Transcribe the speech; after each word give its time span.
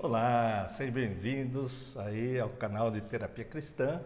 Olá, 0.00 0.66
sejam 0.66 0.92
bem-vindos 0.94 1.96
aí 1.98 2.40
ao 2.40 2.48
canal 2.48 2.90
de 2.90 3.00
Terapia 3.00 3.44
Cristã 3.44 4.02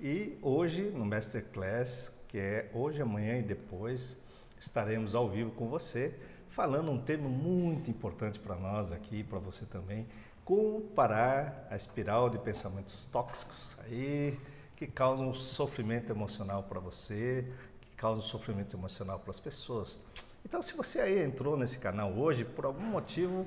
e 0.00 0.38
hoje 0.40 0.84
no 0.84 1.04
Masterclass, 1.04 2.14
que 2.26 2.38
é 2.38 2.70
hoje, 2.72 3.02
amanhã 3.02 3.38
e 3.38 3.42
depois, 3.42 4.16
estaremos 4.58 5.14
ao 5.14 5.28
vivo 5.28 5.50
com 5.50 5.68
você 5.68 6.18
falando 6.48 6.90
um 6.90 6.98
tema 6.98 7.28
muito 7.28 7.90
importante 7.90 8.38
para 8.38 8.56
nós 8.56 8.90
aqui, 8.90 9.22
para 9.22 9.38
você 9.38 9.66
também, 9.66 10.06
como 10.46 10.80
parar 10.80 11.68
a 11.70 11.76
espiral 11.76 12.30
de 12.30 12.38
pensamentos 12.38 13.04
tóxicos 13.04 13.76
aí 13.84 14.40
que 14.76 14.86
causam 14.86 15.34
sofrimento 15.34 16.10
emocional 16.10 16.62
para 16.62 16.80
você, 16.80 17.46
que 17.82 17.90
causam 17.98 18.22
sofrimento 18.22 18.74
emocional 18.74 19.18
para 19.18 19.30
as 19.30 19.40
pessoas. 19.40 20.00
Então, 20.42 20.62
se 20.62 20.74
você 20.74 21.00
aí 21.00 21.22
entrou 21.22 21.54
nesse 21.54 21.76
canal 21.76 22.14
hoje 22.14 22.46
por 22.46 22.64
algum 22.64 22.86
motivo 22.86 23.46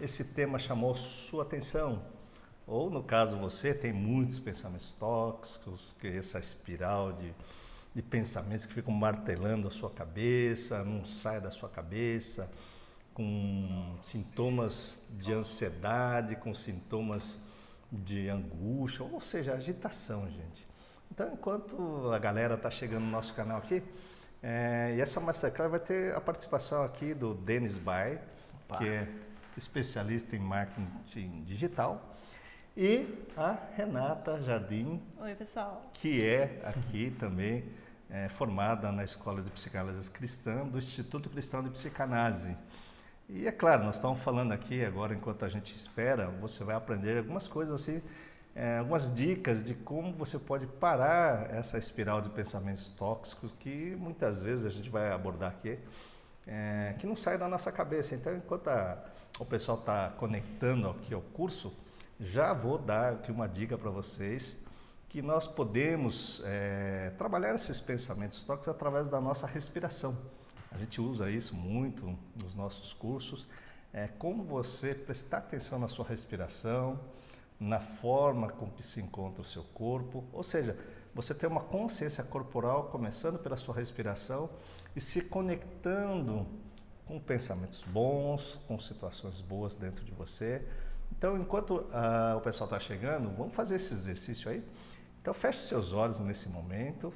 esse 0.00 0.24
tema 0.24 0.58
chamou 0.58 0.94
sua 0.94 1.42
atenção. 1.42 2.02
Ou, 2.66 2.90
no 2.90 3.02
caso, 3.02 3.38
você 3.38 3.72
tem 3.72 3.92
muitos 3.92 4.38
pensamentos 4.38 4.92
tóxicos, 4.92 5.94
que 6.00 6.08
essa 6.08 6.38
espiral 6.38 7.12
de, 7.12 7.32
de 7.94 8.02
pensamentos 8.02 8.66
que 8.66 8.74
ficam 8.74 8.92
martelando 8.92 9.68
a 9.68 9.70
sua 9.70 9.90
cabeça, 9.90 10.84
não 10.84 11.04
sai 11.04 11.40
da 11.40 11.50
sua 11.50 11.68
cabeça, 11.68 12.50
com 13.14 13.96
sintomas 14.02 15.02
de 15.10 15.32
ansiedade, 15.32 16.36
com 16.36 16.52
sintomas 16.52 17.38
de 17.90 18.28
angústia, 18.28 19.04
ou 19.04 19.20
seja, 19.20 19.54
agitação, 19.54 20.28
gente. 20.28 20.66
Então, 21.10 21.32
enquanto 21.32 22.10
a 22.12 22.18
galera 22.18 22.54
está 22.54 22.70
chegando 22.70 23.04
no 23.04 23.10
nosso 23.10 23.32
canal 23.32 23.58
aqui, 23.58 23.82
é, 24.42 24.94
e 24.96 25.00
essa 25.00 25.20
Masterclass 25.20 25.70
vai 25.70 25.80
ter 25.80 26.14
a 26.14 26.20
participação 26.20 26.82
aqui 26.82 27.14
do 27.14 27.32
Denis 27.32 27.78
Bay, 27.78 28.18
que 28.76 28.86
é 28.86 29.08
especialista 29.56 30.36
em 30.36 30.38
marketing 30.38 31.44
digital, 31.44 32.14
e 32.76 33.26
a 33.36 33.56
Renata 33.74 34.42
Jardim. 34.42 35.02
Oi, 35.18 35.34
pessoal. 35.34 35.90
Que 35.94 36.22
é 36.22 36.60
aqui 36.62 37.10
também 37.18 37.64
é, 38.10 38.28
formada 38.28 38.92
na 38.92 39.02
Escola 39.02 39.40
de 39.40 39.50
Psicanálise 39.50 40.10
Cristã 40.10 40.66
do 40.66 40.76
Instituto 40.76 41.30
Cristão 41.30 41.62
de 41.62 41.70
Psicanálise. 41.70 42.54
E 43.28 43.46
é 43.46 43.52
claro, 43.52 43.84
nós 43.84 43.96
estamos 43.96 44.20
falando 44.20 44.52
aqui 44.52 44.84
agora, 44.84 45.14
enquanto 45.14 45.44
a 45.44 45.48
gente 45.48 45.74
espera, 45.74 46.28
você 46.28 46.62
vai 46.62 46.76
aprender 46.76 47.18
algumas 47.18 47.48
coisas 47.48 47.74
assim, 47.74 48.02
é, 48.54 48.78
algumas 48.78 49.12
dicas 49.14 49.64
de 49.64 49.74
como 49.74 50.12
você 50.12 50.38
pode 50.38 50.66
parar 50.66 51.50
essa 51.50 51.78
espiral 51.78 52.20
de 52.20 52.28
pensamentos 52.28 52.90
tóxicos 52.90 53.52
que 53.58 53.96
muitas 53.98 54.40
vezes 54.40 54.66
a 54.66 54.70
gente 54.70 54.90
vai 54.90 55.10
abordar 55.10 55.50
aqui 55.50 55.78
é, 56.46 56.94
que 56.98 57.06
não 57.06 57.16
sai 57.16 57.36
da 57.36 57.48
nossa 57.48 57.72
cabeça. 57.72 58.14
Então, 58.14 58.36
enquanto 58.36 58.68
a, 58.68 59.02
o 59.38 59.44
pessoal 59.44 59.78
está 59.78 60.10
conectando 60.10 60.88
aqui 60.88 61.12
ao 61.12 61.20
curso, 61.20 61.72
já 62.18 62.52
vou 62.52 62.78
dar 62.78 63.14
aqui 63.14 63.30
uma 63.30 63.46
dica 63.46 63.76
para 63.76 63.90
vocês 63.90 64.64
que 65.08 65.20
nós 65.20 65.46
podemos 65.46 66.42
é, 66.44 67.12
trabalhar 67.18 67.54
esses 67.54 67.80
pensamentos 67.80 68.42
tóxicos 68.42 68.68
através 68.68 69.08
da 69.08 69.20
nossa 69.20 69.46
respiração. 69.46 70.16
A 70.70 70.78
gente 70.78 71.00
usa 71.00 71.30
isso 71.30 71.54
muito 71.54 72.18
nos 72.34 72.54
nossos 72.54 72.92
cursos. 72.92 73.46
É 73.92 74.08
como 74.08 74.42
você 74.42 74.94
prestar 74.94 75.38
atenção 75.38 75.78
na 75.78 75.88
sua 75.88 76.06
respiração, 76.06 76.98
na 77.58 77.80
forma 77.80 78.48
com 78.48 78.70
que 78.70 78.82
se 78.82 79.00
encontra 79.00 79.40
o 79.40 79.44
seu 79.44 79.62
corpo, 79.62 80.24
ou 80.32 80.42
seja, 80.42 80.76
você 81.14 81.34
ter 81.34 81.46
uma 81.46 81.62
consciência 81.62 82.22
corporal 82.24 82.84
começando 82.90 83.38
pela 83.38 83.56
sua 83.56 83.74
respiração 83.74 84.50
e 84.94 85.00
se 85.00 85.22
conectando 85.22 86.46
com 87.06 87.20
pensamentos 87.20 87.84
bons, 87.84 88.60
com 88.66 88.78
situações 88.78 89.40
boas 89.40 89.76
dentro 89.76 90.04
de 90.04 90.12
você. 90.12 90.66
Então, 91.16 91.38
enquanto 91.38 91.76
uh, 91.76 92.36
o 92.36 92.40
pessoal 92.40 92.66
está 92.66 92.80
chegando, 92.80 93.30
vamos 93.30 93.54
fazer 93.54 93.76
esse 93.76 93.94
exercício 93.94 94.50
aí. 94.50 94.62
Então, 95.22 95.32
feche 95.32 95.60
seus 95.60 95.92
olhos 95.92 96.20
nesse 96.20 96.48
momento 96.48 97.12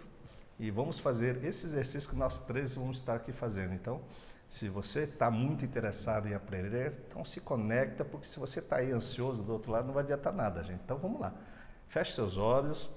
e 0.58 0.70
vamos 0.70 0.98
fazer 0.98 1.44
esse 1.44 1.66
exercício 1.66 2.08
que 2.08 2.16
nós 2.16 2.38
três 2.38 2.74
vamos 2.74 2.98
estar 2.98 3.16
aqui 3.16 3.32
fazendo. 3.32 3.74
Então, 3.74 4.00
se 4.48 4.68
você 4.68 5.00
está 5.00 5.30
muito 5.30 5.64
interessado 5.64 6.28
em 6.28 6.34
aprender, 6.34 7.00
então 7.08 7.24
se 7.24 7.40
conecta, 7.40 8.04
porque 8.04 8.26
se 8.26 8.38
você 8.38 8.60
está 8.60 8.76
aí 8.76 8.90
ansioso 8.92 9.42
do 9.42 9.52
outro 9.52 9.72
lado, 9.72 9.86
não 9.86 9.94
vai 9.94 10.02
adiantar 10.02 10.32
nada, 10.32 10.62
gente. 10.62 10.80
Então, 10.84 10.98
vamos 10.98 11.20
lá. 11.20 11.34
Feche 11.88 12.12
seus 12.12 12.36
olhos. 12.36 12.90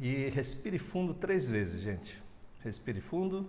E 0.00 0.28
respire 0.30 0.78
fundo 0.78 1.14
três 1.14 1.48
vezes, 1.48 1.80
gente. 1.80 2.22
Respire 2.60 3.00
fundo. 3.00 3.48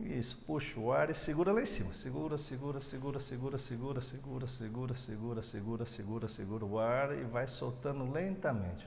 Isso, 0.00 0.36
puxa 0.46 0.78
o 0.78 0.92
ar 0.92 1.10
e 1.10 1.14
segura 1.14 1.52
lá 1.52 1.60
em 1.60 1.66
cima. 1.66 1.92
Segura, 1.92 2.38
segura, 2.38 2.78
segura, 2.78 3.18
segura, 3.18 3.58
segura, 3.58 4.00
segura, 4.00 4.46
segura, 4.46 4.94
segura, 4.94 5.42
segura, 5.42 5.86
segura, 5.86 6.28
segura 6.28 6.64
o 6.64 6.78
ar 6.78 7.12
e 7.18 7.24
vai 7.24 7.48
soltando 7.48 8.10
lentamente. 8.10 8.86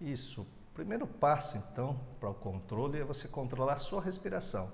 Isso. 0.00 0.46
Primeiro 0.72 1.06
passo, 1.06 1.56
então, 1.56 2.00
para 2.18 2.30
o 2.30 2.34
controle 2.34 2.98
é 2.98 3.04
você 3.04 3.28
controlar 3.28 3.74
a 3.74 3.76
sua 3.76 4.00
respiração. 4.02 4.72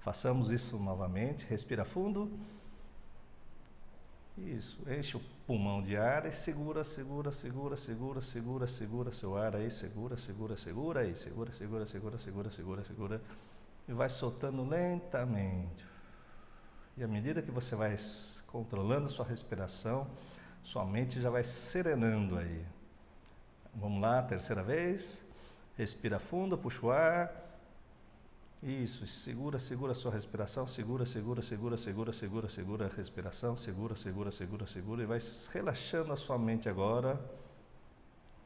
Façamos 0.00 0.50
isso 0.50 0.78
novamente. 0.78 1.46
Respira 1.46 1.84
fundo. 1.84 2.32
Isso, 4.38 4.78
enche 4.90 5.18
o 5.18 5.20
pulmão 5.50 5.82
de 5.82 5.96
ar 5.96 6.26
e 6.26 6.30
segura, 6.30 6.84
segura, 6.84 7.32
segura, 7.32 7.76
segura, 7.76 8.20
segura, 8.20 8.66
segura 8.68 9.10
seu 9.10 9.36
ar 9.36 9.56
aí, 9.56 9.68
segura, 9.68 10.16
segura, 10.16 10.56
segura 10.56 11.00
aí, 11.00 11.16
segura, 11.16 11.52
segura, 11.52 11.84
segura, 11.86 12.18
segura, 12.18 12.50
segura, 12.52 12.84
segura 12.84 13.22
e 13.88 13.92
vai 13.92 14.08
soltando 14.08 14.62
lentamente. 14.62 15.84
E 16.96 17.02
à 17.02 17.08
medida 17.08 17.42
que 17.42 17.50
você 17.50 17.74
vai 17.74 17.96
controlando 18.46 19.08
sua 19.08 19.24
respiração, 19.24 20.06
sua 20.62 20.84
mente 20.84 21.20
já 21.20 21.30
vai 21.30 21.42
serenando 21.42 22.38
aí. 22.38 22.64
Vamos 23.74 24.00
lá, 24.00 24.22
terceira 24.22 24.62
vez. 24.62 25.26
Respira 25.76 26.20
fundo, 26.20 26.56
puxa 26.56 26.86
o 26.86 26.92
ar. 26.92 27.49
Isso, 28.62 29.06
segura, 29.06 29.58
segura 29.58 29.92
a 29.92 29.94
sua 29.94 30.12
respiração, 30.12 30.66
segura, 30.66 31.06
segura, 31.06 31.40
segura, 31.40 31.78
segura, 31.78 32.12
segura, 32.12 32.48
segura 32.48 32.86
a 32.86 32.88
respiração, 32.94 33.56
segura, 33.56 33.96
segura, 33.96 34.30
segura, 34.30 34.66
segura 34.66 35.02
e 35.02 35.06
vai 35.06 35.18
relaxando 35.50 36.12
a 36.12 36.16
sua 36.16 36.38
mente 36.38 36.68
agora, 36.68 37.18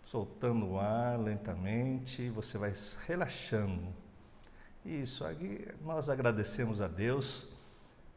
soltando 0.05 0.67
o 0.67 0.79
ar 0.79 1.19
lentamente, 1.19 2.29
você 2.29 2.57
vai 2.57 2.73
relaxando. 3.09 3.93
Isso, 4.85 5.25
aqui 5.25 5.67
nós 5.85 6.09
agradecemos 6.09 6.81
a 6.81 6.87
Deus 6.87 7.49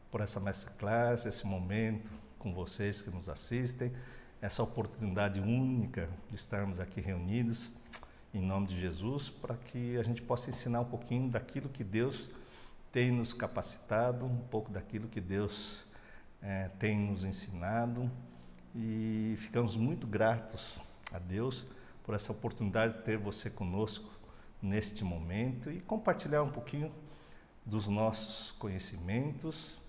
por 0.08 0.20
essa 0.20 0.38
masterclass, 0.38 1.26
esse 1.26 1.48
momento 1.48 2.12
com 2.38 2.54
vocês 2.54 3.02
que 3.02 3.10
nos 3.10 3.28
assistem, 3.28 3.92
essa 4.40 4.62
oportunidade 4.62 5.40
única 5.40 6.08
de 6.30 6.36
estarmos 6.36 6.78
aqui 6.78 7.00
reunidos 7.00 7.72
em 8.32 8.42
nome 8.42 8.66
de 8.66 8.78
Jesus, 8.78 9.28
para 9.28 9.56
que 9.56 9.96
a 9.96 10.02
gente 10.02 10.22
possa 10.22 10.50
ensinar 10.50 10.80
um 10.80 10.84
pouquinho 10.84 11.30
daquilo 11.30 11.68
que 11.68 11.82
Deus 11.82 12.28
tem 12.92 13.10
nos 13.10 13.32
capacitado, 13.32 14.26
um 14.26 14.38
pouco 14.50 14.70
daquilo 14.70 15.08
que 15.08 15.20
Deus 15.20 15.84
é, 16.42 16.68
tem 16.78 16.98
nos 16.98 17.24
ensinado 17.24 18.10
e 18.74 19.34
ficamos 19.38 19.76
muito 19.76 20.06
gratos 20.06 20.78
a 21.12 21.18
Deus 21.18 21.66
por 22.04 22.14
essa 22.14 22.32
oportunidade 22.32 22.96
de 22.96 23.02
ter 23.02 23.18
você 23.18 23.50
conosco 23.50 24.10
neste 24.62 25.04
momento 25.04 25.70
e 25.70 25.80
compartilhar 25.80 26.42
um 26.42 26.50
pouquinho 26.50 26.92
dos 27.64 27.86
nossos 27.88 28.52
conhecimentos. 28.52 29.80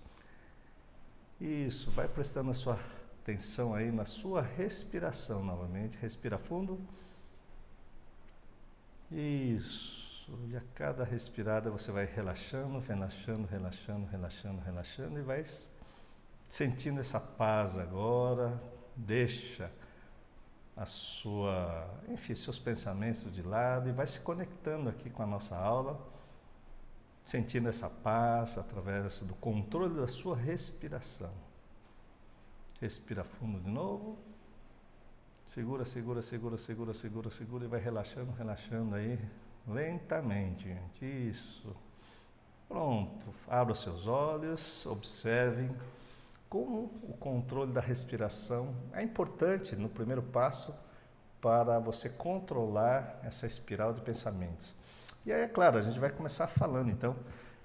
Isso, 1.40 1.90
vai 1.90 2.06
prestando 2.06 2.50
a 2.50 2.54
sua 2.54 2.78
atenção 3.22 3.74
aí 3.74 3.90
na 3.90 4.04
sua 4.04 4.42
respiração 4.42 5.42
novamente. 5.42 5.96
Respira 5.98 6.38
fundo. 6.38 6.78
Isso. 9.10 10.38
E 10.48 10.56
a 10.56 10.62
cada 10.74 11.04
respirada 11.04 11.70
você 11.70 11.90
vai 11.90 12.04
relaxando, 12.04 12.78
relaxando, 12.78 13.46
relaxando, 13.48 14.06
relaxando, 14.06 14.60
relaxando 14.60 15.18
e 15.18 15.22
vai 15.22 15.44
sentindo 16.48 17.00
essa 17.00 17.18
paz 17.18 17.76
agora. 17.76 18.60
Deixa 18.94 19.70
a 20.76 20.86
sua, 20.86 21.88
enfim, 22.08 22.34
seus 22.34 22.58
pensamentos 22.58 23.32
de 23.32 23.42
lado 23.42 23.88
e 23.88 23.92
vai 23.92 24.06
se 24.06 24.20
conectando 24.20 24.88
aqui 24.88 25.10
com 25.10 25.22
a 25.22 25.26
nossa 25.26 25.56
aula, 25.56 26.00
sentindo 27.24 27.68
essa 27.68 27.88
paz 27.88 28.56
através 28.58 29.20
do 29.20 29.34
controle 29.34 29.94
da 29.94 30.08
sua 30.08 30.36
respiração. 30.36 31.32
Respira 32.80 33.24
fundo 33.24 33.60
de 33.60 33.68
novo. 33.68 34.18
Segura, 35.52 35.84
segura, 35.84 36.22
segura, 36.22 36.56
segura, 36.56 36.94
segura, 36.94 37.28
segura 37.28 37.64
e 37.64 37.66
vai 37.66 37.80
relaxando, 37.80 38.30
relaxando 38.38 38.94
aí 38.94 39.18
lentamente, 39.66 40.68
gente. 40.68 41.04
Isso. 41.04 41.74
Pronto. 42.68 43.26
Abra 43.48 43.74
seus 43.74 44.06
olhos, 44.06 44.86
observem 44.86 45.74
como 46.48 46.92
o 47.02 47.16
controle 47.18 47.72
da 47.72 47.80
respiração 47.80 48.72
é 48.92 49.02
importante 49.02 49.74
no 49.74 49.88
primeiro 49.88 50.22
passo 50.22 50.72
para 51.40 51.80
você 51.80 52.08
controlar 52.08 53.18
essa 53.24 53.44
espiral 53.44 53.92
de 53.92 54.00
pensamentos. 54.02 54.72
E 55.26 55.32
aí, 55.32 55.40
é 55.40 55.48
claro, 55.48 55.78
a 55.78 55.82
gente 55.82 55.98
vai 55.98 56.10
começar 56.10 56.46
falando 56.46 56.90
então 56.90 57.16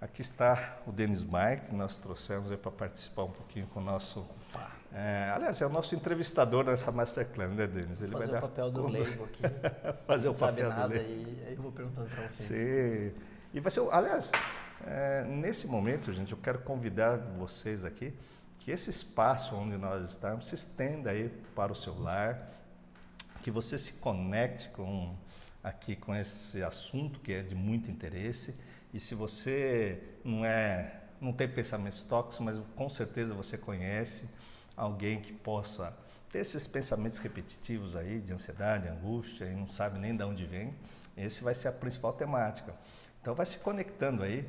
Aqui 0.01 0.21
está 0.21 0.77
o 0.85 0.91
Denis 0.91 1.23
Mike, 1.23 1.67
que 1.67 1.73
nós 1.73 1.99
trouxemos 1.99 2.53
para 2.57 2.69
participar 2.69 3.23
um 3.23 3.31
pouquinho 3.31 3.65
com 3.67 3.79
o 3.79 3.83
nosso. 3.83 4.27
É, 4.97 5.29
aliás, 5.35 5.61
é 5.61 5.65
o 5.65 5.69
nosso 5.69 5.93
entrevistador 5.93 6.63
nessa 6.63 6.89
Masterclass, 6.89 7.51
né, 7.51 7.67
Denis? 7.67 8.01
Ele 8.01 8.13
fazer 8.13 8.31
vai 8.31 8.39
o 8.39 8.41
papel 8.41 8.71
do 8.71 8.87
leigo 8.87 9.25
aqui. 9.25 9.43
fazer 10.07 10.27
Não 10.27 10.33
o 10.33 10.37
papel 10.37 10.69
nada 10.69 10.87
do 10.87 10.93
leigo. 10.93 11.09
Aí, 11.09 11.43
aí 11.47 11.53
eu 11.53 11.61
vou 11.61 11.71
perguntando 11.73 12.07
para 12.07 12.29
vocês. 12.29 12.47
Sim. 12.47 13.21
E 13.53 13.59
vai 13.59 13.69
ser, 13.69 13.85
aliás, 13.91 14.31
é, 14.87 15.25
nesse 15.25 15.67
momento, 15.67 16.13
gente, 16.13 16.31
eu 16.31 16.37
quero 16.37 16.59
convidar 16.59 17.17
vocês 17.17 17.83
aqui 17.83 18.13
que 18.57 18.71
esse 18.71 18.89
espaço 18.89 19.53
onde 19.53 19.75
nós 19.75 20.09
estamos 20.09 20.47
se 20.47 20.55
estenda 20.55 21.11
aí 21.11 21.27
para 21.53 21.73
o 21.73 21.75
seu 21.75 21.99
lar, 21.99 22.47
que 23.43 23.51
você 23.51 23.77
se 23.77 23.93
conecte 23.95 24.69
com 24.69 25.13
aqui 25.61 25.95
com 25.97 26.15
esse 26.15 26.63
assunto 26.63 27.19
que 27.19 27.33
é 27.33 27.41
de 27.41 27.53
muito 27.53 27.91
interesse. 27.91 28.55
E 28.93 28.99
se 28.99 29.13
você 29.13 30.01
não 30.23 30.45
é, 30.45 31.01
não 31.19 31.33
tem 31.33 31.49
pensamentos 31.49 32.01
tóxicos, 32.01 32.39
mas 32.39 32.57
com 32.77 32.87
certeza 32.87 33.33
você 33.33 33.57
conhece 33.57 34.29
alguém 34.75 35.21
que 35.21 35.33
possa 35.33 35.95
ter 36.31 36.39
esses 36.39 36.67
pensamentos 36.67 37.17
repetitivos 37.19 37.95
aí 37.95 38.19
de 38.19 38.33
ansiedade, 38.33 38.87
angústia 38.87 39.45
e 39.45 39.55
não 39.55 39.67
sabe 39.67 39.99
nem 39.99 40.15
de 40.15 40.23
onde 40.23 40.45
vem, 40.45 40.73
esse 41.15 41.43
vai 41.43 41.53
ser 41.53 41.69
a 41.69 41.71
principal 41.71 42.13
temática. 42.13 42.73
Então 43.21 43.33
vai 43.33 43.45
se 43.45 43.57
conectando 43.59 44.23
aí, 44.23 44.47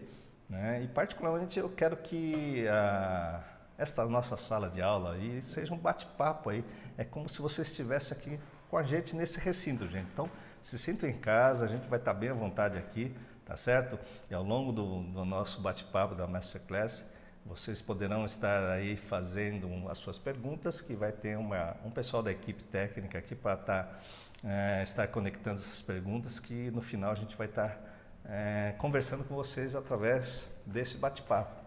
né? 0.49 0.82
E 0.82 0.88
particularmente 0.88 1.58
eu 1.58 1.69
quero 1.70 1.96
que 1.96 2.67
a 2.69 3.43
esta 3.78 4.06
nossa 4.06 4.37
sala 4.37 4.70
de 4.70 4.81
aula 4.81 5.12
aí 5.12 5.43
seja 5.43 5.73
um 5.75 5.78
bate-papo 5.78 6.50
aí. 6.50 6.64
É 6.96 7.05
como 7.05 7.28
se 7.28 7.40
você 7.40 7.62
estivesse 7.62 8.12
aqui 8.12 8.40
com 8.70 8.76
a 8.76 8.82
gente 8.82 9.14
nesse 9.14 9.38
recinto, 9.38 9.87
gente. 9.87 10.08
Então, 10.12 10.31
se 10.62 10.78
sinta 10.78 11.06
em 11.06 11.19
casa, 11.19 11.67
a 11.67 11.69
gente 11.69 11.87
vai 11.88 11.99
estar 11.99 12.14
bem 12.14 12.31
à 12.31 12.34
vontade 12.34 12.78
aqui, 12.78 13.14
tá 13.44 13.56
certo? 13.56 13.99
E 14.31 14.34
ao 14.34 14.43
longo 14.43 14.73
do, 14.73 15.02
do 15.02 15.25
nosso 15.25 15.61
bate-papo 15.61 16.14
da 16.14 16.26
Masterclass, 16.26 17.05
vocês 17.46 17.81
poderão 17.81 18.25
estar 18.25 18.70
aí 18.70 18.96
fazendo 18.96 19.88
as 19.88 19.98
suas 19.98 20.19
perguntas, 20.19 20.81
que 20.81 20.94
vai 20.94 21.12
ter 21.12 21.38
uma, 21.38 21.76
um 21.84 21.90
pessoal 21.90 22.22
da 22.22 22.32
equipe 22.32 22.62
técnica 22.64 23.19
aqui 23.19 23.34
para 23.34 23.54
estar, 23.54 24.02
é, 24.44 24.82
estar 24.82 25.06
conectando 25.08 25.58
essas 25.60 25.81
perguntas, 25.81 26.40
que 26.40 26.70
no 26.72 26.82
final 26.82 27.12
a 27.12 27.14
gente 27.14 27.37
vai 27.37 27.46
estar 27.46 27.78
é, 28.25 28.75
conversando 28.78 29.25
com 29.25 29.34
vocês 29.34 29.76
através 29.76 30.50
desse 30.66 30.98
bate-papo. 30.98 31.64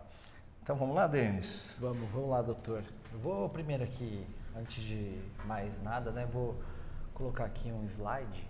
Então 0.61 0.75
vamos 0.75 0.95
lá, 0.95 1.07
Denis? 1.07 1.73
Vamos, 1.79 2.09
vamos 2.11 2.29
lá, 2.29 2.41
doutor. 2.41 2.83
Eu 3.11 3.19
vou 3.19 3.49
primeiro 3.49 3.83
aqui, 3.83 4.27
antes 4.55 4.83
de 4.83 5.17
mais 5.45 5.81
nada, 5.81 6.11
né, 6.11 6.27
vou 6.31 6.61
colocar 7.13 7.45
aqui 7.45 7.71
um 7.71 7.87
slide 7.87 8.47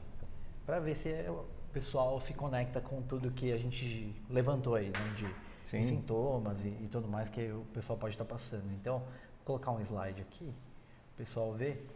para 0.65 0.79
ver 0.79 0.95
se 0.95 1.09
o 1.29 1.45
pessoal 1.71 2.19
se 2.19 2.33
conecta 2.33 2.81
com 2.81 3.01
tudo 3.03 3.31
que 3.31 3.51
a 3.51 3.57
gente 3.57 4.15
levantou 4.29 4.75
aí, 4.75 4.89
né, 4.89 5.13
de, 5.15 5.48
de 5.77 5.88
sintomas 5.88 6.63
e, 6.63 6.68
e, 6.68 6.89
tudo 6.92 7.07
mais 7.07 7.30
que 7.30 7.51
o 7.51 7.66
pessoal 7.74 7.98
pode 7.98 8.13
estar 8.13 8.25
passando. 8.25 8.71
Então, 8.74 9.00
vou 9.00 9.45
colocar 9.45 9.71
um 9.71 9.81
slide 9.81 10.21
aqui, 10.21 10.54
o 11.13 11.18
pessoal 11.18 11.54
ver. 11.54 11.88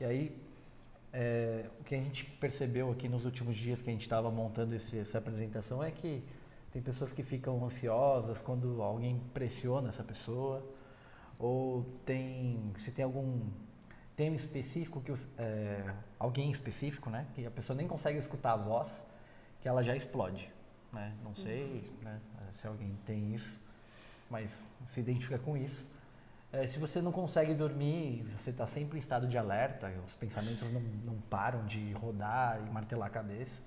E 0.00 0.04
aí, 0.04 0.42
é, 1.12 1.66
o 1.78 1.84
que 1.84 1.94
a 1.94 1.98
gente 1.98 2.24
percebeu 2.24 2.90
aqui 2.90 3.08
nos 3.08 3.24
últimos 3.24 3.56
dias 3.56 3.82
que 3.82 3.90
a 3.90 3.92
gente 3.92 4.02
estava 4.02 4.30
montando 4.30 4.74
esse, 4.74 4.98
essa 4.98 5.18
apresentação 5.18 5.82
é 5.82 5.90
que 5.90 6.24
tem 6.72 6.80
pessoas 6.80 7.12
que 7.12 7.22
ficam 7.22 7.62
ansiosas 7.62 8.40
quando 8.40 8.82
alguém 8.82 9.20
pressiona 9.34 9.90
essa 9.90 10.02
pessoa, 10.02 10.66
ou 11.38 11.84
tem, 12.06 12.72
se 12.78 12.92
tem 12.92 13.04
algum 13.04 13.42
tema 14.16 14.36
específico 14.36 15.00
que 15.00 15.12
é, 15.36 15.94
alguém 16.18 16.50
específico, 16.50 17.10
né, 17.10 17.26
que 17.34 17.44
a 17.44 17.50
pessoa 17.50 17.76
nem 17.76 17.86
consegue 17.86 18.18
escutar 18.18 18.52
a 18.52 18.56
voz, 18.56 19.06
que 19.60 19.68
ela 19.68 19.82
já 19.82 19.94
explode, 19.94 20.50
né? 20.92 21.14
Não 21.22 21.34
sei, 21.34 21.90
né, 22.00 22.20
se 22.52 22.66
alguém 22.66 22.96
tem 23.04 23.34
isso, 23.34 23.58
mas 24.30 24.66
se 24.88 25.00
identifica 25.00 25.38
com 25.38 25.56
isso. 25.56 25.84
É, 26.52 26.66
se 26.66 26.78
você 26.78 27.00
não 27.00 27.10
consegue 27.10 27.54
dormir, 27.54 28.24
você 28.24 28.50
está 28.50 28.66
sempre 28.66 28.98
em 28.98 29.00
estado 29.00 29.26
de 29.26 29.38
alerta, 29.38 29.90
os 30.06 30.14
pensamentos 30.14 30.70
não, 30.70 30.80
não 31.04 31.14
param 31.30 31.64
de 31.64 31.92
rodar 31.92 32.60
e 32.66 32.70
martelar 32.70 33.08
a 33.08 33.10
cabeça. 33.10 33.62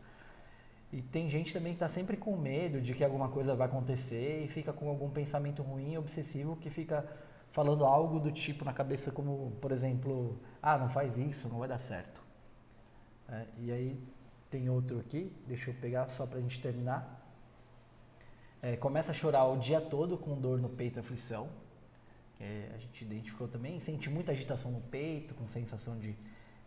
E 0.94 1.02
tem 1.02 1.30
gente 1.30 1.52
também 1.52 1.74
que 1.74 1.78
está 1.78 1.90
sempre 1.90 2.16
com 2.16 2.38
medo 2.38 2.80
de 2.80 2.94
que 2.94 3.04
alguma 3.04 3.28
coisa 3.28 3.56
vai 3.56 3.68
acontecer 3.68 4.44
e 4.44 4.48
fica 4.48 4.72
com 4.72 4.88
algum 4.88 5.10
pensamento 5.10 5.64
ruim, 5.64 5.98
obsessivo, 5.98 6.56
que 6.56 6.70
fica 6.70 7.04
falando 7.52 7.86
algo 7.86 8.20
do 8.20 8.32
tipo 8.32 8.64
na 8.64 8.72
cabeça, 8.72 9.12
como, 9.12 9.52
por 9.60 9.72
exemplo, 9.72 10.40
ah, 10.62 10.78
não 10.78 10.88
faz 10.88 11.18
isso, 11.18 11.50
não 11.50 11.60
vai 11.60 11.68
dar 11.68 11.80
certo. 11.80 12.22
É, 13.28 13.46
e 13.58 13.72
aí 13.72 14.00
tem 14.50 14.70
outro 14.70 15.00
aqui, 15.00 15.36
deixa 15.48 15.72
eu 15.72 15.74
pegar 15.74 16.08
só 16.08 16.28
para 16.28 16.38
a 16.38 16.42
gente 16.42 16.62
terminar. 16.62 17.25
É, 18.66 18.76
começa 18.76 19.12
a 19.12 19.14
chorar 19.14 19.46
o 19.46 19.58
dia 19.58 19.80
todo 19.80 20.18
com 20.18 20.40
dor 20.46 20.60
no 20.60 20.70
peito 20.70 20.98
e 20.98 21.00
aflição. 21.00 21.48
É, 22.40 22.72
a 22.74 22.78
gente 22.78 23.04
identificou 23.04 23.48
também, 23.48 23.80
sente 23.80 24.10
muita 24.10 24.32
agitação 24.32 24.72
no 24.72 24.82
peito, 24.82 25.36
com 25.36 25.48
sensação 25.48 25.94
de 26.00 26.16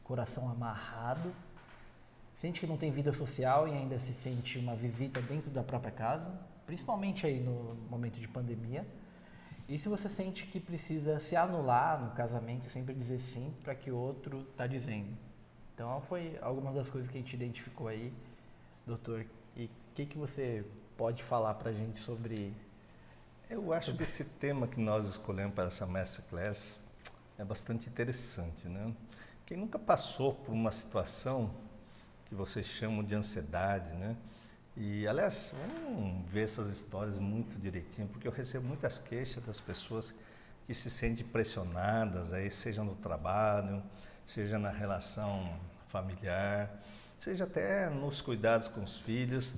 coração 0.04 0.48
amarrado 0.48 1.30
sente 2.38 2.60
que 2.60 2.66
não 2.66 2.76
tem 2.76 2.90
vida 2.90 3.12
social 3.12 3.66
e 3.66 3.72
ainda 3.72 3.98
se 3.98 4.12
sente 4.12 4.58
uma 4.58 4.74
visita 4.74 5.20
dentro 5.20 5.50
da 5.50 5.62
própria 5.62 5.90
casa, 5.90 6.32
principalmente 6.64 7.26
aí 7.26 7.40
no 7.40 7.76
momento 7.90 8.20
de 8.20 8.28
pandemia. 8.28 8.86
E 9.68 9.76
se 9.76 9.88
você 9.88 10.08
sente 10.08 10.46
que 10.46 10.60
precisa 10.60 11.18
se 11.18 11.34
anular 11.34 12.00
no 12.00 12.12
casamento, 12.12 12.70
sempre 12.70 12.94
dizer 12.94 13.18
sim 13.18 13.52
para 13.62 13.74
que 13.74 13.90
o 13.90 13.96
outro 13.96 14.46
está 14.52 14.66
dizendo. 14.68 15.10
Então, 15.74 16.00
foi 16.02 16.38
algumas 16.40 16.74
das 16.76 16.88
coisas 16.88 17.10
que 17.10 17.18
a 17.18 17.20
gente 17.20 17.34
identificou 17.34 17.88
aí, 17.88 18.12
doutor. 18.86 19.26
E 19.56 19.64
o 19.64 19.70
que, 19.94 20.06
que 20.06 20.16
você 20.16 20.64
pode 20.98 21.22
falar 21.22 21.54
para 21.54 21.70
a 21.70 21.72
gente 21.72 21.96
sobre... 21.96 22.52
Eu 23.48 23.72
acho 23.72 23.92
sobre... 23.92 24.04
que 24.04 24.10
esse 24.10 24.24
tema 24.24 24.66
que 24.66 24.80
nós 24.80 25.06
escolhemos 25.06 25.54
para 25.54 25.68
essa 25.68 25.86
Masterclass 25.86 26.74
é 27.38 27.44
bastante 27.44 27.88
interessante, 27.88 28.66
né? 28.66 28.92
Quem 29.46 29.56
nunca 29.56 29.78
passou 29.78 30.34
por 30.34 30.52
uma 30.52 30.72
situação 30.72 31.54
que 32.26 32.34
vocês 32.34 32.66
chamam 32.66 33.04
de 33.04 33.14
ansiedade, 33.14 33.94
né? 33.94 34.16
E, 34.76 35.06
aliás, 35.06 35.52
vamos 35.86 36.28
ver 36.30 36.44
essas 36.44 36.68
histórias 36.68 37.18
muito 37.18 37.58
direitinho, 37.60 38.08
porque 38.08 38.26
eu 38.26 38.32
recebo 38.32 38.66
muitas 38.66 38.98
queixas 38.98 39.42
das 39.44 39.60
pessoas 39.60 40.12
que 40.66 40.74
se 40.74 40.90
sentem 40.90 41.24
pressionadas, 41.24 42.32
aí, 42.32 42.50
seja 42.50 42.82
no 42.82 42.96
trabalho, 42.96 43.82
seja 44.26 44.58
na 44.58 44.70
relação 44.70 45.58
familiar, 45.86 46.82
seja 47.20 47.44
até 47.44 47.88
nos 47.88 48.20
cuidados 48.20 48.66
com 48.66 48.82
os 48.82 48.98
filhos. 48.98 49.54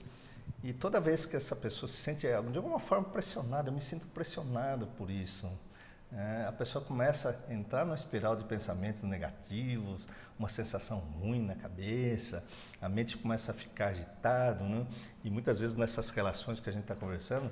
E 0.62 0.72
toda 0.72 1.00
vez 1.00 1.24
que 1.24 1.36
essa 1.36 1.56
pessoa 1.56 1.88
se 1.88 1.96
sente 1.96 2.26
de 2.26 2.34
alguma 2.34 2.78
forma 2.78 3.08
pressionada, 3.08 3.70
eu 3.70 3.72
me 3.72 3.80
sinto 3.80 4.06
pressionado 4.08 4.86
por 4.98 5.10
isso. 5.10 5.50
É, 6.12 6.46
a 6.48 6.52
pessoa 6.52 6.84
começa 6.84 7.44
a 7.48 7.54
entrar 7.54 7.84
numa 7.84 7.94
espiral 7.94 8.34
de 8.34 8.42
pensamentos 8.44 9.02
negativos, 9.02 10.06
uma 10.36 10.48
sensação 10.48 10.98
ruim 10.98 11.44
na 11.44 11.54
cabeça, 11.54 12.44
a 12.80 12.88
mente 12.88 13.16
começa 13.16 13.52
a 13.52 13.54
ficar 13.54 13.88
agitada, 13.88 14.64
né? 14.64 14.86
e 15.22 15.30
muitas 15.30 15.58
vezes 15.58 15.76
nessas 15.76 16.10
relações 16.10 16.58
que 16.58 16.68
a 16.68 16.72
gente 16.72 16.82
está 16.82 16.96
conversando, 16.96 17.50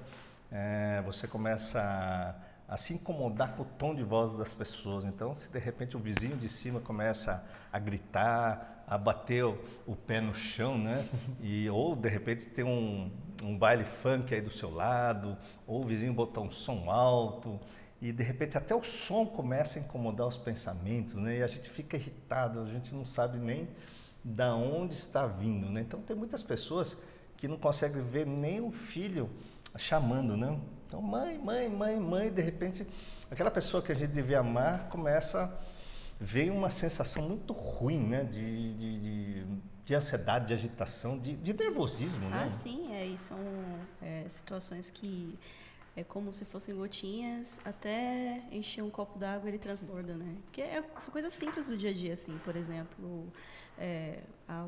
é, 0.51 1.01
você 1.05 1.29
começa 1.29 1.81
a, 1.81 2.75
a, 2.75 2.77
se 2.77 2.95
incomodar 2.95 3.55
com 3.55 3.63
o 3.63 3.67
tom 3.67 3.95
de 3.95 4.03
voz 4.03 4.35
das 4.35 4.55
pessoas. 4.55 5.05
Então, 5.05 5.33
se 5.35 5.49
de 5.51 5.59
repente 5.59 5.97
o 5.97 6.01
vizinho 6.01 6.37
de 6.37 6.49
cima 6.49 6.81
começa 6.81 7.45
a 7.73 7.79
gritar, 7.79 8.78
a 8.89 8.97
bater 8.97 9.45
o, 9.45 9.95
pé 9.95 10.21
no 10.21 10.33
chão, 10.33 10.79
né? 10.79 11.07
E, 11.41 11.69
ou 11.69 11.95
de 11.95 12.09
repente 12.09 12.47
tem 12.47 12.65
um, 12.65 13.11
um 13.43 13.57
baile 13.57 13.85
funk 13.85 14.35
aí 14.35 14.41
do 14.41 14.51
seu 14.51 14.71
lado, 14.75 15.37
ou 15.67 15.83
o 15.83 15.87
vizinho 15.87 16.13
botar 16.13 16.41
um 16.41 16.51
som 16.51 16.91
alto, 16.91 17.61
e 18.01 18.11
de 18.13 18.23
repente 18.23 18.57
até 18.57 18.75
o 18.75 18.83
som 18.83 19.27
começa 19.27 19.79
a 19.79 19.83
incomodar 19.83 20.27
os 20.27 20.39
pensamentos, 20.39 21.15
né? 21.17 21.39
E 21.39 21.43
a 21.43 21.47
gente 21.47 21.69
fica 21.69 21.97
irritado, 21.97 22.61
a 22.61 22.67
gente 22.67 22.95
não 22.95 23.05
sabe 23.05 23.39
nem 23.39 23.69
da 24.25 24.55
onde 24.55 24.95
está 24.95 25.27
vindo, 25.27 25.69
né? 25.69 25.83
Então 25.83 26.01
tem 26.01 26.17
muitas 26.17 26.43
pessoas 26.43 26.97
que 27.37 27.47
não 27.47 27.59
conseguem 27.59 28.03
ver 28.03 28.27
nem 28.27 28.61
o 28.61 28.71
filho 28.71 29.29
chamando, 29.77 30.35
né? 30.37 30.59
Então 30.87 31.03
mãe, 31.03 31.37
mãe, 31.39 31.69
mãe, 31.69 32.01
mãe, 32.01 32.31
de 32.31 32.41
repente 32.41 32.87
aquela 33.31 33.51
pessoa 33.51 33.83
que 33.83 33.93
a 33.93 33.95
gente 33.95 34.13
devia 34.13 34.41
amar 34.41 34.89
começa 34.89 35.55
veio 36.21 36.55
uma 36.55 36.71
sensação 36.71 37.29
muito 37.29 37.53
ruim, 37.53 38.01
né? 38.01 38.25
De, 38.25 38.75
de, 38.75 39.01
de, 39.01 39.47
de 39.85 39.95
ansiedade, 39.95 40.49
de 40.49 40.55
agitação, 40.55 41.19
de, 41.19 41.37
de 41.37 41.53
nervosismo, 41.53 42.29
né? 42.29 42.45
Ah, 42.45 42.51
sim, 42.51 42.93
é, 42.93 43.07
e 43.07 43.17
são 43.17 43.39
é, 44.03 44.29
situações 44.29 44.91
que 44.91 45.39
é 45.97 46.05
como 46.05 46.33
se 46.33 46.45
fossem 46.45 46.77
gotinhas, 46.77 47.61
até 47.65 48.43
encher 48.53 48.83
um 48.83 48.91
copo 48.91 49.19
d'água 49.19 49.49
ele 49.49 49.59
transborda, 49.59 50.15
né? 50.15 50.37
Que 50.53 50.63
é, 50.63 50.85
são 50.99 51.13
coisas 51.13 51.33
simples 51.33 51.69
do 51.69 51.77
dia 51.77 51.91
a 51.91 51.93
dia, 51.93 52.15
assim. 52.15 52.39
Por 52.45 52.55
exemplo, 52.55 53.33
é, 53.77 54.21
a, 54.49 54.67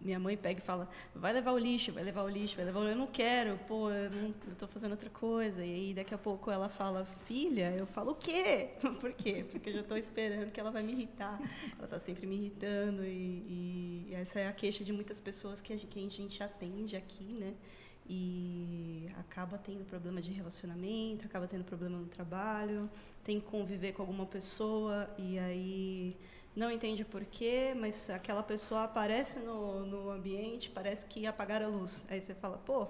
minha 0.00 0.18
mãe 0.18 0.36
pega 0.36 0.60
e 0.60 0.62
fala, 0.62 0.88
vai 1.14 1.32
levar 1.32 1.52
o 1.52 1.58
lixo, 1.58 1.92
vai 1.92 2.02
levar 2.02 2.22
o 2.22 2.28
lixo, 2.28 2.56
vai 2.56 2.64
levar 2.64 2.80
o 2.80 2.82
lixo. 2.82 2.94
Eu 2.94 2.98
não 2.98 3.06
quero, 3.06 3.58
pô, 3.66 3.90
eu 3.90 4.34
estou 4.48 4.68
fazendo 4.68 4.92
outra 4.92 5.10
coisa. 5.10 5.64
E 5.64 5.72
aí, 5.72 5.94
daqui 5.94 6.14
a 6.14 6.18
pouco, 6.18 6.50
ela 6.50 6.68
fala, 6.68 7.04
filha, 7.04 7.74
eu 7.76 7.86
falo, 7.86 8.12
o 8.12 8.14
quê? 8.14 8.70
Por 9.00 9.12
quê? 9.12 9.44
Porque 9.50 9.70
eu 9.70 9.74
já 9.74 9.80
estou 9.80 9.96
esperando 9.96 10.50
que 10.50 10.60
ela 10.60 10.70
vai 10.70 10.82
me 10.82 10.92
irritar. 10.92 11.40
Ela 11.76 11.84
está 11.84 11.98
sempre 11.98 12.26
me 12.26 12.36
irritando 12.36 13.04
e, 13.04 14.06
e, 14.08 14.14
essa 14.14 14.40
é 14.40 14.48
a 14.48 14.52
queixa 14.52 14.84
de 14.84 14.92
muitas 14.92 15.20
pessoas 15.20 15.60
que 15.60 15.72
a 15.72 15.78
que 15.78 16.04
a 16.04 16.10
gente 16.10 16.42
atende 16.42 16.96
aqui, 16.96 17.32
né? 17.32 17.54
e 18.08 19.06
acaba 19.18 19.58
tendo 19.58 19.84
problema 19.84 20.20
de 20.20 20.32
relacionamento, 20.32 21.26
acaba 21.26 21.46
tendo 21.46 21.62
problema 21.64 21.98
no 21.98 22.06
trabalho, 22.06 22.88
tem 23.22 23.38
que 23.38 23.46
conviver 23.46 23.92
com 23.92 24.00
alguma 24.00 24.24
pessoa 24.24 25.08
e 25.18 25.38
aí 25.38 26.16
não 26.54 26.70
entende 26.70 27.04
por 27.04 27.24
quê, 27.24 27.74
mas 27.76 28.10
aquela 28.10 28.42
pessoa 28.42 28.84
aparece 28.84 29.40
no, 29.40 29.86
no 29.86 30.10
ambiente, 30.10 30.70
parece 30.70 31.06
que 31.06 31.26
apagaram 31.26 31.66
a 31.66 31.68
luz. 31.68 32.06
Aí 32.10 32.20
você 32.20 32.34
fala, 32.34 32.58
pô, 32.58 32.88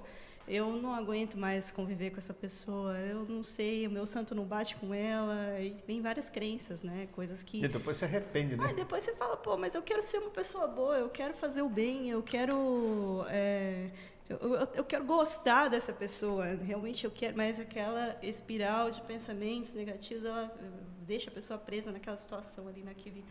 eu 0.49 0.73
não 0.73 0.95
aguento 0.95 1.37
mais 1.37 1.71
conviver 1.71 2.11
com 2.11 2.17
essa 2.17 2.33
pessoa, 2.33 2.99
eu 2.99 3.25
não 3.25 3.43
sei, 3.43 3.87
o 3.87 3.91
meu 3.91 4.07
santo 4.07 4.35
não 4.35 4.45
bate 4.45 4.77
com 4.77 4.95
ela, 4.95 5.61
e 5.61 5.75
vem 5.87 6.01
várias 6.01 6.31
crenças, 6.31 6.83
né? 6.83 7.07
Coisas 7.13 7.43
que. 7.43 7.63
E 7.63 7.69
depois 7.69 7.99
você 7.99 8.07
arrepende, 8.07 8.57
né? 8.57 8.67
Ah, 8.69 8.73
depois 8.73 9.05
você 9.05 9.15
fala, 9.15 9.37
pô, 9.37 9.57
mas 9.59 9.75
eu 9.75 9.83
quero 9.83 10.03
ser 10.03 10.19
uma 10.19 10.31
pessoa 10.31 10.67
boa, 10.67 10.97
eu 10.97 11.11
quero 11.11 11.35
fazer 11.35 11.61
o 11.61 11.69
bem, 11.69 12.09
eu 12.09 12.23
quero. 12.23 13.27
É, 13.29 13.91
eu, 14.29 14.39
eu, 14.39 14.69
eu, 14.75 14.85
quero 14.85 15.05
gostar 15.05 15.69
dessa 15.69 15.93
pessoa, 15.93 16.47
realmente 16.47 17.05
eu 17.05 17.11
quero, 17.11 17.37
mas 17.37 17.61
aquela 17.61 18.17
espiral 18.23 18.91
de 18.91 19.01
pensamentos 19.03 19.75
negativos, 19.75 20.25
ela 20.25 20.55
deixa 21.07 21.31
a 21.31 21.33
pessoa 21.33 21.59
presa 21.59 21.91
naquela 21.91 22.17
situação 22.17 22.69
ali, 22.69 22.83
naquele, 22.83 23.25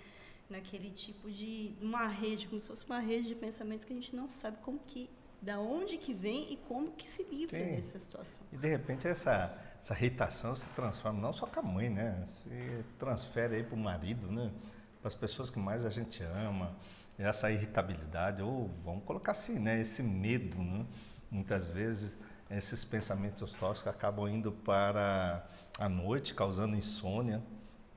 naquele 0.50 0.90
tipo 0.90 1.30
de 1.30 1.76
uma 1.82 2.08
rede, 2.08 2.48
como 2.48 2.60
se 2.60 2.68
fosse 2.68 2.86
uma 2.86 3.00
rede 3.00 3.28
de 3.28 3.36
pensamentos 3.36 3.84
que 3.86 3.94
a 3.94 3.96
gente 3.96 4.16
não 4.16 4.30
sabe 4.30 4.58
como 4.62 4.80
que 4.80 5.10
da 5.42 5.60
onde 5.60 5.98
que 5.98 6.14
vem 6.14 6.52
e 6.52 6.58
como 6.68 6.92
que 6.92 7.08
se 7.08 7.24
livra 7.24 7.64
Sim. 7.64 7.76
dessa 7.76 8.00
situação. 8.00 8.46
E 8.52 8.58
de 8.58 8.68
repente 8.68 9.08
essa 9.08 9.56
essa 9.80 9.94
irritação 9.94 10.56
se 10.56 10.68
transforma 10.70 11.22
não 11.22 11.32
só 11.32 11.46
com 11.46 11.60
a 11.60 11.64
mãe, 11.64 11.90
né? 11.90 12.26
Se 12.44 12.84
transfere 12.98 13.56
aí 13.56 13.64
para 13.64 13.76
o 13.76 13.80
marido, 13.80 14.32
né? 14.32 14.52
Para 15.00 15.08
as 15.08 15.16
pessoas 15.16 15.50
que 15.50 15.60
mais 15.60 15.86
a 15.86 15.90
gente 15.90 16.24
ama, 16.24 16.76
essa 17.18 17.52
irritabilidade 17.52 18.42
ou 18.42 18.70
vamos 18.84 19.04
colocar 19.04 19.34
assim, 19.34 19.60
né? 19.60 19.80
Esse 19.80 20.02
medo, 20.02 20.58
né? 20.58 20.86
Muitas 21.30 21.68
vezes 21.68 22.16
esses 22.50 22.84
pensamentos 22.84 23.54
tóxicos 23.54 23.92
acabam 23.92 24.28
indo 24.28 24.52
para 24.52 25.46
a 25.80 25.90
noite, 25.90 26.34
causando 26.34 26.76
insônia. 26.76 27.42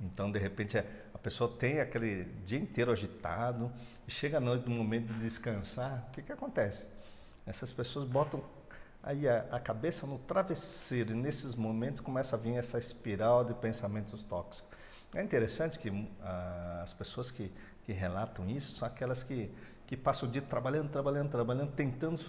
Então, 0.01 0.31
de 0.31 0.39
repente, 0.39 0.79
a 0.79 1.10
pessoa 1.21 1.51
tem 1.59 1.81
aquele 1.81 2.25
dia 2.47 2.59
inteiro 2.59 2.91
agitado 2.91 3.73
e 4.07 4.11
chega 4.11 4.39
à 4.39 4.41
noite, 4.41 4.69
no 4.69 4.75
momento 4.75 5.13
de 5.13 5.21
descansar, 5.21 6.07
o 6.09 6.11
que, 6.13 6.23
que 6.23 6.33
acontece? 6.33 6.87
Essas 7.47 7.73
pessoas 7.73 8.05
botam 8.05 8.43
aí 9.03 9.29
a, 9.29 9.47
a, 9.51 9.61
cabeça 9.61 10.07
no 10.07 10.19
travesseiro 10.19 11.13
e 11.13 11.15
nesses 11.15 11.55
momentos 11.55 12.01
começa 12.01 12.37
a 12.37 12.39
vir 12.39 12.55
essa 12.57 12.79
espiral 12.79 13.45
de 13.45 13.55
pensamentos 13.55 14.23
tóxicos. 14.23 14.71
É 15.15 15.23
interessante 15.23 15.79
que 15.79 16.09
ah, 16.23 16.81
as 16.83 16.93
pessoas 16.93 17.31
que, 17.31 17.51
que 17.85 17.93
relatam 17.93 18.49
isso 18.49 18.77
são 18.77 18.87
aquelas 18.87 19.23
que, 19.23 19.51
que 19.87 19.97
passam 19.97 20.29
o 20.29 20.33
dia 20.33 20.43
trabalhando, 20.43 20.91
trabalhando, 20.91 21.31
trabalhando, 21.31 21.73
tentando 21.73 22.21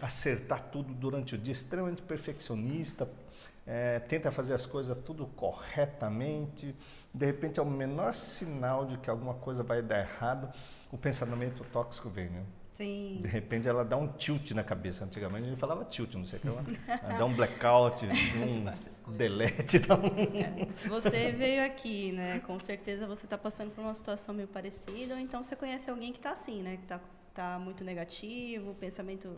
acertar 0.00 0.68
tudo 0.70 0.94
durante 0.94 1.34
o 1.34 1.38
dia, 1.38 1.52
extremamente 1.52 2.02
perfeccionista, 2.02 3.08
é, 3.66 4.00
tenta 4.00 4.32
fazer 4.32 4.54
as 4.54 4.66
coisas 4.66 4.96
tudo 5.04 5.26
corretamente, 5.26 6.74
de 7.14 7.26
repente 7.26 7.60
é 7.60 7.62
o 7.62 7.66
menor 7.66 8.14
sinal 8.14 8.86
de 8.86 8.96
que 8.98 9.08
alguma 9.08 9.34
coisa 9.34 9.62
vai 9.62 9.82
dar 9.82 10.00
errado, 10.00 10.50
o 10.90 10.98
pensamento 10.98 11.64
tóxico 11.72 12.08
vem, 12.08 12.28
né? 12.28 12.44
Sim. 12.72 13.18
De 13.20 13.28
repente 13.28 13.68
ela 13.68 13.84
dá 13.84 13.96
um 13.98 14.08
tilt 14.08 14.52
na 14.52 14.64
cabeça. 14.64 15.04
Antigamente 15.04 15.44
a 15.46 15.50
gente 15.50 15.58
falava 15.58 15.84
tilt, 15.84 16.14
não 16.14 16.24
sei 16.24 16.38
o 16.38 16.42
que 16.42 16.48
lá. 16.48 16.64
dá 17.18 17.24
um 17.24 17.32
blackout, 17.34 18.06
um 19.06 19.12
delete. 19.12 19.78
Dá 19.80 19.94
um... 19.94 20.06
É, 20.06 20.72
se 20.72 20.88
você 20.88 21.30
veio 21.32 21.64
aqui, 21.64 22.12
né, 22.12 22.40
com 22.40 22.58
certeza 22.58 23.06
você 23.06 23.26
está 23.26 23.36
passando 23.36 23.70
por 23.72 23.82
uma 23.82 23.94
situação 23.94 24.34
meio 24.34 24.48
parecida, 24.48 25.14
ou 25.14 25.20
então 25.20 25.42
você 25.42 25.54
conhece 25.54 25.90
alguém 25.90 26.12
que 26.12 26.18
está 26.18 26.32
assim, 26.32 26.62
né, 26.62 26.76
que 26.76 26.84
está 26.84 27.00
tá 27.34 27.58
muito 27.58 27.84
negativo, 27.84 28.70
o 28.70 28.74
pensamento 28.74 29.28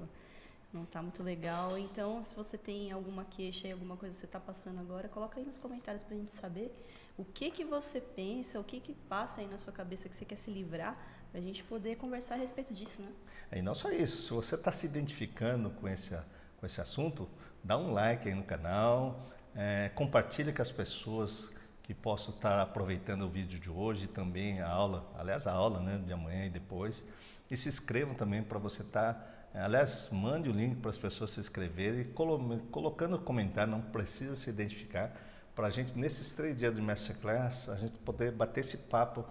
não 0.77 0.85
está 0.85 1.01
muito 1.03 1.23
legal. 1.23 1.79
Então, 1.79 2.23
se 2.23 2.35
você 2.35 2.59
tem 2.59 2.93
alguma 2.93 3.25
queixa 3.25 3.69
e 3.69 3.73
alguma 3.73 3.97
coisa 3.97 4.15
que 4.15 4.21
você 4.21 4.27
está 4.27 4.41
passando 4.41 4.81
agora, 4.81 5.09
coloca 5.09 5.39
aí 5.39 5.47
nos 5.47 5.59
comentários 5.59 6.05
para 6.05 6.15
a 6.15 6.19
gente 6.19 6.31
saber 6.31 6.75
o 7.17 7.25
que 7.25 7.51
que 7.51 7.65
você 7.65 8.01
pensa, 8.01 8.59
o 8.59 8.65
que 8.65 8.81
que 8.81 8.95
passa 8.95 9.41
aí 9.41 9.47
na 9.47 9.59
sua 9.59 9.73
cabeça 9.73 10.09
que 10.09 10.17
você 10.17 10.25
quer 10.25 10.37
se 10.37 10.51
livrar 10.51 10.97
para 11.31 11.41
a 11.41 11.43
gente 11.43 11.63
poder 11.65 11.97
conversar 11.97 12.35
a 12.35 12.39
respeito 12.39 12.73
disso, 12.73 13.03
né? 13.03 13.09
E 13.53 13.63
não 13.63 13.75
só 13.75 13.91
isso, 13.91 14.23
se 14.23 14.33
você 14.33 14.55
está 14.55 14.73
se 14.73 14.87
identificando 14.87 15.71
com 15.71 15.89
esse, 15.89 16.17
com 16.59 16.67
esse 16.67 16.81
assunto, 16.81 17.29
dá 17.63 17.79
um 17.79 17.93
like 17.93 18.29
aí 18.29 18.35
no 18.35 18.45
canal, 18.45 19.21
é, 19.55 19.91
compartilha 19.95 20.53
com 20.53 20.63
as 20.63 20.73
pessoas 20.73 21.53
que 21.85 21.93
possam 21.93 22.35
estar 22.35 22.61
aproveitando 22.61 23.23
o 23.23 23.29
vídeo 23.29 23.61
de 23.61 23.71
hoje, 23.71 24.07
também 24.09 24.61
a 24.61 24.69
aula, 24.69 25.07
aliás, 25.19 25.47
a 25.47 25.53
aula 25.53 25.81
né, 25.81 26.03
de 26.05 26.13
amanhã 26.13 26.47
e 26.47 26.51
depois. 26.51 27.05
E 27.51 27.57
se 27.57 27.69
inscrevam 27.69 28.15
também 28.15 28.43
para 28.43 28.59
você 28.59 28.83
estar. 28.83 29.15
Tá, 29.15 29.34
aliás, 29.55 30.09
mande 30.11 30.49
o 30.49 30.53
link 30.53 30.77
para 30.77 30.91
as 30.91 30.99
pessoas 30.99 31.31
se 31.31 31.41
inscreverem 31.41 32.05
colo 32.13 32.59
colocando 32.71 33.19
comentário, 33.19 33.71
não 33.71 33.81
precisa 33.81 34.35
se 34.35 34.51
identificar, 34.51 35.13
para 35.55 35.69
a 35.69 35.71
gente, 35.71 35.97
nesses 35.97 36.33
três 36.33 36.57
dias 36.57 36.75
de 36.75 36.81
Masterclass, 36.81 37.69
a 37.69 37.77
gente 37.77 37.97
poder 37.99 38.33
bater 38.33 38.61
esse 38.61 38.77
papo 38.77 39.25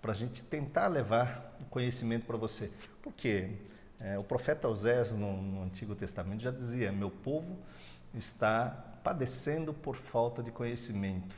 para 0.00 0.12
a 0.12 0.14
gente 0.14 0.42
tentar 0.42 0.86
levar 0.86 1.54
conhecimento 1.68 2.24
para 2.24 2.36
você. 2.36 2.70
Porque 3.02 3.50
é, 4.00 4.18
o 4.18 4.24
profeta 4.24 4.68
Osés, 4.68 5.12
no, 5.12 5.36
no 5.42 5.62
Antigo 5.64 5.94
Testamento, 5.94 6.42
já 6.42 6.50
dizia: 6.50 6.90
Meu 6.90 7.10
povo 7.10 7.58
está 8.14 8.70
padecendo 9.04 9.74
por 9.74 9.96
falta 9.96 10.42
de 10.42 10.50
conhecimento. 10.50 11.36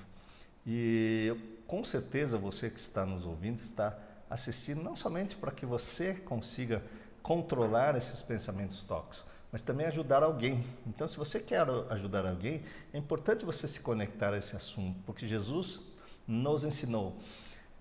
E 0.65 1.35
com 1.67 1.83
certeza 1.83 2.39
você 2.39 2.71
que 2.71 2.79
está 2.79 3.05
nos 3.05 3.27
ouvindo 3.27 3.59
está 3.59 3.99
assistindo 4.31 4.83
não 4.83 4.95
somente 4.95 5.35
para 5.35 5.51
que 5.51 5.67
você 5.67 6.15
consiga 6.15 6.83
controlar 7.29 7.95
esses 7.97 8.23
pensamentos 8.23 8.83
tóxicos, 8.85 9.27
mas 9.53 9.61
também 9.61 9.87
ajudar 9.87 10.23
alguém. 10.23 10.65
Então, 10.87 11.07
se 11.07 11.17
você 11.19 11.39
quer 11.39 11.67
ajudar 11.91 12.27
alguém, 12.27 12.63
é 12.93 12.99
importante 12.99 13.45
você 13.45 13.69
se 13.69 13.81
conectar 13.81 14.33
a 14.33 14.39
esse 14.39 14.57
assunto, 14.57 14.99
porque 15.05 15.29
Jesus 15.29 15.83
nos 16.27 16.65
ensinou 16.65 17.19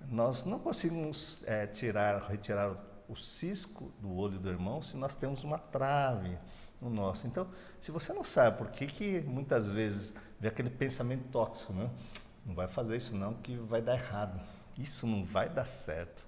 nós 0.10 0.46
não 0.46 0.60
conseguimos 0.60 1.44
é, 1.46 1.66
tirar, 1.66 2.22
retirar 2.30 2.76
o 3.10 3.16
cisco 3.16 3.92
do 4.00 4.16
olho 4.16 4.38
do 4.38 4.50
irmão 4.50 4.82
se 4.82 4.98
nós 4.98 5.16
temos 5.16 5.44
uma 5.44 5.58
trave 5.58 6.38
no 6.82 6.90
nosso. 6.90 7.26
Então, 7.26 7.48
se 7.80 7.92
você 7.92 8.14
não 8.14 8.24
sabe 8.24 8.58
por 8.58 8.70
que, 8.70 8.86
que 8.86 9.22
muitas 9.22 9.70
vezes 9.70 10.14
vê 10.40 10.50
aquele 10.50 10.70
pensamento 10.70 11.28
tóxico, 11.30 11.74
né? 11.74 11.90
não 12.46 12.54
vai 12.54 12.68
fazer 12.68 12.96
isso 12.96 13.16
não 13.16 13.34
que 13.34 13.56
vai 13.56 13.82
dar 13.82 13.96
errado, 13.96 14.40
isso 14.78 15.08
não 15.08 15.24
vai 15.24 15.50
dar 15.50 15.66
certo. 15.66 16.24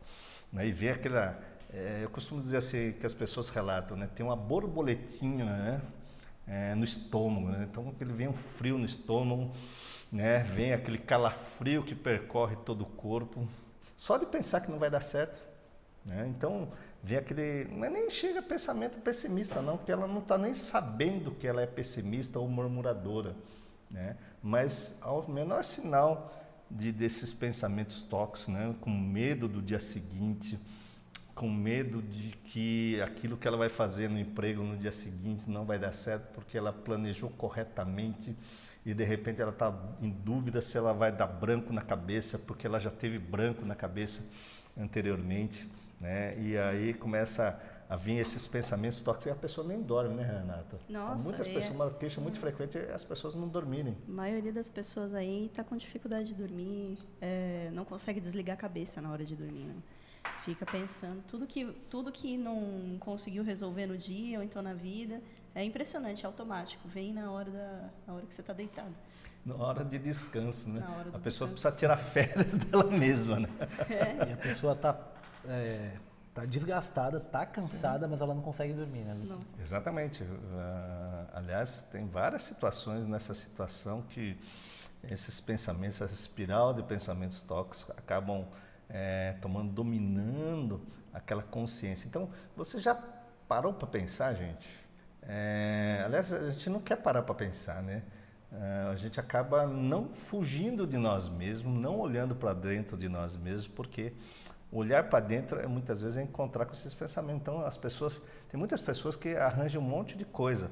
Né? 0.52 0.68
E 0.68 0.72
vê 0.72 0.90
aquela, 0.90 1.40
é, 1.72 2.00
eu 2.04 2.10
costumo 2.10 2.42
dizer 2.42 2.58
assim 2.58 2.94
que 2.94 3.06
as 3.06 3.14
pessoas 3.14 3.50
relatam, 3.50 3.96
né? 3.96 4.10
tem 4.16 4.26
uma 4.26 4.36
borboletinha 4.36 5.46
né? 5.46 5.82
É, 6.48 6.74
no 6.74 6.84
estômago, 6.84 7.50
né? 7.50 7.68
então 7.70 7.94
ele 8.02 8.12
vem 8.12 8.28
um 8.28 8.34
frio 8.34 8.78
no 8.78 8.86
estômago, 8.86 9.52
né? 10.12 10.40
Vem 10.40 10.74
aquele 10.74 10.98
calafrio 10.98 11.84
que 11.84 11.94
percorre 11.94 12.56
todo 12.56 12.82
o 12.82 12.86
corpo, 12.86 13.48
só 13.96 14.18
de 14.18 14.26
pensar 14.26 14.62
que 14.62 14.72
não 14.72 14.80
vai 14.80 14.90
dar 14.90 15.02
certo. 15.02 15.40
Né? 16.06 16.26
Então, 16.28 16.70
vem 17.04 17.18
aquele. 17.18 17.66
Não 17.66 17.86
é 17.86 17.90
nem 17.90 18.10
chega 18.10 18.42
pensamento 18.42 18.98
pessimista, 19.00 19.62
não, 19.62 19.78
porque 19.78 19.92
ela 19.92 20.08
não 20.08 20.20
está 20.20 20.38
nem 20.38 20.54
sabendo 20.54 21.32
que 21.32 21.46
ela 21.46 21.62
é 21.62 21.68
pessimista 21.68 22.40
ou 22.40 22.48
murmuradora. 22.48 23.36
Né? 23.92 24.16
Mas, 24.42 24.98
ao 25.02 25.28
menor 25.28 25.64
sinal 25.64 26.34
de, 26.70 26.92
desses 26.92 27.34
pensamentos 27.34 28.02
tóxicos, 28.02 28.54
né? 28.54 28.76
com 28.82 28.90
medo 28.90 29.48
do 29.48 29.62
dia 29.62 29.80
seguinte, 29.80 30.60
com 31.40 31.50
medo 31.50 32.02
de 32.02 32.36
que 32.36 33.02
aquilo 33.02 33.38
que 33.38 33.48
ela 33.48 33.56
vai 33.56 33.70
fazer 33.70 34.10
no 34.10 34.20
emprego 34.20 34.62
no 34.62 34.76
dia 34.76 34.92
seguinte 34.92 35.50
não 35.50 35.64
vai 35.64 35.80
dar 35.80 35.94
certo 35.94 36.34
porque 36.34 36.58
ela 36.58 36.74
planejou 36.74 37.30
corretamente 37.30 38.36
e 38.86 38.94
de 38.94 39.06
repente 39.06 39.42
ela 39.42 39.52
está 39.52 39.74
em 40.02 40.10
dúvida 40.10 40.60
se 40.60 40.78
ela 40.78 40.92
vai 40.92 41.14
dar 41.14 41.28
branco 41.28 41.72
na 41.72 41.82
cabeça, 41.82 42.38
porque 42.38 42.68
ela 42.68 42.78
já 42.78 42.92
teve 42.92 43.18
branco 43.18 43.64
na 43.66 43.74
cabeça 43.74 44.22
anteriormente, 44.78 45.66
né? 45.98 46.38
E 46.38 46.58
aí 46.58 46.94
começa 46.94 47.58
a 47.88 47.96
vir 47.96 48.18
esses 48.18 48.46
pensamentos 48.46 49.00
tóxicos 49.00 49.28
e 49.28 49.30
a 49.30 49.36
pessoa 49.36 49.66
nem 49.66 49.82
dorme, 49.82 50.16
né, 50.16 50.24
Renata? 50.24 50.78
Nossa, 50.90 51.24
Muitas 51.24 51.48
é... 51.48 51.54
pessoas, 51.54 51.74
uma 51.74 51.90
queixa 51.90 52.20
muito 52.20 52.38
frequente 52.38 52.78
é 52.78 52.92
as 52.92 53.06
pessoas 53.06 53.34
não 53.34 53.48
dormirem. 53.48 53.96
A 54.10 54.12
maioria 54.12 54.52
das 54.52 54.70
pessoas 54.70 55.14
aí 55.14 55.46
está 55.46 55.64
com 55.64 55.78
dificuldade 55.78 56.28
de 56.28 56.34
dormir, 56.34 56.98
é, 57.22 57.70
não 57.72 57.86
consegue 57.86 58.20
desligar 58.20 58.56
a 58.56 58.60
cabeça 58.60 59.02
na 59.02 59.10
hora 59.10 59.24
de 59.24 59.38
dormir, 59.38 59.64
né? 59.64 59.76
Fica 60.40 60.66
pensando 60.66 61.22
tudo 61.28 61.46
que 61.46 61.66
tudo 61.90 62.12
que 62.12 62.38
não 62.38 62.98
conseguiu 63.00 63.44
resolver 63.44 63.86
no 63.86 63.98
dia 63.98 64.38
ou 64.38 64.44
então 64.44 64.62
na 64.62 64.74
vida 64.74 65.22
é 65.54 65.64
impressionante, 65.64 66.24
é 66.24 66.28
automático, 66.28 66.88
vem 66.88 67.14
na 67.14 67.32
hora 67.32 67.52
da 67.52 67.90
na 68.08 68.14
hora 68.14 68.26
que 68.26 68.34
você 68.34 68.42
está 68.42 68.54
deitado. 68.54 68.94
Na 69.46 69.56
hora 69.56 69.84
de 69.84 69.98
descanso, 69.98 70.68
né? 70.70 70.82
a 71.14 71.20
pessoa 71.20 71.50
descanso. 71.50 71.52
precisa 71.52 71.72
tirar 71.72 71.98
férias 71.98 72.54
dela 72.66 72.90
mesma, 72.92 73.40
né? 73.40 73.50
É. 73.90 74.30
E 74.30 74.34
a 74.34 74.38
pessoa 74.38 74.74
está 74.74 75.00
é, 75.48 75.98
tá 76.34 76.46
desgastada, 76.46 77.18
está 77.18 77.46
cansada, 77.46 78.06
Sim. 78.06 78.12
mas 78.12 78.22
ela 78.22 78.34
não 78.34 78.42
consegue 78.42 78.74
dormir, 78.74 79.04
né? 79.04 79.14
Não. 79.26 79.40
Exatamente. 79.60 80.24
Uh, 80.24 81.28
aliás, 81.34 81.82
tem 81.92 82.08
várias 82.08 82.44
situações 82.44 83.06
nessa 83.06 83.34
situação 83.34 84.04
que 84.04 84.38
esses 85.04 85.40
pensamentos, 85.40 86.02
essa 86.02 86.14
espiral 86.14 86.74
de 86.74 86.84
pensamentos 86.84 87.42
tóxicos 87.42 87.96
acabam 87.98 88.46
é, 88.90 89.36
tomando, 89.42 89.72
dominando 89.72 90.82
aquela 91.14 91.44
consciência. 91.44 92.08
Então, 92.08 92.30
você 92.56 92.80
já 92.80 92.96
parou 93.48 93.74
para 93.74 93.88
pensar, 93.88 94.34
gente? 94.34 94.68
É, 95.22 96.02
aliás, 96.06 96.34
a 96.34 96.52
gente 96.52 96.70
não 96.70 96.80
quer 96.80 96.98
parar 96.98 97.22
para 97.22 97.36
pensar, 97.36 97.84
né? 97.84 98.04
É, 98.52 98.90
a 98.92 98.96
gente 98.96 99.20
acaba 99.20 99.68
não 99.68 100.10
fugindo 100.12 100.88
de 100.88 100.98
nós 100.98 101.30
mesmos, 101.30 101.80
não 101.80 102.00
olhando 102.00 102.36
para 102.36 102.54
dentro 102.54 102.98
de 102.98 103.08
nós 103.08 103.38
mesmos, 103.38 103.68
porque 103.68 104.14
olhar 104.72 105.08
para 105.08 105.20
dentro 105.20 105.60
é 105.60 105.68
muitas 105.68 106.02
vezes 106.02 106.18
é 106.18 106.24
encontrar 106.24 106.66
com 106.66 106.74
esses 106.74 106.94
pensamentos. 106.94 107.42
Então, 107.42 107.64
as 107.66 107.78
pessoas, 107.78 108.22
tem 108.50 108.58
muitas 108.58 108.82
pessoas 108.82 109.16
que 109.16 109.36
arranjam 109.36 109.82
um 109.82 109.86
monte 109.86 110.18
de 110.18 110.26
coisa 110.26 110.72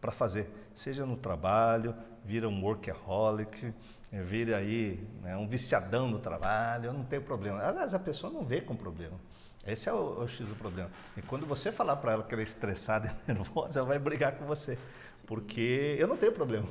para 0.00 0.10
fazer, 0.10 0.50
seja 0.72 1.04
no 1.04 1.16
trabalho, 1.16 1.94
vira 2.28 2.46
um 2.46 2.62
workaholic, 2.62 3.72
vira 4.12 4.58
aí 4.58 5.02
né, 5.22 5.34
um 5.34 5.48
viciadão 5.48 6.10
no 6.10 6.18
trabalho, 6.18 6.92
não 6.92 7.02
tem 7.02 7.18
problema. 7.18 7.62
Aliás, 7.62 7.94
a 7.94 7.98
pessoa 7.98 8.30
não 8.30 8.44
vê 8.44 8.60
com 8.60 8.76
problema. 8.76 9.18
Esse 9.66 9.88
é 9.88 9.92
o, 9.94 10.20
o 10.20 10.28
X 10.28 10.46
do 10.46 10.54
problema. 10.54 10.90
E 11.16 11.22
quando 11.22 11.46
você 11.46 11.72
falar 11.72 11.96
para 11.96 12.12
ela 12.12 12.22
que 12.22 12.34
ela 12.34 12.42
é 12.42 12.44
estressada 12.44 13.16
e 13.26 13.32
nervosa, 13.32 13.80
ela 13.80 13.88
vai 13.88 13.98
brigar 13.98 14.32
com 14.32 14.44
você. 14.44 14.78
Porque 15.26 15.96
eu 15.98 16.06
não 16.06 16.18
tenho 16.18 16.32
problema. 16.32 16.66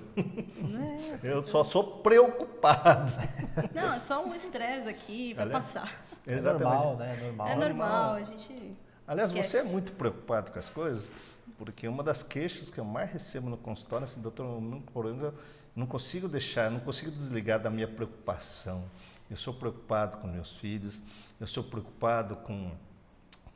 É, 1.23 1.31
eu 1.31 1.45
só 1.45 1.63
sou 1.63 2.01
preocupado. 2.01 3.11
Não, 3.73 3.93
é 3.93 3.99
só 3.99 4.23
um 4.23 4.35
estresse 4.35 4.87
aqui, 4.87 5.33
vai 5.33 5.45
Aliás, 5.45 5.65
passar. 5.65 6.01
É 6.25 6.39
normal, 6.39 6.97
né? 6.97 7.15
É 7.15 7.23
normal. 7.23 7.47
É 7.47 7.55
normal, 7.55 8.13
a 8.13 8.23
gente. 8.23 8.77
Aliás, 9.07 9.31
esquece. 9.31 9.49
você 9.49 9.57
é 9.57 9.63
muito 9.63 9.91
preocupado 9.93 10.51
com 10.51 10.59
as 10.59 10.69
coisas, 10.69 11.09
porque 11.57 11.87
uma 11.87 12.03
das 12.03 12.21
queixas 12.23 12.69
que 12.69 12.79
eu 12.79 12.85
mais 12.85 13.11
recebo 13.11 13.49
no 13.49 13.57
consultório 13.57 14.03
é 14.03 14.05
assim, 14.05 14.21
doutor, 14.21 14.45
eu 14.45 14.61
não, 14.61 15.33
não 15.75 15.87
consigo 15.87 16.27
deixar, 16.27 16.69
não 16.69 16.79
consigo 16.79 17.11
desligar 17.11 17.59
da 17.59 17.69
minha 17.69 17.87
preocupação. 17.87 18.83
Eu 19.29 19.37
sou 19.37 19.53
preocupado 19.53 20.17
com 20.17 20.27
meus 20.27 20.57
filhos, 20.57 21.01
eu 21.39 21.47
sou 21.47 21.63
preocupado 21.63 22.37
com 22.37 22.71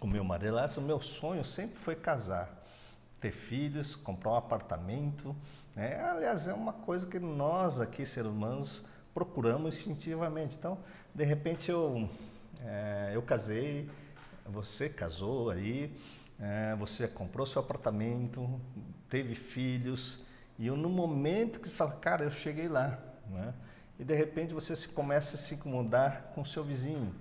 o 0.02 0.08
meu 0.08 0.24
marido. 0.24 0.58
Aliás, 0.58 0.78
o 0.78 0.82
meu 0.82 1.00
sonho 1.00 1.44
sempre 1.44 1.78
foi 1.78 1.96
casar 1.96 2.62
ter 3.22 3.32
filhos, 3.32 3.96
comprar 3.96 4.32
um 4.32 4.36
apartamento. 4.36 5.36
Né? 5.76 6.04
Aliás, 6.04 6.48
é 6.48 6.54
uma 6.54 6.74
coisa 6.74 7.06
que 7.06 7.20
nós 7.20 7.80
aqui, 7.80 8.04
seres 8.04 8.32
humanos, 8.32 8.84
procuramos 9.14 9.76
instintivamente. 9.76 10.58
Então, 10.58 10.80
de 11.14 11.24
repente, 11.24 11.70
eu, 11.70 12.10
é, 12.66 13.12
eu 13.14 13.22
casei, 13.22 13.88
você 14.46 14.90
casou 14.90 15.52
aí, 15.52 15.96
é, 16.42 16.76
você 16.76 17.08
comprou 17.08 17.46
seu 17.46 17.62
apartamento, 17.62 18.60
teve 19.08 19.36
filhos, 19.36 20.26
e 20.58 20.70
no 20.70 20.90
momento 20.90 21.60
que 21.60 21.68
você 21.68 21.76
fala, 21.76 21.92
cara, 21.92 22.24
eu 22.24 22.32
cheguei 22.32 22.68
lá, 22.68 23.00
né? 23.30 23.54
e 24.00 24.04
de 24.04 24.16
repente 24.16 24.54
você 24.54 24.76
se 24.76 24.90
começa 24.90 25.36
a 25.36 25.40
se 25.40 25.56
incomodar 25.56 26.32
com 26.34 26.42
o 26.42 26.46
seu 26.46 26.64
vizinho, 26.64 27.14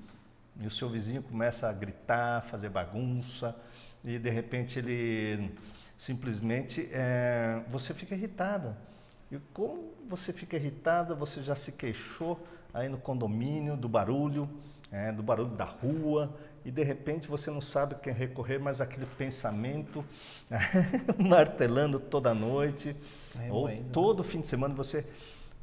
e 0.58 0.66
o 0.66 0.70
seu 0.70 0.88
vizinho 0.88 1.22
começa 1.22 1.68
a 1.68 1.72
gritar, 1.72 2.42
fazer 2.42 2.70
bagunça, 2.70 3.54
e 4.02 4.18
de 4.18 4.30
repente 4.30 4.78
ele 4.78 5.54
simplesmente 5.96 6.88
é, 6.92 7.62
você 7.68 7.92
fica 7.92 8.14
irritada. 8.14 8.76
E 9.30 9.38
como 9.52 9.92
você 10.08 10.32
fica 10.32 10.56
irritada, 10.56 11.14
você 11.14 11.42
já 11.42 11.54
se 11.54 11.72
queixou 11.72 12.44
aí 12.72 12.88
no 12.88 12.98
condomínio 12.98 13.76
do 13.76 13.88
barulho, 13.88 14.48
é, 14.90 15.12
do 15.12 15.22
barulho 15.22 15.50
da 15.50 15.64
rua, 15.64 16.34
e 16.64 16.70
de 16.70 16.82
repente 16.82 17.26
você 17.26 17.50
não 17.50 17.60
sabe 17.60 17.94
quem 17.96 18.12
recorrer, 18.12 18.58
mas 18.58 18.80
aquele 18.80 19.06
pensamento 19.06 20.04
martelando 21.18 21.98
toda 21.98 22.34
noite, 22.34 22.94
é, 23.38 23.50
ou 23.50 23.68
todo 23.92 24.22
fim 24.22 24.40
de 24.40 24.48
semana 24.48 24.74
você 24.74 25.08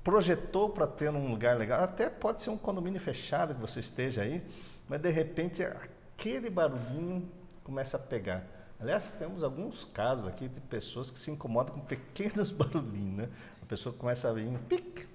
projetou 0.03 0.69
para 0.69 0.87
ter 0.87 1.09
um 1.09 1.29
lugar 1.29 1.57
legal, 1.57 1.83
até 1.83 2.09
pode 2.09 2.41
ser 2.41 2.49
um 2.49 2.57
condomínio 2.57 2.99
fechado 2.99 3.53
que 3.53 3.61
você 3.61 3.79
esteja 3.79 4.21
aí, 4.21 4.41
mas 4.87 4.99
de 4.99 5.09
repente 5.09 5.63
aquele 5.63 6.49
barulhinho 6.49 7.29
começa 7.63 7.97
a 7.97 7.99
pegar. 7.99 8.45
Aliás, 8.79 9.09
temos 9.17 9.43
alguns 9.43 9.85
casos 9.85 10.27
aqui 10.27 10.47
de 10.47 10.61
pessoas 10.61 11.09
que 11.09 11.19
se 11.19 11.31
incomodam 11.31 11.75
com 11.75 11.81
pequenos 11.81 12.51
barulhinhos, 12.51 13.17
né? 13.17 13.29
A 13.61 13.65
pessoa 13.65 13.93
começa 13.93 14.29
a 14.29 14.33
vir 14.33 14.57
pic, 14.69 15.07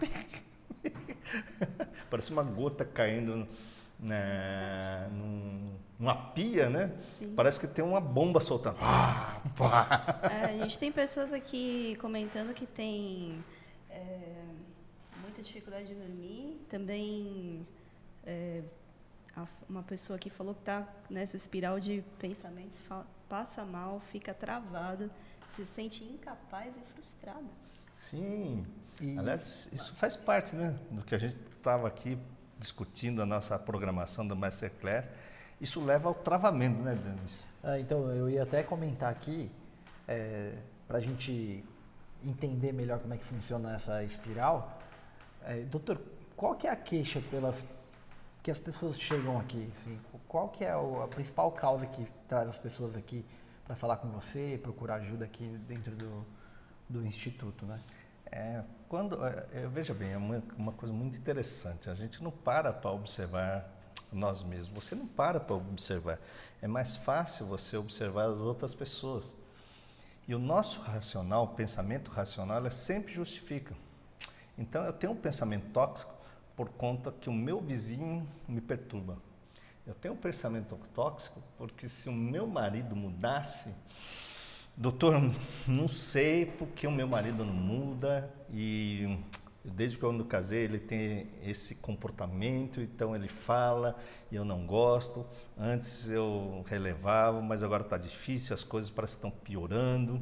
pic, 0.00 0.42
pic. 0.82 1.16
Parece 2.10 2.32
uma 2.32 2.42
gota 2.42 2.84
caindo 2.84 3.46
na, 3.98 5.08
num, 5.12 5.76
numa 5.98 6.14
pia, 6.32 6.68
né? 6.68 6.92
Sim. 7.08 7.34
Parece 7.34 7.60
que 7.60 7.66
tem 7.66 7.84
uma 7.84 8.00
bomba 8.00 8.40
soltando. 8.40 8.76
Ah, 8.80 9.40
é, 10.30 10.44
a 10.46 10.56
gente 10.58 10.78
tem 10.78 10.92
pessoas 10.92 11.32
aqui 11.32 11.96
comentando 12.00 12.52
que 12.52 12.66
tem 12.66 13.44
é, 13.90 14.44
muita 15.22 15.42
dificuldade 15.42 15.86
de 15.86 15.94
dormir, 15.94 16.64
também 16.68 17.66
é, 18.24 18.62
uma 19.68 19.82
pessoa 19.82 20.18
que 20.18 20.30
falou 20.30 20.54
que 20.54 20.60
está 20.60 20.86
nessa 21.08 21.36
espiral 21.36 21.80
de 21.80 22.04
pensamentos, 22.18 22.80
passa 23.28 23.64
mal, 23.64 24.00
fica 24.00 24.32
travada, 24.32 25.10
se 25.48 25.66
sente 25.66 26.04
incapaz 26.04 26.76
e 26.76 26.80
frustrada. 26.92 27.44
Sim. 27.96 28.66
E... 29.00 29.18
Aliás, 29.18 29.68
isso 29.72 29.94
faz 29.94 30.16
parte 30.16 30.54
né, 30.54 30.78
do 30.90 31.02
que 31.02 31.14
a 31.14 31.18
gente 31.18 31.36
estava 31.56 31.88
aqui 31.88 32.18
discutindo 32.64 33.20
a 33.20 33.26
nossa 33.26 33.58
programação 33.58 34.26
do 34.26 34.34
Masterclass. 34.34 35.06
Isso 35.60 35.84
leva 35.84 36.08
ao 36.08 36.14
travamento, 36.14 36.82
né, 36.82 36.94
Denis? 36.94 37.46
Ah, 37.62 37.78
então, 37.78 38.10
eu 38.10 38.28
ia 38.28 38.42
até 38.42 38.62
comentar 38.62 39.10
aqui, 39.10 39.52
é, 40.08 40.54
para 40.88 40.96
a 40.96 41.00
gente 41.00 41.62
entender 42.24 42.72
melhor 42.72 42.98
como 43.00 43.12
é 43.12 43.18
que 43.18 43.24
funciona 43.24 43.74
essa 43.74 44.02
espiral. 44.02 44.80
É, 45.44 45.60
doutor, 45.64 46.00
qual 46.34 46.54
que 46.54 46.66
é 46.66 46.70
a 46.70 46.76
queixa 46.76 47.20
pelas 47.30 47.62
que 48.42 48.50
as 48.50 48.58
pessoas 48.58 48.98
chegam 48.98 49.38
aqui? 49.38 49.66
Assim, 49.68 50.00
qual 50.26 50.48
que 50.48 50.64
é 50.64 50.72
a 50.72 51.08
principal 51.08 51.52
causa 51.52 51.84
que 51.86 52.06
traz 52.26 52.48
as 52.48 52.58
pessoas 52.58 52.96
aqui 52.96 53.26
para 53.66 53.76
falar 53.76 53.98
com 53.98 54.08
você, 54.08 54.58
procurar 54.62 54.96
ajuda 54.96 55.26
aqui 55.26 55.46
dentro 55.68 55.94
do, 55.94 56.24
do 56.88 57.06
instituto, 57.06 57.66
né? 57.66 57.78
É, 58.32 58.64
quando, 58.94 59.26
é, 59.26 59.44
é, 59.54 59.66
veja 59.66 59.92
bem, 59.92 60.12
é 60.12 60.16
uma, 60.16 60.40
uma 60.56 60.70
coisa 60.70 60.94
muito 60.94 61.18
interessante. 61.18 61.90
A 61.90 61.96
gente 61.96 62.22
não 62.22 62.30
para 62.30 62.72
para 62.72 62.92
observar 62.92 63.68
nós 64.12 64.44
mesmos. 64.44 64.84
Você 64.84 64.94
não 64.94 65.04
para 65.04 65.40
para 65.40 65.56
observar. 65.56 66.20
É 66.62 66.68
mais 66.68 66.94
fácil 66.94 67.44
você 67.44 67.76
observar 67.76 68.26
as 68.26 68.40
outras 68.40 68.72
pessoas. 68.72 69.34
E 70.28 70.34
o 70.34 70.38
nosso 70.38 70.80
racional, 70.80 71.42
o 71.42 71.48
pensamento 71.48 72.08
racional, 72.08 72.64
é 72.64 72.70
sempre 72.70 73.12
justifica. 73.12 73.74
Então, 74.56 74.84
eu 74.84 74.92
tenho 74.92 75.12
um 75.12 75.16
pensamento 75.16 75.72
tóxico, 75.72 76.14
por 76.54 76.68
conta 76.68 77.10
que 77.10 77.28
o 77.28 77.32
meu 77.32 77.60
vizinho 77.60 78.24
me 78.46 78.60
perturba. 78.60 79.18
Eu 79.84 79.94
tenho 79.94 80.14
um 80.14 80.18
pensamento 80.18 80.78
tóxico 80.94 81.42
porque 81.58 81.88
se 81.88 82.08
o 82.08 82.12
meu 82.12 82.46
marido 82.46 82.94
mudasse, 82.94 83.74
doutor, 84.76 85.14
não 85.66 85.88
sei 85.88 86.46
porque 86.46 86.86
o 86.86 86.92
meu 86.92 87.08
marido 87.08 87.44
não 87.44 87.52
muda 87.52 88.32
e 88.54 89.18
desde 89.64 89.98
que 89.98 90.04
eu 90.04 90.12
me 90.12 90.22
casei 90.24 90.62
ele 90.62 90.78
tem 90.78 91.26
esse 91.42 91.76
comportamento, 91.76 92.80
então 92.80 93.16
ele 93.16 93.26
fala 93.26 93.96
e 94.30 94.36
eu 94.36 94.44
não 94.44 94.64
gosto. 94.64 95.26
Antes 95.58 96.08
eu 96.08 96.62
relevava, 96.66 97.40
mas 97.40 97.64
agora 97.64 97.82
está 97.82 97.98
difícil, 97.98 98.54
as 98.54 98.62
coisas 98.62 98.90
parecem 98.90 99.18
que 99.18 99.26
estão 99.26 99.42
piorando. 99.42 100.20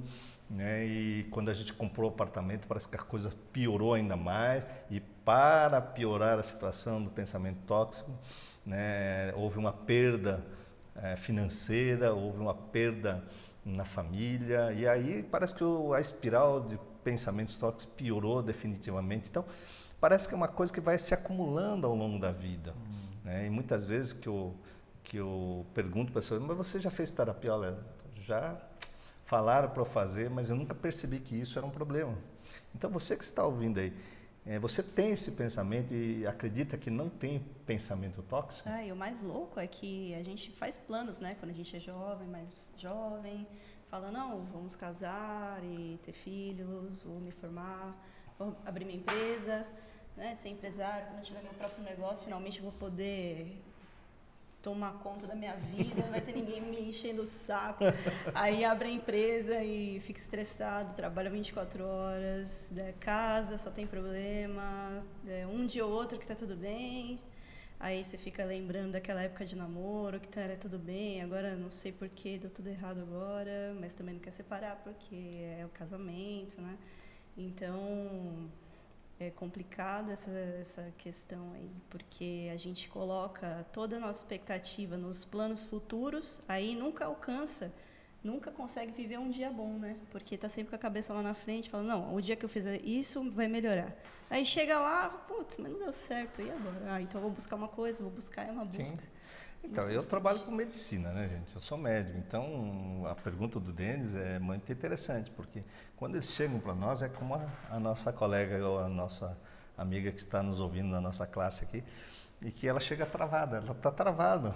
Né? 0.49 0.87
E 0.87 1.25
quando 1.31 1.51
a 1.51 1.55
gente 1.55 1.73
comprou 1.75 2.11
o 2.11 2.13
apartamento, 2.15 2.67
parece 2.67 2.89
que 2.89 2.97
a 2.97 3.01
coisa 3.01 3.33
piorou 3.53 3.93
ainda 3.93 4.17
mais. 4.17 4.67
E 4.91 5.01
para 5.01 5.81
piorar 5.81 6.39
a 6.39 6.43
situação 6.43 7.03
do 7.03 7.11
pensamento 7.11 7.59
tóxico, 7.67 8.11
né, 8.65 9.33
houve 9.35 9.59
uma 9.59 9.73
perda 9.73 10.45
é, 10.97 11.17
financeira, 11.17 12.13
houve 12.13 12.39
uma 12.39 12.55
perda 12.55 13.23
na 13.65 13.85
família, 13.85 14.73
e 14.73 14.87
aí 14.89 15.23
parece 15.23 15.55
que 15.55 15.65
a 15.95 16.01
espiral 16.01 16.61
de 16.63 16.79
pensamentos 17.03 17.55
tóxicos 17.57 17.95
piorou 17.97 18.43
definitivamente. 18.43 19.29
Então, 19.29 19.45
parece 20.01 20.29
que 20.29 20.35
é 20.35 20.37
uma 20.37 20.49
coisa 20.49 20.73
que 20.73 20.81
vai 20.81 20.99
se 20.99 21.15
acumulando 21.15 21.87
ao 21.87 21.95
longo 21.95 22.19
da 22.19 22.33
vida. 22.33 22.73
Hum. 22.73 23.03
Né? 23.25 23.47
E 23.47 23.51
muitas 23.51 23.85
vezes 23.85 24.13
que 24.13 24.29
eu, 24.29 24.55
que 25.03 25.17
eu 25.17 25.67
pergunto 25.75 26.13
para 26.13 26.21
pessoas, 26.21 26.43
mas 26.43 26.57
você 26.57 26.81
já 26.81 26.91
fez 26.91 27.11
terapia? 27.11 27.55
Olha, 27.55 27.79
já 28.21 28.57
falaram 29.25 29.71
para 29.71 29.81
eu 29.81 29.87
fazer, 29.87 30.29
mas 30.29 30.51
eu 30.51 30.57
nunca 30.57 30.75
percebi 30.75 31.19
que 31.19 31.35
isso 31.35 31.59
era 31.59 31.67
um 31.67 31.71
problema. 31.71 32.17
Então, 32.75 32.91
você 32.91 33.17
que 33.17 33.25
está 33.25 33.45
ouvindo 33.45 33.79
aí, 33.79 33.93
é, 34.45 34.59
você 34.59 34.83
tem 34.83 35.13
esse 35.13 35.33
pensamento 35.33 35.95
e 35.95 36.27
acredita 36.27 36.77
que 36.77 36.91
não 36.91 37.09
tem 37.09 37.41
pensamento 37.65 38.23
tóxico? 38.23 38.69
Ah, 38.69 38.85
e 38.85 38.91
o 38.91 38.97
mais 38.97 39.23
louco 39.23 39.61
é 39.61 39.67
que 39.69 40.13
a 40.15 40.23
gente 40.23 40.51
faz 40.51 40.81
planos, 40.81 41.21
né? 41.21 41.37
Quando 41.39 41.53
a 41.53 41.55
gente 41.55 41.77
é 41.77 41.79
jovem, 41.79 42.27
mais 42.27 42.73
jovem, 42.77 43.47
fala, 43.93 44.11
não, 44.11 44.47
vamos 44.47 44.75
casar 44.75 45.63
e 45.63 46.01
ter 46.03 46.13
filhos, 46.13 47.03
vou 47.03 47.21
me 47.21 47.31
formar, 47.31 47.95
vou 48.39 48.57
abrir 48.65 48.87
minha 48.87 48.97
empresa, 48.97 49.67
né? 50.17 50.35
Ser 50.35 50.49
empresário, 50.49 51.09
quando 51.09 51.19
eu 51.19 51.25
tiver 51.25 51.43
meu 51.43 51.53
próprio 51.53 51.85
negócio, 51.85 52.25
finalmente 52.25 52.57
eu 52.57 52.65
vou 52.65 52.73
poder 52.73 53.55
tomar 54.63 54.95
conta 54.95 55.27
da 55.27 55.35
minha 55.35 55.55
vida, 55.57 56.01
não 56.01 56.11
vai 56.11 56.23
ter 56.23 56.33
ninguém 56.33 56.63
me 56.63 56.89
enchendo 56.89 57.21
o 57.21 57.27
saco. 57.27 57.85
Aí 58.33 58.65
abre 58.65 58.89
a 58.89 58.93
empresa 58.93 59.63
e 59.63 60.01
fica 60.01 60.19
estressado, 60.19 60.95
trabalha 60.95 61.29
24 61.29 61.85
horas, 61.85 62.71
né, 62.71 62.95
casa, 62.99 63.59
só 63.59 63.71
tem 63.71 63.87
problema, 63.87 65.05
é, 65.29 65.47
um 65.47 65.67
dia 65.67 65.85
ou 65.85 65.93
outro 65.93 66.17
que 66.17 66.25
está 66.25 66.35
tudo 66.35 66.57
bem. 66.57 67.21
Aí 67.83 68.05
você 68.05 68.17
fica 68.17 68.45
lembrando 68.45 68.93
daquela 68.93 69.23
época 69.23 69.45
de 69.45 69.57
namoro, 69.57 70.21
que 70.21 70.39
era 70.39 70.57
tudo 70.57 70.79
bem, 70.79 71.21
agora 71.21 71.57
não 71.57 71.69
sei 71.69 71.91
por 71.91 72.09
que 72.09 72.39
deu 72.39 72.49
tudo 72.49 72.69
errado 72.69 73.01
agora, 73.01 73.77
mas 73.81 73.93
também 73.93 74.15
não 74.15 74.21
quer 74.21 74.31
separar 74.31 74.77
porque 74.85 75.17
é 75.59 75.67
o 75.67 75.69
casamento, 75.69 76.61
né? 76.61 76.79
Então, 77.37 78.49
é 79.19 79.31
complicada 79.31 80.13
essa, 80.13 80.31
essa 80.31 80.95
questão 80.97 81.53
aí, 81.55 81.69
porque 81.91 82.49
a 82.53 82.57
gente 82.57 82.89
coloca 82.89 83.67
toda 83.73 83.97
a 83.97 83.99
nossa 83.99 84.21
expectativa 84.21 84.97
nos 84.97 85.25
planos 85.25 85.65
futuros, 85.65 86.41
aí 86.47 86.77
nunca 86.77 87.07
alcança, 87.07 87.73
nunca 88.23 88.51
consegue 88.51 88.93
viver 88.93 89.19
um 89.19 89.31
dia 89.31 89.51
bom, 89.51 89.79
né? 89.79 89.97
Porque 90.11 90.35
está 90.35 90.49
sempre 90.49 90.71
com 90.71 90.77
a 90.77 90.79
cabeça 90.79 91.13
lá 91.13 91.23
na 91.23 91.35
frente, 91.35 91.69
falando, 91.69 91.89
não, 91.89 92.15
o 92.15 92.21
dia 92.21 92.37
que 92.37 92.45
eu 92.45 92.49
fizer 92.49 92.81
isso 92.85 93.31
vai 93.33 93.49
melhorar. 93.49 93.95
Aí 94.31 94.47
chega 94.47 94.79
lá, 94.79 95.09
putz, 95.09 95.59
mas 95.59 95.73
não 95.73 95.79
deu 95.79 95.93
certo, 95.93 96.41
e 96.41 96.51
agora? 96.51 96.95
Ah, 96.95 97.03
então 97.03 97.21
eu 97.21 97.23
vou 97.23 97.31
buscar 97.31 97.57
uma 97.57 97.69
coisa, 97.69 98.03
vou 98.03 98.11
buscar, 98.11 98.49
é 98.49 98.51
uma 98.51 98.65
busca. 98.65 98.97
Sim. 98.97 99.13
Então, 99.65 99.89
eu 99.89 100.05
trabalho 100.05 100.41
com 100.41 100.51
medicina, 100.51 101.13
né, 101.13 101.29
gente? 101.29 101.55
Eu 101.55 101.61
sou 101.61 101.79
médico. 101.79 102.19
Então, 102.19 103.05
a 103.07 103.15
pergunta 103.15 103.61
do 103.61 103.73
Denis 103.73 104.15
é 104.15 104.39
muito 104.39 104.73
interessante, 104.73 105.31
porque 105.31 105.63
quando 105.97 106.17
eles 106.17 106.31
chegam 106.31 106.59
para 106.59 106.75
nós, 106.75 107.01
é 107.01 107.09
como 107.09 107.35
a, 107.35 107.49
a, 107.71 107.79
nossa 107.79 108.13
colega 108.13 108.67
ou 108.67 108.81
a 108.81 108.89
nossa 108.89 109.39
amiga 109.79 110.11
que 110.11 110.19
está 110.19 110.43
nos 110.43 110.59
ouvindo 110.59 110.89
na 110.89 111.01
nossa 111.01 111.27
classe 111.27 111.65
aqui, 111.65 111.85
e 112.41 112.51
que 112.51 112.67
ela 112.67 112.81
chega 112.81 113.07
travada, 113.07 113.59
ela 113.59 113.71
está 113.71 113.91
travada. 113.91 114.55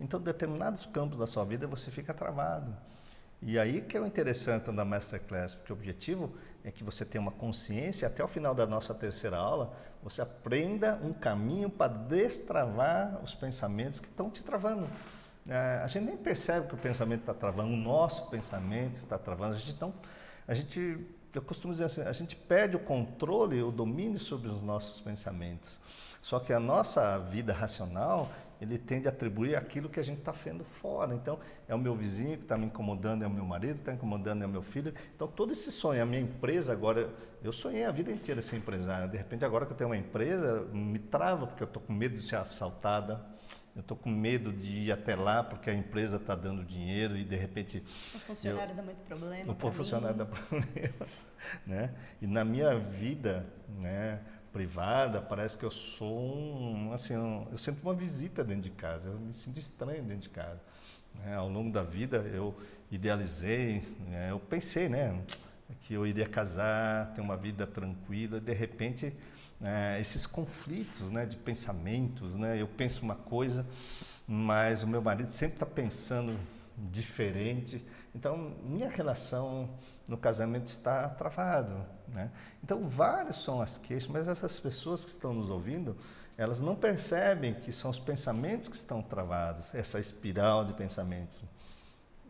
Então, 0.00 0.20
determinados 0.20 0.86
campos 0.86 1.18
da 1.18 1.26
sua 1.26 1.44
vida 1.44 1.66
você 1.66 1.90
fica 1.90 2.12
travado. 2.12 2.76
E 3.40 3.58
aí 3.58 3.80
que 3.80 3.96
é 3.96 4.00
o 4.00 4.06
interessante 4.06 4.70
da 4.70 4.84
Masterclass, 4.84 5.54
porque 5.54 5.72
o 5.72 5.76
objetivo 5.76 6.32
é 6.64 6.70
que 6.70 6.84
você 6.84 7.04
tenha 7.04 7.20
uma 7.20 7.32
consciência, 7.32 8.06
até 8.06 8.22
o 8.22 8.28
final 8.28 8.54
da 8.54 8.66
nossa 8.66 8.94
terceira 8.94 9.36
aula, 9.36 9.74
você 10.02 10.22
aprenda 10.22 11.00
um 11.02 11.12
caminho 11.12 11.68
para 11.68 11.92
destravar 11.92 13.20
os 13.22 13.34
pensamentos 13.34 13.98
que 13.98 14.06
estão 14.06 14.30
te 14.30 14.42
travando. 14.42 14.88
É, 15.48 15.80
a 15.82 15.88
gente 15.88 16.04
nem 16.04 16.16
percebe 16.16 16.68
que 16.68 16.74
o 16.74 16.78
pensamento 16.78 17.20
está 17.20 17.34
travando, 17.34 17.72
o 17.72 17.76
nosso 17.76 18.30
pensamento 18.30 18.94
está 18.94 19.18
travando. 19.18 19.54
A 19.54 19.58
gente 19.58 19.80
não, 19.80 19.92
a 20.46 20.54
gente, 20.54 21.04
eu 21.34 21.42
costumo 21.42 21.72
dizer 21.72 21.86
assim, 21.86 22.02
a 22.02 22.12
gente 22.12 22.36
perde 22.36 22.76
o 22.76 22.80
controle, 22.80 23.60
o 23.60 23.72
domínio 23.72 24.20
sobre 24.20 24.48
os 24.48 24.60
nossos 24.60 25.00
pensamentos. 25.00 25.80
Só 26.20 26.38
que 26.38 26.52
a 26.52 26.60
nossa 26.60 27.18
vida 27.18 27.52
racional, 27.52 28.30
ele 28.62 28.78
tende 28.78 29.08
a 29.08 29.10
atribuir 29.10 29.56
aquilo 29.56 29.88
que 29.88 29.98
a 29.98 30.04
gente 30.04 30.20
está 30.20 30.30
vendo 30.30 30.64
fora. 30.64 31.12
Então, 31.16 31.40
é 31.66 31.74
o 31.74 31.78
meu 31.78 31.96
vizinho 31.96 32.36
que 32.36 32.44
está 32.44 32.56
me 32.56 32.66
incomodando, 32.66 33.24
é 33.24 33.26
o 33.26 33.30
meu 33.30 33.44
marido 33.44 33.74
que 33.74 33.80
está 33.80 33.92
incomodando, 33.92 34.42
é 34.42 34.46
o 34.46 34.48
meu 34.48 34.62
filho. 34.62 34.94
Então, 35.16 35.26
todo 35.26 35.50
esse 35.50 35.72
sonho, 35.72 36.00
a 36.00 36.06
minha 36.06 36.20
empresa 36.20 36.72
agora, 36.72 37.12
eu 37.42 37.52
sonhei 37.52 37.84
a 37.84 37.90
vida 37.90 38.12
inteira 38.12 38.40
ser 38.40 38.56
empresário. 38.56 39.10
De 39.10 39.16
repente, 39.16 39.44
agora 39.44 39.66
que 39.66 39.72
eu 39.72 39.76
tenho 39.76 39.90
uma 39.90 39.96
empresa, 39.96 40.62
me 40.72 41.00
trava, 41.00 41.48
porque 41.48 41.64
eu 41.64 41.66
estou 41.66 41.82
com 41.82 41.92
medo 41.92 42.14
de 42.14 42.22
ser 42.22 42.36
assaltada. 42.36 43.20
Eu 43.74 43.80
estou 43.80 43.96
com 43.96 44.10
medo 44.10 44.52
de 44.52 44.70
ir 44.70 44.92
até 44.92 45.16
lá 45.16 45.42
porque 45.42 45.70
a 45.70 45.74
empresa 45.74 46.16
está 46.16 46.34
dando 46.34 46.62
dinheiro 46.62 47.16
e 47.16 47.24
de 47.24 47.34
repente. 47.34 47.82
O 48.14 48.18
funcionário 48.18 48.72
eu, 48.72 48.76
dá 48.76 48.82
muito 48.82 48.98
problema. 48.98 49.52
O 49.52 49.70
funcionário 49.72 50.16
dá 50.18 50.26
problema. 50.26 51.06
Né? 51.66 51.94
E 52.20 52.26
na 52.26 52.44
minha 52.44 52.78
vida, 52.78 53.44
né, 53.80 54.20
privada, 54.52 55.20
parece 55.20 55.56
que 55.56 55.64
eu 55.64 55.70
sou 55.70 56.20
um, 56.20 56.92
assim, 56.92 57.16
um, 57.16 57.46
eu 57.50 57.56
sinto 57.56 57.82
uma 57.82 57.94
visita 57.94 58.44
dentro 58.44 58.62
de 58.62 58.70
casa, 58.70 59.08
eu 59.08 59.18
me 59.18 59.32
sinto 59.32 59.58
estranho 59.58 60.02
dentro 60.02 60.22
de 60.22 60.28
casa. 60.28 60.60
Né? 61.14 61.34
Ao 61.34 61.48
longo 61.48 61.70
da 61.70 61.82
vida 61.82 62.18
eu 62.18 62.56
idealizei, 62.90 63.82
né? 64.08 64.30
eu 64.30 64.38
pensei, 64.38 64.88
né, 64.88 65.20
que 65.82 65.94
eu 65.94 66.06
iria 66.06 66.26
casar, 66.26 67.12
ter 67.14 67.20
uma 67.20 67.36
vida 67.36 67.66
tranquila, 67.66 68.38
de 68.38 68.52
repente 68.52 69.12
né, 69.58 70.00
esses 70.00 70.26
conflitos, 70.26 71.10
né, 71.10 71.24
de 71.24 71.36
pensamentos, 71.36 72.34
né, 72.34 72.60
eu 72.60 72.68
penso 72.68 73.02
uma 73.02 73.14
coisa, 73.14 73.66
mas 74.26 74.82
o 74.82 74.86
meu 74.86 75.00
marido 75.00 75.30
sempre 75.30 75.56
está 75.56 75.66
pensando 75.66 76.38
diferente. 76.76 77.84
Então, 78.14 78.54
minha 78.62 78.90
relação 78.90 79.70
no 80.06 80.18
casamento 80.18 80.66
está 80.66 81.08
travado. 81.08 81.74
Né? 82.08 82.30
Então, 82.62 82.86
várias 82.86 83.36
são 83.36 83.62
as 83.62 83.78
queixas, 83.78 84.10
mas 84.10 84.28
essas 84.28 84.58
pessoas 84.58 85.02
que 85.02 85.10
estão 85.10 85.32
nos 85.32 85.48
ouvindo, 85.48 85.96
elas 86.36 86.60
não 86.60 86.76
percebem 86.76 87.54
que 87.54 87.72
são 87.72 87.90
os 87.90 87.98
pensamentos 87.98 88.68
que 88.68 88.76
estão 88.76 89.02
travados, 89.02 89.74
essa 89.74 89.98
espiral 89.98 90.64
de 90.64 90.74
pensamentos. 90.74 91.42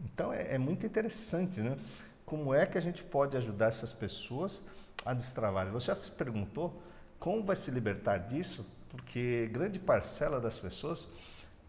Então, 0.04 0.32
é, 0.32 0.54
é 0.54 0.58
muito 0.58 0.86
interessante, 0.86 1.60
né? 1.60 1.76
Como 2.24 2.54
é 2.54 2.64
que 2.64 2.78
a 2.78 2.80
gente 2.80 3.02
pode 3.02 3.36
ajudar 3.36 3.66
essas 3.66 3.92
pessoas 3.92 4.62
a 5.04 5.12
destravar? 5.12 5.68
Você 5.72 5.86
já 5.86 5.94
se 5.94 6.12
perguntou 6.12 6.80
como 7.18 7.44
vai 7.44 7.56
se 7.56 7.70
libertar 7.70 8.18
disso? 8.18 8.66
Porque 8.88 9.48
grande 9.52 9.78
parcela 9.78 10.40
das 10.40 10.58
pessoas 10.58 11.08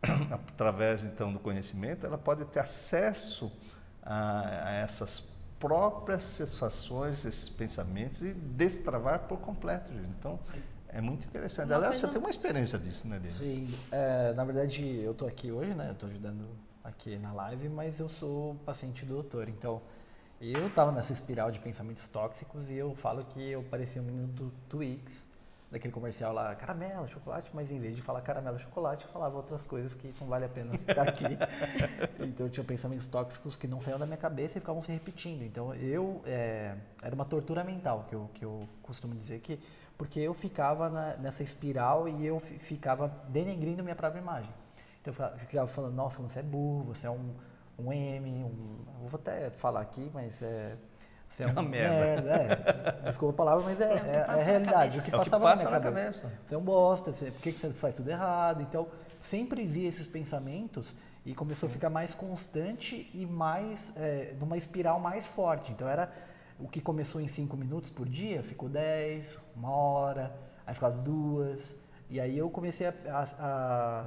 através 0.32 1.04
então 1.04 1.32
do 1.32 1.40
conhecimento, 1.40 2.06
ela 2.06 2.18
pode 2.18 2.44
ter 2.46 2.60
acesso 2.60 3.52
a, 4.04 4.68
a 4.68 4.72
essas 4.74 5.24
próprias 5.60 6.24
sensações, 6.24 7.24
esses 7.26 7.48
pensamentos 7.48 8.22
e 8.22 8.34
destravar 8.34 9.20
por 9.28 9.40
completo. 9.40 9.92
Gente. 9.94 10.10
Então, 10.20 10.40
é 10.90 11.00
muito 11.00 11.26
interessante. 11.26 11.68
Uma 11.68 11.78
Aliás, 11.78 11.96
você 11.96 12.08
tem 12.08 12.20
uma 12.20 12.30
experiência 12.30 12.78
disso, 12.78 13.08
né, 13.08 13.18
Denis? 13.18 13.36
Sim. 13.36 13.74
É, 13.92 14.34
na 14.34 14.44
verdade, 14.44 14.86
eu 14.86 15.12
estou 15.14 15.28
aqui 15.28 15.52
hoje, 15.52 15.74
né? 15.74 15.88
Eu 15.88 15.94
estou 15.94 16.10
ajudando 16.10 16.46
aqui 16.84 17.18
na 17.18 17.32
live, 17.32 17.70
mas 17.70 18.00
eu 18.00 18.10
sou 18.10 18.56
paciente 18.66 19.06
do 19.06 19.14
doutor. 19.14 19.48
Então, 19.48 19.82
eu 20.42 20.68
estava 20.68 20.92
nessa 20.92 21.14
espiral 21.14 21.50
de 21.50 21.60
pensamentos 21.60 22.06
tóxicos 22.08 22.70
e 22.70 22.76
eu 22.76 22.94
falo 22.94 23.24
que 23.24 23.42
eu 23.52 23.64
parecia 23.64 24.02
um 24.02 24.06
menino 24.06 24.28
do 24.28 24.52
Twix 24.68 25.28
daquele 25.74 25.92
comercial 25.92 26.32
lá, 26.32 26.54
caramelo, 26.54 27.08
chocolate, 27.08 27.50
mas 27.52 27.72
em 27.72 27.80
vez 27.80 27.96
de 27.96 28.02
falar 28.04 28.22
caramelo, 28.22 28.60
chocolate, 28.60 29.06
eu 29.06 29.12
falava 29.12 29.36
outras 29.36 29.66
coisas 29.66 29.96
que 29.96 30.14
não 30.22 30.28
vale 30.28 30.46
a 30.46 30.50
pena 30.50 30.78
citar 30.78 31.10
aqui. 31.10 31.26
então 32.22 32.46
eu 32.46 32.50
tinha 32.52 32.64
pensamentos 32.64 33.08
tóxicos 33.08 33.56
que 33.56 33.68
não 33.68 33.82
saíam 33.82 33.98
da 33.98 34.06
minha 34.06 34.18
cabeça 34.18 34.60
e 34.60 34.62
ficavam 34.62 34.84
se 34.84 34.92
repetindo. 34.92 35.42
Então 35.42 35.74
eu, 35.74 36.22
é, 36.26 36.78
era 37.02 37.16
uma 37.16 37.26
tortura 37.26 37.64
mental, 37.64 38.06
que 38.08 38.14
eu, 38.14 38.30
que 38.36 38.46
eu 38.46 38.70
costumo 38.84 39.16
dizer 39.16 39.40
que, 39.40 39.60
porque 39.98 40.20
eu 40.20 40.36
ficava 40.36 40.92
na, 40.92 41.18
nessa 41.18 41.42
espiral 41.42 42.08
e 42.08 42.24
eu 42.24 42.40
ficava 42.40 43.08
denegrindo 43.30 43.82
minha 43.84 43.96
própria 43.96 44.22
imagem. 44.22 44.54
Então 45.02 45.12
eu 45.12 45.40
ficava 45.40 45.68
falando, 45.68 45.96
nossa, 45.96 46.22
você 46.22 46.40
é 46.40 46.44
burro, 46.44 46.84
você 46.84 47.08
é 47.08 47.10
um, 47.10 47.34
um 47.80 47.92
M, 47.92 48.44
um, 48.44 48.78
eu 49.02 49.08
vou 49.08 49.20
até 49.20 49.50
falar 49.50 49.82
aqui, 49.82 50.12
mas 50.14 50.40
é 50.44 50.78
você 51.34 51.44
é, 51.44 51.48
é 51.48 51.52
uma 51.52 51.64
merda. 51.64 52.22
merda 52.22 52.30
é. 52.32 53.06
Desculpa 53.08 53.34
a 53.34 53.38
palavra, 53.46 53.66
mas 53.66 53.82
é, 53.82 53.92
é, 53.92 54.16
é 54.18 54.26
a 54.28 54.36
realidade. 54.36 55.00
O 55.00 55.02
que, 55.02 55.10
é 55.10 55.18
passava 55.18 55.44
o 55.44 55.48
que 55.48 55.54
passa 55.54 55.64
na 55.64 55.70
minha 55.72 55.82
cabeça. 55.82 56.22
cabeça. 56.22 56.42
Você 56.46 56.54
é 56.54 56.58
um 56.58 56.62
bosta, 56.62 57.12
você, 57.12 57.32
por 57.32 57.42
que, 57.42 57.52
que 57.52 57.60
você 57.60 57.72
faz 57.72 57.96
tudo 57.96 58.10
errado? 58.10 58.62
Então, 58.62 58.88
sempre 59.20 59.66
vi 59.66 59.88
esses 59.88 60.08
pensamentos 60.08 60.94
e 61.26 61.34
começou 61.34 61.68
Sim. 61.68 61.74
a 61.74 61.76
ficar 61.76 61.90
mais 61.90 62.14
constante 62.14 63.10
e 63.16 63.26
mais, 63.26 63.92
é, 63.96 64.36
numa 64.40 64.56
espiral 64.58 65.00
mais 65.00 65.28
forte. 65.28 65.72
Então, 65.72 65.88
era 65.88 66.12
o 66.60 66.68
que 66.68 66.80
começou 66.80 67.20
em 67.20 67.28
cinco 67.28 67.58
minutos 67.58 67.90
por 67.90 68.08
dia, 68.08 68.44
ficou 68.44 68.70
dez, 68.70 69.36
uma 69.56 69.72
hora, 69.72 70.36
aí 70.68 70.76
ficou 70.76 70.92
duas. 70.92 71.76
E 72.12 72.20
aí 72.20 72.38
eu 72.38 72.48
comecei 72.52 72.86
a, 72.86 72.94
a, 73.10 73.24
a, 73.40 74.06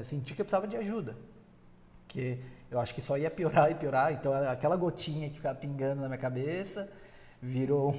a 0.00 0.04
sentir 0.04 0.36
que 0.36 0.40
eu 0.40 0.44
precisava 0.44 0.68
de 0.68 0.76
ajuda. 0.76 1.16
Porque 2.10 2.40
eu 2.68 2.80
acho 2.80 2.92
que 2.92 3.00
só 3.00 3.16
ia 3.16 3.30
piorar 3.30 3.70
e 3.70 3.74
piorar. 3.76 4.12
Então, 4.12 4.32
aquela 4.32 4.76
gotinha 4.76 5.28
que 5.28 5.36
ficava 5.36 5.56
pingando 5.56 6.00
na 6.00 6.08
minha 6.08 6.18
cabeça 6.18 6.90
virou 7.40 7.94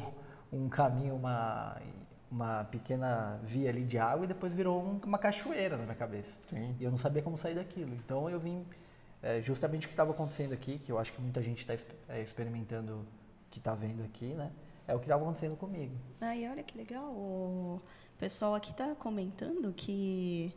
um, 0.51 0.67
caminho, 0.67 1.15
uma, 1.15 1.81
uma 2.29 2.65
pequena 2.65 3.39
via 3.41 3.69
ali 3.69 3.85
de 3.85 3.97
água 3.97 4.25
e 4.25 4.27
depois 4.27 4.51
virou 4.51 4.83
um, 4.83 4.99
uma 5.05 5.17
cachoeira 5.17 5.77
na 5.77 5.83
minha 5.83 5.95
cabeça. 5.95 6.37
Sim. 6.45 6.75
E 6.77 6.83
eu 6.83 6.91
não 6.91 6.97
sabia 6.97 7.21
como 7.21 7.37
sair 7.37 7.55
daquilo. 7.55 7.95
Então, 7.95 8.29
eu 8.29 8.37
vim 8.37 8.65
é, 9.23 9.41
justamente 9.41 9.85
o 9.85 9.87
que 9.87 9.93
estava 9.93 10.11
acontecendo 10.11 10.51
aqui, 10.51 10.77
que 10.77 10.91
eu 10.91 10.99
acho 10.99 11.13
que 11.13 11.21
muita 11.21 11.41
gente 11.41 11.59
está 11.59 11.73
é, 12.09 12.21
experimentando, 12.21 13.07
que 13.49 13.59
está 13.59 13.73
vendo 13.73 14.03
aqui, 14.03 14.33
né? 14.33 14.51
É 14.89 14.93
o 14.93 14.99
que 14.99 15.05
estava 15.05 15.23
acontecendo 15.23 15.55
comigo. 15.55 15.95
Ah, 16.19 16.35
e 16.35 16.45
olha 16.49 16.63
que 16.63 16.77
legal. 16.77 17.13
O 17.13 17.81
pessoal 18.17 18.55
aqui 18.55 18.71
está 18.71 18.93
comentando 18.93 19.71
que 19.71 20.53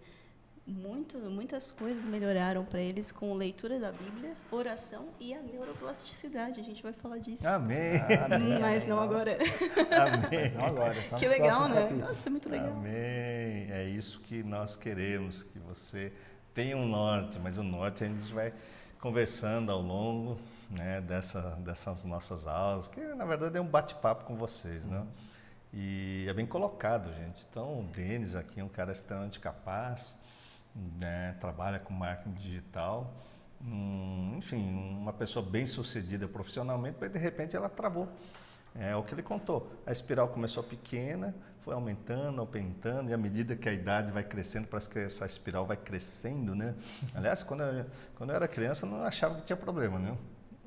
muito, 0.67 1.19
muitas 1.19 1.71
coisas 1.71 2.07
melhoraram 2.07 2.65
para 2.65 2.81
eles 2.81 3.13
com 3.13 3.35
leitura 3.35 3.79
da 3.79 3.93
Bíblia, 3.93 4.35
oração 4.51 5.09
e 5.21 5.35
a 5.35 5.43
neuroplasticidade. 5.43 6.59
A 6.59 6.63
gente 6.63 6.83
vai 6.83 6.93
falar 6.93 7.19
disso. 7.19 7.47
Amém. 7.47 8.01
Amém. 8.25 8.59
Mas 8.61 8.87
não 8.87 8.99
agora. 8.99 9.33
Amém. 9.33 10.41
Mas 10.43 10.57
não 10.57 10.65
agora. 10.65 10.95
que 11.19 11.29
legal, 11.29 11.69
né? 11.69 11.83
Capítulos. 11.83 12.09
Nossa, 12.09 12.31
muito 12.31 12.49
legal. 12.49 12.73
Amém. 12.73 13.71
É 13.71 13.85
isso 13.95 14.21
que 14.21 14.43
nós 14.43 14.75
queremos, 14.75 15.43
que 15.43 15.59
você 15.59 16.13
tenha 16.55 16.77
um 16.77 16.87
norte, 16.87 17.39
mas 17.39 17.59
o 17.59 17.63
norte 17.63 18.05
a 18.05 18.07
gente 18.07 18.33
vai 18.33 18.53
conversando 19.01 19.71
ao 19.71 19.83
longo 19.83 20.39
né, 20.71 21.01
dessa, 21.03 21.41
dessas 21.59 22.05
nossas 22.05 22.47
aulas, 22.47 22.89
que 22.89 23.01
na 23.01 23.27
verdade 23.27 23.59
é 23.59 23.61
um 23.61 23.67
bate-papo 23.67 24.25
com 24.25 24.35
vocês, 24.35 24.83
né? 24.85 25.07
E 25.73 26.25
é 26.29 26.33
bem 26.33 26.47
colocado, 26.47 27.13
gente. 27.13 27.45
Então, 27.51 27.81
o 27.81 27.83
Denis 27.83 28.37
aqui 28.37 28.61
é 28.61 28.65
um 28.65 28.69
cara 28.69 28.93
extremamente 28.93 29.41
capaz, 29.41 30.15
né, 30.75 31.37
trabalha 31.41 31.79
com 31.79 31.93
marketing 31.93 32.35
digital, 32.35 33.15
um, 33.61 34.35
enfim, 34.39 34.73
uma 34.73 35.13
pessoa 35.13 35.45
bem 35.45 35.67
sucedida 35.67 36.29
profissionalmente, 36.29 36.99
mas 37.01 37.11
de 37.11 37.19
repente 37.19 37.57
ela 37.57 37.69
travou. 37.69 38.09
É 38.75 38.95
o 38.97 39.05
que 39.05 39.15
ele 39.15 39.23
contou. 39.23 39.73
A 39.87 39.93
espiral 39.93 40.29
começou 40.29 40.63
pequena, 40.63 41.35
Foi 41.61 41.73
aumentando, 41.73 42.41
aumentando, 42.41 43.11
e 43.11 43.15
à 43.15 43.17
medida 43.17 43.57
que 43.57 43.69
a 43.69 43.73
idade 43.73 44.13
vai 44.13 44.25
crescendo, 44.25 44.67
parece 44.67 44.91
que 44.91 44.99
essa 44.99 45.25
espiral 45.25 45.65
vai 45.65 45.77
crescendo, 45.77 46.55
né? 46.55 46.75
Aliás, 47.15 47.43
quando 47.43 47.63
eu, 47.63 47.87
quando 48.17 48.31
eu 48.31 48.37
era 48.37 48.49
criança, 48.49 48.85
eu 48.85 48.91
não 48.91 49.03
achava 49.03 49.37
que 49.37 49.45
tinha 49.45 49.57
problema, 49.57 49.99
né? 49.99 50.19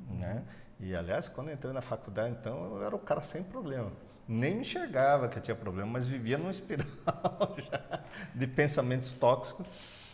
né? 0.10 0.43
E, 0.80 0.96
aliás, 0.96 1.28
quando 1.28 1.50
eu 1.50 1.56
entrei 1.56 1.74
na 1.74 1.82
faculdade, 1.82 2.36
então, 2.39 2.78
eu 2.78 2.86
era 2.86 2.96
o 2.96 3.00
cara 3.00 3.22
sem 3.22 3.43
problema. 3.43 3.91
Nem 4.28 4.56
me 4.56 4.62
enxergava 4.62 5.28
que 5.28 5.38
eu 5.38 5.41
tinha 5.41 5.56
problema, 5.56 5.91
mas 5.91 6.08
vivia 6.08 6.38
numa 6.38 6.52
espiral 6.52 6.86
de 8.34 8.48
pensamentos 8.48 9.12
tóxicos. 9.12 9.67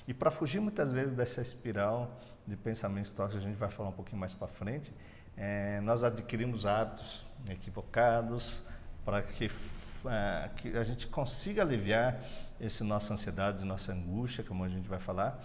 E 0.08 0.14
para 0.14 0.30
fugir 0.30 0.60
muitas 0.60 0.92
vezes 0.92 1.14
dessa 1.14 1.42
espiral 1.42 2.18
de 2.46 2.56
pensamentos 2.58 3.12
tóxicos, 3.12 3.44
a 3.44 3.48
gente 3.48 3.58
vai 3.58 3.70
falar 3.70 3.90
um 3.90 3.94
pouquinho 3.94 4.20
mais 4.20 4.34
para 4.34 4.48
frente, 4.48 4.94
é, 5.38 5.80
nós 5.82 6.04
adquirimos 6.04 6.66
hábitos 6.66 7.26
equivocados 7.50 8.62
para 9.04 9.22
que, 9.22 9.50
é, 10.06 10.50
que 10.56 10.78
a 10.78 10.84
gente 10.84 11.08
consiga 11.08 11.62
aliviar 11.62 12.20
essa 12.60 12.84
nossa 12.84 13.14
ansiedade, 13.14 13.66
nossa 13.66 13.94
angústia, 13.94 14.44
como 14.44 14.64
a 14.64 14.70
gente 14.70 14.88
vai 14.88 15.00
falar, 15.00 15.42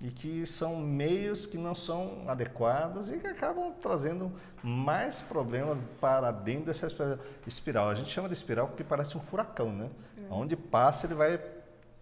e 0.00 0.10
que 0.10 0.44
são 0.46 0.78
meios 0.78 1.46
que 1.46 1.56
não 1.56 1.74
são 1.74 2.24
adequados 2.26 3.10
e 3.10 3.18
que 3.18 3.26
acabam 3.26 3.72
trazendo 3.80 4.32
mais 4.62 5.20
problemas 5.20 5.78
para 6.00 6.32
dentro 6.32 6.66
dessa 6.66 6.88
espiral. 7.46 7.88
A 7.88 7.94
gente 7.94 8.10
chama 8.10 8.28
de 8.28 8.34
espiral 8.34 8.66
porque 8.66 8.82
parece 8.82 9.16
um 9.16 9.20
furacão, 9.20 9.72
né? 9.72 9.88
Uhum. 10.18 10.40
Onde 10.40 10.56
passa 10.56 11.06
ele 11.06 11.14
vai 11.14 11.38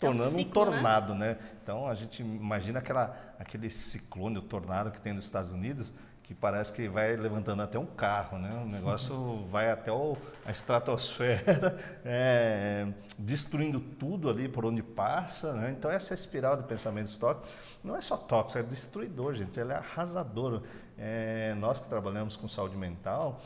tornando 0.00 0.22
é 0.22 0.32
um, 0.32 0.34
ciclo, 0.34 0.62
um 0.62 0.64
né? 0.64 0.72
tornado, 0.72 1.14
né? 1.14 1.28
né? 1.28 1.38
Então 1.62 1.86
a 1.86 1.94
gente 1.94 2.22
imagina 2.22 2.78
aquela, 2.78 3.16
aquele 3.38 3.68
ciclone, 3.68 4.38
o 4.38 4.42
tornado 4.42 4.90
que 4.90 5.00
tem 5.00 5.12
nos 5.12 5.24
Estados 5.24 5.50
Unidos, 5.50 5.92
que 6.30 6.34
parece 6.34 6.72
que 6.72 6.88
vai 6.88 7.16
levantando 7.16 7.60
até 7.60 7.76
um 7.76 7.86
carro, 7.86 8.38
né? 8.38 8.62
O 8.64 8.66
negócio 8.66 9.44
vai 9.50 9.68
até 9.68 9.90
o, 9.90 10.16
a 10.46 10.52
estratosfera, 10.52 11.76
é, 12.04 12.86
destruindo 13.18 13.80
tudo 13.80 14.30
ali 14.30 14.48
por 14.48 14.64
onde 14.64 14.80
passa, 14.82 15.52
né? 15.54 15.72
Então 15.76 15.90
essa 15.90 16.14
espiral 16.14 16.56
de 16.56 16.62
pensamentos 16.62 17.16
tóxicos 17.18 17.50
não 17.82 17.96
é 17.96 18.00
só 18.00 18.16
tóxico, 18.16 18.60
é 18.60 18.62
destruidor, 18.62 19.34
gente. 19.34 19.58
Ela 19.58 19.74
é 19.74 19.76
arrasadora. 19.76 20.62
É, 20.96 21.54
nós 21.58 21.80
que 21.80 21.88
trabalhamos 21.88 22.36
com 22.36 22.46
saúde 22.46 22.76
mental, 22.76 23.40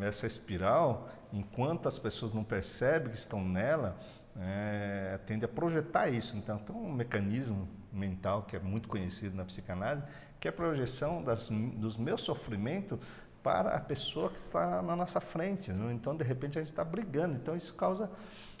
essa 0.00 0.26
espiral, 0.26 1.08
enquanto 1.32 1.88
as 1.88 1.98
pessoas 1.98 2.32
não 2.32 2.42
percebem 2.42 3.10
que 3.10 3.16
estão 3.16 3.44
nela, 3.44 3.98
é, 4.40 5.18
tende 5.26 5.44
a 5.44 5.48
projetar 5.48 6.08
isso. 6.08 6.36
Então, 6.36 6.58
tem 6.58 6.74
um 6.74 6.92
mecanismo 6.92 7.68
mental 7.92 8.42
que 8.42 8.56
é 8.56 8.58
muito 8.58 8.88
conhecido 8.88 9.36
na 9.36 9.44
psicanálise, 9.44 10.04
que 10.40 10.48
é 10.48 10.50
a 10.50 10.52
projeção 10.52 11.22
das, 11.22 11.48
dos 11.48 11.96
meus 11.96 12.22
sofrimentos 12.22 12.98
para 13.42 13.76
a 13.76 13.80
pessoa 13.80 14.30
que 14.30 14.38
está 14.38 14.82
na 14.82 14.96
nossa 14.96 15.20
frente. 15.20 15.70
Né? 15.70 15.92
Então, 15.92 16.16
de 16.16 16.24
repente, 16.24 16.58
a 16.58 16.62
gente 16.62 16.70
está 16.70 16.82
brigando. 16.82 17.36
Então, 17.36 17.54
isso 17.54 17.74
causa 17.74 18.10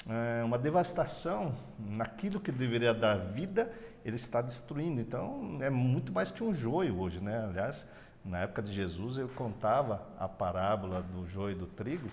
é, 0.06 0.44
uma 0.44 0.58
devastação 0.58 1.54
naquilo 1.78 2.38
que 2.38 2.52
deveria 2.52 2.92
dar 2.92 3.16
vida, 3.16 3.72
ele 4.04 4.16
está 4.16 4.42
destruindo. 4.42 5.00
Então, 5.00 5.58
é 5.62 5.70
muito 5.70 6.12
mais 6.12 6.30
que 6.30 6.44
um 6.44 6.52
joio 6.52 7.00
hoje. 7.00 7.22
Né? 7.22 7.44
Aliás, 7.48 7.86
na 8.24 8.40
época 8.40 8.62
de 8.62 8.72
Jesus, 8.72 9.16
eu 9.16 9.28
contava 9.28 10.06
a 10.18 10.28
parábola 10.28 11.02
do 11.02 11.26
joio 11.26 11.52
e 11.52 11.58
do 11.58 11.66
trigo, 11.66 12.10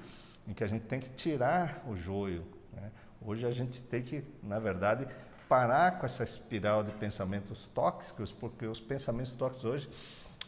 em 0.47 0.54
que 0.54 0.63
a 0.63 0.67
gente 0.67 0.86
tem 0.86 1.00
que 1.00 1.10
tirar 1.10 1.84
o 1.86 1.95
joio. 1.95 2.45
Né? 2.74 2.89
Hoje 3.24 3.46
a 3.46 3.52
gente 3.52 3.82
tem 3.82 4.02
que, 4.02 4.24
na 4.42 4.58
verdade, 4.58 5.08
parar 5.48 6.00
com 6.00 6.06
essa 6.06 6.24
espiral 6.24 6.84
de 6.84 6.92
pensamentos 6.94 7.68
tóxicos, 7.68 8.32
porque 8.32 8.66
os 8.66 8.80
pensamentos 8.80 9.34
tóxicos 9.34 9.66
hoje 9.66 9.90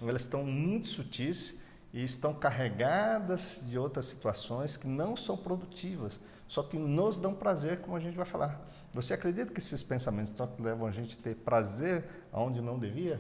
elas 0.02 0.24
estão 0.24 0.44
muito 0.44 0.88
sutis 0.88 1.60
e 1.94 2.04
estão 2.04 2.34
carregadas 2.34 3.62
de 3.64 3.78
outras 3.78 4.06
situações 4.06 4.76
que 4.76 4.88
não 4.88 5.16
são 5.16 5.38
produtivas, 5.38 6.20
só 6.48 6.64
que 6.64 6.76
nos 6.76 7.20
dão 7.20 7.36
prazer, 7.36 7.82
como 7.82 7.96
a 7.96 8.00
gente 8.00 8.18
vai 8.18 8.26
falar. 8.26 8.66
Você 8.92 9.14
acredita 9.14 9.52
que 9.52 9.60
esses 9.60 9.84
pensamentos 9.84 10.32
tóxicos 10.32 10.66
levam 10.66 10.88
a 10.88 10.92
gente 10.92 11.20
a 11.20 11.22
ter 11.22 11.36
prazer 11.36 12.04
aonde 12.32 12.60
não 12.60 12.80
devia? 12.80 13.20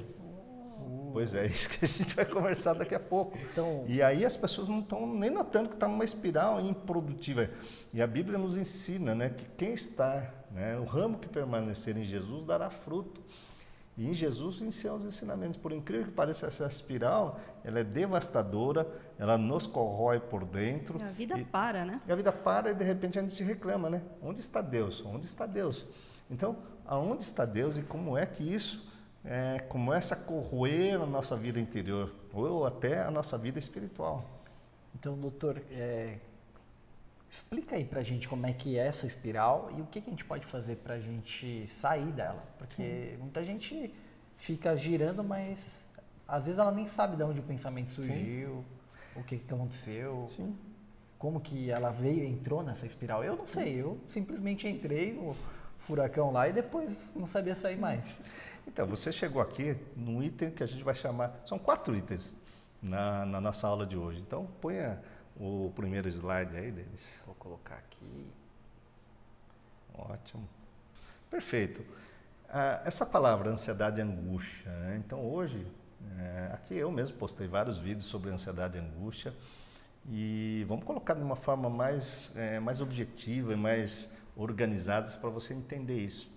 Pois 1.13 1.35
é, 1.35 1.45
isso 1.47 1.69
que 1.69 1.85
a 1.85 1.87
gente 1.87 2.15
vai 2.15 2.25
conversar 2.25 2.73
daqui 2.73 2.95
a 2.95 2.99
pouco. 2.99 3.37
Então... 3.51 3.85
E 3.87 4.01
aí 4.01 4.25
as 4.25 4.35
pessoas 4.35 4.67
não 4.67 4.79
estão 4.79 5.05
nem 5.05 5.29
notando 5.29 5.69
que 5.69 5.75
está 5.75 5.87
numa 5.87 6.03
espiral 6.03 6.59
improdutiva. 6.59 7.49
E 7.93 8.01
a 8.01 8.07
Bíblia 8.07 8.37
nos 8.37 8.57
ensina 8.57 9.13
né, 9.13 9.29
que 9.29 9.45
quem 9.57 9.73
está, 9.73 10.31
né, 10.51 10.77
o 10.77 10.85
ramo 10.85 11.19
que 11.19 11.29
permanecer 11.29 11.95
em 11.95 12.03
Jesus 12.03 12.45
dará 12.45 12.69
fruto. 12.69 13.21
E 13.95 14.09
em 14.09 14.13
Jesus 14.13 14.59
em 14.59 14.71
seus 14.71 15.05
ensinamentos. 15.05 15.55
Por 15.55 15.71
incrível 15.71 16.07
que 16.07 16.11
pareça, 16.11 16.47
essa 16.47 16.65
espiral, 16.65 17.39
ela 17.63 17.79
é 17.79 17.83
devastadora, 17.83 18.87
ela 19.19 19.37
nos 19.37 19.67
corrói 19.67 20.19
por 20.19 20.43
dentro. 20.45 20.99
A 21.03 21.11
vida 21.11 21.37
e, 21.37 21.45
para, 21.45 21.85
né? 21.85 22.01
E 22.07 22.11
a 22.11 22.15
vida 22.15 22.31
para 22.31 22.71
e 22.71 22.73
de 22.73 22.83
repente 22.83 23.19
a 23.19 23.21
gente 23.21 23.35
se 23.35 23.43
reclama, 23.43 23.91
né? 23.91 24.01
Onde 24.19 24.39
está 24.39 24.61
Deus? 24.61 25.05
Onde 25.05 25.27
está 25.27 25.45
Deus? 25.45 25.85
Então, 26.29 26.57
aonde 26.87 27.21
está 27.21 27.45
Deus 27.45 27.77
e 27.77 27.83
como 27.83 28.17
é 28.17 28.25
que 28.25 28.43
isso 28.43 28.91
é, 29.25 29.59
começa 29.69 30.15
a 30.15 30.17
corroer 30.17 31.01
a 31.01 31.05
nossa 31.05 31.35
vida 31.35 31.59
interior 31.59 32.13
ou 32.33 32.65
até 32.65 33.01
a 33.01 33.11
nossa 33.11 33.37
vida 33.37 33.57
espiritual. 33.57 34.25
Então, 34.95 35.17
doutor, 35.17 35.61
é, 35.71 36.17
explica 37.29 37.75
aí 37.75 37.85
pra 37.85 38.03
gente 38.03 38.27
como 38.27 38.45
é 38.45 38.53
que 38.53 38.77
é 38.77 38.85
essa 38.85 39.07
espiral 39.07 39.69
e 39.77 39.81
o 39.81 39.85
que, 39.85 40.01
que 40.01 40.07
a 40.07 40.11
gente 40.11 40.25
pode 40.25 40.45
fazer 40.45 40.77
pra 40.77 40.99
gente 40.99 41.65
sair 41.67 42.11
dela. 42.11 42.43
Porque 42.57 43.11
Sim. 43.11 43.17
muita 43.17 43.43
gente 43.43 43.93
fica 44.37 44.75
girando, 44.75 45.23
mas 45.23 45.83
às 46.27 46.45
vezes 46.45 46.59
ela 46.59 46.71
nem 46.71 46.87
sabe 46.87 47.15
de 47.15 47.23
onde 47.23 47.39
o 47.39 47.43
pensamento 47.43 47.89
surgiu, 47.89 48.63
Sim. 49.13 49.19
o 49.19 49.23
que, 49.23 49.37
que 49.37 49.53
aconteceu. 49.53 50.27
Sim. 50.35 50.55
Como 51.17 51.39
que 51.39 51.71
ela 51.71 51.89
veio, 51.89 52.25
entrou 52.25 52.61
nessa 52.61 52.85
espiral? 52.85 53.23
Eu 53.23 53.37
não 53.37 53.47
sei, 53.47 53.81
eu 53.81 53.97
simplesmente 54.09 54.67
entrei 54.67 55.13
no 55.13 55.35
furacão 55.77 56.31
lá 56.31 56.47
e 56.47 56.53
depois 56.53 57.13
não 57.15 57.25
sabia 57.25 57.55
sair 57.55 57.77
mais. 57.77 58.05
Então, 58.67 58.87
você 58.87 59.11
chegou 59.11 59.41
aqui 59.41 59.77
num 59.95 60.23
item 60.23 60.51
que 60.51 60.63
a 60.63 60.65
gente 60.65 60.83
vai 60.83 60.95
chamar. 60.95 61.41
São 61.45 61.59
quatro 61.59 61.95
itens 61.95 62.35
na, 62.81 63.25
na 63.25 63.41
nossa 63.41 63.67
aula 63.67 63.85
de 63.85 63.97
hoje. 63.97 64.21
Então, 64.21 64.47
ponha 64.61 65.01
o 65.35 65.71
primeiro 65.75 66.07
slide 66.07 66.55
aí 66.55 66.71
deles. 66.71 67.21
Vou 67.25 67.35
colocar 67.35 67.75
aqui. 67.75 68.27
Ótimo. 69.93 70.47
Perfeito. 71.29 71.85
Ah, 72.49 72.81
essa 72.85 73.05
palavra 73.05 73.49
ansiedade 73.49 73.99
e 73.99 74.03
angústia. 74.03 74.71
Né? 74.71 75.01
Então, 75.03 75.23
hoje, 75.25 75.65
é, 76.17 76.51
aqui 76.53 76.75
eu 76.75 76.91
mesmo 76.91 77.17
postei 77.17 77.47
vários 77.47 77.77
vídeos 77.77 78.05
sobre 78.05 78.29
ansiedade 78.29 78.77
e 78.77 78.81
angústia. 78.81 79.33
E 80.09 80.65
vamos 80.67 80.83
colocar 80.83 81.13
de 81.13 81.21
uma 81.21 81.35
forma 81.35 81.69
mais, 81.69 82.31
é, 82.35 82.59
mais 82.59 82.81
objetiva 82.81 83.53
e 83.53 83.55
mais 83.55 84.13
organizada 84.35 85.09
para 85.17 85.29
você 85.29 85.53
entender 85.53 85.97
isso. 85.97 86.32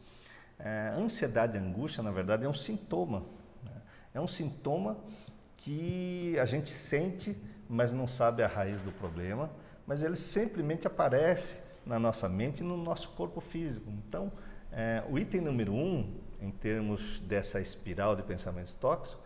É, 0.59 0.93
ansiedade 0.97 1.57
e 1.57 1.61
angústia, 1.61 2.03
na 2.03 2.11
verdade, 2.11 2.45
é 2.45 2.49
um 2.49 2.55
sintoma. 2.55 3.21
Né? 3.63 3.73
É 4.15 4.21
um 4.21 4.27
sintoma 4.27 4.99
que 5.57 6.39
a 6.39 6.45
gente 6.45 6.71
sente, 6.71 7.37
mas 7.69 7.93
não 7.93 8.07
sabe 8.07 8.43
a 8.43 8.47
raiz 8.47 8.81
do 8.81 8.93
problema, 8.93 9.51
mas 9.87 10.03
ele 10.03 10.17
simplesmente 10.17 10.87
aparece 10.87 11.57
na 11.85 11.99
nossa 11.99 12.29
mente 12.29 12.61
e 12.61 12.65
no 12.65 12.77
nosso 12.77 13.11
corpo 13.11 13.41
físico. 13.41 13.91
Então, 13.91 14.33
é, 14.73 15.03
o 15.09 15.19
item 15.19 15.41
número 15.41 15.73
um, 15.73 16.21
em 16.41 16.51
termos 16.51 17.21
dessa 17.21 17.61
espiral 17.61 18.17
de 18.17 18.23
pensamentos 18.23 18.75
tóxicos, 18.75 19.25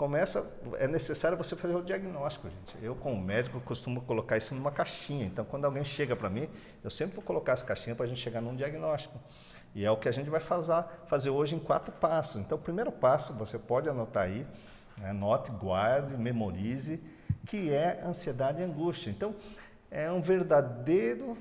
começa, 0.00 0.50
é 0.78 0.88
necessário 0.88 1.36
você 1.36 1.54
fazer 1.54 1.74
o 1.74 1.82
diagnóstico, 1.82 2.48
gente. 2.48 2.82
Eu, 2.82 2.94
como 2.94 3.20
médico, 3.20 3.60
costumo 3.60 4.00
colocar 4.00 4.38
isso 4.38 4.54
numa 4.54 4.70
caixinha. 4.70 5.26
Então, 5.26 5.44
quando 5.44 5.66
alguém 5.66 5.84
chega 5.84 6.16
para 6.16 6.30
mim, 6.30 6.48
eu 6.82 6.88
sempre 6.88 7.14
vou 7.14 7.22
colocar 7.22 7.52
essa 7.52 7.66
caixinha 7.66 7.94
para 7.94 8.06
a 8.06 8.08
gente 8.08 8.18
chegar 8.18 8.40
num 8.40 8.56
diagnóstico. 8.56 9.20
E 9.74 9.84
é 9.84 9.90
o 9.90 9.96
que 9.96 10.08
a 10.08 10.12
gente 10.12 10.28
vai 10.28 10.40
fazer, 10.40 11.30
hoje 11.30 11.54
em 11.54 11.58
quatro 11.58 11.92
passos. 11.92 12.40
Então, 12.40 12.58
o 12.58 12.60
primeiro 12.60 12.90
passo, 12.90 13.32
você 13.34 13.58
pode 13.58 13.88
anotar 13.88 14.24
aí, 14.24 14.46
né, 14.98 15.12
note, 15.12 15.50
guarde, 15.52 16.16
memorize, 16.16 17.00
que 17.46 17.72
é 17.72 18.02
ansiedade 18.04 18.60
e 18.60 18.64
angústia. 18.64 19.10
Então, 19.10 19.34
é 19.90 20.10
um 20.10 20.20
verdadeiro. 20.20 21.36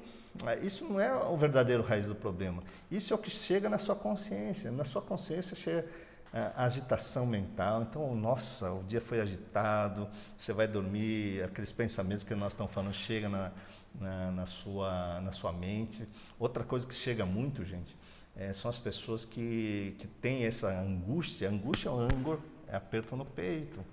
É, 0.46 0.60
isso 0.60 0.86
não 0.86 1.00
é 1.00 1.14
o 1.14 1.36
verdadeiro 1.36 1.84
raiz 1.84 2.08
do 2.08 2.16
problema. 2.16 2.64
Isso 2.90 3.14
é 3.14 3.16
o 3.16 3.20
que 3.20 3.30
chega 3.30 3.68
na 3.68 3.78
sua 3.78 3.96
consciência. 3.96 4.72
Na 4.72 4.86
sua 4.86 5.02
consciência 5.02 5.56
chega 5.56 5.86
é, 6.32 6.52
a 6.56 6.66
agitação 6.66 7.26
mental. 7.26 7.82
Então, 7.82 8.16
nossa, 8.16 8.72
o 8.72 8.84
dia 8.84 9.02
foi 9.02 9.20
agitado, 9.20 10.08
você 10.38 10.54
vai 10.54 10.68
dormir, 10.68 11.44
aqueles 11.44 11.72
pensamentos 11.72 12.24
que 12.24 12.36
nós 12.36 12.54
estamos 12.54 12.72
falando 12.72 12.94
chegam 12.94 13.32
na, 13.32 13.52
na, 14.00 14.32
na, 14.32 14.46
sua, 14.46 15.20
na 15.22 15.32
sua 15.32 15.52
mente. 15.52 16.08
Outra 16.38 16.64
coisa 16.64 16.88
que 16.88 16.94
chega 16.94 17.26
muito, 17.26 17.64
gente, 17.66 17.98
é, 18.40 18.54
são 18.54 18.70
as 18.70 18.80
pessoas 18.80 19.26
que, 19.26 19.94
que 19.98 20.08
têm 20.08 20.46
essa 20.46 20.70
angústia. 20.70 21.50
Angústia 21.50 21.90
é 21.90 21.92
ângulo, 21.92 22.42
é 22.70 22.76
aperto 22.78 23.14
no 23.18 23.26
peito. 23.26 23.84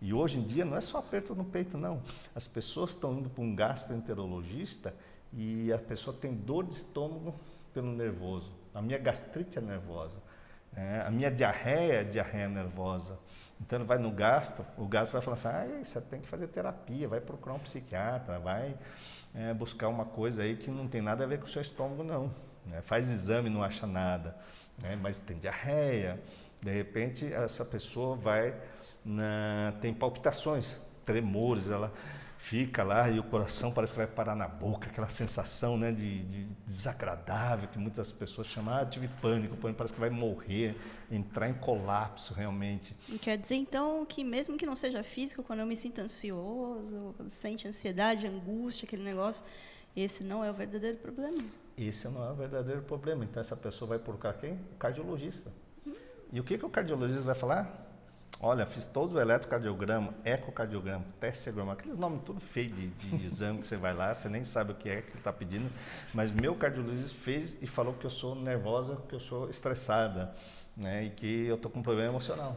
E 0.00 0.14
hoje 0.14 0.38
em 0.38 0.42
dia 0.42 0.64
não 0.64 0.76
é 0.76 0.80
só 0.80 0.98
aperto 0.98 1.34
no 1.34 1.44
peito, 1.44 1.76
não. 1.76 2.00
As 2.32 2.46
pessoas 2.46 2.90
estão 2.90 3.18
indo 3.18 3.28
para 3.28 3.42
um 3.42 3.56
gastroenterologista 3.56 4.94
e 5.32 5.72
a 5.72 5.78
pessoa 5.78 6.16
tem 6.16 6.32
dor 6.32 6.64
de 6.64 6.74
estômago 6.74 7.34
pelo 7.74 7.90
nervoso. 7.90 8.52
A 8.72 8.80
minha 8.80 8.98
gastrite 8.98 9.58
é 9.58 9.60
nervosa. 9.60 10.22
É, 10.76 11.00
a 11.04 11.10
minha 11.10 11.30
diarreia 11.30 11.94
é 11.94 12.04
diarreia 12.04 12.48
nervosa. 12.48 13.18
Então 13.60 13.80
ele 13.80 13.86
vai 13.86 13.98
no 13.98 14.12
gasto, 14.12 14.64
o 14.78 14.86
gasto 14.86 15.12
vai 15.12 15.20
falar 15.20 15.34
assim, 15.34 15.48
ah, 15.48 15.84
você 15.84 16.00
tem 16.00 16.20
que 16.20 16.28
fazer 16.28 16.46
terapia, 16.46 17.08
vai 17.08 17.20
procurar 17.20 17.56
um 17.56 17.58
psiquiatra, 17.58 18.38
vai 18.38 18.76
é, 19.34 19.52
buscar 19.52 19.88
uma 19.88 20.04
coisa 20.04 20.42
aí 20.42 20.56
que 20.56 20.70
não 20.70 20.86
tem 20.86 21.02
nada 21.02 21.24
a 21.24 21.26
ver 21.26 21.40
com 21.40 21.46
o 21.46 21.48
seu 21.48 21.60
estômago, 21.60 22.04
não. 22.04 22.32
Né? 22.66 22.80
Faz 22.82 23.10
exame, 23.10 23.50
não 23.50 23.62
acha 23.62 23.86
nada, 23.86 24.36
né? 24.82 24.96
mas 25.00 25.18
tem 25.18 25.38
diarreia. 25.38 26.20
De 26.60 26.70
repente 26.70 27.32
essa 27.32 27.64
pessoa 27.64 28.16
vai, 28.16 28.54
na, 29.04 29.74
tem 29.80 29.92
palpitações, 29.92 30.80
tremores, 31.04 31.68
ela 31.68 31.92
fica 32.42 32.82
lá 32.82 33.08
e 33.08 33.20
o 33.20 33.22
coração 33.22 33.72
parece 33.72 33.92
que 33.92 33.98
vai 33.98 34.06
parar 34.06 34.34
na 34.34 34.48
boca, 34.48 34.88
aquela 34.88 35.06
sensação 35.06 35.76
né, 35.76 35.92
de, 35.92 36.24
de 36.24 36.44
desagradável 36.66 37.68
que 37.68 37.78
muitas 37.78 38.10
pessoas 38.10 38.48
chamam, 38.48 38.74
ah, 38.74 38.84
tive 38.84 39.06
pânico, 39.06 39.56
pânico 39.56 39.78
parece 39.78 39.94
que 39.94 40.00
vai 40.00 40.10
morrer, 40.10 40.76
entrar 41.08 41.48
em 41.48 41.54
colapso 41.54 42.34
realmente. 42.34 42.96
Quer 43.20 43.38
dizer 43.38 43.54
então 43.54 44.04
que 44.04 44.24
mesmo 44.24 44.56
que 44.56 44.66
não 44.66 44.74
seja 44.74 45.04
físico, 45.04 45.44
quando 45.44 45.60
eu 45.60 45.66
me 45.66 45.76
sinto 45.76 46.00
ansioso, 46.00 47.14
quando 47.16 47.28
sente 47.28 47.68
ansiedade, 47.68 48.26
angústia, 48.26 48.86
aquele 48.86 49.04
negócio, 49.04 49.44
esse 49.94 50.24
não 50.24 50.44
é 50.44 50.50
o 50.50 50.54
verdadeiro 50.54 50.96
problema. 50.96 51.44
Esse 51.76 52.08
não 52.08 52.24
é 52.26 52.30
o 52.30 52.34
verdadeiro 52.34 52.82
problema. 52.82 53.24
Então 53.24 53.40
essa 53.40 53.56
pessoa 53.56 53.90
vai 53.90 53.98
procurar 53.98 54.34
quem? 54.34 54.52
O 54.52 54.76
cardiologista. 54.78 55.50
E 56.32 56.40
o 56.40 56.44
que, 56.44 56.56
que 56.56 56.64
o 56.64 56.70
cardiologista 56.70 57.22
vai 57.22 57.34
falar? 57.34 57.92
Olha, 58.40 58.66
fiz 58.66 58.84
todo 58.84 59.12
o 59.12 59.20
eletrocardiograma, 59.20 60.12
ecocardiograma, 60.24 61.04
testeograma, 61.20 61.74
aqueles 61.74 61.96
nomes 61.96 62.22
tudo 62.24 62.40
feio 62.40 62.70
de, 62.70 62.88
de 62.88 63.24
exame 63.24 63.60
que 63.60 63.68
você 63.68 63.76
vai 63.76 63.94
lá, 63.94 64.12
você 64.12 64.28
nem 64.28 64.42
sabe 64.42 64.72
o 64.72 64.74
que 64.74 64.88
é 64.88 65.00
que 65.00 65.10
ele 65.10 65.18
está 65.18 65.32
pedindo, 65.32 65.70
mas 66.12 66.32
meu 66.32 66.56
cardiologista 66.56 67.16
fez 67.16 67.56
e 67.62 67.68
falou 67.68 67.94
que 67.94 68.04
eu 68.04 68.10
sou 68.10 68.34
nervosa, 68.34 68.96
que 69.08 69.14
eu 69.14 69.20
sou 69.20 69.48
estressada, 69.48 70.34
né, 70.76 71.04
e 71.04 71.10
que 71.10 71.46
eu 71.46 71.54
estou 71.54 71.70
com 71.70 71.78
um 71.78 71.82
problema 71.84 72.10
emocional. 72.10 72.56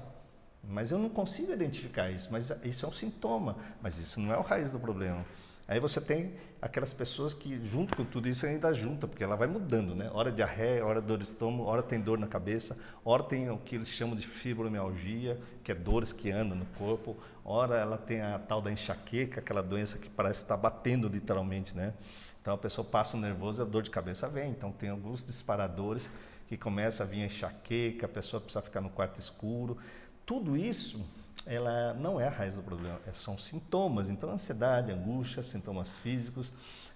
Mas 0.64 0.90
eu 0.90 0.98
não 0.98 1.10
consigo 1.10 1.54
identificar 1.54 2.10
isso, 2.10 2.30
mas 2.32 2.50
isso 2.64 2.86
é 2.86 2.90
um 2.90 2.92
sintoma, 2.92 3.56
mas 3.80 4.00
isso 4.00 4.20
não 4.20 4.34
é 4.34 4.38
o 4.40 4.42
raiz 4.42 4.72
do 4.72 4.80
problema. 4.80 5.24
Aí 5.68 5.80
você 5.80 6.02
tem 6.02 6.34
aquelas 6.66 6.92
pessoas 6.92 7.32
que, 7.32 7.64
junto 7.64 7.96
com 7.96 8.04
tudo 8.04 8.28
isso, 8.28 8.44
ainda 8.44 8.74
junta, 8.74 9.08
porque 9.08 9.24
ela 9.24 9.36
vai 9.36 9.48
mudando, 9.48 9.94
né? 9.94 10.10
Hora 10.12 10.32
diarreia, 10.32 10.84
hora 10.84 11.00
dor 11.00 11.20
de 11.20 11.26
estômago, 11.26 11.70
hora 11.70 11.84
tem 11.84 12.02
dor 12.02 12.18
na 12.18 12.26
cabeça, 12.26 12.76
hora 13.04 13.22
tem 13.22 13.52
o 13.52 13.58
que 13.60 13.76
eles 13.76 13.88
chamam 13.88 14.16
de 14.16 14.26
fibromialgia, 14.26 15.40
que 15.64 15.72
é 15.72 15.76
dores 15.76 16.12
que 16.12 16.32
andam 16.32 16.58
no 16.58 16.66
corpo, 16.66 17.16
hora 17.44 17.76
ela 17.76 18.00
tem 18.00 18.20
a 18.20 18.40
tal 18.40 18.64
da 18.64 18.72
enxaqueca, 18.72 19.42
aquela 19.42 19.62
doença 19.62 20.00
que 20.00 20.10
parece 20.10 20.42
estar 20.42 20.58
batendo 20.58 21.08
literalmente, 21.08 21.78
né? 21.78 21.94
Então 22.42 22.56
a 22.56 22.58
pessoa 22.58 22.84
passa 22.84 23.16
o 23.16 23.20
nervoso 23.20 23.62
e 23.62 23.64
a 23.64 23.66
dor 23.66 23.84
de 23.84 23.92
cabeça 23.92 24.28
vem. 24.28 24.50
Então 24.50 24.72
tem 24.72 24.90
alguns 24.90 25.24
disparadores 25.24 26.10
que 26.48 26.58
começa 26.58 27.04
a 27.04 27.06
vir 27.06 27.22
a 27.22 27.26
enxaqueca, 27.26 28.08
a 28.08 28.10
pessoa 28.10 28.42
precisa 28.42 28.64
ficar 28.64 28.82
no 28.82 28.90
quarto 28.90 29.20
escuro. 29.20 29.78
Tudo 30.26 30.58
isso 30.58 31.06
ela 31.46 31.94
não 31.94 32.20
é 32.20 32.28
a 32.28 32.32
raiz 32.32 32.56
do 32.56 32.64
problema, 32.64 33.00
é, 33.06 33.14
são 33.14 33.38
sintomas. 33.38 34.10
Então, 34.10 34.32
ansiedade, 34.32 34.92
angústia, 34.92 35.44
sintomas 35.44 35.96
físicos, 35.98 36.52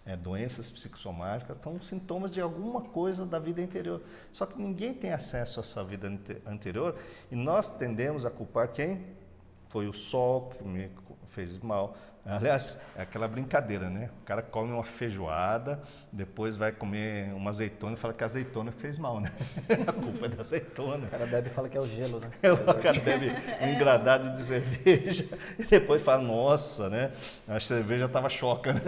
é, 0.05 0.15
doenças 0.15 0.71
psicossomáticas, 0.71 1.57
são 1.61 1.79
sintomas 1.79 2.31
de 2.31 2.41
alguma 2.41 2.81
coisa 2.81 3.25
da 3.25 3.37
vida 3.37 3.61
interior. 3.61 4.01
Só 4.33 4.45
que 4.45 4.59
ninguém 4.59 4.93
tem 4.93 5.13
acesso 5.13 5.59
a 5.59 5.61
essa 5.61 5.83
vida 5.83 6.11
anterior 6.47 6.95
e 7.31 7.35
nós 7.35 7.69
tendemos 7.69 8.25
a 8.25 8.31
culpar 8.31 8.69
quem? 8.69 9.05
Foi 9.67 9.87
o 9.87 9.93
sol 9.93 10.49
que 10.49 10.63
me 10.63 10.89
fez 11.27 11.57
mal. 11.59 11.95
Aliás, 12.29 12.79
é 12.95 13.01
aquela 13.01 13.27
brincadeira, 13.27 13.89
né? 13.89 14.09
O 14.21 14.25
cara 14.25 14.41
come 14.41 14.71
uma 14.71 14.83
feijoada, 14.83 15.81
depois 16.11 16.55
vai 16.55 16.71
comer 16.71 17.33
uma 17.33 17.49
azeitona 17.49 17.93
e 17.93 17.95
fala 17.95 18.13
que 18.13 18.23
a 18.23 18.27
azeitona 18.27 18.71
fez 18.71 18.99
mal, 18.99 19.19
né? 19.19 19.31
a 19.87 19.91
culpa 19.91 20.27
é 20.27 20.29
da 20.29 20.41
azeitona. 20.41 21.07
O 21.07 21.09
cara 21.09 21.25
bebe 21.25 21.47
e 21.47 21.51
fala 21.51 21.67
que 21.67 21.77
é 21.77 21.81
o 21.81 21.87
gelo, 21.87 22.19
né? 22.19 22.29
o 22.53 22.81
cara 22.81 22.99
bebe 22.99 23.31
um 23.61 23.67
engradado 23.67 24.31
de 24.31 24.41
cerveja 24.41 25.27
e 25.57 25.65
depois 25.65 26.01
fala, 26.03 26.21
nossa, 26.21 26.89
né? 26.89 27.11
A 27.47 27.59
cerveja 27.59 28.05
estava 28.05 28.29
choca, 28.29 28.73
né? 28.73 28.81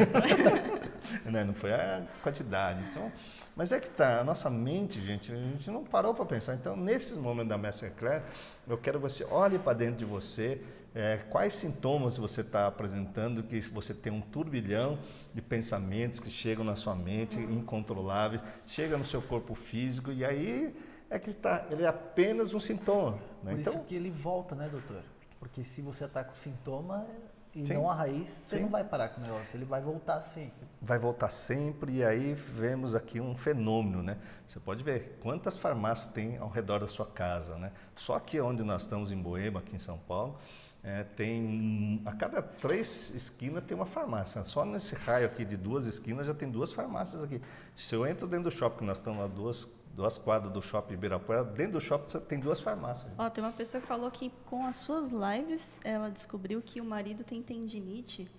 né? 1.26 1.44
Não 1.44 1.54
foi 1.54 1.74
a 1.74 2.04
quantidade. 2.22 2.84
Então, 2.90 3.12
mas 3.56 3.72
é 3.72 3.80
que 3.80 3.90
tá, 3.90 4.20
a 4.20 4.24
nossa 4.24 4.50
mente, 4.50 5.02
gente, 5.02 5.32
a 5.32 5.36
gente 5.36 5.70
não 5.72 5.84
parou 5.84 6.14
para 6.14 6.26
pensar. 6.26 6.56
Então, 6.56 6.76
nesses 6.76 7.18
momentos 7.18 7.50
da 7.50 7.58
Masterclass, 7.58 8.24
eu 8.68 8.78
quero 8.78 9.00
que 9.00 9.04
você 9.04 9.24
olhe 9.26 9.58
para 9.58 9.74
dentro 9.74 9.98
de 9.98 10.06
você, 10.06 10.62
é, 10.94 11.18
quais 11.30 11.54
sintomas 11.54 12.18
você 12.18 12.42
está 12.42 12.68
apresentando 12.68 13.44
que 13.44 13.62
você 13.62 13.94
tem 13.94 14.12
um 14.12 14.22
turbilhão 14.22 15.00
de 15.34 15.42
pensamentos 15.42 16.20
que 16.20 16.30
chegam 16.30 16.64
na 16.64 16.76
sua 16.76 16.96
mente, 16.96 17.40
incontroláveis, 17.40 18.42
chega 18.66 18.98
no 18.98 19.04
seu 19.04 19.22
corpo 19.22 19.56
físico 19.56 20.12
e 20.12 20.26
aí 20.26 20.76
é 21.10 21.18
que 21.20 21.34
tá, 21.34 21.66
ele 21.70 21.84
é 21.84 21.88
apenas 21.88 22.54
um 22.54 22.60
sintoma. 22.60 23.18
Né? 23.44 23.52
Por 23.52 23.60
então, 23.60 23.74
isso 23.74 23.84
que 23.84 23.96
ele 23.96 24.10
volta, 24.10 24.56
né, 24.56 24.68
doutor? 24.70 25.02
Porque 25.40 25.64
se 25.64 25.82
você 25.82 26.06
está 26.06 26.24
com 26.24 26.36
sintoma 26.36 27.06
e 27.54 27.68
sim, 27.68 27.74
não 27.74 27.90
a 27.90 27.94
raiz, 27.94 28.30
você 28.30 28.58
sim. 28.58 28.64
não 28.64 28.70
vai 28.70 28.84
parar 28.84 29.10
com 29.10 29.20
o 29.20 29.24
negócio, 29.24 29.58
ele 29.58 29.66
vai 29.66 29.82
voltar 29.82 30.22
sempre. 30.22 30.68
Vai 30.82 30.98
voltar 30.98 31.30
sempre 31.30 31.98
e 31.98 32.04
aí 32.04 32.34
vemos 32.34 32.96
aqui 32.96 33.20
um 33.20 33.36
fenômeno, 33.36 34.02
né? 34.02 34.18
Você 34.48 34.60
pode 34.60 34.84
ver 34.84 35.18
quantas 35.22 35.58
farmácias 35.58 36.14
tem 36.14 36.38
ao 36.38 36.50
redor 36.50 36.80
da 36.80 36.88
sua 36.88 37.06
casa, 37.06 37.58
né? 37.58 37.74
Só 37.96 38.16
aqui 38.16 38.40
onde 38.40 38.64
nós 38.64 38.84
estamos 38.84 39.12
em 39.12 39.22
Boema, 39.22 39.60
aqui 39.60 39.76
em 39.76 39.80
São 39.80 39.98
Paulo, 39.98 40.38
é, 40.84 41.04
tem 41.04 42.02
a 42.06 42.12
cada 42.12 42.42
três 42.42 43.12
esquinas 43.12 43.64
tem 43.66 43.76
uma 43.76 43.86
farmácia. 43.86 44.44
Só 44.44 44.66
nesse 44.66 44.96
raio 44.96 45.28
aqui 45.28 45.46
de 45.46 45.56
duas 45.56 45.86
esquinas 45.86 46.26
já 46.26 46.34
tem 46.34 46.50
duas 46.50 46.74
farmácias 46.74 47.24
aqui. 47.24 47.42
Se 47.76 47.96
eu 47.96 48.06
entro 48.06 48.28
dentro 48.28 48.46
do 48.46 48.52
shopping, 48.52 48.86
nós 48.86 48.98
estamos 48.98 49.24
a 49.24 49.28
duas, 49.28 49.68
duas 49.96 50.18
quadras 50.18 50.52
do 50.52 50.62
shopping 50.62 50.96
Ibirapuera, 50.96 51.44
dentro 51.44 51.74
do 51.74 51.82
shopping 51.82 52.20
tem 52.22 52.40
duas 52.40 52.60
farmácias. 52.60 53.12
Ó, 53.18 53.30
tem 53.30 53.44
uma 53.44 53.54
pessoa 53.54 53.80
que 53.80 53.88
falou 53.88 54.10
que 54.10 54.32
com 54.46 54.66
as 54.66 54.78
suas 54.78 55.12
lives 55.12 55.80
ela 55.84 56.10
descobriu 56.10 56.62
que 56.62 56.82
o 56.82 56.86
marido 56.86 57.24
tem 57.24 57.44
tendinite 57.44 58.30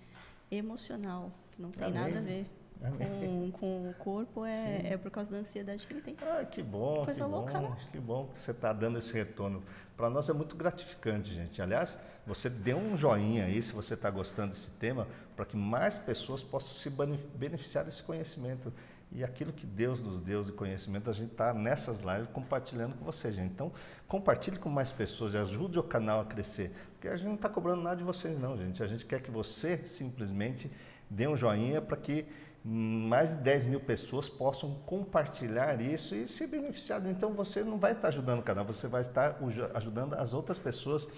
emocional, 0.51 1.31
que 1.51 1.61
não 1.61 1.71
tem 1.71 1.91
nada 1.91 2.17
a 2.17 2.21
ver. 2.21 2.45
Com, 2.91 3.51
com, 3.51 3.89
o 3.89 3.93
corpo 3.93 4.45
é, 4.45 4.93
é, 4.93 4.97
por 4.97 5.09
causa 5.09 5.31
da 5.31 5.37
ansiedade 5.37 5.87
que 5.87 5.93
ele 5.93 6.01
tem. 6.01 6.17
Ah, 6.21 6.43
que 6.43 6.61
bom, 6.61 7.05
Coisa 7.05 7.23
que 7.23 7.31
louca, 7.31 7.53
bom, 7.53 7.69
né? 7.69 7.77
que 7.91 7.97
bom 7.97 8.27
que 8.27 8.39
você 8.39 8.51
está 8.51 8.73
dando 8.73 8.97
esse 8.97 9.13
retorno. 9.13 9.63
Para 9.95 10.09
nós 10.09 10.27
é 10.27 10.33
muito 10.33 10.55
gratificante, 10.55 11.33
gente. 11.33 11.61
Aliás, 11.61 11.97
você 12.27 12.49
dê 12.49 12.73
um 12.73 12.97
joinha 12.97 13.45
aí 13.45 13.61
se 13.61 13.71
você 13.71 13.93
está 13.93 14.09
gostando 14.09 14.49
desse 14.49 14.71
tema, 14.71 15.07
para 15.33 15.45
que 15.45 15.55
mais 15.55 15.97
pessoas 15.97 16.43
possam 16.43 16.75
se 16.75 16.89
beneficiar 17.35 17.85
desse 17.85 18.03
conhecimento. 18.03 18.73
E 19.15 19.23
aquilo 19.23 19.53
que 19.53 19.65
Deus 19.65 20.01
nos 20.01 20.19
deu 20.19 20.41
de 20.41 20.51
conhecimento, 20.51 21.09
a 21.09 21.13
gente 21.13 21.31
está 21.31 21.53
nessas 21.53 21.99
lives 21.99 22.27
compartilhando 22.33 22.97
com 22.97 23.05
você, 23.05 23.31
gente. 23.31 23.51
Então, 23.53 23.71
compartilhe 24.07 24.57
com 24.57 24.69
mais 24.69 24.91
pessoas, 24.91 25.35
ajude 25.35 25.77
o 25.77 25.83
canal 25.83 26.19
a 26.19 26.25
crescer. 26.25 26.71
Porque 26.93 27.07
a 27.07 27.15
gente 27.15 27.27
não 27.27 27.35
está 27.35 27.47
cobrando 27.47 27.83
nada 27.83 27.95
de 27.95 28.03
vocês, 28.03 28.37
não, 28.39 28.57
gente. 28.57 28.81
A 28.81 28.87
gente 28.87 29.05
quer 29.05 29.21
que 29.21 29.29
você 29.29 29.77
simplesmente 29.87 30.69
dê 31.09 31.27
um 31.27 31.37
joinha 31.37 31.79
para 31.79 31.95
que 31.95 32.25
mais 32.63 33.31
de 33.31 33.37
10 33.43 33.65
mil 33.65 33.79
pessoas 33.79 34.29
possam 34.29 34.75
compartilhar 34.85 35.81
isso 35.81 36.15
e 36.15 36.27
se 36.27 36.47
beneficiar. 36.47 37.05
Então 37.07 37.33
você 37.33 37.63
não 37.63 37.77
vai 37.77 37.91
estar 37.91 38.07
ajudando 38.07 38.39
o 38.39 38.43
canal, 38.43 38.63
você 38.63 38.87
vai 38.87 39.01
estar 39.01 39.37
ajudando 39.73 40.13
as 40.13 40.33
outras 40.33 40.57
pessoas 40.57 41.09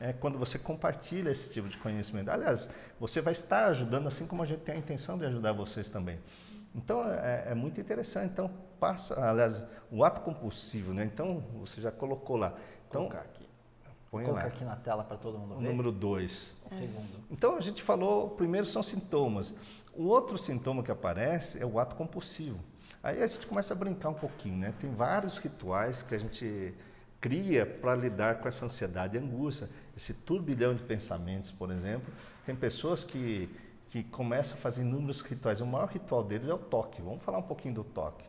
é, 0.00 0.12
quando 0.12 0.38
você 0.38 0.58
compartilha 0.58 1.30
esse 1.30 1.52
tipo 1.52 1.68
de 1.68 1.76
conhecimento. 1.78 2.30
Aliás, 2.30 2.68
você 2.98 3.20
vai 3.20 3.32
estar 3.32 3.66
ajudando 3.66 4.06
assim 4.06 4.26
como 4.26 4.42
a 4.42 4.46
gente 4.46 4.60
tem 4.60 4.74
a 4.74 4.78
intenção 4.78 5.18
de 5.18 5.26
ajudar 5.26 5.52
vocês 5.52 5.90
também. 5.90 6.18
Então 6.74 7.02
é, 7.04 7.48
é 7.48 7.54
muito 7.54 7.80
interessante. 7.80 8.32
Então 8.32 8.50
passa, 8.80 9.18
aliás, 9.28 9.64
o 9.90 10.02
ato 10.02 10.22
compulsivo, 10.22 10.94
né? 10.94 11.04
Então 11.04 11.44
você 11.58 11.80
já 11.80 11.90
colocou 11.90 12.36
lá. 12.36 12.54
Então, 12.88 13.02
Vou 13.02 13.10
colocar 13.10 13.28
aqui. 13.28 13.46
Põe 14.10 14.24
Vou 14.24 14.32
colocar 14.32 14.48
lá. 14.48 14.54
aqui 14.54 14.64
na 14.64 14.76
tela 14.76 15.04
para 15.04 15.16
todo 15.16 15.38
mundo 15.38 15.54
o 15.54 15.58
ver. 15.58 15.66
O 15.66 15.70
número 15.70 15.90
2. 15.90 16.56
O 16.70 16.74
segundo. 16.74 17.24
Então 17.30 17.56
a 17.56 17.60
gente 17.60 17.82
falou, 17.82 18.30
primeiro 18.30 18.66
são 18.66 18.82
sintomas. 18.82 19.54
O 19.96 20.04
outro 20.08 20.36
sintoma 20.36 20.82
que 20.82 20.90
aparece 20.90 21.60
é 21.60 21.64
o 21.64 21.78
ato 21.78 21.96
compulsivo. 21.96 22.58
Aí 23.02 23.22
a 23.22 23.26
gente 23.26 23.46
começa 23.46 23.72
a 23.72 23.76
brincar 23.76 24.10
um 24.10 24.14
pouquinho, 24.14 24.56
né? 24.56 24.74
Tem 24.78 24.92
vários 24.94 25.38
rituais 25.38 26.02
que 26.02 26.14
a 26.14 26.18
gente 26.18 26.74
cria 27.20 27.64
para 27.64 27.94
lidar 27.94 28.40
com 28.40 28.46
essa 28.46 28.66
ansiedade 28.66 29.16
e 29.16 29.18
angústia, 29.18 29.68
esse 29.96 30.12
turbilhão 30.12 30.74
de 30.74 30.82
pensamentos, 30.82 31.50
por 31.50 31.70
exemplo. 31.70 32.12
Tem 32.44 32.54
pessoas 32.54 33.04
que, 33.04 33.48
que 33.88 34.02
começam 34.04 34.58
a 34.58 34.60
fazer 34.60 34.82
inúmeros 34.82 35.22
rituais. 35.22 35.60
O 35.60 35.66
maior 35.66 35.88
ritual 35.88 36.22
deles 36.22 36.48
é 36.48 36.54
o 36.54 36.58
toque. 36.58 37.00
Vamos 37.00 37.22
falar 37.22 37.38
um 37.38 37.42
pouquinho 37.42 37.74
do 37.76 37.84
toque. 37.84 38.24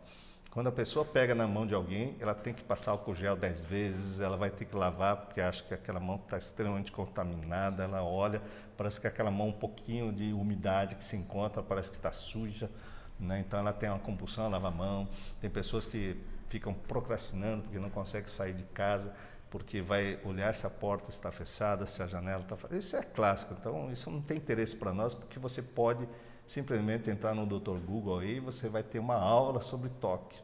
Quando 0.52 0.68
a 0.68 0.72
pessoa 0.72 1.06
pega 1.06 1.36
na 1.36 1.46
mão 1.46 1.68
de 1.68 1.76
alguém, 1.76 2.16
ela 2.20 2.34
tem 2.34 2.54
que 2.54 2.64
passar 2.64 2.92
álcool 2.92 3.14
gel 3.14 3.36
dez 3.36 3.64
vezes, 3.64 4.20
ela 4.20 4.38
vai 4.38 4.50
ter 4.50 4.66
que 4.66 4.76
lavar 4.76 5.18
porque 5.18 5.42
acha 5.42 5.64
que 5.64 5.74
aquela 5.74 6.00
mão 6.00 6.16
está 6.16 6.38
extremamente 6.38 6.92
contaminada, 6.92 7.84
ela 7.84 8.04
olha, 8.04 8.42
parece 8.76 9.00
que 9.00 9.08
aquela 9.08 9.30
mão 9.30 9.50
um 9.50 9.54
pouquinho 9.54 10.12
de 10.12 10.34
umidade 10.34 10.96
que 10.96 11.04
se 11.04 11.16
encontra, 11.16 11.62
parece 11.62 11.92
que 11.92 11.98
está 11.98 12.12
suja, 12.12 12.72
né? 13.20 13.44
então 13.46 13.60
ela 13.60 13.74
tem 13.74 13.90
uma 13.90 14.00
compulsão 14.00 14.46
a 14.46 14.48
lavar 14.48 14.72
a 14.72 14.76
mão. 14.76 15.08
Tem 15.40 15.50
pessoas 15.50 15.86
que 15.86 16.18
ficam 16.48 16.74
procrastinando 16.74 17.64
porque 17.64 17.78
não 17.78 17.90
conseguem 17.90 18.28
sair 18.28 18.54
de 18.54 18.64
casa, 18.64 19.14
porque 19.50 19.82
vai 19.82 20.20
olhar 20.24 20.54
se 20.54 20.66
a 20.66 20.70
porta 20.70 21.10
está 21.10 21.32
fechada, 21.32 21.86
se 21.86 22.02
a 22.02 22.08
janela 22.08 22.42
está 22.42 22.56
fechada. 22.56 22.78
Isso 22.78 22.96
é 22.96 23.02
clássico, 23.02 23.56
então 23.60 23.92
isso 23.92 24.12
não 24.12 24.22
tem 24.22 24.38
interesse 24.38 24.76
para 24.76 24.94
nós, 24.94 25.14
porque 25.14 25.40
você 25.40 25.62
pode 25.62 26.08
simplesmente 26.46 27.10
entrar 27.10 27.34
no 27.34 27.46
Dr. 27.46 27.78
Google 27.78 28.20
aí, 28.20 28.40
você 28.40 28.70
vai 28.70 28.84
ter 28.84 29.00
uma 29.00 29.16
aula 29.16 29.62
sobre 29.62 29.90
toque. 29.90 30.38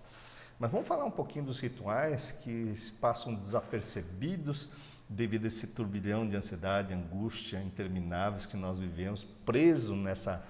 Mas 0.60 0.72
vamos 0.72 0.88
falar 0.88 1.06
um 1.06 1.12
pouquinho 1.12 1.46
dos 1.46 1.60
rituais 1.60 2.32
que 2.32 2.74
passam 3.02 3.34
desapercebidos 3.36 4.70
devido 5.10 5.46
a 5.46 5.48
esse 5.48 5.68
turbilhão 5.68 6.28
de 6.28 6.36
ansiedade, 6.36 6.94
angústia 6.94 7.62
intermináveis 7.62 8.46
que 8.46 8.58
nós 8.58 8.80
vivemos, 8.80 9.24
preso 9.46 9.96
nessa 9.96 10.46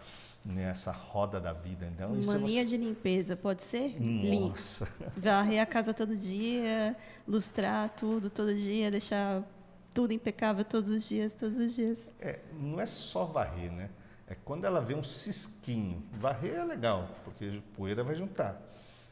nessa 0.45 0.91
roda 0.91 1.39
da 1.39 1.53
vida. 1.53 1.85
Então, 1.85 2.09
Mania 2.09 2.63
você... 2.63 2.65
de 2.65 2.77
limpeza, 2.77 3.35
pode 3.35 3.61
ser? 3.61 3.95
Nossa. 3.99 4.87
Varrer 5.15 5.61
a 5.61 5.65
casa 5.65 5.93
todo 5.93 6.15
dia, 6.15 6.95
lustrar 7.27 7.89
tudo 7.89 8.29
todo 8.29 8.53
dia, 8.53 8.91
deixar 8.91 9.41
tudo 9.93 10.11
impecável 10.11 10.65
todos 10.65 10.89
os 10.89 11.07
dias, 11.07 11.33
todos 11.33 11.57
os 11.57 11.73
dias. 11.73 12.13
É, 12.19 12.39
não 12.59 12.81
é 12.81 12.85
só 12.85 13.25
varrer, 13.25 13.71
né? 13.71 13.89
É 14.27 14.35
quando 14.43 14.65
ela 14.65 14.81
vê 14.81 14.95
um 14.95 15.03
cisquinho. 15.03 16.03
Varrer 16.13 16.55
é 16.55 16.63
legal, 16.63 17.09
porque 17.23 17.61
poeira 17.75 18.03
vai 18.03 18.15
juntar. 18.15 18.61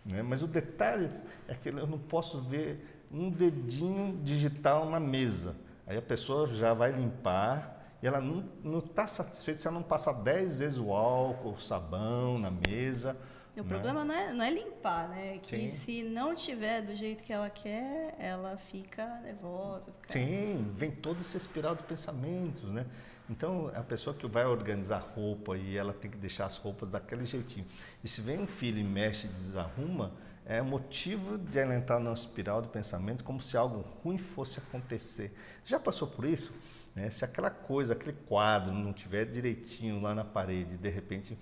Né? 0.06 0.22
Mas 0.22 0.42
o 0.42 0.48
detalhe 0.48 1.10
é 1.48 1.54
que 1.54 1.70
eu 1.70 1.88
não 1.88 2.00
posso 2.00 2.42
ver 2.42 3.06
um 3.12 3.30
dedinho 3.30 4.20
digital 4.24 4.90
na 4.90 5.00
mesa. 5.00 5.56
Aí 5.86 5.98
a 5.98 6.02
pessoa 6.02 6.48
já 6.48 6.74
vai 6.74 6.92
limpar 6.92 7.81
e 8.02 8.08
ela 8.08 8.20
não 8.20 8.80
está 8.80 9.06
satisfeita 9.06 9.60
se 9.62 9.68
ela 9.68 9.76
não 9.76 9.84
passar 9.84 10.14
dez 10.14 10.56
vezes 10.56 10.80
o 10.80 10.92
álcool, 10.92 11.54
o 11.54 11.60
sabão 11.60 12.38
na 12.38 12.50
mesa. 12.50 13.16
O 13.56 13.62
né? 13.62 13.68
problema 13.68 14.06
não 14.06 14.16
é, 14.16 14.34
não 14.34 14.44
é 14.44 14.50
limpar, 14.50 15.10
né? 15.10 15.38
Que 15.40 15.70
Sim. 15.70 15.72
se 15.72 16.04
não 16.04 16.34
tiver 16.34 16.82
do 16.82 16.96
jeito 16.96 17.22
que 17.24 17.32
ela 17.32 17.50
quer, 17.50 18.16
ela 18.18 18.58
fica 18.58 19.20
nervosa. 19.22 19.92
Fica... 20.02 20.14
Sim, 20.14 20.74
vem 20.76 20.90
todo 20.90 21.20
esse 21.20 21.38
espiral 21.38 21.76
de 21.76 21.84
pensamentos, 21.84 22.64
né? 22.64 22.86
Então, 23.30 23.72
a 23.76 23.82
pessoa 23.82 24.16
que 24.16 24.28
vai 24.28 24.46
organizar 24.46 25.00
roupa 25.16 25.58
e 25.58 25.78
ela 25.78 25.94
tem 25.94 26.10
que 26.10 26.18
deixar 26.18 26.46
as 26.46 26.58
roupas 26.58 26.90
daquele 26.90 27.24
jeitinho. 27.24 27.66
E 28.04 28.08
se 28.08 28.22
vem 28.22 28.40
um 28.40 28.48
filho 28.48 28.80
e 28.80 28.84
mexe 28.84 29.28
e 29.28 29.30
desarruma, 29.30 30.12
é 30.46 30.62
motivo 30.62 31.38
de 31.38 31.60
ela 31.60 31.76
entrar 31.76 32.00
numa 32.00 32.14
espiral 32.14 32.62
de 32.62 32.68
pensamento 32.68 33.24
como 33.24 33.42
se 33.42 33.56
algo 33.56 33.86
ruim 34.04 34.18
fosse 34.18 34.60
acontecer. 34.60 35.34
Já 35.64 35.80
passou 35.80 36.08
por 36.08 36.26
isso? 36.26 36.54
Né? 36.96 37.10
Se 37.10 37.24
aquela 37.24 37.50
coisa, 37.50 37.94
aquele 37.94 38.14
quadro 38.28 38.74
não 38.74 38.92
tiver 38.92 39.26
direitinho 39.26 40.02
lá 40.02 40.14
na 40.14 40.26
parede, 40.26 40.78
de 40.78 40.90
repente 40.90 41.38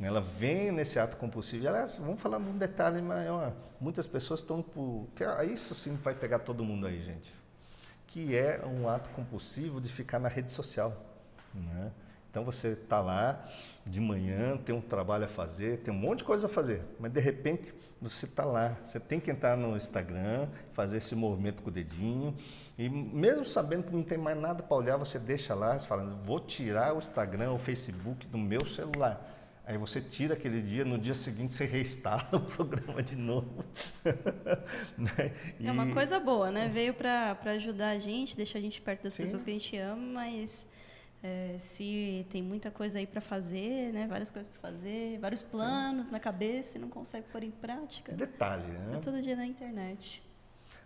ela 0.00 0.20
vem 0.20 0.70
nesse 0.70 0.98
ato 0.98 1.16
compulsivo. 1.16 1.66
Aliás, 1.66 1.96
vamos 1.96 2.20
falar 2.20 2.38
de 2.38 2.48
um 2.48 2.56
detalhe 2.56 3.02
maior. 3.02 3.52
Muitas 3.80 4.06
pessoas 4.06 4.40
estão 4.40 4.62
por. 4.62 5.08
É, 5.20 5.44
isso 5.44 5.74
sim 5.74 5.96
vai 5.96 6.14
pegar 6.14 6.38
todo 6.38 6.62
mundo 6.62 6.86
aí, 6.86 7.02
gente. 7.02 7.34
Que 8.06 8.36
é 8.36 8.64
um 8.64 8.88
ato 8.88 9.10
compulsivo 9.10 9.80
de 9.80 9.92
ficar 9.92 10.20
na 10.20 10.28
rede 10.28 10.52
social. 10.52 10.96
Né? 11.52 11.90
Então 12.30 12.44
você 12.44 12.68
está 12.68 13.00
lá 13.00 13.42
de 13.86 14.00
manhã, 14.00 14.56
tem 14.58 14.74
um 14.74 14.80
trabalho 14.80 15.24
a 15.24 15.28
fazer, 15.28 15.78
tem 15.78 15.92
um 15.92 15.96
monte 15.96 16.18
de 16.18 16.24
coisa 16.24 16.46
a 16.46 16.48
fazer, 16.48 16.82
mas 17.00 17.10
de 17.10 17.20
repente 17.20 17.74
você 18.00 18.26
está 18.26 18.44
lá, 18.44 18.76
você 18.84 19.00
tem 19.00 19.18
que 19.18 19.30
entrar 19.30 19.56
no 19.56 19.74
Instagram, 19.76 20.46
fazer 20.72 20.98
esse 20.98 21.16
movimento 21.16 21.62
com 21.62 21.70
o 21.70 21.72
dedinho, 21.72 22.34
e 22.76 22.88
mesmo 22.88 23.44
sabendo 23.44 23.84
que 23.84 23.92
não 23.92 24.02
tem 24.02 24.18
mais 24.18 24.38
nada 24.38 24.62
para 24.62 24.76
olhar, 24.76 24.96
você 24.98 25.18
deixa 25.18 25.54
lá, 25.54 25.78
você 25.78 25.86
fala, 25.86 26.04
vou 26.24 26.38
tirar 26.38 26.94
o 26.94 26.98
Instagram, 26.98 27.52
o 27.52 27.58
Facebook 27.58 28.26
do 28.26 28.36
meu 28.36 28.64
celular. 28.66 29.36
Aí 29.68 29.76
você 29.76 30.00
tira 30.00 30.32
aquele 30.32 30.62
dia, 30.62 30.82
no 30.82 30.98
dia 30.98 31.14
seguinte 31.14 31.52
você 31.52 31.66
reinstala 31.66 32.26
o 32.32 32.40
programa 32.40 33.02
de 33.02 33.16
novo. 33.16 33.64
né? 34.96 35.32
e... 35.60 35.66
É 35.66 35.72
uma 35.72 35.92
coisa 35.92 36.18
boa, 36.18 36.50
né? 36.50 36.68
Veio 36.68 36.94
para 36.94 37.36
ajudar 37.46 37.90
a 37.90 37.98
gente, 37.98 38.34
deixar 38.34 38.58
a 38.58 38.62
gente 38.62 38.80
perto 38.80 39.02
das 39.02 39.14
Sim. 39.14 39.24
pessoas 39.24 39.42
que 39.42 39.50
a 39.50 39.52
gente 39.52 39.76
ama, 39.76 40.00
mas 40.14 40.66
é, 41.22 41.56
se 41.58 42.26
tem 42.30 42.42
muita 42.42 42.70
coisa 42.70 42.98
aí 42.98 43.06
para 43.06 43.20
fazer, 43.20 43.92
né? 43.92 44.06
Várias 44.06 44.30
coisas 44.30 44.50
para 44.50 44.60
fazer, 44.60 45.18
vários 45.18 45.42
planos 45.42 46.06
Sim. 46.06 46.12
na 46.12 46.20
cabeça 46.20 46.78
e 46.78 46.80
não 46.80 46.88
consegue 46.88 47.26
pôr 47.32 47.42
em 47.42 47.50
prática. 47.50 48.12
Detalhe, 48.12 48.70
né? 48.72 48.96
É 48.96 49.00
todo 49.00 49.20
dia 49.20 49.34
na 49.34 49.46
internet. 49.46 50.22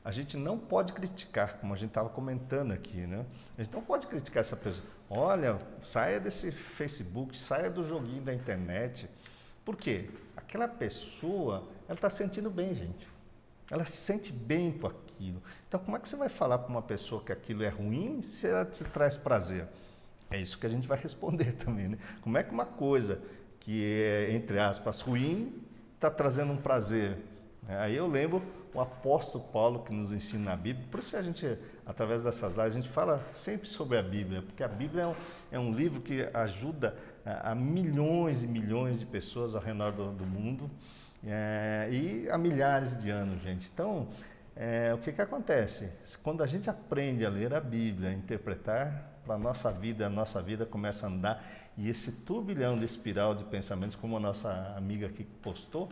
A 0.04 0.10
gente 0.10 0.36
não 0.36 0.58
pode 0.58 0.92
criticar, 0.94 1.58
como 1.58 1.72
a 1.72 1.76
gente 1.76 1.90
estava 1.90 2.08
comentando 2.08 2.72
aqui, 2.72 3.06
né? 3.06 3.24
A 3.56 3.62
gente 3.62 3.72
não 3.72 3.82
pode 3.82 4.06
criticar 4.06 4.40
essa 4.40 4.56
pessoa. 4.56 4.84
Olha, 5.08 5.58
saia 5.80 6.18
desse 6.18 6.50
Facebook, 6.50 7.38
saia 7.38 7.70
do 7.70 7.86
joguinho 7.86 8.22
da 8.22 8.34
internet. 8.34 9.08
Por 9.64 9.76
quê? 9.76 10.10
Aquela 10.36 10.66
pessoa, 10.66 11.68
ela 11.86 11.94
está 11.94 12.10
sentindo 12.10 12.50
bem, 12.50 12.74
gente. 12.74 13.06
Ela 13.70 13.86
se 13.86 13.98
sente 13.98 14.32
bem 14.32 14.72
com 14.72 14.88
aquilo. 14.88 15.40
Então, 15.68 15.78
como 15.78 15.96
é 15.96 16.00
que 16.00 16.08
você 16.08 16.16
vai 16.16 16.28
falar 16.28 16.58
para 16.58 16.68
uma 16.68 16.82
pessoa 16.82 17.22
que 17.22 17.30
aquilo 17.30 17.62
é 17.62 17.68
ruim 17.68 18.22
se 18.22 18.48
ela 18.48 18.64
te 18.64 18.82
traz 18.84 19.16
prazer? 19.16 19.68
É 20.32 20.40
isso 20.40 20.58
que 20.58 20.66
a 20.66 20.70
gente 20.70 20.88
vai 20.88 20.98
responder 20.98 21.52
também, 21.64 21.88
né? 21.88 21.98
Como 22.22 22.36
é 22.38 22.42
que 22.42 22.52
uma 22.52 22.64
coisa 22.64 23.22
que 23.60 23.84
é, 23.84 24.32
entre 24.32 24.58
aspas, 24.58 25.00
ruim, 25.02 25.62
está 25.94 26.10
trazendo 26.10 26.52
um 26.52 26.56
prazer? 26.56 27.18
Aí 27.68 27.94
eu 27.94 28.08
lembro 28.08 28.42
o 28.74 28.80
apóstolo 28.80 29.44
Paulo 29.52 29.80
que 29.80 29.92
nos 29.92 30.12
ensina 30.12 30.50
na 30.50 30.56
Bíblia. 30.56 30.86
Por 30.90 31.00
isso 31.00 31.16
a 31.16 31.22
gente, 31.22 31.58
através 31.84 32.22
dessas 32.22 32.54
lives, 32.54 32.72
a 32.72 32.76
gente 32.76 32.88
fala 32.88 33.24
sempre 33.30 33.68
sobre 33.68 33.98
a 33.98 34.02
Bíblia, 34.02 34.42
porque 34.42 34.64
a 34.64 34.68
Bíblia 34.68 35.02
é 35.02 35.06
um, 35.06 35.14
é 35.52 35.58
um 35.58 35.72
livro 35.72 36.00
que 36.00 36.28
ajuda 36.32 36.96
a, 37.24 37.52
a, 37.52 37.54
milhões 37.54 38.42
e 38.42 38.46
milhões 38.46 38.98
de 38.98 39.06
pessoas 39.06 39.54
ao 39.54 39.60
redor 39.60 39.92
do, 39.92 40.10
do 40.12 40.24
mundo 40.24 40.70
é, 41.24 41.88
e 41.92 42.28
há 42.30 42.38
milhares 42.38 42.98
de 42.98 43.10
anos, 43.10 43.42
gente. 43.42 43.70
Então, 43.72 44.08
é, 44.54 44.92
o 44.94 44.98
que, 44.98 45.12
que 45.12 45.22
acontece? 45.22 45.92
Quando 46.22 46.42
a 46.42 46.46
gente 46.46 46.68
aprende 46.68 47.24
a 47.24 47.30
ler 47.30 47.54
a 47.54 47.60
Bíblia, 47.60 48.10
a 48.10 48.12
interpretar 48.12 49.10
para 49.24 49.36
a 49.36 49.38
nossa 49.38 49.70
vida, 49.70 50.06
a 50.06 50.10
nossa 50.10 50.42
vida 50.42 50.66
começa 50.66 51.06
a 51.06 51.10
andar 51.10 51.44
e 51.76 51.88
esse 51.88 52.12
turbilhão 52.12 52.78
de 52.78 52.84
espiral 52.84 53.34
de 53.34 53.44
pensamentos, 53.44 53.96
como 53.96 54.16
a 54.16 54.20
nossa 54.20 54.74
amiga 54.76 55.06
aqui 55.06 55.24
postou, 55.24 55.88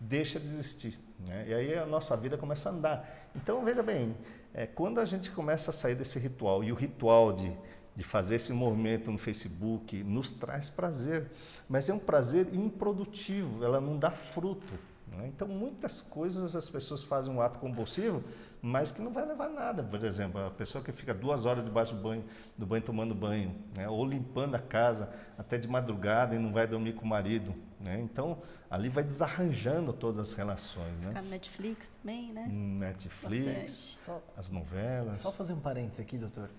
deixa 0.00 0.40
de 0.40 0.46
existir. 0.46 0.98
Né? 1.26 1.46
E 1.48 1.54
aí 1.54 1.74
a 1.78 1.84
nossa 1.84 2.16
vida 2.16 2.38
começa 2.38 2.70
a 2.70 2.72
andar. 2.72 3.28
Então, 3.36 3.64
veja 3.64 3.82
bem, 3.82 4.16
é, 4.54 4.66
quando 4.66 5.00
a 5.00 5.04
gente 5.04 5.30
começa 5.30 5.70
a 5.70 5.74
sair 5.74 5.94
desse 5.94 6.18
ritual, 6.18 6.64
e 6.64 6.72
o 6.72 6.74
ritual 6.74 7.32
de, 7.32 7.52
de 7.94 8.04
fazer 8.04 8.36
esse 8.36 8.52
movimento 8.52 9.10
no 9.10 9.18
Facebook 9.18 10.02
nos 10.02 10.30
traz 10.30 10.70
prazer, 10.70 11.26
mas 11.68 11.88
é 11.88 11.94
um 11.94 11.98
prazer 11.98 12.48
improdutivo, 12.54 13.62
ela 13.62 13.80
não 13.80 13.98
dá 13.98 14.10
fruto. 14.10 14.74
Né? 15.16 15.28
Então, 15.28 15.48
muitas 15.48 16.00
coisas 16.00 16.54
as 16.54 16.68
pessoas 16.68 17.02
fazem 17.02 17.32
um 17.32 17.40
ato 17.40 17.58
compulsivo, 17.58 18.22
mas 18.60 18.90
que 18.90 19.00
não 19.00 19.12
vai 19.12 19.26
levar 19.26 19.48
nada. 19.48 19.82
Por 19.82 20.02
exemplo, 20.04 20.44
a 20.44 20.50
pessoa 20.50 20.82
que 20.82 20.92
fica 20.92 21.14
duas 21.14 21.46
horas 21.46 21.64
debaixo 21.64 21.94
do 21.94 22.02
banho, 22.02 22.24
do 22.56 22.66
banho 22.66 22.82
tomando 22.82 23.14
banho, 23.14 23.54
né? 23.76 23.88
ou 23.88 24.04
limpando 24.04 24.54
a 24.54 24.58
casa 24.58 25.08
até 25.36 25.58
de 25.58 25.68
madrugada 25.68 26.34
e 26.34 26.38
não 26.38 26.52
vai 26.52 26.66
dormir 26.66 26.94
com 26.94 27.04
o 27.04 27.08
marido. 27.08 27.54
Né? 27.80 28.00
Então, 28.00 28.38
ali 28.70 28.88
vai 28.88 29.04
desarranjando 29.04 29.92
todas 29.92 30.30
as 30.30 30.34
relações. 30.34 30.98
Né? 30.98 31.08
Ficar 31.08 31.22
no 31.22 31.30
Netflix 31.30 31.92
também, 32.00 32.32
né? 32.32 32.46
Netflix, 32.48 33.96
só, 34.04 34.22
as 34.36 34.50
novelas. 34.50 35.18
Só 35.18 35.30
fazer 35.30 35.52
um 35.52 35.60
parênteses 35.60 36.00
aqui, 36.00 36.18
doutor. 36.18 36.50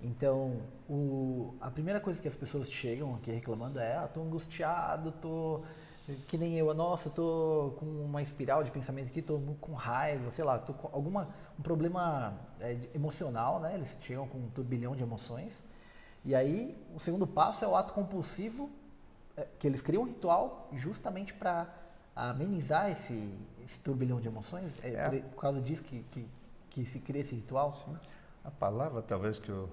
Então, 0.00 0.60
o, 0.88 1.54
a 1.60 1.70
primeira 1.70 1.98
coisa 1.98 2.20
que 2.20 2.28
as 2.28 2.36
pessoas 2.36 2.70
chegam 2.70 3.14
aqui 3.14 3.30
reclamando 3.30 3.80
é: 3.80 3.96
ah, 3.96 4.06
tô 4.06 4.22
angustiado, 4.22 5.10
tô 5.12 5.62
que 6.28 6.38
nem 6.38 6.54
eu, 6.56 6.72
nossa, 6.72 7.08
eu 7.08 7.12
tô 7.12 7.74
com 7.78 7.84
uma 7.84 8.22
espiral 8.22 8.62
de 8.62 8.70
pensamento 8.70 9.08
aqui, 9.08 9.20
tô 9.20 9.38
com 9.60 9.72
raiva, 9.72 10.30
sei 10.30 10.44
lá, 10.44 10.58
tô 10.58 10.72
com 10.72 10.88
alguma 10.92 11.28
um 11.58 11.62
problema 11.62 12.38
é, 12.60 12.78
emocional, 12.94 13.58
né? 13.58 13.74
Eles 13.74 13.98
chegam 14.00 14.28
com 14.28 14.38
um 14.38 14.48
turbilhão 14.48 14.94
de 14.94 15.02
emoções. 15.02 15.64
E 16.24 16.34
aí, 16.34 16.76
o 16.94 17.00
segundo 17.00 17.26
passo 17.26 17.64
é 17.64 17.68
o 17.68 17.74
ato 17.74 17.92
compulsivo, 17.92 18.70
é, 19.36 19.46
que 19.58 19.66
eles 19.66 19.82
criam 19.82 20.02
um 20.02 20.06
ritual 20.06 20.68
justamente 20.72 21.34
para 21.34 21.72
amenizar 22.14 22.90
esse, 22.90 23.34
esse 23.64 23.80
turbilhão 23.80 24.20
de 24.20 24.28
emoções. 24.28 24.78
É, 24.84 24.92
é. 24.92 25.08
Por, 25.08 25.30
por, 25.30 25.40
causa 25.40 25.60
disso 25.60 25.82
que, 25.82 26.04
que, 26.04 26.28
que 26.70 26.84
se 26.86 27.00
cria 27.00 27.22
esse 27.22 27.34
ritual. 27.34 27.74
Sim. 27.84 27.96
A 28.44 28.50
palavra, 28.50 29.02
talvez, 29.02 29.38
que 29.40 29.48
eu 29.48 29.68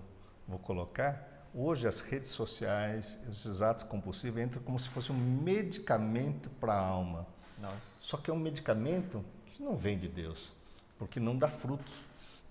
vou 0.48 0.58
colocar 0.58 1.33
Hoje 1.56 1.88
as 1.88 2.02
redes 2.02 2.32
sociais, 2.32 3.20
esses 3.30 3.62
atos 3.62 3.84
compulsivos 3.84 4.42
entram 4.42 4.62
como 4.64 4.80
se 4.80 4.90
fosse 4.90 5.12
um 5.12 5.18
medicamento 5.18 6.50
para 6.50 6.74
a 6.74 6.80
alma. 6.80 7.28
Nossa. 7.62 7.78
Só 7.80 8.18
que 8.18 8.32
é 8.32 8.34
um 8.34 8.40
medicamento 8.40 9.24
que 9.46 9.62
não 9.62 9.78
vem 9.78 9.96
de 9.96 10.08
Deus, 10.08 10.52
porque 10.98 11.20
não 11.20 11.38
dá 11.38 11.48
frutos. 11.48 11.94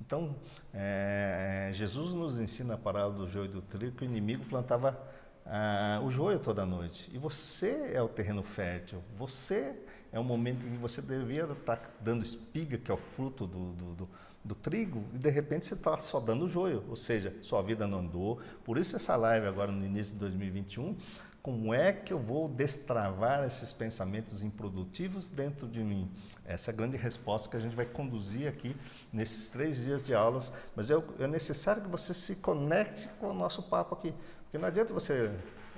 Então, 0.01 0.37
é, 0.73 1.71
Jesus 1.73 2.13
nos 2.13 2.39
ensina 2.39 2.75
a 2.75 2.79
parábola 2.79 3.15
do 3.15 3.27
joio 3.27 3.47
e 3.47 3.49
do 3.49 3.61
trigo 3.61 3.97
que 3.97 4.05
o 4.05 4.07
inimigo 4.07 4.45
plantava 4.45 4.97
ah, 5.45 6.01
o 6.05 6.11
joio 6.11 6.39
toda 6.39 6.65
noite. 6.65 7.11
E 7.13 7.19
você 7.19 7.91
é 7.93 8.03
o 8.03 8.09
terreno 8.09 8.43
fértil, 8.43 9.03
você 9.17 9.75
é 10.13 10.19
o 10.19 10.25
momento 10.25 10.67
em 10.67 10.71
que 10.71 10.77
você 10.77 11.03
devia 11.03 11.45
estar 11.45 11.97
dando 12.01 12.23
espiga, 12.23 12.79
que 12.79 12.91
é 12.91 12.95
o 12.95 12.99
fruto 12.99 13.47
do, 13.47 13.73
do, 13.73 13.95
do 13.95 14.09
do 14.45 14.55
trigo 14.55 15.05
e 15.15 15.19
de 15.19 15.31
repente 15.31 15.67
você 15.67 15.75
está 15.75 15.97
só 15.99 16.19
dando 16.19 16.49
joio, 16.49 16.85
ou 16.89 16.97
seja, 16.97 17.35
sua 17.43 17.63
vida 17.63 17.87
não 17.87 18.01
andou. 18.01 18.41
Por 18.65 18.77
isso 18.77 18.97
essa 18.97 19.15
live 19.17 19.47
agora 19.47 19.71
no 19.71 19.85
início 19.85 20.15
de 20.15 20.21
2021, 20.21 20.97
como 21.43 21.75
é 21.75 21.93
que 21.93 22.13
eu 22.13 22.21
vou 22.21 22.49
destravar 22.49 23.45
esses 23.45 23.73
pensamentos 23.73 24.45
improdutivos 24.45 25.29
dentro 25.29 25.67
de 25.67 25.81
mim? 25.81 26.09
Essa 26.45 26.71
é 26.71 26.73
a 26.73 26.77
grande 26.77 26.97
resposta 26.97 27.49
que 27.49 27.57
a 27.57 27.61
gente 27.61 27.75
vai 27.75 27.85
conduzir 27.85 28.47
aqui 28.47 28.77
nesses 29.13 29.49
três 29.49 29.79
dias 29.79 30.05
de 30.05 30.15
aulas. 30.15 30.53
Mas 30.77 30.89
é, 30.89 30.95
é 31.19 31.27
necessário 31.27 31.83
que 31.83 31.89
você 31.89 32.15
se 32.15 32.37
conecte 32.37 33.09
com 33.19 33.29
o 33.29 33.35
nosso 33.35 33.65
papo 33.65 33.95
aqui, 33.95 34.15
porque 34.45 34.57
não 34.57 34.69
adianta 34.69 34.95
você 34.95 35.33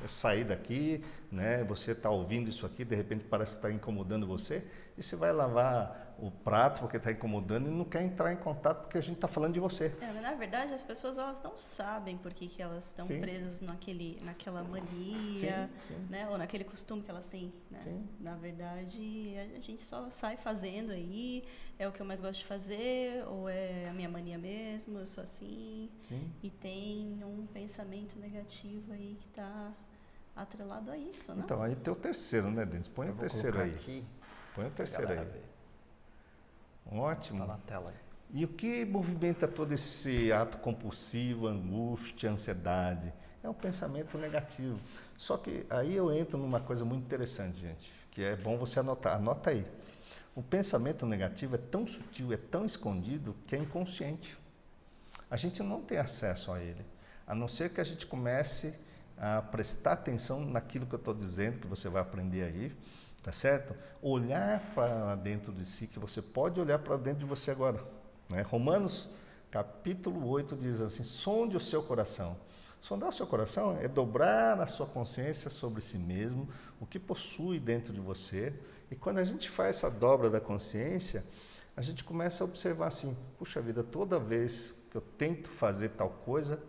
sair 0.07 0.45
daqui, 0.45 1.03
né? 1.33 1.65
Você 1.65 1.93
está 1.93 2.11
ouvindo 2.11 2.51
isso 2.51 2.67
aqui, 2.67 2.85
de 2.85 2.95
repente 2.95 3.25
parece 3.25 3.53
que 3.53 3.59
está 3.59 3.71
incomodando 3.71 4.27
você, 4.27 4.67
e 4.97 5.03
você 5.03 5.16
vai 5.16 5.32
lavar 5.32 6.05
o 6.18 6.30
prato 6.30 6.80
porque 6.80 6.97
está 6.97 7.11
incomodando 7.11 7.68
e 7.68 7.70
não 7.70 7.84
quer 7.84 8.03
entrar 8.03 8.32
em 8.32 8.36
contato 8.36 8.82
porque 8.82 8.99
a 8.99 9.01
gente 9.01 9.16
está 9.16 9.26
falando 9.26 9.55
de 9.55 9.61
você. 9.61 9.92
É, 10.01 10.20
na 10.20 10.34
verdade, 10.34 10.72
as 10.72 10.84
pessoas 10.84 11.18
elas 11.18 11.42
não 11.42 11.57
sabem 11.57 12.16
por 12.16 12.32
que, 12.32 12.47
que 12.47 12.62
elas 12.62 12.86
estão 12.86 13.07
presas 13.07 13.61
naquele, 13.61 14.20
naquela 14.22 14.62
mania, 14.62 15.68
sim, 15.86 15.95
sim. 15.95 16.07
né? 16.09 16.28
Ou 16.30 16.38
naquele 16.38 16.64
costume 16.64 17.03
que 17.03 17.11
elas 17.11 17.26
têm. 17.26 17.53
Né? 17.70 18.03
Na 18.20 18.36
verdade, 18.36 19.34
a 19.57 19.61
gente 19.61 19.82
só 19.82 20.09
sai 20.11 20.36
fazendo 20.36 20.92
aí, 20.92 21.45
é 21.78 21.88
o 21.88 21.92
que 21.92 22.01
eu 22.01 22.07
mais 22.07 22.20
gosto 22.20 22.38
de 22.38 22.47
fazer, 22.47 23.24
ou 23.26 23.49
é 23.49 23.88
a 23.88 23.92
minha 23.92 24.09
mania 24.09 24.38
mesmo, 24.38 24.99
eu 24.99 25.07
sou 25.07 25.24
assim. 25.24 25.90
E 26.42 26.51
tem 26.51 27.20
um 27.24 27.47
pensamento 27.47 28.18
negativo 28.18 28.92
aí 28.92 29.16
que 29.20 29.26
está 29.26 29.72
atrelado 30.36 30.90
a 30.90 30.97
isso, 30.97 31.32
né? 31.34 31.42
Então, 31.45 31.62
aí 31.62 31.76
tem 31.76 31.92
o 31.92 31.97
terceiro, 31.97 32.51
né, 32.51 32.64
Denis? 32.64 32.88
Põe 32.88 33.11
o 33.11 33.16
terceiro 33.16 33.61
aí. 33.61 33.70
Aqui. 33.70 34.05
Põe 34.55 34.66
o 34.66 34.70
terceiro 34.70 35.12
aí. 35.12 35.18
Ver. 35.18 35.42
Ótimo. 36.92 37.42
Está 37.42 37.52
na 37.52 37.59
tela 37.61 37.90
aí. 37.90 37.96
E 38.32 38.44
o 38.44 38.48
que 38.48 38.84
movimenta 38.84 39.46
todo 39.46 39.72
esse 39.72 40.32
ato 40.32 40.59
compulsivo, 40.59 41.46
angústia, 41.46 42.30
ansiedade? 42.30 43.12
É 43.42 43.48
o 43.48 43.55
pensamento 43.55 44.16
negativo. 44.18 44.80
Só 45.16 45.36
que 45.36 45.66
aí 45.70 45.94
eu 45.94 46.12
entro 46.12 46.38
numa 46.38 46.61
coisa 46.61 46.84
muito 46.84 47.05
interessante, 47.05 47.61
gente, 47.61 47.92
que 48.11 48.22
é 48.22 48.34
bom 48.34 48.57
você 48.57 48.80
anotar. 48.80 49.16
Anota 49.16 49.50
aí. 49.50 49.66
O 50.34 50.42
pensamento 50.42 51.07
negativo 51.07 51.55
é 51.55 51.59
tão 51.59 51.86
sutil, 51.86 52.32
é 52.32 52.36
tão 52.36 52.64
escondido, 52.64 53.36
que 53.46 53.55
é 53.55 53.59
inconsciente. 53.59 54.36
A 55.30 55.36
gente 55.36 55.62
não 55.62 55.80
tem 55.80 55.98
acesso 55.98 56.50
a 56.50 56.61
ele, 56.61 56.84
a 57.26 57.34
não 57.34 57.46
ser 57.46 57.70
que 57.70 57.80
a 57.80 57.84
gente 57.84 58.07
comece 58.07 58.74
a 59.16 59.42
prestar 59.42 59.92
atenção 59.92 60.44
naquilo 60.44 60.86
que 60.86 60.94
eu 60.94 60.98
estou 60.98 61.14
dizendo, 61.14 61.61
que 61.61 61.68
você 61.68 61.88
vai 61.88 62.02
aprender 62.02 62.42
aí, 62.42 62.76
tá 63.25 63.33
certo? 63.33 63.75
Olhar 64.03 64.61
para 64.75 65.14
dentro 65.16 65.51
de 65.51 65.64
si, 65.64 65.87
que 65.87 65.99
você 65.99 66.20
pode 66.20 66.61
olhar 66.61 66.79
para 66.79 66.99
dentro 66.99 67.20
de 67.20 67.25
você 67.25 67.51
agora. 67.51 67.83
Né? 68.29 68.43
Romanos 68.43 69.09
capítulo 69.51 70.29
8 70.29 70.55
diz 70.55 70.83
assim: 70.83 71.03
sonde 71.03 71.57
o 71.57 71.61
seu 71.61 71.83
coração. 71.83 72.37
Sondar 72.83 73.09
o 73.09 73.12
seu 73.12 73.27
coração 73.27 73.79
é 73.81 73.89
dobrar 73.89 74.61
a 74.61 74.66
sua 74.66 74.87
consciência 74.87 75.49
sobre 75.49 75.81
si 75.81 75.97
mesmo, 75.97 76.47
o 76.79 76.85
que 76.85 76.99
possui 76.99 77.59
dentro 77.59 77.95
de 77.95 78.01
você. 78.01 78.53
E 78.91 78.95
quando 78.95 79.20
a 79.20 79.25
gente 79.25 79.49
faz 79.49 79.77
essa 79.77 79.91
dobra 79.91 80.29
da 80.29 80.39
consciência, 80.39 81.25
a 81.75 81.81
gente 81.81 82.05
começa 82.05 82.45
a 82.45 82.47
observar 82.47 82.89
assim: 82.89 83.16
puxa 83.39 83.59
vida, 83.62 83.83
toda 83.83 84.18
vez 84.18 84.75
que 84.91 84.99
eu 84.99 85.01
tento 85.01 85.49
fazer 85.49 85.89
tal 85.91 86.11
coisa, 86.11 86.62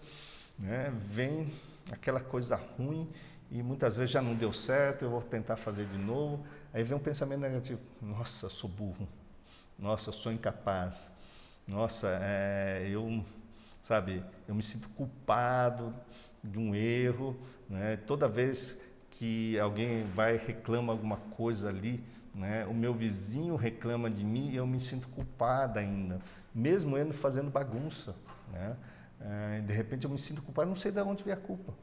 né, 0.57 0.89
vem 1.03 1.53
aquela 1.91 2.21
coisa 2.21 2.55
ruim 2.55 3.11
e 3.51 3.61
muitas 3.61 3.95
vezes 3.95 4.11
já 4.11 4.21
não 4.21 4.35
deu 4.35 4.51
certo, 4.51 5.03
eu 5.03 5.09
vou 5.09 5.21
tentar 5.21 5.55
fazer 5.55 5.85
de 5.85 5.97
novo. 5.97 6.45
Aí 6.73 6.83
vem 6.83 6.97
um 6.97 7.01
pensamento 7.01 7.41
negativo: 7.41 7.79
nossa, 8.01 8.49
sou 8.49 8.69
burro, 8.69 9.07
nossa, 9.77 10.11
sou 10.11 10.31
incapaz, 10.31 11.01
nossa, 11.67 12.19
é, 12.21 12.87
eu, 12.89 13.23
sabe, 13.81 14.23
eu 14.47 14.53
me 14.53 14.61
sinto 14.61 14.89
culpado 14.89 15.93
de 16.43 16.59
um 16.59 16.75
erro. 16.75 17.35
Né? 17.69 17.97
Toda 17.97 18.27
vez 18.27 18.81
que 19.09 19.57
alguém 19.59 20.03
vai 20.13 20.37
reclama 20.37 20.91
alguma 20.91 21.17
coisa 21.17 21.69
ali, 21.69 22.03
né? 22.33 22.65
o 22.65 22.73
meu 22.73 22.93
vizinho 22.93 23.55
reclama 23.55 24.09
de 24.09 24.23
mim 24.23 24.49
e 24.49 24.55
eu 24.57 24.67
me 24.67 24.79
sinto 24.79 25.07
culpada 25.07 25.79
ainda, 25.79 26.19
mesmo 26.53 26.97
ele 26.97 27.13
fazendo 27.13 27.49
bagunça. 27.49 28.15
Né? 28.51 28.75
É, 29.19 29.61
de 29.61 29.73
repente 29.73 30.03
eu 30.03 30.09
me 30.09 30.19
sinto 30.19 30.41
culpado, 30.41 30.67
não 30.67 30.75
sei 30.75 30.91
de 30.91 31.01
onde 31.01 31.23
vem 31.23 31.33
a 31.33 31.37
culpa. 31.37 31.73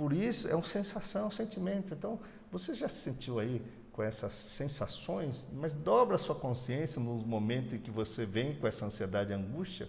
Por 0.00 0.14
isso, 0.14 0.48
é 0.48 0.54
uma 0.54 0.64
sensação, 0.64 1.24
é 1.24 1.26
um 1.26 1.30
sentimento. 1.30 1.92
Então, 1.92 2.18
você 2.50 2.74
já 2.74 2.88
se 2.88 2.96
sentiu 2.96 3.38
aí 3.38 3.60
com 3.92 4.02
essas 4.02 4.32
sensações, 4.32 5.46
mas 5.52 5.74
dobra 5.74 6.16
a 6.16 6.18
sua 6.18 6.34
consciência 6.34 6.98
nos 7.02 7.22
momentos 7.22 7.74
em 7.74 7.78
que 7.78 7.90
você 7.90 8.24
vem 8.24 8.54
com 8.54 8.66
essa 8.66 8.86
ansiedade 8.86 9.30
e 9.30 9.34
angústia 9.34 9.86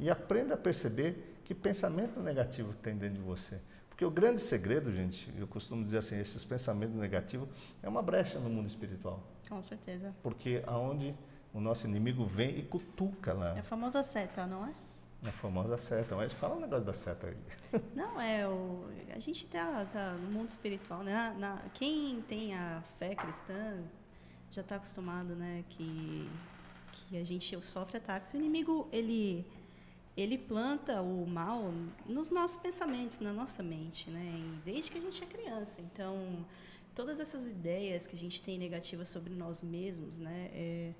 e 0.00 0.08
aprenda 0.08 0.54
a 0.54 0.56
perceber 0.56 1.38
que 1.44 1.54
pensamento 1.54 2.18
negativo 2.18 2.72
tem 2.82 2.96
dentro 2.96 3.16
de 3.16 3.20
você. 3.20 3.60
Porque 3.90 4.06
o 4.06 4.10
grande 4.10 4.40
segredo, 4.40 4.90
gente, 4.90 5.30
eu 5.36 5.46
costumo 5.46 5.84
dizer 5.84 5.98
assim, 5.98 6.18
esses 6.18 6.42
pensamentos 6.42 6.96
negativos 6.96 7.46
é 7.82 7.88
uma 7.90 8.00
brecha 8.00 8.38
no 8.38 8.48
mundo 8.48 8.68
espiritual. 8.68 9.22
Com 9.46 9.60
certeza. 9.60 10.14
Porque 10.22 10.62
aonde 10.66 11.14
o 11.52 11.60
nosso 11.60 11.86
inimigo 11.86 12.24
vem 12.24 12.58
e 12.58 12.62
cutuca 12.62 13.34
lá. 13.34 13.54
É 13.54 13.60
a 13.60 13.62
famosa 13.62 14.02
seta, 14.02 14.46
não 14.46 14.66
é? 14.66 14.72
A 15.24 15.30
famosa 15.30 15.78
seta, 15.78 16.16
mas 16.16 16.32
fala 16.32 16.56
um 16.56 16.60
negócio 16.60 16.84
da 16.84 16.92
seta 16.92 17.28
aí. 17.28 17.36
Não, 17.94 18.20
é 18.20 18.46
o. 18.48 18.84
A 19.14 19.20
gente 19.20 19.46
tá, 19.46 19.86
tá 19.92 20.14
no 20.14 20.32
mundo 20.32 20.48
espiritual, 20.48 21.04
né? 21.04 21.14
Na, 21.14 21.54
na, 21.54 21.62
quem 21.72 22.20
tem 22.22 22.54
a 22.54 22.82
fé 22.98 23.14
cristã 23.14 23.78
já 24.50 24.62
está 24.62 24.76
acostumado, 24.76 25.36
né? 25.36 25.64
Que, 25.68 26.28
que 26.90 27.16
a 27.16 27.24
gente 27.24 27.60
sofre 27.64 27.98
ataques. 27.98 28.34
O 28.34 28.36
inimigo, 28.36 28.88
ele, 28.90 29.46
ele 30.16 30.36
planta 30.36 31.00
o 31.00 31.24
mal 31.24 31.72
nos 32.04 32.30
nossos 32.30 32.56
pensamentos, 32.56 33.20
na 33.20 33.32
nossa 33.32 33.62
mente, 33.62 34.10
né? 34.10 34.60
desde 34.64 34.90
que 34.90 34.98
a 34.98 35.00
gente 35.00 35.22
é 35.22 35.26
criança. 35.26 35.80
Então, 35.80 36.44
todas 36.94 37.20
essas 37.20 37.46
ideias 37.46 38.08
que 38.08 38.16
a 38.16 38.18
gente 38.18 38.42
tem 38.42 38.58
negativas 38.58 39.08
sobre 39.08 39.32
nós 39.34 39.62
mesmos, 39.62 40.18
né? 40.18 40.50
É, 40.52 40.92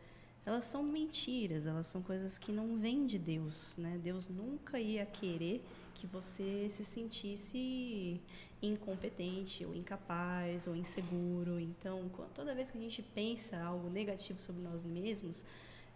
elas 0.44 0.64
são 0.64 0.82
mentiras, 0.82 1.66
elas 1.66 1.86
são 1.86 2.02
coisas 2.02 2.36
que 2.36 2.52
não 2.52 2.76
vêm 2.76 3.06
de 3.06 3.18
Deus, 3.18 3.76
né? 3.76 3.98
Deus 4.02 4.28
nunca 4.28 4.78
ia 4.78 5.06
querer 5.06 5.62
que 5.94 6.06
você 6.06 6.68
se 6.68 6.84
sentisse 6.84 8.20
incompetente 8.60 9.64
ou 9.64 9.74
incapaz 9.74 10.66
ou 10.66 10.74
inseguro. 10.74 11.60
Então, 11.60 12.10
toda 12.34 12.54
vez 12.54 12.70
que 12.70 12.78
a 12.78 12.80
gente 12.80 13.02
pensa 13.02 13.56
algo 13.62 13.88
negativo 13.88 14.40
sobre 14.40 14.62
nós 14.62 14.84
mesmos, 14.84 15.44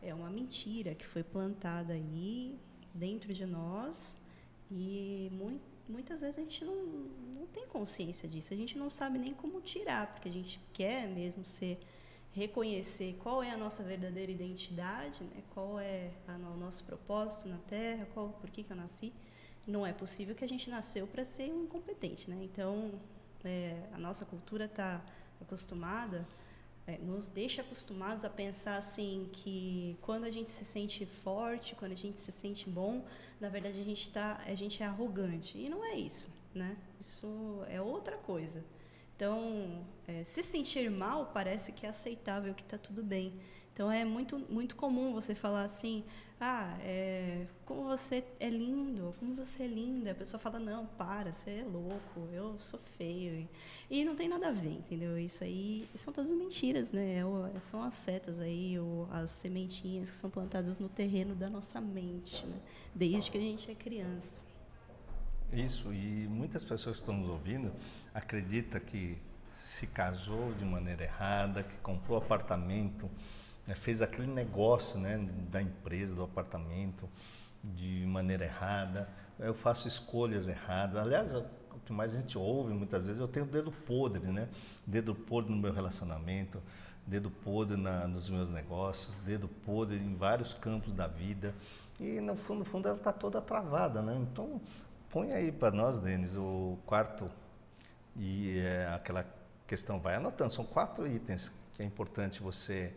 é 0.01 0.15
uma 0.15 0.31
mentira 0.31 0.95
que 0.95 1.05
foi 1.05 1.25
plantada 1.25 1.95
aí 1.95 2.57
dentro 2.95 3.35
de 3.35 3.45
nós 3.45 4.17
e 4.71 5.31
muitas 5.89 6.21
vezes 6.21 6.39
a 6.39 6.43
gente 6.43 6.65
não, 6.65 6.85
não 7.35 7.47
tem 7.47 7.67
consciência 7.67 8.29
disso, 8.29 8.53
a 8.53 8.57
gente 8.57 8.79
não 8.79 8.91
sabe 8.91 9.19
nem 9.19 9.33
como 9.33 9.61
tirar, 9.61 10.13
porque 10.13 10.29
a 10.29 10.33
gente 10.33 10.61
quer 10.73 11.09
mesmo 11.09 11.45
ser 11.45 11.79
reconhecer 12.37 13.17
qual 13.23 13.43
é 13.43 13.51
a 13.51 13.57
nossa 13.57 13.83
verdadeira 13.83 14.31
identidade, 14.31 15.25
né? 15.25 15.43
qual 15.55 15.81
é 15.81 16.11
o 16.29 16.57
nosso 16.59 16.85
propósito 16.85 17.49
na 17.49 17.57
Terra, 17.67 18.07
qual, 18.13 18.29
por 18.29 18.51
que, 18.51 18.63
que 18.63 18.71
eu 18.71 18.77
nasci. 18.77 19.11
Não 19.67 19.87
é 19.87 19.93
possível 19.93 20.35
que 20.35 20.45
a 20.45 20.49
gente 20.49 20.69
nasceu 20.69 21.07
para 21.07 21.25
ser 21.25 21.47
incompetente. 21.47 22.29
Né? 22.29 22.39
Então, 22.43 22.93
é, 23.43 23.89
a 23.91 23.99
nossa 23.99 24.27
cultura 24.27 24.67
está 24.67 25.03
acostumada, 25.41 26.27
é, 26.87 26.99
nos 26.99 27.31
deixa 27.31 27.63
acostumados 27.63 28.23
a 28.23 28.29
pensar 28.29 28.77
assim 28.77 29.31
que 29.33 29.97
quando 30.03 30.25
a 30.25 30.31
gente 30.31 30.51
se 30.51 30.65
sente 30.65 31.07
forte, 31.07 31.75
quando 31.75 31.93
a 31.93 31.97
gente 31.97 32.21
se 32.21 32.31
sente 32.31 32.69
bom, 32.69 33.03
na 33.41 33.49
verdade 33.49 33.81
a 33.81 33.85
gente, 33.85 34.11
tá, 34.11 34.45
a 34.47 34.55
gente 34.55 34.83
é 34.83 34.87
arrogante. 34.87 35.57
E 35.57 35.71
não 35.71 35.83
é 35.83 35.95
isso. 35.95 36.29
Né? 36.55 36.77
Isso 37.01 37.65
é 37.71 37.81
outra 37.81 38.19
coisa. 38.19 38.63
Então, 39.17 39.83
é, 40.07 40.25
se 40.25 40.43
sentir 40.43 40.91
mal 40.91 41.31
parece 41.33 41.73
que 41.73 41.87
é 41.87 41.89
aceitável, 41.89 42.55
que 42.55 42.63
está 42.63 42.77
tudo 42.77 43.03
bem. 43.03 43.33
Então, 43.73 43.91
é 43.91 44.05
muito, 44.05 44.39
muito 44.51 44.77
comum 44.77 45.13
você 45.13 45.35
falar 45.35 45.65
assim: 45.65 46.05
ah, 46.39 46.77
é, 46.83 47.47
como 47.65 47.85
você 47.85 48.23
é 48.39 48.51
lindo, 48.51 49.15
como 49.19 49.35
você 49.35 49.63
é 49.63 49.67
linda. 49.67 50.11
A 50.13 50.15
pessoa 50.15 50.39
fala: 50.39 50.59
não, 50.59 50.85
para, 50.85 51.33
você 51.33 51.51
é 51.51 51.65
louco, 51.65 52.29
eu 52.31 52.59
sou 52.59 52.79
feio. 52.79 53.49
E 53.91 54.05
não 54.05 54.15
tem 54.15 54.29
nada 54.29 54.49
a 54.49 54.53
ver, 54.53 54.73
entendeu? 54.73 55.19
Isso 55.19 55.43
aí 55.45 55.89
são 55.95 56.13
todas 56.13 56.31
mentiras, 56.31 56.93
né? 56.93 57.23
É 57.55 57.61
são 57.61 57.83
as 57.83 57.95
setas 57.95 58.39
aí, 58.39 58.79
ou 58.79 59.09
as 59.11 59.31
sementinhas 59.31 60.11
que 60.11 60.17
são 60.17 60.29
plantadas 60.29 60.79
no 60.79 60.89
terreno 60.89 61.35
da 61.35 61.49
nossa 61.49 61.81
mente, 61.81 62.47
né? 62.47 62.61
desde 62.95 63.31
que 63.31 63.39
a 63.39 63.41
gente 63.41 63.71
é 63.71 63.75
criança. 63.75 64.45
Isso, 65.53 65.93
e 65.93 66.27
muitas 66.29 66.65
pessoas 66.65 66.97
que 66.97 67.03
estão 67.03 67.17
nos 67.17 67.29
ouvindo 67.29 67.73
acreditam 68.13 68.81
que 68.81 69.17
se 69.65 69.87
casou 69.87 70.53
de 70.55 70.65
maneira 70.65 71.05
errada, 71.05 71.63
que 71.63 71.77
comprou 71.79 72.19
apartamento, 72.19 73.09
né, 73.67 73.75
fez 73.75 74.01
aquele 74.03 74.27
negócio 74.27 74.99
né, 74.99 75.19
da 75.51 75.61
empresa, 75.61 76.15
do 76.15 76.23
apartamento, 76.23 77.09
de 77.63 78.05
maneira 78.07 78.45
errada, 78.45 79.09
eu 79.39 79.53
faço 79.53 79.89
escolhas 79.89 80.49
erradas. 80.49 80.97
Aliás, 81.03 81.35
o 81.35 81.45
que 81.85 81.93
mais 81.93 82.15
a 82.15 82.21
gente 82.21 82.39
ouve 82.39 82.73
muitas 82.73 83.05
vezes, 83.05 83.21
eu 83.21 83.29
tenho 83.29 83.47
dedo 83.47 83.71
podre, 83.71 84.27
né? 84.27 84.49
Dedo 84.87 85.15
podre 85.15 85.53
no 85.53 85.61
meu 85.61 85.73
relacionamento, 85.73 86.63
dedo 87.07 87.31
podre 87.31 87.77
na, 87.77 88.07
nos 88.07 88.31
meus 88.31 88.51
negócios, 88.51 89.17
dedo 89.19 89.47
podre 89.47 89.97
em 89.97 90.15
vários 90.17 90.55
campos 90.55 90.93
da 90.93 91.07
vida. 91.07 91.55
E 92.01 92.21
no 92.21 92.35
fundo, 92.35 92.61
no 92.61 92.65
fundo 92.65 92.89
ela 92.89 92.97
está 92.97 93.13
toda 93.13 93.41
travada, 93.41 94.01
né? 94.01 94.17
Então, 94.21 94.61
Põe 95.11 95.33
aí 95.33 95.53
para 95.53 95.71
nós, 95.71 96.01
Denis, 96.01 96.35
o 96.35 96.79
quarto 96.85 97.31
e 98.17 98.59
é, 98.59 98.87
aquela 98.95 99.25
questão. 99.67 100.01
Vai 100.01 100.17
anotando, 100.17 100.53
são 100.53 100.65
quatro 100.65 101.07
itens 101.07 101.53
que 101.75 101.83
é 101.83 101.87
importante 101.87 102.43
você 102.43 102.93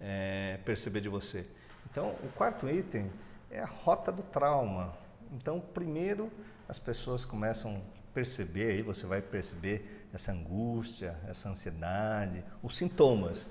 é, 0.00 0.58
perceber 0.64 1.00
de 1.00 1.08
você. 1.08 1.46
Então, 1.90 2.10
o 2.22 2.28
quarto 2.34 2.68
item 2.68 3.10
é 3.50 3.60
a 3.60 3.66
rota 3.66 4.12
do 4.12 4.22
trauma. 4.22 4.96
Então, 5.32 5.60
primeiro, 5.60 6.30
as 6.68 6.78
pessoas 6.78 7.24
começam 7.24 7.76
a 7.76 8.12
perceber, 8.12 8.72
aí 8.72 8.82
você 8.82 9.06
vai 9.06 9.22
perceber 9.22 10.08
essa 10.12 10.32
angústia, 10.32 11.16
essa 11.26 11.48
ansiedade, 11.48 12.44
os 12.62 12.76
sintomas. 12.76 13.46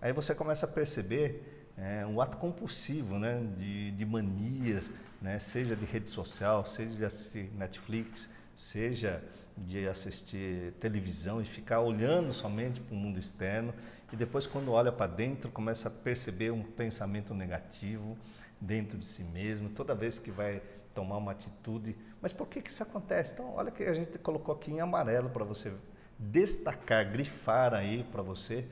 Aí 0.00 0.12
você 0.12 0.34
começa 0.34 0.66
a 0.66 0.68
perceber 0.68 1.51
é, 1.76 2.04
um 2.06 2.20
ato 2.20 2.36
compulsivo 2.36 3.18
né, 3.18 3.42
de, 3.56 3.90
de 3.92 4.06
manias, 4.06 4.90
né, 5.20 5.38
seja 5.38 5.74
de 5.74 5.84
rede 5.84 6.08
social, 6.08 6.64
seja 6.64 6.96
de 6.96 7.04
assistir 7.04 7.50
Netflix, 7.56 8.28
seja 8.54 9.22
de 9.56 9.86
assistir 9.88 10.72
televisão 10.80 11.40
e 11.40 11.44
ficar 11.44 11.80
olhando 11.80 12.32
somente 12.32 12.80
para 12.80 12.94
o 12.94 12.98
mundo 12.98 13.18
externo 13.18 13.72
e 14.12 14.16
depois 14.16 14.46
quando 14.46 14.72
olha 14.72 14.92
para 14.92 15.06
dentro 15.06 15.50
começa 15.50 15.88
a 15.88 15.90
perceber 15.90 16.50
um 16.50 16.62
pensamento 16.62 17.34
negativo 17.34 18.16
dentro 18.60 18.98
de 18.98 19.04
si 19.04 19.24
mesmo, 19.24 19.70
toda 19.70 19.94
vez 19.94 20.18
que 20.18 20.30
vai 20.30 20.62
tomar 20.94 21.16
uma 21.16 21.32
atitude. 21.32 21.96
Mas 22.20 22.32
por 22.32 22.46
que, 22.46 22.60
que 22.60 22.70
isso 22.70 22.82
acontece? 22.82 23.32
Então, 23.32 23.54
olha 23.54 23.70
que 23.70 23.82
a 23.82 23.94
gente 23.94 24.18
colocou 24.18 24.54
aqui 24.54 24.70
em 24.70 24.80
amarelo 24.80 25.30
para 25.30 25.44
você 25.44 25.72
destacar, 26.18 27.10
grifar 27.10 27.74
aí 27.74 28.04
para 28.12 28.22
você 28.22 28.68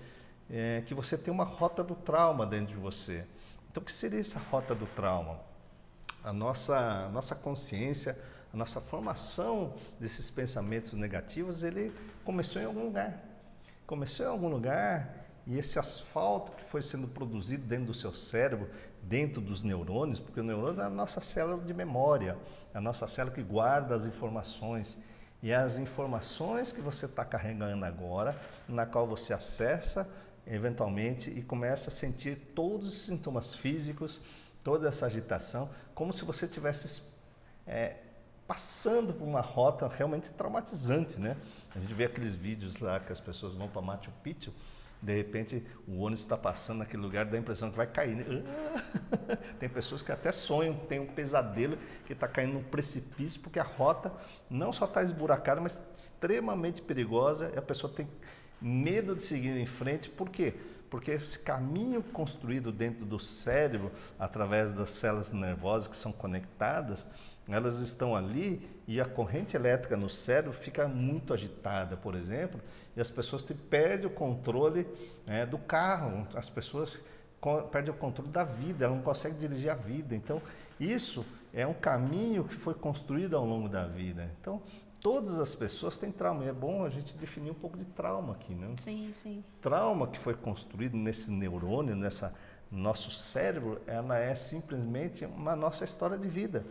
é, 0.50 0.82
que 0.84 0.94
você 0.94 1.16
tem 1.16 1.32
uma 1.32 1.44
rota 1.44 1.82
do 1.84 1.94
trauma 1.94 2.44
dentro 2.44 2.74
de 2.74 2.76
você. 2.76 3.24
Então, 3.70 3.82
o 3.82 3.86
que 3.86 3.92
seria 3.92 4.20
essa 4.20 4.38
rota 4.38 4.74
do 4.74 4.86
trauma? 4.86 5.38
A 6.24 6.32
nossa, 6.32 7.08
nossa 7.10 7.34
consciência, 7.34 8.18
a 8.52 8.56
nossa 8.56 8.80
formação 8.80 9.74
desses 9.98 10.28
pensamentos 10.28 10.92
negativos, 10.92 11.62
ele 11.62 11.92
começou 12.24 12.60
em 12.60 12.64
algum 12.64 12.84
lugar. 12.84 13.22
Começou 13.86 14.26
em 14.26 14.28
algum 14.28 14.48
lugar 14.48 15.20
e 15.46 15.56
esse 15.56 15.78
asfalto 15.78 16.52
que 16.52 16.64
foi 16.64 16.82
sendo 16.82 17.08
produzido 17.08 17.64
dentro 17.64 17.86
do 17.86 17.94
seu 17.94 18.14
cérebro, 18.14 18.68
dentro 19.02 19.40
dos 19.40 19.62
neurônios, 19.62 20.20
porque 20.20 20.40
o 20.40 20.44
neurônio 20.44 20.82
é 20.82 20.84
a 20.84 20.90
nossa 20.90 21.20
célula 21.20 21.62
de 21.62 21.72
memória, 21.72 22.36
é 22.74 22.78
a 22.78 22.80
nossa 22.80 23.06
célula 23.06 23.34
que 23.34 23.42
guarda 23.42 23.94
as 23.94 24.04
informações. 24.04 24.98
E 25.42 25.54
as 25.54 25.78
informações 25.78 26.70
que 26.70 26.82
você 26.82 27.06
está 27.06 27.24
carregando 27.24 27.84
agora, 27.86 28.38
na 28.68 28.84
qual 28.84 29.06
você 29.06 29.32
acessa 29.32 30.06
eventualmente 30.46 31.30
e 31.30 31.42
começa 31.42 31.90
a 31.90 31.92
sentir 31.92 32.36
todos 32.54 32.88
os 32.88 33.02
sintomas 33.02 33.54
físicos, 33.54 34.20
toda 34.62 34.88
essa 34.88 35.06
agitação, 35.06 35.70
como 35.94 36.12
se 36.12 36.24
você 36.24 36.46
tivesse 36.46 37.02
é, 37.66 37.96
passando 38.46 39.12
por 39.12 39.24
uma 39.24 39.40
rota 39.40 39.88
realmente 39.88 40.30
traumatizante, 40.30 41.18
né? 41.18 41.36
A 41.74 41.78
gente 41.78 41.94
vê 41.94 42.04
aqueles 42.04 42.34
vídeos 42.34 42.78
lá 42.78 42.98
que 43.00 43.12
as 43.12 43.20
pessoas 43.20 43.54
vão 43.54 43.68
para 43.68 43.80
Machu 43.80 44.10
Picchu 44.22 44.52
de 45.02 45.16
repente, 45.16 45.66
o 45.88 46.00
ônibus 46.00 46.20
está 46.20 46.36
passando 46.36 46.80
naquele 46.80 47.02
lugar, 47.02 47.24
dá 47.24 47.36
a 47.36 47.40
impressão 47.40 47.70
que 47.70 47.76
vai 47.76 47.86
cair. 47.86 48.16
Né? 48.16 48.44
Tem 49.58 49.68
pessoas 49.68 50.02
que 50.02 50.12
até 50.12 50.30
sonham, 50.30 50.74
tem 50.74 51.00
um 51.00 51.06
pesadelo 51.06 51.78
que 52.04 52.12
está 52.12 52.28
caindo 52.28 52.52
num 52.52 52.62
precipício, 52.62 53.40
porque 53.40 53.58
a 53.58 53.62
rota 53.62 54.12
não 54.50 54.72
só 54.72 54.84
está 54.84 55.02
esburacada, 55.02 55.58
mas 55.60 55.82
extremamente 55.94 56.82
perigosa, 56.82 57.50
e 57.54 57.58
a 57.58 57.62
pessoa 57.62 57.90
tem 57.90 58.06
medo 58.60 59.14
de 59.14 59.22
seguir 59.22 59.56
em 59.56 59.66
frente. 59.66 60.08
Por 60.08 60.28
quê? 60.28 60.54
Porque 60.88 61.12
esse 61.12 61.38
caminho 61.38 62.02
construído 62.02 62.72
dentro 62.72 63.04
do 63.04 63.18
cérebro, 63.18 63.92
através 64.18 64.72
das 64.72 64.90
células 64.90 65.32
nervosas 65.32 65.86
que 65.86 65.96
são 65.96 66.10
conectadas, 66.10 67.06
elas 67.48 67.78
estão 67.78 68.14
ali 68.14 68.68
e 68.86 69.00
a 69.00 69.04
corrente 69.04 69.56
elétrica 69.56 69.96
no 69.96 70.08
cérebro 70.08 70.52
fica 70.52 70.88
muito 70.88 71.32
agitada, 71.32 71.96
por 71.96 72.14
exemplo, 72.14 72.60
e 72.96 73.00
as 73.00 73.10
pessoas 73.10 73.44
perdem 73.68 74.06
o 74.06 74.10
controle 74.10 74.86
né, 75.26 75.46
do 75.46 75.58
carro, 75.58 76.26
as 76.34 76.50
pessoas 76.50 77.00
perdem 77.70 77.92
o 77.94 77.96
controle 77.96 78.30
da 78.30 78.44
vida, 78.44 78.84
elas 78.84 78.96
não 78.96 79.02
conseguem 79.02 79.38
dirigir 79.38 79.70
a 79.70 79.74
vida. 79.74 80.14
Então, 80.14 80.42
isso 80.78 81.24
é 81.54 81.66
um 81.66 81.74
caminho 81.74 82.44
que 82.44 82.54
foi 82.54 82.74
construído 82.74 83.36
ao 83.36 83.44
longo 83.44 83.68
da 83.68 83.86
vida. 83.86 84.28
Então, 84.40 84.62
todas 85.00 85.38
as 85.38 85.54
pessoas 85.54 85.98
têm 85.98 86.12
trauma. 86.12 86.44
E 86.44 86.48
é 86.48 86.52
bom 86.52 86.84
a 86.84 86.90
gente 86.90 87.16
definir 87.16 87.50
um 87.50 87.54
pouco 87.54 87.78
de 87.78 87.84
trauma 87.84 88.34
aqui, 88.34 88.54
né? 88.54 88.72
Sim, 88.76 89.10
sim. 89.12 89.44
Trauma 89.60 90.06
que 90.06 90.18
foi 90.18 90.34
construído 90.34 90.96
nesse 90.96 91.30
neurônio, 91.30 91.96
nessa 91.96 92.34
nosso 92.70 93.10
cérebro, 93.10 93.80
ela 93.86 94.16
é 94.16 94.34
simplesmente 94.36 95.24
uma 95.24 95.56
nossa 95.56 95.84
história 95.84 96.16
de 96.16 96.28
vida. 96.28 96.64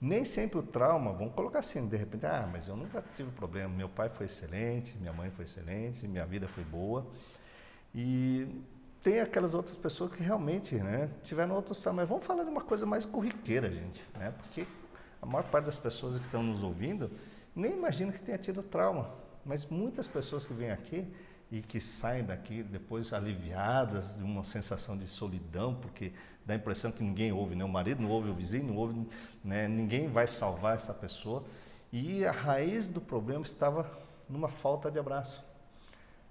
Nem 0.00 0.24
sempre 0.24 0.58
o 0.58 0.62
trauma, 0.64 1.12
vamos 1.12 1.32
colocar 1.34 1.60
assim, 1.60 1.86
de 1.86 1.96
repente, 1.96 2.26
ah, 2.26 2.48
mas 2.50 2.66
eu 2.66 2.76
nunca 2.76 3.04
tive 3.14 3.30
problema, 3.30 3.72
meu 3.72 3.88
pai 3.88 4.08
foi 4.08 4.26
excelente, 4.26 4.98
minha 4.98 5.12
mãe 5.12 5.30
foi 5.30 5.44
excelente, 5.44 6.08
minha 6.08 6.26
vida 6.26 6.48
foi 6.48 6.64
boa. 6.64 7.06
E 7.94 8.48
tem 9.00 9.20
aquelas 9.20 9.54
outras 9.54 9.76
pessoas 9.76 10.10
que 10.10 10.20
realmente 10.20 10.74
né, 10.74 11.08
tiveram 11.22 11.54
outros 11.54 11.80
traumas. 11.80 12.02
Mas 12.02 12.08
vamos 12.08 12.26
falar 12.26 12.42
de 12.42 12.50
uma 12.50 12.62
coisa 12.62 12.84
mais 12.84 13.04
corriqueira, 13.04 13.70
gente, 13.70 14.02
né? 14.18 14.34
porque 14.38 14.66
a 15.20 15.26
maior 15.26 15.44
parte 15.44 15.66
das 15.66 15.78
pessoas 15.78 16.18
que 16.18 16.26
estão 16.26 16.42
nos 16.42 16.64
ouvindo 16.64 17.08
nem 17.54 17.72
imagina 17.72 18.12
que 18.12 18.22
tenha 18.22 18.38
tido 18.38 18.62
trauma. 18.62 19.12
Mas 19.44 19.64
muitas 19.64 20.06
pessoas 20.06 20.46
que 20.46 20.52
vêm 20.52 20.70
aqui 20.70 21.06
e 21.50 21.60
que 21.60 21.80
saem 21.80 22.24
daqui 22.24 22.62
depois 22.62 23.12
aliviadas 23.12 24.16
de 24.16 24.22
uma 24.22 24.42
sensação 24.42 24.96
de 24.96 25.06
solidão, 25.06 25.74
porque 25.74 26.12
dá 26.46 26.54
a 26.54 26.56
impressão 26.56 26.90
que 26.90 27.02
ninguém 27.02 27.32
ouve, 27.32 27.54
né? 27.54 27.64
o 27.64 27.68
marido 27.68 28.02
não 28.02 28.08
ouve, 28.08 28.30
o 28.30 28.34
vizinho 28.34 28.68
não 28.68 28.76
ouve, 28.76 29.06
né? 29.44 29.68
ninguém 29.68 30.08
vai 30.08 30.26
salvar 30.26 30.76
essa 30.76 30.94
pessoa. 30.94 31.44
E 31.92 32.24
a 32.24 32.32
raiz 32.32 32.88
do 32.88 33.00
problema 33.00 33.44
estava 33.44 33.90
numa 34.28 34.48
falta 34.48 34.90
de 34.90 34.98
abraço. 34.98 35.44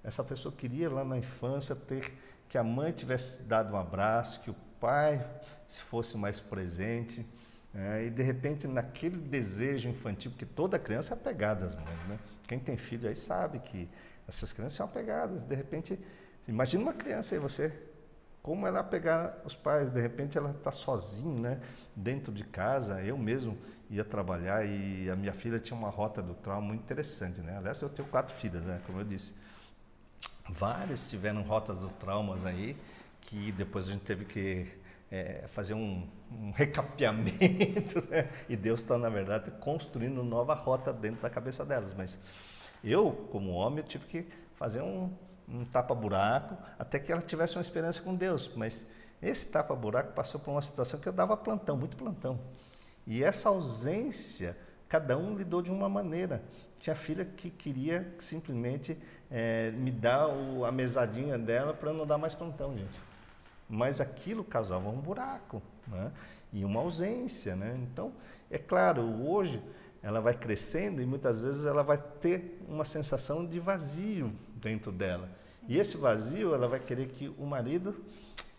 Essa 0.04 0.24
pessoa 0.24 0.52
queria 0.52 0.90
lá 0.90 1.04
na 1.04 1.18
infância 1.18 1.76
ter 1.76 2.12
que 2.50 2.58
a 2.58 2.64
mãe 2.64 2.92
tivesse 2.92 3.44
dado 3.44 3.74
um 3.74 3.78
abraço, 3.78 4.42
que 4.42 4.50
o 4.50 4.56
pai 4.80 5.24
se 5.68 5.82
fosse 5.84 6.18
mais 6.18 6.40
presente. 6.40 7.26
É, 7.74 8.06
e 8.06 8.10
de 8.10 8.22
repente, 8.22 8.68
naquele 8.68 9.18
desejo 9.18 9.88
infantil, 9.88 10.32
porque 10.32 10.46
toda 10.46 10.78
criança 10.78 11.14
é 11.14 11.18
apegada 11.18 11.66
às 11.66 11.74
mães, 11.74 12.08
né? 12.08 12.20
Quem 12.48 12.60
tem 12.60 12.76
filho 12.76 13.08
aí 13.08 13.16
sabe 13.16 13.60
que 13.60 13.88
essas 14.28 14.52
crianças 14.52 14.74
são 14.74 14.86
apegadas. 14.86 15.44
De 15.44 15.56
repente, 15.56 15.98
imagina 16.48 16.84
uma 16.84 16.94
criança 16.94 17.34
aí, 17.34 17.40
você, 17.40 17.74
como 18.44 18.68
ela 18.68 18.82
apegar 18.82 19.38
os 19.46 19.56
pais, 19.56 19.90
de 19.90 20.02
repente 20.02 20.38
ela 20.38 20.52
está 20.52 20.72
sozinha, 20.72 21.40
né? 21.40 21.62
Dentro 21.96 22.34
de 22.34 22.44
casa. 22.44 23.02
Eu 23.02 23.18
mesmo 23.18 23.58
ia 23.90 24.04
trabalhar 24.04 24.66
e 24.66 25.10
a 25.10 25.16
minha 25.16 25.34
filha 25.34 25.58
tinha 25.58 25.78
uma 25.78 25.90
rota 25.90 26.22
do 26.22 26.34
trauma 26.34 26.68
muito 26.68 26.82
interessante, 26.82 27.40
né? 27.40 27.58
Aliás, 27.58 27.82
eu 27.82 27.90
tenho 27.90 28.08
quatro 28.10 28.34
filhas, 28.34 28.64
né? 28.64 28.82
Como 28.86 29.00
eu 29.00 29.06
disse. 29.06 29.34
Várias 30.50 31.10
tiveram 31.10 31.42
rotas 31.44 31.80
do 31.80 31.90
traumas 31.90 32.46
aí, 32.46 32.76
que 33.22 33.52
depois 33.54 33.88
a 33.88 33.94
gente 33.94 34.04
teve 34.04 34.26
que 34.26 34.68
é, 35.12 35.44
fazer 35.48 35.74
um, 35.74 36.08
um 36.32 36.52
recapeamento, 36.52 38.02
né? 38.10 38.30
e 38.48 38.56
Deus 38.56 38.80
está, 38.80 38.98
na 38.98 39.10
verdade, 39.10 39.52
construindo 39.60 40.24
nova 40.24 40.54
rota 40.54 40.94
dentro 40.94 41.22
da 41.22 41.30
cabeça 41.30 41.66
delas. 41.66 41.94
Mas 41.94 42.18
eu, 42.82 43.12
como 43.30 43.52
homem, 43.52 43.80
eu 43.80 43.84
tive 43.84 44.06
que 44.06 44.28
fazer 44.56 44.82
um, 44.82 45.12
um 45.50 45.66
tapa-buraco 45.66 46.58
até 46.80 46.98
que 46.98 47.12
ela 47.12 47.22
tivesse 47.22 47.58
uma 47.58 47.62
experiência 47.62 48.02
com 48.02 48.16
Deus. 48.16 48.50
Mas 48.56 48.88
esse 49.22 49.48
tapa-buraco 49.48 50.14
passou 50.14 50.40
por 50.40 50.52
uma 50.52 50.62
situação 50.62 50.98
que 51.00 51.10
eu 51.10 51.14
dava 51.14 51.36
plantão, 51.36 51.76
muito 51.76 51.98
plantão. 51.98 52.40
E 53.06 53.22
essa 53.22 53.50
ausência, 53.50 54.58
cada 54.88 55.18
um 55.18 55.36
lidou 55.36 55.62
de 55.62 55.70
uma 55.70 55.90
maneira. 55.90 56.42
Tinha 56.80 56.96
filha 56.96 57.26
que 57.26 57.50
queria 57.50 58.16
simplesmente 58.18 58.98
é, 59.30 59.72
me 59.72 59.92
dar 59.92 60.28
o, 60.28 60.64
a 60.64 60.72
mesadinha 60.72 61.38
dela 61.38 61.74
para 61.74 61.92
não 61.92 62.06
dar 62.08 62.18
mais 62.18 62.34
plantão, 62.34 62.78
gente. 62.78 63.11
Mas 63.72 64.02
aquilo 64.02 64.44
causava 64.44 64.90
um 64.90 65.00
buraco 65.00 65.62
né? 65.88 66.12
e 66.52 66.66
uma 66.66 66.82
ausência. 66.82 67.56
Né? 67.56 67.80
Então, 67.84 68.12
é 68.50 68.58
claro, 68.58 69.02
hoje 69.02 69.64
ela 70.04 70.20
vai 70.20 70.34
crescendo 70.34 71.02
e 71.02 71.06
muitas 71.06 71.40
vezes 71.40 71.66
ela 71.66 71.82
vai 71.82 71.98
ter 71.98 72.62
uma 72.68 72.84
sensação 72.84 73.46
de 73.46 73.60
vazio 73.60 74.34
dentro 74.56 74.92
dela. 74.92 75.30
Sim. 75.50 75.66
E 75.70 75.80
esse 75.80 75.96
vazio, 75.96 76.54
ela 76.54 76.68
vai 76.68 76.80
querer 76.80 77.08
que 77.08 77.34
o 77.38 77.46
marido 77.46 77.96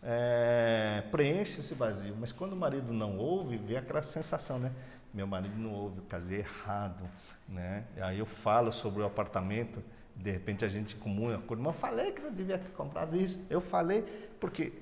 é, 0.02 1.04
preencha 1.10 1.60
esse 1.60 1.74
vazio. 1.74 2.16
Mas 2.18 2.32
quando 2.32 2.52
o 2.52 2.56
marido 2.56 2.92
não 2.92 3.18
ouve, 3.18 3.56
vem 3.56 3.76
aquela 3.76 4.02
sensação, 4.02 4.58
né? 4.58 4.72
Meu 5.12 5.26
marido 5.26 5.56
não 5.58 5.72
ouve, 5.72 5.98
eu 5.98 6.04
casei 6.04 6.38
errado, 6.38 7.04
né? 7.46 7.84
Aí 8.00 8.18
eu 8.18 8.26
falo 8.26 8.72
sobre 8.72 9.02
o 9.02 9.04
apartamento, 9.04 9.82
de 10.16 10.30
repente 10.30 10.64
a 10.64 10.68
gente 10.68 10.96
comum, 10.96 11.38
mas 11.48 11.66
eu 11.66 11.72
falei 11.72 12.12
que 12.12 12.22
não 12.22 12.32
devia 12.32 12.58
ter 12.58 12.70
comprado 12.70 13.16
isso. 13.16 13.46
Eu 13.50 13.60
falei 13.60 14.02
porque 14.40 14.72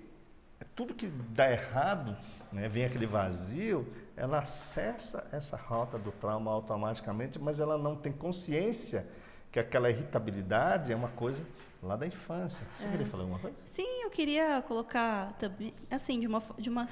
tudo 0.75 0.95
que 0.95 1.07
dá 1.07 1.51
errado, 1.51 2.17
né, 2.53 2.69
vem 2.69 2.85
aquele 2.85 3.07
vazio, 3.07 3.87
ela 4.17 4.41
acessa 4.41 5.29
essa 5.33 5.57
rota 5.57 5.99
do 5.99 6.13
trauma 6.13 6.51
automaticamente, 6.51 7.39
mas 7.39 7.61
ela 7.61 7.79
não 7.79 7.97
tem 7.97 8.13
consciência 8.13 9.09
que 9.51 9.59
aquela 9.59 9.91
irritabilidade 9.91 10.93
é 10.93 10.97
uma 10.97 11.09
coisa 11.09 11.45
lá 11.83 11.97
da 11.97 12.07
infância. 12.07 12.65
Você 12.77 12.87
é. 12.87 12.91
queria 12.91 13.07
falar 13.07 13.23
alguma 13.25 13.39
coisa? 13.39 13.57
Sim, 13.65 14.03
eu 14.03 14.11
queria 14.11 14.63
colocar 14.63 15.33
também, 15.39 15.75
assim, 15.91 16.21
de 16.21 16.27
uma, 16.27 16.43
de 16.59 16.69
uma, 16.69 16.85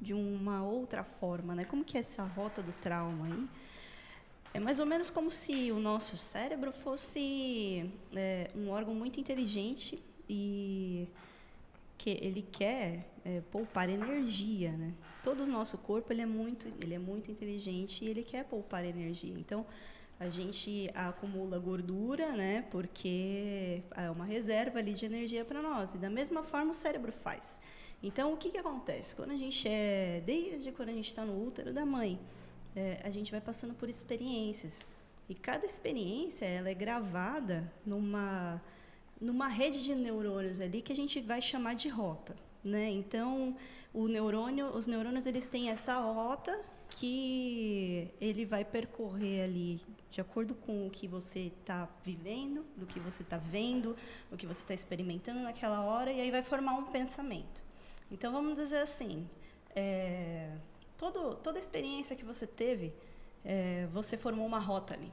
de 0.00 0.14
uma 0.14 0.62
outra 0.62 1.04
forma, 1.04 1.54
né? 1.54 1.64
Como 1.64 1.84
que 1.84 1.96
é 1.96 2.00
essa 2.00 2.22
rota 2.22 2.62
do 2.62 2.72
trauma 2.80 3.26
aí? 3.26 3.48
É 4.52 4.58
mais 4.58 4.80
ou 4.80 4.86
menos 4.86 5.10
como 5.10 5.30
se 5.30 5.70
o 5.70 5.78
nosso 5.78 6.16
cérebro 6.16 6.72
fosse 6.72 7.92
é, 8.14 8.50
um 8.54 8.70
órgão 8.70 8.94
muito 8.94 9.20
inteligente 9.20 10.02
e 10.28 11.06
que 12.00 12.18
ele 12.22 12.40
quer 12.40 13.12
é, 13.22 13.42
poupar 13.52 13.90
energia, 13.90 14.72
né? 14.72 14.94
Todo 15.22 15.42
o 15.42 15.46
nosso 15.46 15.76
corpo 15.76 16.10
ele 16.10 16.22
é 16.22 16.26
muito, 16.26 16.66
ele 16.82 16.94
é 16.94 16.98
muito 16.98 17.30
inteligente 17.30 18.02
e 18.02 18.08
ele 18.08 18.22
quer 18.22 18.42
poupar 18.46 18.86
energia. 18.86 19.34
Então 19.38 19.66
a 20.18 20.30
gente 20.30 20.90
acumula 20.94 21.58
gordura, 21.58 22.32
né? 22.32 22.64
Porque 22.70 23.82
é 23.94 24.10
uma 24.10 24.24
reserva 24.24 24.78
ali 24.78 24.94
de 24.94 25.04
energia 25.04 25.44
para 25.44 25.60
nós. 25.60 25.92
E 25.92 25.98
da 25.98 26.08
mesma 26.08 26.42
forma 26.42 26.70
o 26.70 26.74
cérebro 26.74 27.12
faz. 27.12 27.60
Então 28.02 28.32
o 28.32 28.36
que 28.38 28.48
que 28.50 28.56
acontece 28.56 29.14
quando 29.14 29.32
a 29.32 29.36
gente 29.36 29.68
é, 29.68 30.22
desde 30.24 30.72
quando 30.72 30.88
a 30.88 30.92
gente 30.92 31.08
está 31.08 31.22
no 31.22 31.46
útero 31.46 31.70
da 31.70 31.84
mãe, 31.84 32.18
é, 32.74 32.98
a 33.04 33.10
gente 33.10 33.30
vai 33.30 33.42
passando 33.42 33.74
por 33.74 33.90
experiências 33.90 34.86
e 35.28 35.34
cada 35.34 35.66
experiência 35.66 36.46
ela 36.46 36.70
é 36.70 36.74
gravada 36.74 37.70
numa 37.84 38.58
numa 39.20 39.48
rede 39.48 39.82
de 39.82 39.94
neurônios 39.94 40.60
ali 40.60 40.80
que 40.80 40.92
a 40.92 40.96
gente 40.96 41.20
vai 41.20 41.42
chamar 41.42 41.74
de 41.74 41.88
rota, 41.88 42.34
né? 42.64 42.88
Então, 42.88 43.56
o 43.92 44.08
neurônio, 44.08 44.66
os 44.68 44.86
neurônios 44.86 45.26
eles 45.26 45.46
têm 45.46 45.70
essa 45.70 45.98
rota 45.98 46.58
que 46.88 48.08
ele 48.20 48.44
vai 48.44 48.64
percorrer 48.64 49.44
ali 49.44 49.80
de 50.10 50.20
acordo 50.20 50.54
com 50.54 50.86
o 50.86 50.90
que 50.90 51.06
você 51.06 51.52
está 51.60 51.88
vivendo, 52.02 52.66
do 52.76 52.84
que 52.84 52.98
você 52.98 53.22
está 53.22 53.36
vendo, 53.36 53.96
o 54.30 54.36
que 54.36 54.46
você 54.46 54.60
está 54.60 54.74
experimentando 54.74 55.40
naquela 55.40 55.82
hora, 55.82 56.12
e 56.12 56.20
aí 56.20 56.30
vai 56.30 56.42
formar 56.42 56.72
um 56.72 56.86
pensamento. 56.86 57.62
Então, 58.10 58.32
vamos 58.32 58.56
dizer 58.56 58.78
assim, 58.78 59.28
é, 59.74 60.56
todo, 60.98 61.36
toda 61.36 61.60
experiência 61.60 62.16
que 62.16 62.24
você 62.24 62.44
teve, 62.44 62.92
é, 63.44 63.86
você 63.92 64.16
formou 64.16 64.44
uma 64.44 64.58
rota 64.58 64.94
ali. 64.94 65.12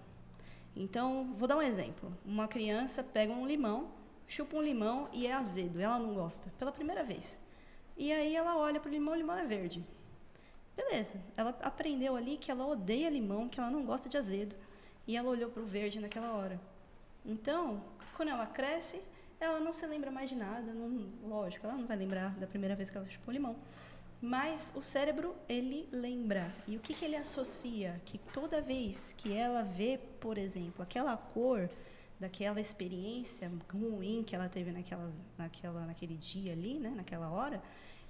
Então, 0.76 1.34
vou 1.36 1.48
dar 1.48 1.58
um 1.58 1.62
exemplo. 1.62 2.12
Uma 2.26 2.48
criança 2.48 3.04
pega 3.04 3.32
um 3.32 3.46
limão 3.46 3.92
chupa 4.28 4.58
um 4.58 4.62
limão 4.62 5.10
e 5.14 5.26
é 5.26 5.34
azedo, 5.34 5.80
ela 5.80 5.98
não 5.98 6.14
gosta, 6.14 6.52
pela 6.60 6.72
primeira 6.72 7.04
vez. 7.04 7.40
E 7.96 8.12
aí 8.12 8.36
ela 8.36 8.58
olha 8.58 8.80
para 8.80 8.90
o 8.90 8.92
limão, 8.92 9.14
o 9.14 9.18
limão 9.18 9.38
é 9.38 9.46
verde. 9.46 9.84
Beleza, 10.76 11.20
ela 11.36 11.58
aprendeu 11.62 12.16
ali 12.16 12.38
que 12.38 12.52
ela 12.52 12.68
odeia 12.68 13.10
limão, 13.10 13.50
que 13.50 13.60
ela 13.60 13.72
não 13.72 13.84
gosta 13.84 14.08
de 14.08 14.18
azedo. 14.18 14.56
E 15.08 15.18
ela 15.18 15.30
olhou 15.30 15.50
para 15.50 15.64
o 15.64 15.66
verde 15.66 16.00
naquela 16.00 16.34
hora. 16.34 16.60
Então, 17.26 17.82
quando 18.16 18.30
ela 18.30 18.46
cresce, 18.46 19.02
ela 19.40 19.60
não 19.60 19.74
se 19.74 19.86
lembra 19.88 20.12
mais 20.12 20.30
de 20.30 20.36
nada, 20.36 20.74
não, 20.74 21.10
lógico, 21.28 21.66
ela 21.66 21.76
não 21.76 21.88
vai 21.88 21.98
lembrar 21.98 22.36
da 22.36 22.46
primeira 22.46 22.76
vez 22.76 22.90
que 22.90 22.98
ela 22.98 23.10
chupou 23.10 23.34
limão. 23.34 23.56
Mas 24.22 24.72
o 24.76 24.82
cérebro, 24.82 25.36
ele 25.48 25.88
lembra. 25.92 26.52
E 26.68 26.76
o 26.76 26.80
que, 26.80 26.94
que 26.94 27.06
ele 27.06 27.16
associa? 27.16 28.02
Que 28.04 28.18
toda 28.18 28.62
vez 28.62 29.14
que 29.14 29.32
ela 29.32 29.64
vê, 29.64 30.00
por 30.20 30.38
exemplo, 30.38 30.82
aquela 30.82 31.16
cor, 31.16 31.70
daquela 32.20 32.60
experiência 32.60 33.52
ruim 33.72 34.24
que 34.26 34.36
ela 34.36 34.50
teve 34.50 34.72
naquela, 34.72 35.12
naquela, 35.38 35.86
naquele 35.86 36.16
dia 36.16 36.54
ali, 36.54 36.80
né, 36.80 36.94
naquela 36.96 37.30
hora, 37.30 37.62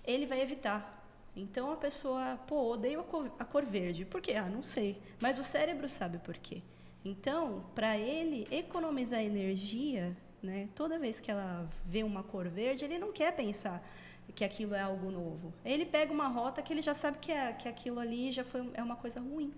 ele 0.05 0.25
vai 0.25 0.41
evitar. 0.41 1.05
Então 1.35 1.71
a 1.71 1.77
pessoa, 1.77 2.37
pô, 2.47 2.73
odeio 2.73 3.01
a 3.01 3.03
cor, 3.03 3.31
a 3.37 3.45
cor 3.45 3.63
verde. 3.63 4.05
Por 4.05 4.21
quê? 4.21 4.33
Ah, 4.33 4.49
não 4.49 4.63
sei. 4.63 4.99
Mas 5.19 5.37
o 5.37 5.43
cérebro 5.43 5.87
sabe 5.89 6.17
por 6.17 6.35
quê. 6.37 6.63
Então, 7.05 7.63
para 7.75 7.97
ele 7.97 8.47
economizar 8.49 9.21
energia, 9.21 10.17
né, 10.41 10.67
toda 10.75 10.97
vez 10.97 11.19
que 11.19 11.29
ela 11.29 11.69
vê 11.85 12.03
uma 12.03 12.23
cor 12.23 12.47
verde, 12.49 12.85
ele 12.85 12.97
não 12.97 13.11
quer 13.11 13.35
pensar 13.35 13.85
que 14.35 14.43
aquilo 14.43 14.75
é 14.75 14.81
algo 14.81 15.11
novo. 15.11 15.53
Ele 15.63 15.85
pega 15.85 16.11
uma 16.11 16.27
rota 16.27 16.61
que 16.61 16.73
ele 16.73 16.81
já 16.81 16.93
sabe 16.93 17.17
que, 17.19 17.31
é, 17.31 17.53
que 17.53 17.67
aquilo 17.67 17.99
ali 17.99 18.31
já 18.31 18.43
foi, 18.43 18.69
é 18.73 18.83
uma 18.83 18.95
coisa 18.95 19.19
ruim. 19.19 19.53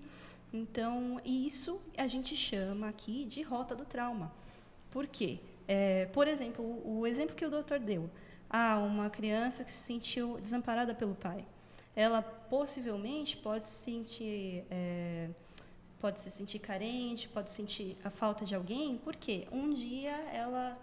Então, 0.52 1.22
isso 1.24 1.80
a 1.98 2.08
gente 2.08 2.36
chama 2.36 2.90
aqui 2.90 3.26
de 3.26 3.42
rota 3.42 3.76
do 3.76 3.86
trauma. 3.86 4.32
Por 4.90 5.06
quê? 5.06 5.40
É, 5.68 6.08
por 6.08 6.28
exemplo, 6.28 6.82
o, 6.84 7.06
exemplo 7.06 7.36
que 7.36 7.46
o 7.46 7.50
doutor 7.50 7.80
deu. 7.80 8.10
Ah, 8.50 8.80
uma 8.80 9.10
criança 9.10 9.64
que 9.64 9.70
se 9.70 9.84
sentiu 9.84 10.40
desamparada 10.40 10.96
pelo 10.96 11.14
pai. 11.14 11.46
Ela 11.96 12.24
possivelmente 12.24 13.38
pode 13.38 13.64
se 13.64 13.84
sentir, 13.84 14.66
é, 14.72 15.30
pode 16.00 16.20
se 16.20 16.32
sentir 16.32 16.58
carente, 16.58 17.28
pode 17.28 17.52
sentir 17.52 17.96
a 18.04 18.10
falta 18.10 18.44
de 18.44 18.56
alguém, 18.56 18.98
porque 18.98 19.48
um 19.52 19.72
dia 19.72 20.16
ela, 20.34 20.76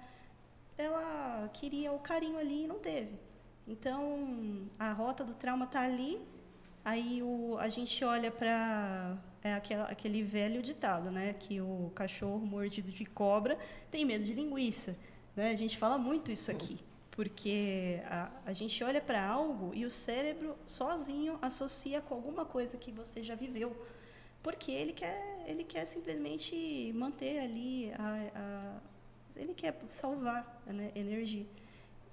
ela 0.79 1.51
queria 1.53 1.91
o 1.91 1.99
carinho 1.99 2.39
ali 2.39 2.65
e 2.65 2.67
não 2.69 2.79
teve. 2.79 3.19
Então, 3.67 4.69
a 4.79 4.93
rota 4.93 5.25
do 5.25 5.35
trauma 5.35 5.65
está 5.65 5.81
ali, 5.81 6.21
aí 6.85 7.21
o, 7.21 7.57
a 7.59 7.69
gente 7.69 8.05
olha 8.05 8.31
para 8.31 9.19
é 9.43 9.55
aquele, 9.55 10.23
velho 10.23 10.63
ditado, 10.63 11.11
né? 11.11 11.35
Que 11.39 11.61
o 11.61 11.91
cachorro 11.95 12.45
mordido 12.47 12.91
de 12.91 13.05
cobra 13.05 13.59
tem 13.91 14.05
medo 14.05 14.25
de 14.25 14.33
linguiça. 14.33 14.97
Né? 15.35 15.51
A 15.51 15.57
gente 15.57 15.77
fala 15.77 15.99
muito 15.99 16.33
isso 16.33 16.51
aqui, 16.51 16.79
porque 17.11 18.01
a, 18.07 18.31
a 18.47 18.53
gente 18.53 18.83
olha 18.83 19.01
para 19.01 19.25
algo 19.25 19.73
e 19.75 19.85
o 19.85 19.91
cérebro 19.91 20.57
sozinho 20.67 21.39
associa 21.43 22.01
com 22.01 22.15
alguma 22.15 22.45
coisa 22.45 22.77
que 22.77 22.91
você 22.91 23.23
já 23.23 23.35
viveu, 23.35 23.77
porque 24.43 24.73
ele 24.73 24.93
quer, 24.93 25.45
ele 25.47 25.65
quer 25.65 25.85
simplesmente 25.85 26.93
manter 26.95 27.39
ali 27.41 27.93
a, 27.99 28.31
a 28.35 28.97
ele 29.37 29.55
quer 29.55 29.79
salvar 29.91 30.63
né, 30.67 30.91
energia. 30.95 31.47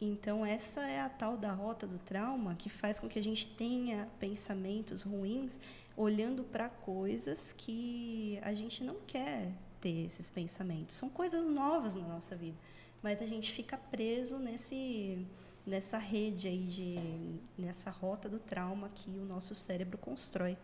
Então, 0.01 0.45
essa 0.45 0.81
é 0.81 0.99
a 0.99 1.07
tal 1.07 1.37
da 1.37 1.53
rota 1.53 1.87
do 1.87 1.97
trauma 1.97 2.55
que 2.55 2.69
faz 2.69 2.99
com 2.99 3.07
que 3.07 3.17
a 3.17 3.23
gente 3.23 3.47
tenha 3.47 4.07
pensamentos 4.19 5.03
ruins 5.03 5.59
olhando 5.95 6.43
para 6.43 6.69
coisas 6.69 7.51
que 7.51 8.39
a 8.41 8.53
gente 8.53 8.83
não 8.83 8.95
quer 9.05 9.51
ter 9.79 10.05
esses 10.05 10.29
pensamentos. 10.29 10.95
São 10.95 11.09
coisas 11.09 11.45
novas 11.49 11.95
na 11.95 12.07
nossa 12.07 12.35
vida, 12.35 12.57
mas 13.01 13.21
a 13.21 13.25
gente 13.25 13.51
fica 13.51 13.77
preso 13.77 14.37
nesse 14.37 15.25
nessa 15.65 15.97
rede 15.97 16.47
aí 16.47 16.65
de 16.65 17.39
nessa 17.57 17.89
rota 17.89 18.27
do 18.27 18.37
trauma 18.37 18.89
que 18.93 19.09
o 19.11 19.25
nosso 19.25 19.55
cérebro 19.55 19.97
constrói. 19.97 20.57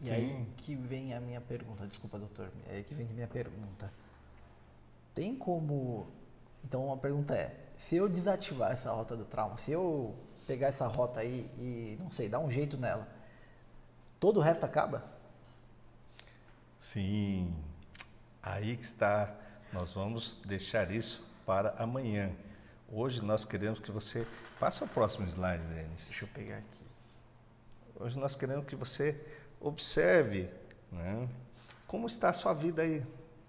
E 0.00 0.06
Sim. 0.06 0.12
aí 0.12 0.46
que 0.58 0.76
vem 0.76 1.14
a 1.14 1.20
minha 1.20 1.40
pergunta, 1.40 1.86
desculpa, 1.86 2.18
doutor, 2.18 2.52
é 2.68 2.76
aí 2.76 2.84
que 2.84 2.94
vem 2.94 3.08
a 3.08 3.12
minha 3.12 3.26
pergunta. 3.26 3.92
Tem 5.14 5.34
como 5.34 6.06
então 6.64 6.92
a 6.92 6.96
pergunta 6.96 7.34
é, 7.34 7.56
se 7.78 7.96
eu 7.96 8.08
desativar 8.08 8.72
essa 8.72 8.92
rota 8.92 9.16
do 9.16 9.24
trauma, 9.24 9.56
se 9.56 9.72
eu 9.72 10.14
pegar 10.46 10.68
essa 10.68 10.86
rota 10.86 11.20
aí 11.20 11.48
e 11.58 11.96
não 12.00 12.10
sei, 12.10 12.28
dar 12.28 12.38
um 12.38 12.50
jeito 12.50 12.76
nela, 12.76 13.08
todo 14.18 14.38
o 14.38 14.42
resto 14.42 14.64
acaba? 14.64 15.04
Sim, 16.78 17.54
aí 18.42 18.76
que 18.76 18.84
está. 18.84 19.34
Nós 19.72 19.92
vamos 19.92 20.40
deixar 20.44 20.90
isso 20.90 21.26
para 21.44 21.70
amanhã. 21.78 22.30
Hoje 22.88 23.22
nós 23.22 23.44
queremos 23.44 23.80
que 23.80 23.90
você. 23.90 24.26
Passa 24.58 24.86
o 24.86 24.88
próximo 24.88 25.28
slide, 25.28 25.62
Denis. 25.66 26.06
Deixa 26.06 26.24
eu 26.24 26.28
pegar 26.28 26.56
aqui. 26.56 26.84
Hoje 27.96 28.18
nós 28.18 28.34
queremos 28.34 28.64
que 28.64 28.74
você 28.74 29.22
observe 29.60 30.48
né, 30.90 31.28
como 31.86 32.06
está 32.06 32.30
a 32.30 32.32
sua 32.32 32.54
vida 32.54 32.82
aí. 32.82 33.04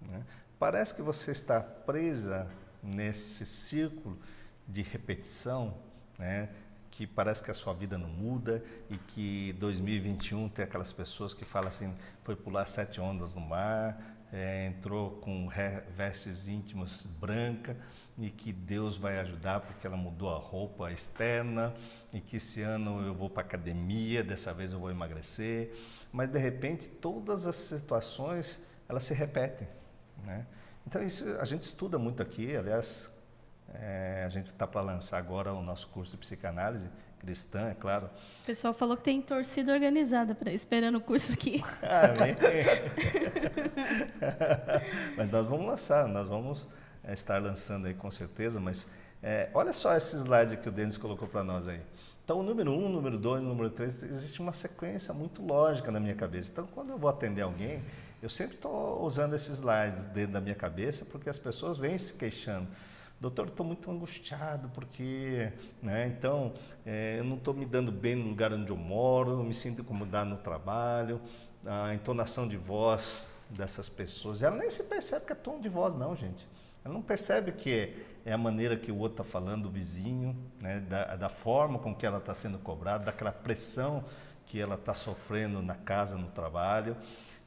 Né? 0.06 0.22
Parece 0.58 0.94
que 0.94 1.00
você 1.00 1.30
está 1.30 1.60
presa 1.60 2.50
nesse 2.82 3.46
círculo 3.46 4.18
de 4.66 4.82
repetição, 4.82 5.74
né? 6.18 6.50
Que 6.98 7.06
parece 7.06 7.40
que 7.40 7.48
a 7.48 7.54
sua 7.54 7.72
vida 7.74 7.96
não 7.96 8.08
muda 8.08 8.60
e 8.90 8.98
que 8.98 9.52
2021 9.52 10.48
tem 10.48 10.64
aquelas 10.64 10.92
pessoas 10.92 11.32
que 11.32 11.44
falam 11.44 11.68
assim, 11.68 11.94
foi 12.24 12.34
pular 12.34 12.66
sete 12.66 13.00
ondas 13.00 13.36
no 13.36 13.40
mar, 13.40 14.18
é, 14.32 14.66
entrou 14.66 15.12
com 15.20 15.48
vestes 15.94 16.48
íntimas 16.48 17.06
branca 17.20 17.76
e 18.18 18.30
que 18.30 18.52
Deus 18.52 18.96
vai 18.96 19.20
ajudar 19.20 19.60
porque 19.60 19.86
ela 19.86 19.96
mudou 19.96 20.34
a 20.34 20.38
roupa 20.38 20.90
externa 20.90 21.72
e 22.12 22.20
que 22.20 22.38
esse 22.38 22.62
ano 22.62 23.00
eu 23.06 23.14
vou 23.14 23.30
para 23.30 23.42
academia, 23.42 24.24
dessa 24.24 24.52
vez 24.52 24.72
eu 24.72 24.80
vou 24.80 24.90
emagrecer, 24.90 25.70
mas 26.10 26.28
de 26.28 26.38
repente 26.40 26.88
todas 26.88 27.46
as 27.46 27.54
situações 27.54 28.60
elas 28.88 29.04
se 29.04 29.14
repetem, 29.14 29.68
né? 30.24 30.44
Então 30.84 31.00
isso 31.00 31.24
a 31.38 31.44
gente 31.44 31.62
estuda 31.62 31.96
muito 31.96 32.20
aqui, 32.20 32.56
aliás 32.56 33.16
é, 33.74 34.24
a 34.26 34.28
gente 34.28 34.46
está 34.46 34.66
para 34.66 34.80
lançar 34.80 35.18
agora 35.18 35.52
o 35.52 35.62
nosso 35.62 35.88
curso 35.88 36.12
de 36.12 36.18
psicanálise 36.18 36.88
cristã, 37.18 37.68
é 37.68 37.74
claro. 37.74 38.08
O 38.42 38.46
pessoal 38.46 38.72
falou 38.72 38.96
que 38.96 39.02
tem 39.02 39.20
torcida 39.20 39.72
organizada 39.72 40.34
pra, 40.34 40.52
esperando 40.52 40.96
o 40.96 41.00
curso 41.00 41.32
aqui. 41.32 41.62
Ah, 41.82 42.14
mas 45.16 45.30
nós 45.30 45.46
vamos 45.46 45.66
lançar, 45.66 46.08
nós 46.08 46.28
vamos 46.28 46.68
é, 47.02 47.12
estar 47.12 47.42
lançando 47.42 47.86
aí 47.86 47.94
com 47.94 48.10
certeza, 48.10 48.60
mas 48.60 48.86
é, 49.22 49.48
olha 49.52 49.72
só 49.72 49.96
esse 49.96 50.16
slide 50.16 50.56
que 50.58 50.68
o 50.68 50.72
Denis 50.72 50.96
colocou 50.96 51.26
para 51.26 51.42
nós 51.42 51.66
aí. 51.66 51.80
Então, 52.24 52.40
o 52.40 52.42
número 52.42 52.70
um, 52.70 52.88
número 52.88 53.18
dois, 53.18 53.42
número 53.42 53.70
três, 53.70 54.02
existe 54.02 54.40
uma 54.40 54.52
sequência 54.52 55.14
muito 55.14 55.42
lógica 55.42 55.90
na 55.90 55.98
minha 55.98 56.14
cabeça. 56.14 56.50
Então, 56.52 56.66
quando 56.66 56.90
eu 56.90 56.98
vou 56.98 57.08
atender 57.08 57.42
alguém, 57.42 57.82
eu 58.22 58.28
sempre 58.28 58.56
estou 58.56 59.02
usando 59.02 59.34
esses 59.34 59.60
slides 59.60 60.04
dentro 60.06 60.32
da 60.32 60.40
minha 60.40 60.54
cabeça, 60.54 61.06
porque 61.06 61.30
as 61.30 61.38
pessoas 61.38 61.78
vêm 61.78 61.96
se 61.96 62.12
queixando. 62.12 62.68
Doutor, 63.20 63.48
estou 63.48 63.66
muito 63.66 63.90
angustiado 63.90 64.68
porque, 64.68 65.52
né, 65.82 66.06
então, 66.06 66.52
é, 66.86 67.16
eu 67.18 67.24
não 67.24 67.36
estou 67.36 67.52
me 67.52 67.66
dando 67.66 67.90
bem 67.90 68.14
no 68.14 68.28
lugar 68.28 68.52
onde 68.52 68.70
eu 68.70 68.76
moro, 68.76 69.32
eu 69.32 69.42
me 69.42 69.52
sinto 69.52 69.82
incomodado 69.82 70.30
no 70.30 70.36
trabalho, 70.36 71.20
a 71.66 71.92
entonação 71.92 72.46
de 72.46 72.56
voz 72.56 73.26
dessas 73.50 73.88
pessoas. 73.88 74.40
Ela 74.40 74.56
nem 74.56 74.70
se 74.70 74.84
percebe 74.84 75.26
que 75.26 75.32
é 75.32 75.34
tom 75.34 75.60
de 75.60 75.68
voz, 75.68 75.96
não, 75.96 76.14
gente. 76.14 76.46
Ela 76.84 76.94
não 76.94 77.02
percebe 77.02 77.50
que 77.52 77.96
é 78.24 78.32
a 78.32 78.38
maneira 78.38 78.76
que 78.76 78.92
o 78.92 78.98
outro 78.98 79.22
está 79.22 79.24
falando, 79.24 79.66
o 79.66 79.70
vizinho, 79.70 80.36
né? 80.60 80.78
da, 80.80 81.16
da 81.16 81.28
forma 81.28 81.80
com 81.80 81.92
que 81.92 82.06
ela 82.06 82.18
está 82.18 82.34
sendo 82.34 82.58
cobrada, 82.58 83.06
daquela 83.06 83.32
pressão 83.32 84.04
que 84.46 84.60
ela 84.60 84.76
está 84.76 84.94
sofrendo 84.94 85.60
na 85.60 85.74
casa, 85.74 86.16
no 86.16 86.28
trabalho. 86.28 86.96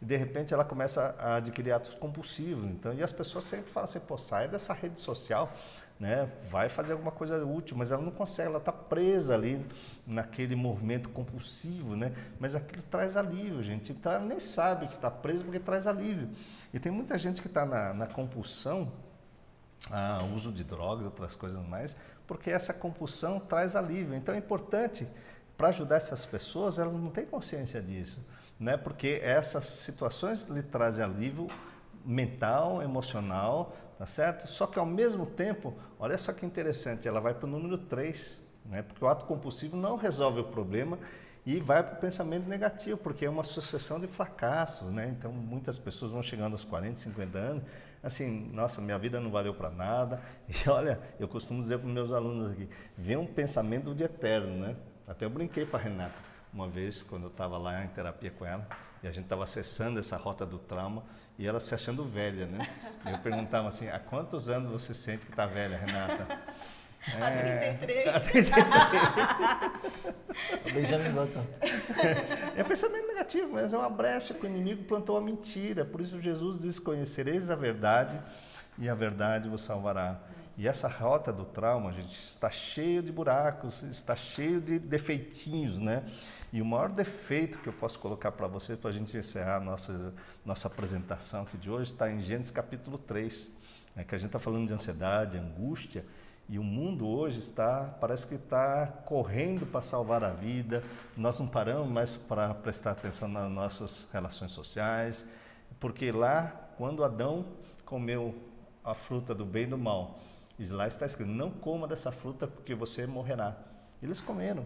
E 0.01 0.05
de 0.05 0.15
repente 0.15 0.53
ela 0.53 0.65
começa 0.65 1.15
a 1.19 1.35
adquirir 1.35 1.71
atos 1.71 1.93
compulsivos. 1.93 2.65
Então, 2.65 2.93
e 2.93 3.03
as 3.03 3.11
pessoas 3.11 3.43
sempre 3.43 3.71
falam 3.71 3.87
assim: 3.87 3.99
pô, 3.99 4.17
sai 4.17 4.47
dessa 4.47 4.73
rede 4.73 4.99
social, 4.99 5.53
né? 5.99 6.27
vai 6.49 6.67
fazer 6.67 6.93
alguma 6.93 7.11
coisa 7.11 7.45
útil, 7.45 7.77
mas 7.77 7.91
ela 7.91 8.01
não 8.01 8.11
consegue, 8.11 8.49
ela 8.49 8.57
está 8.57 8.71
presa 8.71 9.35
ali 9.35 9.63
naquele 10.07 10.55
movimento 10.55 11.09
compulsivo, 11.09 11.95
né? 11.95 12.13
mas 12.39 12.55
aquilo 12.55 12.81
traz 12.83 13.15
alívio, 13.15 13.61
gente. 13.61 13.91
Então 13.91 14.11
ela 14.11 14.25
nem 14.25 14.39
sabe 14.39 14.87
que 14.87 14.95
está 14.95 15.11
presa 15.11 15.43
porque 15.43 15.59
traz 15.59 15.85
alívio. 15.85 16.29
E 16.73 16.79
tem 16.79 16.91
muita 16.91 17.17
gente 17.19 17.39
que 17.39 17.47
está 17.47 17.65
na, 17.65 17.93
na 17.93 18.07
compulsão 18.07 18.91
ah, 19.91 20.19
uso 20.35 20.51
de 20.51 20.63
drogas, 20.63 21.05
outras 21.05 21.35
coisas 21.35 21.63
mais, 21.67 21.95
porque 22.27 22.49
essa 22.49 22.73
compulsão 22.73 23.39
traz 23.39 23.75
alívio. 23.75 24.15
Então 24.15 24.33
é 24.33 24.37
importante 24.39 25.07
para 25.57 25.69
ajudar 25.69 25.97
essas 25.97 26.25
pessoas, 26.25 26.79
elas 26.79 26.95
não 26.95 27.11
têm 27.11 27.25
consciência 27.25 27.79
disso, 27.79 28.25
né? 28.61 28.77
Porque 28.77 29.19
essas 29.23 29.65
situações 29.65 30.43
lhe 30.43 30.61
trazem 30.61 31.03
alívio 31.03 31.47
mental, 32.05 32.81
emocional, 32.81 33.75
tá 33.97 34.05
certo? 34.05 34.47
Só 34.47 34.67
que 34.67 34.77
ao 34.77 34.85
mesmo 34.85 35.25
tempo, 35.25 35.73
olha 35.99 36.15
só 36.17 36.31
que 36.31 36.45
interessante, 36.45 37.07
ela 37.07 37.19
vai 37.19 37.33
para 37.33 37.47
o 37.47 37.49
número 37.49 37.77
3, 37.77 38.39
né? 38.65 38.83
Porque 38.83 39.03
o 39.03 39.07
ato 39.07 39.25
compulsivo 39.25 39.75
não 39.75 39.95
resolve 39.95 40.41
o 40.41 40.43
problema 40.43 40.99
e 41.43 41.59
vai 41.59 41.81
para 41.81 41.97
o 41.97 41.99
pensamento 41.99 42.47
negativo, 42.47 42.97
porque 42.97 43.25
é 43.25 43.29
uma 43.29 43.43
sucessão 43.43 43.99
de 43.99 44.05
fracassos, 44.05 44.91
né? 44.91 45.11
Então, 45.17 45.31
muitas 45.31 45.79
pessoas 45.79 46.11
vão 46.11 46.21
chegando 46.21 46.51
aos 46.51 46.63
40, 46.63 46.99
50 46.99 47.37
anos, 47.39 47.63
assim, 48.03 48.51
nossa, 48.53 48.79
minha 48.79 48.97
vida 48.99 49.19
não 49.19 49.31
valeu 49.31 49.55
para 49.55 49.71
nada. 49.71 50.21
E 50.47 50.69
olha, 50.69 50.99
eu 51.19 51.27
costumo 51.27 51.59
dizer 51.59 51.79
para 51.79 51.89
meus 51.89 52.11
alunos 52.11 52.51
aqui, 52.51 52.69
vem 52.95 53.17
um 53.17 53.25
pensamento 53.25 53.95
de 53.95 54.03
eterno, 54.03 54.55
né? 54.67 54.75
Até 55.07 55.25
eu 55.25 55.31
brinquei 55.31 55.65
para 55.65 55.79
a 55.79 55.81
Renata 55.81 56.30
uma 56.53 56.67
vez, 56.67 57.01
quando 57.03 57.23
eu 57.23 57.29
estava 57.29 57.57
lá 57.57 57.83
em 57.83 57.87
terapia 57.87 58.31
com 58.31 58.45
ela, 58.45 58.67
e 59.03 59.07
a 59.07 59.11
gente 59.11 59.23
estava 59.23 59.43
acessando 59.43 59.99
essa 59.99 60.17
rota 60.17 60.45
do 60.45 60.59
trauma, 60.59 61.03
e 61.37 61.47
ela 61.47 61.59
se 61.59 61.73
achando 61.73 62.05
velha, 62.05 62.45
né? 62.45 62.67
E 63.05 63.11
eu 63.11 63.17
perguntava 63.19 63.67
assim, 63.67 63.89
há 63.89 63.97
quantos 63.97 64.49
anos 64.49 64.71
você 64.71 64.93
sente 64.93 65.25
que 65.25 65.31
está 65.31 65.45
velha, 65.45 65.77
Renata? 65.77 66.27
A 67.19 67.31
33. 67.31 68.07
A 68.15 68.19
33. 68.19 70.13
Benjamin 70.71 71.11
Button. 71.13 71.43
É 72.55 72.63
pensamento 72.63 73.07
negativo, 73.07 73.53
mas 73.53 73.73
é 73.73 73.77
uma 73.77 73.89
brecha 73.89 74.35
que 74.35 74.45
o 74.45 74.49
inimigo 74.49 74.83
plantou 74.83 75.17
a 75.17 75.21
mentira. 75.21 75.83
Por 75.83 75.99
isso 75.99 76.21
Jesus 76.21 76.61
diz: 76.61 76.77
Conhecereis 76.77 77.49
a 77.49 77.55
verdade 77.55 78.21
e 78.77 78.87
a 78.87 78.93
verdade 78.93 79.49
vos 79.49 79.61
salvará. 79.61 80.19
E 80.55 80.67
essa 80.67 80.87
rota 80.87 81.33
do 81.33 81.43
trauma, 81.43 81.91
gente, 81.91 82.13
está 82.13 82.51
cheia 82.51 83.01
de 83.01 83.11
buracos, 83.11 83.81
está 83.83 84.15
cheio 84.15 84.61
de 84.61 84.77
defeitinhos, 84.77 85.79
né? 85.79 86.03
E 86.53 86.61
o 86.61 86.65
maior 86.65 86.91
defeito 86.91 87.59
que 87.59 87.67
eu 87.67 87.73
posso 87.73 87.97
colocar 87.99 88.31
para 88.33 88.45
vocês, 88.45 88.77
para 88.77 88.89
a 88.89 88.93
gente 88.93 89.15
encerrar 89.17 89.57
a 89.57 89.59
nossa, 89.59 90.13
nossa 90.45 90.67
apresentação 90.67 91.43
aqui 91.43 91.57
de 91.57 91.71
hoje, 91.71 91.93
está 91.93 92.11
em 92.11 92.21
Gênesis 92.21 92.51
capítulo 92.51 92.97
3, 92.97 93.51
né? 93.95 94.03
que 94.03 94.13
a 94.13 94.17
gente 94.17 94.27
está 94.27 94.39
falando 94.39 94.67
de 94.67 94.73
ansiedade, 94.73 95.37
angústia, 95.37 96.05
e 96.49 96.59
o 96.59 96.63
mundo 96.63 97.07
hoje 97.07 97.39
está, 97.39 97.95
parece 98.01 98.27
que 98.27 98.35
está 98.35 98.85
correndo 99.05 99.65
para 99.65 99.81
salvar 99.81 100.21
a 100.21 100.31
vida. 100.31 100.83
Nós 101.15 101.39
não 101.39 101.47
paramos 101.47 101.89
mais 101.89 102.15
para 102.15 102.53
prestar 102.53 102.91
atenção 102.91 103.29
nas 103.29 103.49
nossas 103.49 104.07
relações 104.11 104.51
sociais, 104.51 105.25
porque 105.79 106.11
lá, 106.11 106.47
quando 106.77 107.05
Adão 107.05 107.45
comeu 107.85 108.35
a 108.83 108.93
fruta 108.93 109.33
do 109.33 109.45
bem 109.45 109.63
e 109.63 109.67
do 109.67 109.77
mal, 109.77 110.19
lá 110.69 110.85
está 110.85 111.05
escrito: 111.05 111.31
não 111.31 111.49
coma 111.49 111.87
dessa 111.87 112.11
fruta 112.11 112.45
porque 112.45 112.75
você 112.75 113.07
morrerá. 113.07 113.70
Eles 114.01 114.19
comeram. 114.19 114.65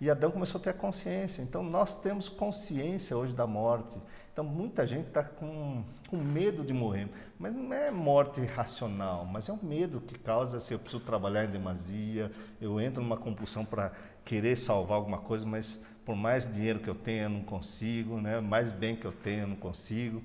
E 0.00 0.10
Adão 0.10 0.30
começou 0.30 0.60
a 0.60 0.64
ter 0.64 0.70
a 0.70 0.74
consciência. 0.74 1.40
Então, 1.40 1.62
nós 1.62 1.94
temos 1.94 2.28
consciência 2.28 3.16
hoje 3.16 3.34
da 3.34 3.46
morte. 3.46 3.98
Então, 4.32 4.44
muita 4.44 4.86
gente 4.86 5.08
está 5.08 5.22
com, 5.22 5.82
com 6.10 6.16
medo 6.16 6.62
de 6.62 6.72
morrer. 6.72 7.08
Mas 7.38 7.54
não 7.54 7.72
é 7.72 7.90
morte 7.90 8.44
racional, 8.44 9.24
mas 9.24 9.48
é 9.48 9.52
um 9.52 9.58
medo 9.62 10.00
que 10.00 10.18
causa 10.18 10.58
se 10.60 10.66
assim, 10.66 10.74
eu 10.74 10.78
preciso 10.78 11.02
trabalhar 11.02 11.44
em 11.44 11.50
demasia, 11.50 12.30
eu 12.60 12.80
entro 12.80 13.02
numa 13.02 13.16
compulsão 13.16 13.64
para 13.64 13.92
querer 14.24 14.56
salvar 14.56 14.96
alguma 14.96 15.18
coisa, 15.18 15.46
mas 15.46 15.80
por 16.04 16.14
mais 16.14 16.52
dinheiro 16.52 16.80
que 16.80 16.88
eu 16.88 16.94
tenha, 16.94 17.22
eu 17.22 17.30
não 17.30 17.42
consigo, 17.42 18.20
né? 18.20 18.40
mais 18.40 18.70
bem 18.70 18.94
que 18.94 19.06
eu 19.06 19.12
tenha, 19.12 19.42
eu 19.42 19.48
não 19.48 19.56
consigo. 19.56 20.22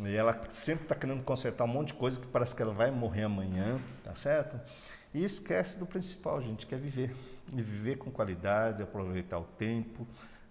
E 0.00 0.14
ela 0.14 0.38
sempre 0.50 0.84
está 0.84 0.94
querendo 0.94 1.22
consertar 1.22 1.64
um 1.64 1.68
monte 1.68 1.88
de 1.88 1.94
coisa 1.94 2.18
que 2.18 2.26
parece 2.26 2.54
que 2.54 2.60
ela 2.60 2.74
vai 2.74 2.90
morrer 2.90 3.22
amanhã, 3.22 3.80
tá 4.02 4.14
certo? 4.14 4.60
E 5.14 5.22
esquece 5.22 5.78
do 5.78 5.86
principal, 5.86 6.42
gente, 6.42 6.66
que 6.66 6.74
é 6.74 6.78
viver. 6.78 7.14
E 7.52 7.62
viver 7.62 7.96
com 7.98 8.10
qualidade, 8.10 8.82
aproveitar 8.82 9.38
o 9.38 9.44
tempo, 9.44 10.06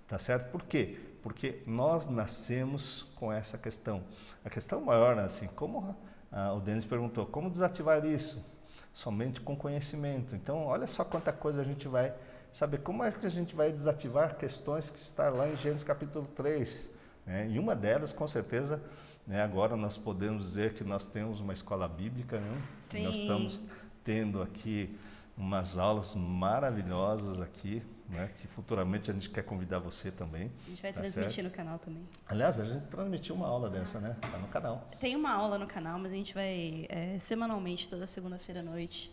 tá 0.08 0.20
certo? 0.20 0.52
Por 0.52 0.64
quê? 0.64 0.98
Porque 1.22 1.62
nós 1.66 2.08
nascemos 2.08 3.08
com 3.16 3.32
essa 3.32 3.58
questão. 3.58 4.04
A 4.44 4.50
questão 4.50 4.82
maior, 4.82 5.16
né, 5.16 5.24
assim, 5.24 5.48
como 5.48 5.96
ah, 6.32 6.54
o 6.54 6.60
Denis 6.60 6.86
perguntou, 6.86 7.26
como 7.26 7.50
desativar 7.50 8.06
isso? 8.06 8.44
Somente 8.91 9.39
com 9.39 9.56
conhecimento. 9.56 10.36
Então, 10.36 10.66
olha 10.66 10.88
só 10.88 11.04
quanta 11.04 11.32
coisa 11.32 11.62
a 11.62 11.64
gente 11.64 11.88
vai 11.88 12.14
saber. 12.52 12.80
Como 12.80 13.04
é 13.04 13.12
que 13.12 13.26
a 13.26 13.30
gente 13.30 13.56
vai 13.56 13.72
desativar 13.72 14.36
questões 14.36 14.89
que 14.89 15.00
está 15.00 15.30
lá 15.30 15.48
em 15.48 15.58
Gênesis 15.58 15.84
capítulo 15.84 16.28
3? 16.36 16.89
Né? 17.26 17.50
E 17.50 17.60
uma 17.60 17.76
delas, 17.76 18.12
com 18.12 18.28
certeza, 18.28 18.82
né, 19.26 19.41
agora 19.41 19.76
nós 19.76 19.98
podemos 19.98 20.44
dizer 20.44 20.74
que 20.74 20.84
nós 20.84 21.08
temos 21.08 21.39
uma 21.39 21.54
escola 21.54 21.88
bíblica, 21.88 22.39
né? 22.39 22.62
nós 23.04 23.16
estamos 23.16 23.64
tendo 24.04 24.41
aqui 24.41 24.98
umas 25.38 25.78
aulas 25.78 26.16
maravilhosas 26.16 27.42
aqui, 27.42 27.82
né? 28.10 28.30
Que 28.40 28.48
futuramente 28.48 29.10
a 29.10 29.14
gente 29.14 29.30
quer 29.30 29.44
convidar 29.44 29.80
você 29.80 30.12
também. 30.12 30.52
A 30.66 30.70
gente 30.70 30.82
vai 30.82 30.94
tá 30.94 31.02
transmitir 31.02 31.36
certo? 31.36 31.48
no 31.48 31.52
canal 31.52 31.80
também. 31.80 32.08
Aliás, 32.28 32.60
a 32.60 32.66
gente 32.66 32.86
transmitiu 32.88 33.36
uma 33.36 33.48
aula 33.48 33.70
dessa, 33.70 34.00
né? 34.00 34.16
Tá 34.22 34.38
no 34.38 34.48
canal. 34.48 34.88
Tem 35.00 35.16
uma 35.16 35.32
aula 35.32 35.58
no 35.58 35.68
canal, 35.68 35.98
mas 35.98 36.12
a 36.12 36.16
gente 36.16 36.34
vai 36.34 36.86
é, 36.90 37.18
semanalmente, 37.20 37.90
toda 37.90 38.06
segunda-feira 38.06 38.62
à 38.62 38.64
noite, 38.64 39.12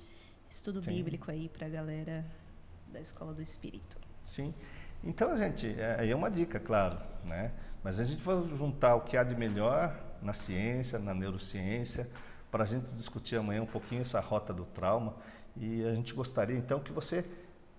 estudo 0.49 0.83
Sim. 0.83 0.91
bíblico 0.91 1.31
aí 1.31 1.49
para 1.49 1.67
a 1.67 1.71
galera 1.71 2.25
da 2.89 3.01
Escola 3.01 3.33
do 3.33 3.41
Espírito. 3.41 3.97
Sim. 4.25 4.53
Então, 5.03 5.35
gente, 5.37 5.67
é, 5.67 5.97
aí 5.99 6.09
é, 6.09 6.13
é 6.13 6.17
uma 6.17 6.31
dica, 6.31 6.61
claro, 6.61 6.99
né? 7.25 7.53
Mas 7.83 7.99
a 7.99 8.05
gente 8.05 8.23
vai 8.23 8.45
juntar 8.45 8.95
o 8.97 9.01
que 9.01 9.17
há 9.17 9.25
de 9.25 9.35
melhor 9.35 9.99
na 10.21 10.35
ciência, 10.35 10.99
na 10.99 11.15
neurociência, 11.15 12.07
para 12.51 12.65
a 12.65 12.67
gente 12.67 12.93
discutir 12.93 13.37
amanhã 13.37 13.63
um 13.63 13.67
pouquinho 13.67 14.03
essa 14.03 14.21
rota 14.21 14.53
do 14.53 14.65
trauma. 14.65 15.15
E 15.57 15.85
a 15.85 15.95
gente 15.95 16.15
gostaria 16.15 16.57
então 16.57 16.81
que 16.81 16.93
você 16.93 17.25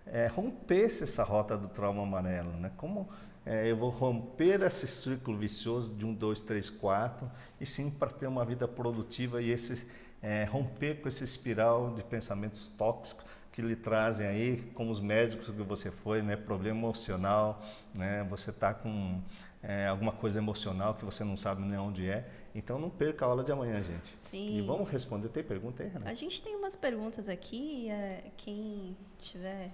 é, 0.05 0.27
rompesse 0.27 1.03
essa 1.03 1.23
rota 1.23 1.57
do 1.57 1.67
trauma 1.67 2.03
amarelo. 2.03 2.51
Né? 2.53 2.71
Como 2.77 3.07
é, 3.45 3.69
eu 3.69 3.75
vou 3.75 3.89
romper 3.89 4.61
esse 4.61 4.87
círculo 4.87 5.37
vicioso 5.37 5.93
de 5.93 6.05
um, 6.05 6.13
dois, 6.13 6.41
três, 6.41 6.69
quatro, 6.69 7.29
e 7.59 7.65
sim 7.65 7.89
para 7.89 8.09
ter 8.09 8.27
uma 8.27 8.45
vida 8.45 8.67
produtiva 8.67 9.41
e 9.41 9.51
esse, 9.51 9.87
é, 10.21 10.43
romper 10.43 11.01
com 11.01 11.07
esse 11.07 11.23
espiral 11.23 11.93
de 11.93 12.03
pensamentos 12.03 12.67
tóxicos 12.77 13.25
que 13.51 13.61
lhe 13.61 13.75
trazem 13.75 14.27
aí, 14.27 14.71
como 14.73 14.91
os 14.91 15.01
médicos 15.01 15.47
que 15.47 15.63
você 15.63 15.91
foi, 15.91 16.21
né, 16.21 16.37
problema 16.37 16.79
emocional, 16.79 17.61
né, 17.93 18.25
você 18.29 18.49
está 18.49 18.73
com 18.73 19.19
é, 19.63 19.87
alguma 19.87 20.11
coisa 20.11 20.39
emocional 20.39 20.95
que 20.95 21.05
você 21.05 21.23
não 21.23 21.37
sabe 21.37 21.61
nem 21.61 21.77
onde 21.77 22.09
é. 22.09 22.27
Então 22.53 22.79
não 22.79 22.89
perca 22.89 23.25
a 23.25 23.29
aula 23.29 23.43
de 23.43 23.51
amanhã, 23.51 23.81
gente. 23.83 24.17
Sim. 24.21 24.57
E 24.57 24.61
vamos 24.61 24.89
responder. 24.89 25.29
Tem 25.29 25.43
pergunta 25.43 25.83
aí, 25.83 25.89
Renato? 25.89 26.09
A 26.09 26.13
gente 26.13 26.41
tem 26.41 26.55
umas 26.55 26.75
perguntas 26.75 27.29
aqui. 27.29 27.89
É, 27.89 28.23
quem 28.37 28.97
tiver 29.19 29.71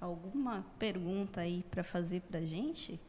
alguma 0.00 0.64
pergunta 0.78 1.40
aí 1.40 1.64
para 1.70 1.82
fazer 1.82 2.20
para 2.22 2.40
a 2.40 2.44
gente, 2.44 3.00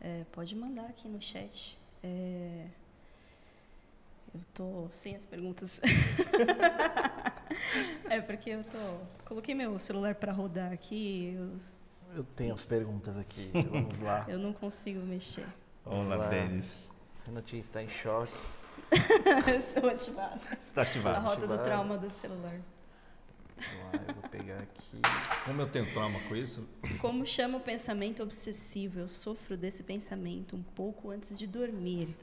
é, 0.00 0.24
pode 0.32 0.56
mandar 0.56 0.86
aqui 0.86 1.08
no 1.08 1.20
chat. 1.20 1.78
É, 2.02 2.66
eu 4.34 4.40
tô 4.52 4.88
sem 4.90 5.14
as 5.14 5.24
perguntas. 5.24 5.80
é 8.10 8.20
porque 8.20 8.50
eu 8.50 8.64
tô 8.64 9.24
coloquei 9.26 9.54
meu 9.54 9.78
celular 9.78 10.16
para 10.16 10.32
rodar 10.32 10.72
aqui. 10.72 11.34
Eu, 11.36 11.52
eu 12.14 12.24
tenho 12.24 12.54
as 12.54 12.64
perguntas 12.64 13.16
aqui. 13.16 13.50
Vamos 13.52 14.00
lá. 14.00 14.24
eu 14.28 14.38
não 14.38 14.52
consigo 14.52 15.00
mexer. 15.00 15.46
Vamos, 15.84 16.06
Vamos 16.06 16.16
lá, 16.16 16.28
Denis. 16.28 16.88
Renatinho 17.26 17.60
está 17.60 17.82
em 17.82 17.88
choque. 17.88 18.32
Estou 19.46 19.90
ativado. 19.90 20.40
Está 20.64 20.82
ativado. 20.82 21.16
A 21.16 21.20
rota 21.20 21.46
do 21.46 21.58
trauma 21.58 21.98
do 21.98 22.10
celular. 22.10 22.58
Vamos 23.56 23.92
lá, 23.92 24.04
eu 24.08 24.14
vou 24.14 24.30
pegar 24.30 24.58
aqui. 24.60 25.00
Como 25.44 25.60
eu 25.62 25.68
tenho 25.70 25.90
trauma 25.92 26.20
com 26.28 26.36
isso? 26.36 26.68
Como 27.00 27.26
chama 27.26 27.58
o 27.58 27.60
pensamento 27.60 28.22
obsessivo? 28.22 29.00
Eu 29.00 29.08
sofro 29.08 29.56
desse 29.56 29.82
pensamento 29.82 30.56
um 30.56 30.62
pouco 30.62 31.10
antes 31.10 31.38
de 31.38 31.46
dormir. 31.46 32.14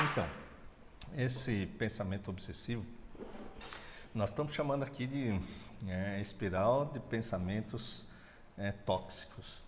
Então, 0.00 0.28
esse 1.16 1.66
pensamento 1.78 2.30
obsessivo, 2.30 2.84
nós 4.14 4.30
estamos 4.30 4.52
chamando 4.52 4.82
aqui 4.82 5.06
de 5.06 5.40
é, 5.86 6.20
espiral 6.20 6.86
de 6.86 7.00
pensamentos 7.00 8.06
é, 8.56 8.72
tóxicos 8.72 9.62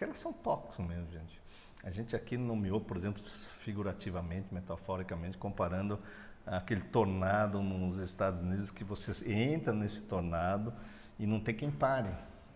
porque 0.00 0.04
elas 0.04 0.18
são 0.18 0.32
tóxicas 0.32 0.86
mesmo, 0.86 1.10
gente. 1.12 1.38
A 1.84 1.90
gente 1.90 2.16
aqui 2.16 2.38
nomeou, 2.38 2.80
por 2.80 2.96
exemplo, 2.96 3.22
figurativamente, 3.60 4.46
metaforicamente, 4.50 5.36
comparando 5.36 5.98
aquele 6.46 6.80
tornado 6.80 7.62
nos 7.62 7.98
Estados 7.98 8.40
Unidos 8.40 8.70
que 8.70 8.82
você 8.82 9.30
entra 9.30 9.74
nesse 9.74 10.00
tornado 10.02 10.72
e 11.18 11.26
não 11.26 11.38
tem 11.38 11.54
quem 11.54 11.70
pare, 11.70 12.08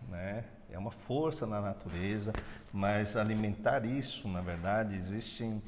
né? 0.09 0.43
É 0.71 0.79
uma 0.79 0.89
força 0.89 1.45
na 1.45 1.61
natureza, 1.61 2.33
mas 2.73 3.15
alimentar 3.15 3.85
isso, 3.85 4.27
na 4.27 4.41
verdade, 4.41 4.95
existe 4.95 5.61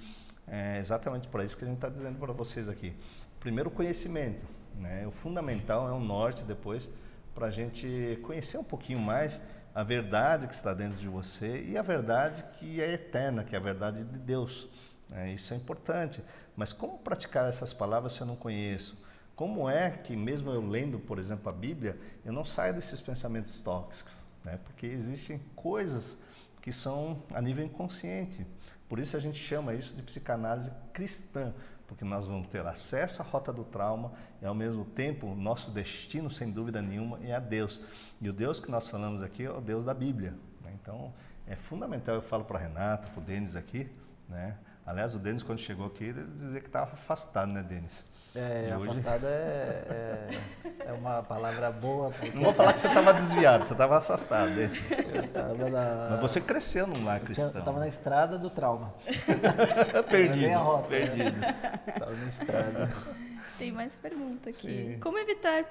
é, 0.47 0.79
exatamente 0.79 1.27
para 1.27 1.45
isso 1.45 1.55
que 1.55 1.63
a 1.63 1.67
gente 1.67 1.77
está 1.77 1.89
dizendo 1.89 2.17
para 2.17 2.33
vocês 2.33 2.67
aqui. 2.67 2.91
Primeiro, 3.39 3.69
o 3.69 3.71
conhecimento, 3.71 4.47
né? 4.75 5.05
O 5.05 5.11
fundamental 5.11 5.87
é 5.87 5.91
o 5.91 5.99
norte 5.99 6.43
depois 6.43 6.89
para 7.37 7.47
a 7.47 7.51
gente 7.51 8.17
conhecer 8.23 8.57
um 8.57 8.63
pouquinho 8.63 8.97
mais 8.97 9.43
a 9.75 9.83
verdade 9.83 10.47
que 10.47 10.55
está 10.55 10.73
dentro 10.73 10.97
de 10.97 11.07
você 11.07 11.61
e 11.67 11.77
a 11.77 11.83
verdade 11.83 12.43
que 12.57 12.81
é 12.81 12.93
eterna, 12.93 13.43
que 13.43 13.53
é 13.53 13.59
a 13.59 13.61
verdade 13.61 14.03
de 14.03 14.17
Deus. 14.17 14.67
É, 15.13 15.31
isso 15.31 15.53
é 15.53 15.57
importante. 15.57 16.23
Mas 16.55 16.73
como 16.73 16.97
praticar 16.97 17.47
essas 17.47 17.71
palavras 17.73 18.13
se 18.13 18.21
eu 18.21 18.25
não 18.25 18.35
conheço? 18.35 18.99
Como 19.35 19.69
é 19.69 19.91
que, 19.91 20.15
mesmo 20.15 20.49
eu 20.49 20.67
lendo, 20.67 20.97
por 20.97 21.19
exemplo, 21.19 21.47
a 21.47 21.53
Bíblia, 21.53 21.95
eu 22.25 22.33
não 22.33 22.43
saio 22.43 22.73
desses 22.73 22.99
pensamentos 22.99 23.59
tóxicos? 23.59 24.13
Né? 24.43 24.59
Porque 24.65 24.87
existem 24.87 25.39
coisas 25.55 26.17
que 26.59 26.71
são 26.71 27.21
a 27.31 27.39
nível 27.39 27.63
inconsciente. 27.63 28.47
Por 28.89 28.97
isso 28.97 29.15
a 29.15 29.19
gente 29.19 29.37
chama 29.37 29.75
isso 29.75 29.95
de 29.95 30.01
psicanálise 30.01 30.71
cristã, 30.91 31.53
porque 31.87 32.03
nós 32.03 32.27
vamos 32.27 32.47
ter 32.47 32.65
acesso 32.65 33.21
à 33.21 33.25
rota 33.25 33.51
do 33.51 33.63
trauma 33.63 34.11
e, 34.41 34.45
ao 34.45 34.53
mesmo 34.53 34.83
tempo, 34.83 35.33
nosso 35.33 35.71
destino, 35.71 36.29
sem 36.29 36.51
dúvida 36.51 36.81
nenhuma, 36.81 37.19
é 37.23 37.33
a 37.33 37.39
Deus. 37.39 37.81
E 38.19 38.29
o 38.29 38.33
Deus 38.33 38.59
que 38.59 38.69
nós 38.69 38.89
falamos 38.89 39.23
aqui 39.23 39.45
é 39.45 39.51
o 39.51 39.61
Deus 39.61 39.85
da 39.85 39.93
Bíblia. 39.93 40.31
Né? 40.61 40.71
Então, 40.81 41.13
é 41.47 41.55
fundamental, 41.55 42.15
eu 42.15 42.21
falo 42.21 42.43
para 42.43 42.59
Renato, 42.59 43.09
para 43.09 43.21
o 43.21 43.23
Denis 43.23 43.55
aqui, 43.55 43.89
né? 44.27 44.57
Aliás, 44.85 45.15
o 45.15 45.19
Denis, 45.19 45.43
quando 45.43 45.59
chegou 45.59 45.85
aqui, 45.87 46.05
ele 46.05 46.23
dizia 46.27 46.61
que 46.61 46.67
estava 46.67 46.93
afastado, 46.93 47.51
né, 47.51 47.61
Denis? 47.61 48.05
É, 48.37 48.71
afastado 48.71 49.25
hoje... 49.25 49.33
é, 49.33 49.83
é, 49.89 50.89
é, 50.89 50.93
uma 50.93 51.23
palavra 51.23 51.71
boa. 51.71 52.13
Não 52.35 52.43
vou 52.43 52.53
falar 52.53 52.73
que 52.73 52.79
você 52.79 52.87
estava 52.87 53.11
desviado, 53.13 53.65
você 53.65 53.73
estava 53.73 53.97
afastado. 53.97 54.51
Eu 54.59 55.27
tava 55.29 55.69
na... 55.69 56.07
Mas 56.11 56.21
você 56.21 56.39
cresceu 56.39 56.85
num 56.85 57.03
lar 57.03 57.19
cristão. 57.19 57.51
Eu 57.51 57.59
estava 57.59 57.79
na 57.79 57.87
estrada 57.87 58.37
do 58.37 58.51
trauma. 58.51 58.93
perdido, 60.09 60.83
perdido. 60.87 61.35
Estava 61.87 62.11
na 62.13 62.29
estrada. 62.29 62.89
Tem 63.57 63.71
mais 63.71 63.95
pergunta 63.95 64.49
aqui. 64.49 64.97
Como 65.01 65.17
evitar, 65.17 65.65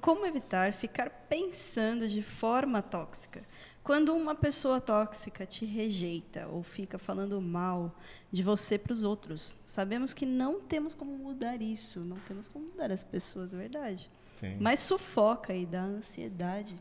como 0.00 0.24
evitar 0.26 0.72
ficar 0.72 1.10
pensando 1.28 2.08
de 2.08 2.22
forma 2.22 2.82
tóxica? 2.82 3.42
Quando 3.82 4.14
uma 4.14 4.34
pessoa 4.34 4.80
tóxica 4.80 5.46
te 5.46 5.64
rejeita 5.64 6.48
ou 6.48 6.62
fica 6.62 6.98
falando 6.98 7.40
mal 7.40 7.94
de 8.32 8.42
você 8.42 8.76
para 8.76 8.92
os 8.92 9.04
outros, 9.04 9.56
sabemos 9.64 10.12
que 10.12 10.26
não 10.26 10.60
temos 10.60 10.94
como 10.94 11.16
mudar 11.16 11.62
isso, 11.62 12.00
não 12.00 12.16
temos 12.18 12.48
como 12.48 12.66
mudar 12.66 12.90
as 12.90 13.04
pessoas, 13.04 13.54
é 13.54 13.56
verdade. 13.56 14.10
Sim. 14.40 14.56
Mas 14.60 14.80
sufoca 14.80 15.54
e 15.54 15.64
dá 15.64 15.82
ansiedade. 15.82 16.76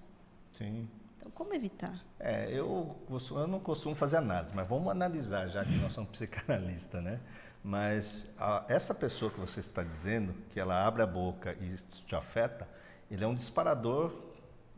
Sim. 0.54 0.88
Então, 1.18 1.32
como 1.32 1.54
evitar? 1.54 2.04
É, 2.20 2.52
eu, 2.52 2.98
eu 3.10 3.48
não 3.48 3.60
costumo 3.60 3.94
fazer 3.94 4.18
análise, 4.18 4.54
mas 4.56 4.68
vamos 4.68 4.90
analisar, 4.90 5.48
já 5.48 5.64
que 5.64 5.76
nós 5.78 5.94
somos 5.94 6.10
psicanalistas, 6.12 7.04
né? 7.04 7.20
Mas 7.68 8.28
a, 8.38 8.64
essa 8.68 8.94
pessoa 8.94 9.32
que 9.32 9.40
você 9.40 9.60
está 9.60 9.82
dizendo, 9.82 10.36
que 10.52 10.60
ela 10.60 10.86
abre 10.86 11.02
a 11.02 11.08
boca 11.08 11.58
e 11.60 11.74
isso 11.74 12.06
te 12.06 12.16
afeta, 12.16 12.68
ele 13.10 13.24
é 13.24 13.28
um 13.28 13.34
disparador 13.34 14.14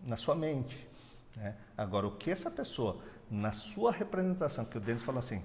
na 0.05 0.15
sua 0.15 0.33
mente. 0.33 0.87
Né? 1.35 1.53
Agora, 1.77 2.07
o 2.07 2.11
que 2.11 2.31
essa 2.31 2.49
pessoa, 2.49 2.97
na 3.29 3.51
sua 3.51 3.91
representação, 3.91 4.63
que 4.63 4.77
o 4.77 4.79
Denis 4.79 5.01
falou 5.01 5.19
assim, 5.19 5.43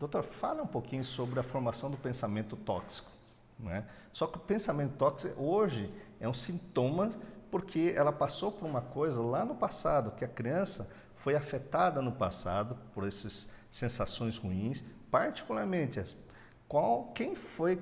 doutor, 0.00 0.22
fala 0.22 0.62
um 0.62 0.66
pouquinho 0.66 1.04
sobre 1.04 1.38
a 1.38 1.42
formação 1.42 1.90
do 1.90 1.98
pensamento 1.98 2.56
tóxico. 2.56 3.10
Né? 3.58 3.84
Só 4.10 4.26
que 4.26 4.38
o 4.38 4.40
pensamento 4.40 4.96
tóxico 4.96 5.38
hoje 5.42 5.92
é 6.18 6.26
um 6.26 6.32
sintoma 6.32 7.10
porque 7.50 7.92
ela 7.94 8.12
passou 8.12 8.50
por 8.50 8.64
uma 8.64 8.80
coisa 8.80 9.20
lá 9.20 9.44
no 9.44 9.54
passado, 9.54 10.12
que 10.12 10.24
a 10.24 10.28
criança 10.28 10.88
foi 11.16 11.36
afetada 11.36 12.00
no 12.00 12.12
passado 12.12 12.78
por 12.94 13.06
essas 13.06 13.50
sensações 13.70 14.38
ruins, 14.38 14.82
particularmente 15.10 16.00
as, 16.00 16.16
qual, 16.68 17.12
quem 17.14 17.34
foi 17.34 17.80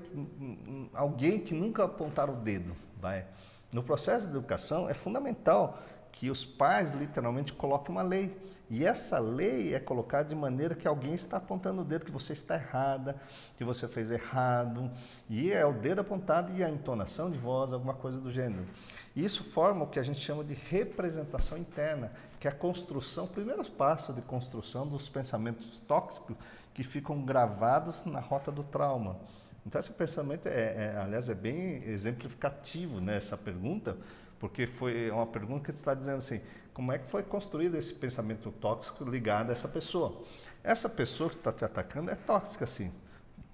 alguém 0.94 1.40
que 1.40 1.52
nunca 1.52 1.84
apontaram 1.84 2.34
o 2.34 2.36
dedo, 2.36 2.74
vai. 3.00 3.26
No 3.72 3.82
processo 3.82 4.26
de 4.26 4.32
educação 4.32 4.88
é 4.88 4.94
fundamental 4.94 5.78
que 6.12 6.30
os 6.30 6.46
pais 6.46 6.92
literalmente 6.92 7.52
colocam 7.52 7.94
uma 7.94 8.02
lei. 8.02 8.34
E 8.70 8.86
essa 8.86 9.18
lei 9.18 9.74
é 9.74 9.78
colocada 9.78 10.28
de 10.28 10.34
maneira 10.34 10.74
que 10.74 10.88
alguém 10.88 11.12
está 11.12 11.36
apontando 11.36 11.82
o 11.82 11.84
dedo 11.84 12.06
que 12.06 12.10
você 12.10 12.32
está 12.32 12.54
errada, 12.54 13.16
que 13.56 13.62
você 13.62 13.86
fez 13.86 14.10
errado. 14.10 14.90
E 15.28 15.52
é 15.52 15.64
o 15.66 15.74
dedo 15.74 16.00
apontado 16.00 16.52
e 16.56 16.64
a 16.64 16.70
entonação 16.70 17.30
de 17.30 17.36
voz, 17.36 17.72
alguma 17.72 17.92
coisa 17.92 18.18
do 18.18 18.30
gênero. 18.30 18.66
Isso 19.14 19.44
forma 19.44 19.84
o 19.84 19.88
que 19.88 19.98
a 19.98 20.02
gente 20.02 20.20
chama 20.20 20.42
de 20.42 20.54
representação 20.54 21.58
interna, 21.58 22.10
que 22.40 22.48
é 22.48 22.50
a 22.50 22.54
construção, 22.54 23.26
o 23.26 23.28
primeiro 23.28 23.62
passo 23.70 24.12
de 24.14 24.22
construção 24.22 24.86
dos 24.86 25.08
pensamentos 25.08 25.80
tóxicos 25.80 26.36
que 26.76 26.84
ficam 26.84 27.22
gravados 27.22 28.04
na 28.04 28.20
rota 28.20 28.52
do 28.52 28.62
trauma. 28.62 29.18
Então, 29.64 29.78
esse 29.78 29.92
pensamento, 29.94 30.46
é, 30.46 30.92
é 30.92 30.96
aliás, 30.98 31.30
é 31.30 31.34
bem 31.34 31.82
exemplificativo 31.84 33.00
né, 33.00 33.18
pergunta, 33.42 33.96
porque 34.38 34.66
foi 34.66 35.10
uma 35.10 35.26
pergunta 35.26 35.64
que 35.64 35.70
está 35.70 35.94
dizendo 35.94 36.18
assim, 36.18 36.38
como 36.74 36.92
é 36.92 36.98
que 36.98 37.08
foi 37.08 37.22
construído 37.22 37.76
esse 37.76 37.94
pensamento 37.94 38.52
tóxico 38.52 39.04
ligado 39.04 39.48
a 39.48 39.52
essa 39.54 39.66
pessoa? 39.66 40.20
Essa 40.62 40.86
pessoa 40.86 41.30
que 41.30 41.36
está 41.36 41.50
te 41.50 41.64
atacando 41.64 42.10
é 42.10 42.14
tóxica, 42.14 42.66
sim, 42.66 42.92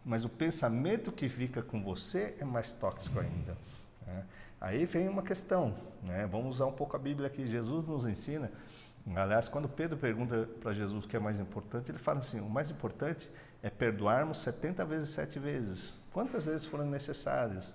mas 0.04 0.24
o 0.24 0.28
pensamento 0.28 1.12
que 1.12 1.28
fica 1.28 1.62
com 1.62 1.80
você 1.80 2.34
é 2.40 2.44
mais 2.44 2.72
tóxico 2.72 3.20
ainda. 3.20 3.56
Né? 4.04 4.24
Aí 4.60 4.84
vem 4.84 5.08
uma 5.08 5.22
questão, 5.22 5.76
né? 6.02 6.26
vamos 6.26 6.56
usar 6.56 6.66
um 6.66 6.72
pouco 6.72 6.96
a 6.96 6.98
Bíblia 6.98 7.28
aqui, 7.28 7.46
Jesus 7.46 7.86
nos 7.86 8.04
ensina, 8.04 8.50
aliás, 9.14 9.48
quando 9.48 9.68
Pedro 9.68 9.96
pergunta 9.96 10.48
para 10.60 10.72
Jesus 10.72 11.04
o 11.04 11.08
que 11.08 11.16
é 11.16 11.20
mais 11.20 11.40
importante, 11.40 11.90
ele 11.90 11.98
fala 11.98 12.18
assim, 12.18 12.40
o 12.40 12.48
mais 12.48 12.70
importante 12.70 13.30
é 13.62 13.70
perdoarmos 13.70 14.38
70 14.38 14.84
vezes, 14.84 15.10
sete 15.10 15.38
vezes, 15.38 15.94
quantas 16.12 16.46
vezes 16.46 16.64
foram 16.64 16.86
necessárias? 16.86 17.72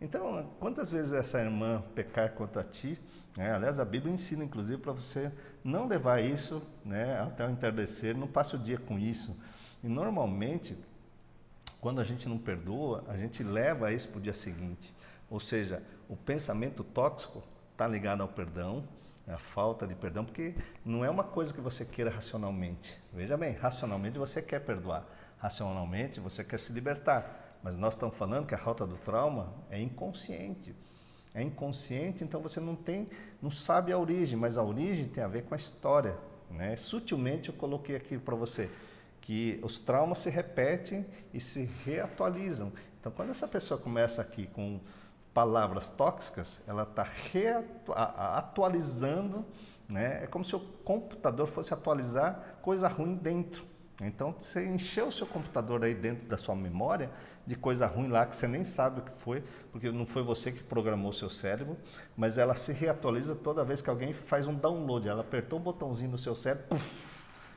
Então, 0.00 0.50
quantas 0.58 0.90
vezes 0.90 1.12
essa 1.12 1.40
irmã 1.40 1.80
pecar 1.94 2.32
contra 2.32 2.64
ti? 2.64 2.98
Né? 3.36 3.52
Aliás, 3.54 3.78
a 3.78 3.84
Bíblia 3.84 4.12
ensina, 4.12 4.42
inclusive, 4.42 4.82
para 4.82 4.92
você 4.92 5.32
não 5.62 5.86
levar 5.86 6.20
isso 6.20 6.60
né, 6.84 7.20
até 7.20 7.46
o 7.46 7.50
entardecer, 7.50 8.16
não 8.16 8.26
passe 8.26 8.56
o 8.56 8.58
dia 8.58 8.78
com 8.78 8.98
isso. 8.98 9.40
E 9.82 9.86
normalmente, 9.86 10.76
quando 11.80 12.00
a 12.00 12.04
gente 12.04 12.28
não 12.28 12.36
perdoa, 12.36 13.04
a 13.06 13.16
gente 13.16 13.44
leva 13.44 13.92
isso 13.92 14.08
para 14.08 14.18
o 14.18 14.20
dia 14.20 14.34
seguinte. 14.34 14.92
Ou 15.30 15.38
seja, 15.38 15.80
o 16.08 16.16
pensamento 16.16 16.82
tóxico 16.82 17.42
está 17.70 17.86
ligado 17.86 18.22
ao 18.22 18.28
perdão, 18.28 18.82
a 19.26 19.38
falta 19.38 19.86
de 19.86 19.94
perdão, 19.94 20.24
porque 20.24 20.54
não 20.84 21.04
é 21.04 21.10
uma 21.10 21.24
coisa 21.24 21.52
que 21.52 21.60
você 21.60 21.84
queira 21.84 22.10
racionalmente. 22.10 22.96
Veja 23.12 23.36
bem, 23.36 23.52
racionalmente 23.52 24.18
você 24.18 24.42
quer 24.42 24.60
perdoar, 24.60 25.06
racionalmente 25.38 26.20
você 26.20 26.42
quer 26.42 26.58
se 26.58 26.72
libertar. 26.72 27.58
Mas 27.62 27.76
nós 27.76 27.94
estamos 27.94 28.16
falando 28.16 28.46
que 28.46 28.54
a 28.54 28.58
rota 28.58 28.86
do 28.86 28.96
trauma 28.96 29.54
é 29.70 29.80
inconsciente. 29.80 30.74
É 31.32 31.42
inconsciente, 31.42 32.24
então 32.24 32.42
você 32.42 32.60
não 32.60 32.74
tem, 32.74 33.08
não 33.40 33.50
sabe 33.50 33.92
a 33.92 33.98
origem, 33.98 34.36
mas 34.36 34.58
a 34.58 34.62
origem 34.62 35.06
tem 35.06 35.22
a 35.22 35.28
ver 35.28 35.44
com 35.44 35.54
a 35.54 35.56
história. 35.56 36.18
Né? 36.50 36.76
Sutilmente 36.76 37.48
eu 37.48 37.54
coloquei 37.54 37.96
aqui 37.96 38.18
para 38.18 38.34
você 38.34 38.68
que 39.20 39.58
os 39.62 39.78
traumas 39.78 40.18
se 40.18 40.28
repetem 40.28 41.06
e 41.32 41.40
se 41.40 41.70
reatualizam. 41.84 42.72
Então, 43.00 43.10
quando 43.12 43.30
essa 43.30 43.48
pessoa 43.48 43.80
começa 43.80 44.20
aqui 44.20 44.46
com 44.48 44.80
palavras 45.32 45.88
tóxicas, 45.88 46.60
ela 46.66 46.82
está 46.82 47.06
atualizando, 48.36 49.44
né? 49.88 50.24
é 50.24 50.26
como 50.26 50.44
se 50.44 50.54
o 50.54 50.60
computador 50.60 51.46
fosse 51.46 51.72
atualizar 51.72 52.58
coisa 52.60 52.88
ruim 52.88 53.14
dentro. 53.14 53.64
Então, 54.00 54.34
você 54.36 54.66
encheu 54.66 55.08
o 55.08 55.12
seu 55.12 55.26
computador 55.26 55.84
aí 55.84 55.94
dentro 55.94 56.26
da 56.26 56.36
sua 56.36 56.56
memória 56.56 57.10
de 57.46 57.54
coisa 57.54 57.86
ruim 57.86 58.08
lá 58.08 58.26
que 58.26 58.36
você 58.36 58.48
nem 58.48 58.64
sabe 58.64 59.00
o 59.00 59.02
que 59.02 59.16
foi, 59.16 59.44
porque 59.70 59.90
não 59.90 60.06
foi 60.06 60.22
você 60.22 60.50
que 60.50 60.62
programou 60.62 61.10
o 61.10 61.12
seu 61.12 61.30
cérebro, 61.30 61.76
mas 62.16 62.38
ela 62.38 62.56
se 62.56 62.72
reatualiza 62.72 63.34
toda 63.34 63.64
vez 63.64 63.80
que 63.80 63.90
alguém 63.90 64.12
faz 64.12 64.46
um 64.46 64.54
download. 64.54 65.08
Ela 65.08 65.20
apertou 65.20 65.58
um 65.58 65.62
botãozinho 65.62 66.10
no 66.10 66.18
seu 66.18 66.34
cérebro, 66.34 66.66
puff, 66.68 67.06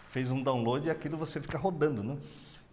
fez 0.10 0.32
um 0.32 0.42
download 0.42 0.88
e 0.88 0.92
aquilo 0.92 1.18
você 1.18 1.40
fica 1.40 1.58
rodando, 1.58 2.04
né? 2.04 2.18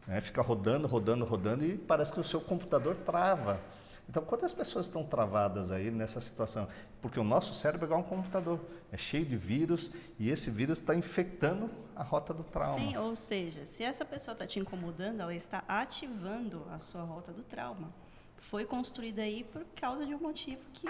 É, 0.08 0.20
fica 0.20 0.42
rodando, 0.42 0.88
rodando, 0.88 1.24
rodando 1.24 1.64
e 1.64 1.78
parece 1.78 2.12
que 2.12 2.18
o 2.18 2.24
seu 2.24 2.40
computador 2.40 2.96
trava. 2.96 3.60
Então, 4.08 4.22
quantas 4.24 4.52
pessoas 4.52 4.86
estão 4.86 5.04
travadas 5.04 5.70
aí 5.70 5.90
nessa 5.90 6.20
situação? 6.20 6.68
Porque 7.00 7.18
o 7.18 7.24
nosso 7.24 7.54
cérebro 7.54 7.86
é 7.86 7.88
igual 7.88 8.00
um 8.00 8.04
computador, 8.04 8.60
é 8.90 8.96
cheio 8.96 9.24
de 9.24 9.36
vírus 9.36 9.90
e 10.18 10.28
esse 10.28 10.50
vírus 10.50 10.78
está 10.78 10.94
infectando 10.94 11.70
a 11.96 12.02
rota 12.02 12.34
do 12.34 12.44
trauma. 12.44 12.78
Sim, 12.78 12.96
ou 12.96 13.14
seja, 13.16 13.64
se 13.64 13.82
essa 13.82 14.04
pessoa 14.04 14.32
está 14.32 14.46
te 14.46 14.58
incomodando, 14.58 15.20
ela 15.20 15.34
está 15.34 15.64
ativando 15.66 16.66
a 16.70 16.78
sua 16.78 17.02
rota 17.02 17.32
do 17.32 17.42
trauma. 17.42 17.92
Foi 18.38 18.64
construída 18.64 19.22
aí 19.22 19.44
por 19.44 19.64
causa 19.76 20.04
de 20.04 20.14
um 20.14 20.18
motivo 20.18 20.60
que 20.74 20.86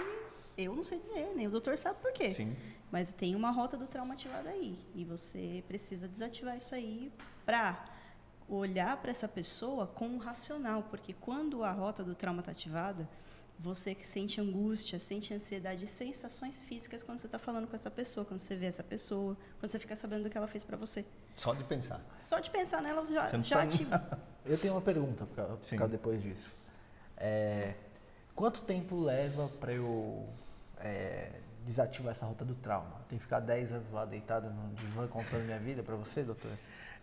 Eu 0.57 0.75
não 0.75 0.83
sei 0.83 0.99
dizer, 0.99 1.33
nem 1.35 1.47
o 1.47 1.49
doutor 1.49 1.77
sabe 1.77 1.99
por 1.99 2.11
quê. 2.13 2.29
Sim. 2.29 2.55
Mas 2.91 3.11
tem 3.11 3.35
uma 3.35 3.49
rota 3.49 3.75
do 3.75 3.87
trauma 3.87 4.13
ativada 4.13 4.49
aí. 4.49 4.77
E 4.93 5.03
você 5.03 5.63
precisa 5.67 6.07
desativar 6.07 6.55
isso 6.55 6.75
aí 6.75 7.11
para 7.43 7.83
olhar 8.55 8.97
para 8.97 9.11
essa 9.11 9.27
pessoa 9.27 9.87
com 9.87 10.07
um 10.07 10.17
racional. 10.17 10.83
Porque 10.89 11.13
quando 11.13 11.63
a 11.63 11.71
rota 11.71 12.03
do 12.03 12.13
trauma 12.15 12.39
está 12.39 12.51
ativada, 12.51 13.07
você 13.59 13.93
que 13.95 14.05
sente 14.05 14.41
angústia, 14.41 14.99
sente 14.99 15.33
ansiedade, 15.33 15.87
sensações 15.87 16.63
físicas 16.63 17.01
quando 17.03 17.19
você 17.19 17.27
está 17.27 17.39
falando 17.39 17.67
com 17.67 17.75
essa 17.75 17.89
pessoa, 17.91 18.25
quando 18.25 18.39
você 18.39 18.55
vê 18.55 18.65
essa 18.65 18.83
pessoa, 18.83 19.37
quando 19.59 19.69
você 19.71 19.79
fica 19.79 19.95
sabendo 19.95 20.23
do 20.23 20.29
que 20.29 20.37
ela 20.37 20.47
fez 20.47 20.65
para 20.65 20.75
você. 20.75 21.05
Só 21.35 21.53
de 21.53 21.63
pensar. 21.63 22.01
Só 22.17 22.39
de 22.39 22.49
pensar 22.49 22.81
nela 22.81 23.05
já, 23.05 23.27
já 23.27 23.29
precisa- 23.29 23.61
ativa. 23.61 24.19
Eu 24.45 24.57
tenho 24.57 24.73
uma 24.73 24.81
pergunta 24.81 25.25
Sim. 25.61 25.77
causa 25.77 25.91
depois 25.91 26.21
disso. 26.21 26.51
É, 27.15 27.75
quanto 28.35 28.61
tempo 28.63 28.99
leva 28.99 29.47
para 29.47 29.71
eu 29.71 30.27
é, 30.79 31.31
desativar 31.65 32.11
essa 32.11 32.25
rota 32.25 32.43
do 32.43 32.53
trauma? 32.55 32.99
Tem 33.07 33.17
que 33.17 33.23
ficar 33.23 33.39
10 33.39 33.71
anos 33.71 33.89
lá 33.91 34.03
deitado 34.03 34.49
no 34.49 34.73
divã 34.75 35.07
contando 35.07 35.43
minha 35.45 35.59
vida 35.59 35.81
para 35.81 35.95
você, 35.95 36.23
doutor? 36.23 36.51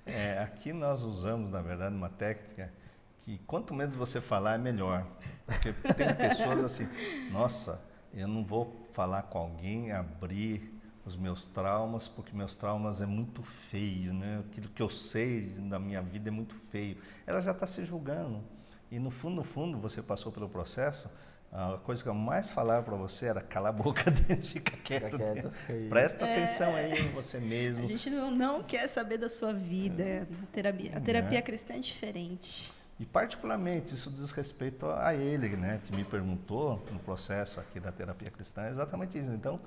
É, 0.06 0.38
aqui 0.38 0.72
nós 0.72 1.02
usamos, 1.02 1.50
na 1.50 1.60
verdade, 1.60 1.94
uma 1.94 2.08
técnica 2.08 2.72
que 3.18 3.38
quanto 3.46 3.74
menos 3.74 3.94
você 3.94 4.20
falar 4.20 4.54
é 4.54 4.58
melhor. 4.58 5.06
Porque 5.44 5.72
tem 5.94 6.14
pessoas 6.14 6.64
assim, 6.64 6.88
nossa, 7.30 7.82
eu 8.14 8.26
não 8.26 8.44
vou 8.44 8.88
falar 8.92 9.24
com 9.24 9.38
alguém, 9.38 9.92
abrir 9.92 10.74
os 11.04 11.16
meus 11.16 11.46
traumas, 11.46 12.08
porque 12.08 12.34
meus 12.34 12.56
traumas 12.56 13.02
é 13.02 13.06
muito 13.06 13.42
feio, 13.42 14.12
né? 14.12 14.42
Aquilo 14.46 14.68
que 14.68 14.82
eu 14.82 14.88
sei 14.88 15.42
da 15.42 15.78
minha 15.78 16.02
vida 16.02 16.28
é 16.28 16.32
muito 16.32 16.54
feio. 16.54 16.96
Ela 17.26 17.40
já 17.40 17.52
está 17.52 17.66
se 17.66 17.84
julgando. 17.84 18.42
E 18.90 18.98
no 18.98 19.10
fundo, 19.10 19.36
no 19.36 19.44
fundo, 19.44 19.78
você 19.78 20.02
passou 20.02 20.32
pelo 20.32 20.48
processo, 20.48 21.08
a 21.52 21.78
coisa 21.78 22.02
que 22.02 22.08
eu 22.08 22.14
mais 22.14 22.48
falava 22.48 22.84
para 22.84 22.96
você 22.96 23.26
era 23.26 23.40
cala 23.40 23.70
a 23.70 23.72
boca 23.72 24.08
dentro, 24.10 24.46
fica 24.46 24.76
quieto. 24.76 25.16
quieto, 25.16 25.34
dentro. 25.34 25.50
fica. 25.50 25.88
Presta 25.88 26.24
atenção 26.24 26.76
aí 26.76 27.00
em 27.00 27.08
você 27.08 27.38
A 27.38 27.40
mesmo. 27.40 27.86
gente 27.86 28.08
não, 28.08 28.30
não 28.30 28.62
quer 28.62 28.88
saber 28.88 29.18
da 29.18 29.28
sua 29.28 29.52
vida. 29.52 30.28
A 30.42 30.46
terapia, 30.52 30.96
a 30.96 31.00
terapia 31.00 31.42
cristã 31.42 31.74
é 31.74 31.78
diferente. 31.78 32.72
E 33.00 33.06
particularmente 33.06 33.94
isso 33.94 34.10
diz 34.10 34.30
respeito 34.30 34.86
a 34.86 35.14
ele, 35.14 35.56
né, 35.56 35.80
que 35.84 35.96
me 35.96 36.04
perguntou 36.04 36.84
no 36.92 36.98
processo 37.00 37.58
aqui 37.58 37.80
da 37.80 37.90
terapia 37.90 38.30
cristã, 38.30 38.66
é 38.66 38.70
exatamente 38.70 39.18
isso. 39.18 39.30
Então, 39.30 39.58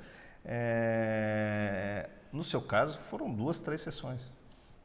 é, 0.46 2.10
no 2.32 2.44
seu 2.44 2.62
caso, 2.62 2.98
foram 3.00 3.30
duas, 3.34 3.60
três 3.60 3.82
sessões. 3.82 4.22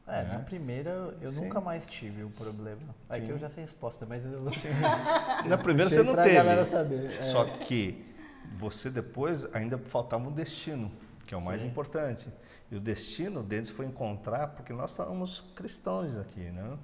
É, 0.09 0.23
né? 0.23 0.33
na 0.33 0.39
primeira 0.39 0.89
eu 1.21 1.31
Sim. 1.31 1.45
nunca 1.45 1.61
mais 1.61 1.85
tive 1.85 2.23
o 2.23 2.29
problema. 2.31 2.81
É 3.09 3.19
que 3.19 3.29
eu 3.29 3.37
já 3.37 3.49
sei 3.49 3.63
a 3.63 3.65
resposta, 3.65 4.05
mas 4.05 4.25
eu 4.25 4.41
não 4.41 4.51
sei. 4.53 4.71
Na 5.47 5.57
primeira 5.57 5.89
você 5.89 6.03
não 6.03 6.13
pra 6.13 6.23
teve. 6.23 6.35
galera 6.35 6.65
saber, 6.65 7.11
é. 7.11 7.21
Só 7.21 7.45
que 7.45 8.05
você 8.57 8.89
depois 8.89 9.47
ainda 9.53 9.77
faltava 9.77 10.27
um 10.27 10.31
destino, 10.31 10.91
que 11.25 11.33
é 11.33 11.37
o 11.37 11.43
mais 11.43 11.61
Sim. 11.61 11.67
importante. 11.67 12.27
E 12.71 12.75
o 12.75 12.79
destino 12.79 13.43
deles 13.43 13.69
foi 13.69 13.85
encontrar, 13.85 14.47
porque 14.49 14.73
nós 14.73 14.91
estávamos 14.91 15.43
cristãos 15.55 16.17
aqui, 16.17 16.41
né? 16.51 16.77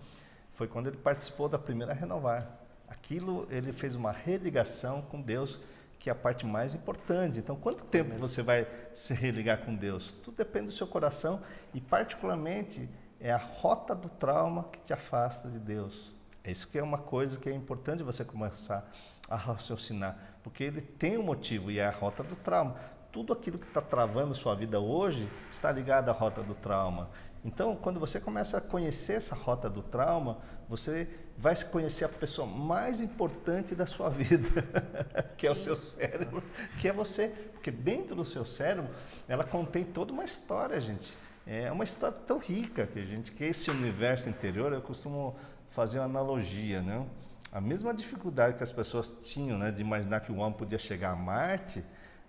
Foi 0.54 0.68
quando 0.68 0.88
ele 0.88 0.98
participou 0.98 1.50
da 1.50 1.60
primeira 1.60 1.94
renovar. 1.94 2.60
Aquilo 2.88 3.48
ele 3.50 3.74
fez 3.74 3.96
uma 3.96 4.12
religação 4.12 5.02
com 5.02 5.22
Deus, 5.22 5.60
que 6.00 6.10
é 6.10 6.12
a 6.12 6.16
parte 6.16 6.46
mais 6.46 6.74
importante. 6.76 7.40
Então, 7.40 7.56
quanto 7.56 7.84
tempo 7.86 8.16
você 8.16 8.42
vai 8.42 8.68
se 8.94 9.14
religar 9.14 9.60
com 9.66 9.76
Deus? 9.76 10.14
Tudo 10.24 10.38
depende 10.38 10.68
do 10.68 10.72
seu 10.72 10.88
coração 10.88 11.42
e 11.74 11.82
particularmente 11.82 12.88
é 13.26 13.32
a 13.32 13.38
rota 13.38 13.96
do 13.96 14.08
trauma 14.08 14.66
que 14.66 14.80
te 14.82 14.94
afasta 14.94 15.50
de 15.50 15.58
Deus. 15.58 16.14
É 16.44 16.52
isso 16.52 16.68
que 16.68 16.78
é 16.78 16.84
uma 16.84 17.00
coisa 17.00 17.40
que 17.40 17.50
é 17.50 17.52
importante 17.52 18.04
você 18.04 18.24
começar 18.24 18.88
a 19.28 19.36
raciocinar, 19.36 20.16
porque 20.44 20.64
ele 20.64 20.80
tem 20.80 21.18
um 21.18 21.24
motivo 21.24 21.72
e 21.72 21.80
é 21.80 21.88
a 21.88 21.90
rota 21.90 22.22
do 22.22 22.36
trauma. 22.36 22.76
Tudo 23.12 23.34
aquilo 23.34 23.58
que 23.58 23.66
está 23.66 23.82
travando 23.82 24.36
sua 24.36 24.54
vida 24.54 24.80
hoje 24.80 25.28
está 25.52 25.72
ligado 25.72 26.10
à 26.10 26.12
rota 26.12 26.44
do 26.44 26.54
trauma. 26.54 27.10
Então, 27.44 27.76
quando 27.76 28.00
você 28.00 28.20
começa 28.20 28.60
a 28.60 28.62
conhecer 28.62 29.14
essa 29.14 29.34
rota 29.34 29.68
do 29.72 29.82
trauma, 29.82 30.38
você 30.70 31.10
vai 31.36 31.56
conhecer 31.64 32.06
a 32.06 32.10
pessoa 32.10 32.46
mais 32.46 33.02
importante 33.02 33.74
da 33.74 33.88
sua 33.88 34.08
vida, 34.08 34.64
que 35.36 35.48
é 35.48 35.52
o 35.52 35.56
seu 35.56 35.76
cérebro, 35.76 36.44
que 36.80 36.88
é 36.88 36.94
você. 36.94 37.30
Porque 37.54 37.72
dentro 37.72 38.16
do 38.16 38.24
seu 38.24 38.46
cérebro, 38.46 38.94
ela 39.28 39.44
contém 39.44 39.84
toda 39.84 40.14
uma 40.14 40.24
história, 40.24 40.80
gente. 40.80 41.25
É 41.48 41.72
uma 41.72 41.84
história 41.84 42.18
tão 42.26 42.40
rica 42.40 42.88
que 42.88 42.98
a 42.98 43.06
gente, 43.06 43.32
que 43.32 43.44
esse 43.44 43.70
universo 43.70 44.28
interior, 44.28 44.74
eu 44.74 44.82
costumo 44.82 45.36
fazer 45.70 46.00
uma 46.00 46.06
analogia, 46.06 46.82
né? 46.82 47.06
A 47.52 47.62
mesma 47.62 47.94
dificuldade 47.94 48.58
que 48.58 48.64
as 48.64 48.72
pessoas 48.72 49.16
tinham, 49.22 49.58
né, 49.58 49.72
de 49.72 49.82
imaginar 49.82 50.22
que 50.22 50.32
o 50.32 50.38
homem 50.38 50.58
podia 50.58 50.80
chegar 50.80 51.12
a 51.12 51.16
Marte, 51.16 51.84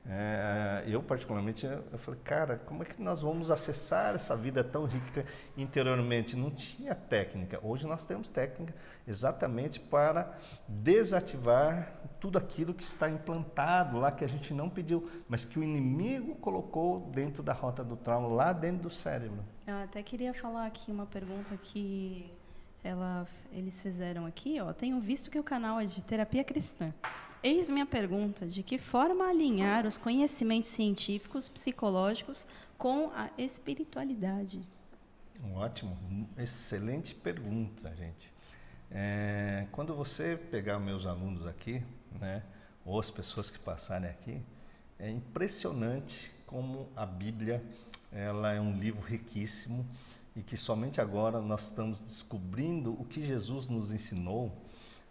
é, 0.09 0.85
eu 0.87 1.03
particularmente, 1.03 1.67
eu 1.67 1.99
falei, 1.99 2.21
cara, 2.23 2.57
como 2.59 2.83
é 2.83 2.87
que 2.87 3.03
nós 3.03 3.23
vamos 3.23 3.51
acessar 3.51 4.15
essa 4.15 4.37
vida 4.37 4.63
tão 4.63 4.85
rica 4.85 5.25
interiormente? 5.57 6.37
Não 6.37 6.51
tinha 6.51 6.95
técnica. 6.95 7.59
Hoje 7.61 7.87
nós 7.87 8.07
temos 8.07 8.29
técnica 8.29 8.73
exatamente 9.07 9.81
para 9.81 10.39
desativar 10.69 11.93
tudo 12.21 12.39
aquilo 12.39 12.73
que 12.73 12.85
está 12.85 13.11
implantado 13.11 13.99
lá 13.99 14.13
que 14.13 14.25
a 14.25 14.29
gente 14.29 14.55
não 14.55 14.71
pediu, 14.71 15.11
mas 15.29 15.45
que 15.45 15.59
o 15.59 15.63
inimigo 15.63 16.37
colocou 16.37 17.11
dentro 17.13 17.43
da 17.43 17.53
rota 17.53 17.83
do 17.83 17.97
trauma, 17.97 18.29
lá 18.29 18.53
dentro 18.53 18.85
do 18.85 18.91
cérebro. 18.91 19.45
Eu 19.67 19.77
até 19.77 20.03
queria 20.05 20.33
falar 20.33 20.67
aqui 20.67 20.93
uma 20.93 21.07
pergunta 21.07 21.57
que 21.57 22.31
ela, 22.85 23.27
eles 23.53 23.83
fizeram 23.83 24.25
aqui. 24.25 24.61
Ó. 24.61 24.73
Tenho 24.73 25.01
visto 25.01 25.31
que 25.31 25.39
o 25.39 25.43
canal 25.43 25.81
é 25.81 25.85
de 25.85 26.05
terapia 26.05 26.45
cristã. 26.45 26.95
Eis 27.47 27.71
minha 27.71 27.87
pergunta: 27.87 28.45
de 28.45 28.61
que 28.61 28.77
forma 28.77 29.29
alinhar 29.29 29.87
os 29.87 29.97
conhecimentos 29.97 30.69
científicos, 30.69 31.49
psicológicos 31.49 32.45
com 32.77 33.13
a 33.15 33.31
espiritualidade? 33.39 34.61
Ótimo, 35.55 35.97
excelente 36.37 37.15
pergunta, 37.15 37.95
gente. 37.95 38.33
É, 38.91 39.69
quando 39.71 39.95
você 39.95 40.37
pegar 40.37 40.81
meus 40.81 41.07
alunos 41.07 41.47
aqui, 41.47 41.81
né, 42.21 42.43
ou 42.85 42.99
as 42.99 43.13
pessoas 43.13 43.49
que 43.49 43.61
passarem 43.61 44.11
aqui, 44.11 44.43
é 44.99 45.09
impressionante 45.09 46.33
como 46.49 46.89
a 46.97 47.07
Bíblia 47.07 47.63
ela 48.11 48.55
é 48.55 48.61
um 48.61 48.77
livro 48.77 49.03
riquíssimo 49.03 49.87
e 50.35 50.43
que 50.43 50.57
somente 50.57 51.01
agora 51.01 51.41
nós 51.41 51.63
estamos 51.63 52.01
descobrindo 52.01 53.01
o 53.01 53.05
que 53.05 53.25
Jesus 53.25 53.69
nos 53.69 53.93
ensinou 53.93 54.51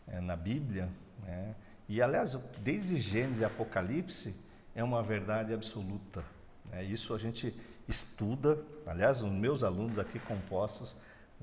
é, 0.06 0.20
na 0.20 0.36
Bíblia. 0.36 0.90
Né? 1.24 1.56
E, 1.88 2.02
aliás, 2.02 2.38
desde 2.62 2.98
Gênesis 2.98 3.42
e 3.42 3.46
Apocalipse 3.46 4.36
é 4.74 4.84
uma 4.84 5.04
verdade 5.04 5.54
absoluta. 5.54 6.24
né? 6.72 6.84
Isso 6.84 7.14
a 7.14 7.18
gente 7.18 7.56
estuda, 7.88 8.60
aliás, 8.86 9.22
os 9.22 9.32
meus 9.32 9.64
alunos 9.64 10.00
aqui 10.00 10.20
compostos, 10.20 10.96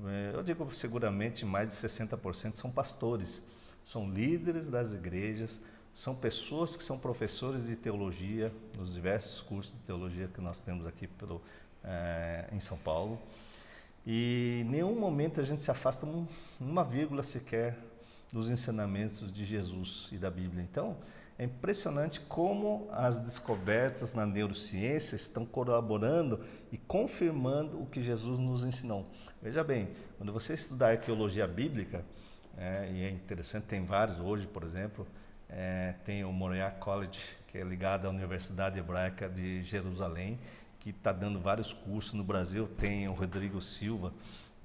eh, 0.05 0.31
eu 0.33 0.43
digo 0.43 0.71
seguramente 0.73 1.45
mais 1.45 1.69
de 1.69 1.75
60% 1.75 2.55
são 2.55 2.69
pastores, 2.69 3.41
são 3.83 4.09
líderes 4.09 4.69
das 4.69 4.93
igrejas, 4.93 5.61
são 5.93 6.15
pessoas 6.15 6.75
que 6.75 6.83
são 6.83 6.97
professores 6.97 7.67
de 7.67 7.75
teologia 7.75 8.51
nos 8.77 8.93
diversos 8.93 9.41
cursos 9.41 9.73
de 9.73 9.79
teologia 9.79 10.27
que 10.27 10.41
nós 10.41 10.61
temos 10.61 10.85
aqui 10.85 11.07
pelo, 11.07 11.41
eh, 11.83 12.49
em 12.51 12.59
São 12.59 12.77
Paulo. 12.77 13.19
E 14.05 14.61
em 14.61 14.69
nenhum 14.69 14.99
momento 14.99 15.39
a 15.39 15.43
gente 15.43 15.61
se 15.61 15.71
afasta 15.71 16.05
um, 16.05 16.27
uma 16.59 16.83
vírgula 16.83 17.23
sequer 17.23 17.77
dos 18.33 18.49
ensinamentos 18.49 19.31
de 19.31 19.45
Jesus 19.45 20.09
e 20.11 20.17
da 20.17 20.31
Bíblia. 20.31 20.63
Então, 20.63 20.97
é 21.37 21.45
impressionante 21.45 22.19
como 22.19 22.89
as 22.91 23.19
descobertas 23.19 24.15
na 24.15 24.25
neurociência 24.25 25.15
estão 25.15 25.45
colaborando 25.45 26.39
e 26.71 26.77
confirmando 26.77 27.79
o 27.79 27.85
que 27.85 28.01
Jesus 28.01 28.39
nos 28.39 28.63
ensinou. 28.63 29.05
Veja 29.39 29.63
bem, 29.63 29.89
quando 30.17 30.33
você 30.33 30.55
estudar 30.55 30.89
arqueologia 30.89 31.47
bíblica, 31.47 32.03
é, 32.57 32.91
e 32.91 33.03
é 33.03 33.09
interessante, 33.11 33.65
tem 33.65 33.85
vários 33.85 34.19
hoje, 34.19 34.47
por 34.47 34.63
exemplo, 34.63 35.07
é, 35.47 35.93
tem 36.03 36.23
o 36.23 36.31
Moriah 36.31 36.71
College, 36.71 37.37
que 37.47 37.59
é 37.59 37.63
ligado 37.63 38.07
à 38.07 38.09
Universidade 38.09 38.79
Hebraica 38.79 39.29
de 39.29 39.61
Jerusalém, 39.61 40.39
que 40.79 40.89
está 40.89 41.11
dando 41.11 41.39
vários 41.39 41.71
cursos 41.71 42.13
no 42.13 42.23
Brasil. 42.23 42.67
Tem 42.67 43.07
o 43.07 43.13
Rodrigo 43.13 43.61
Silva, 43.61 44.11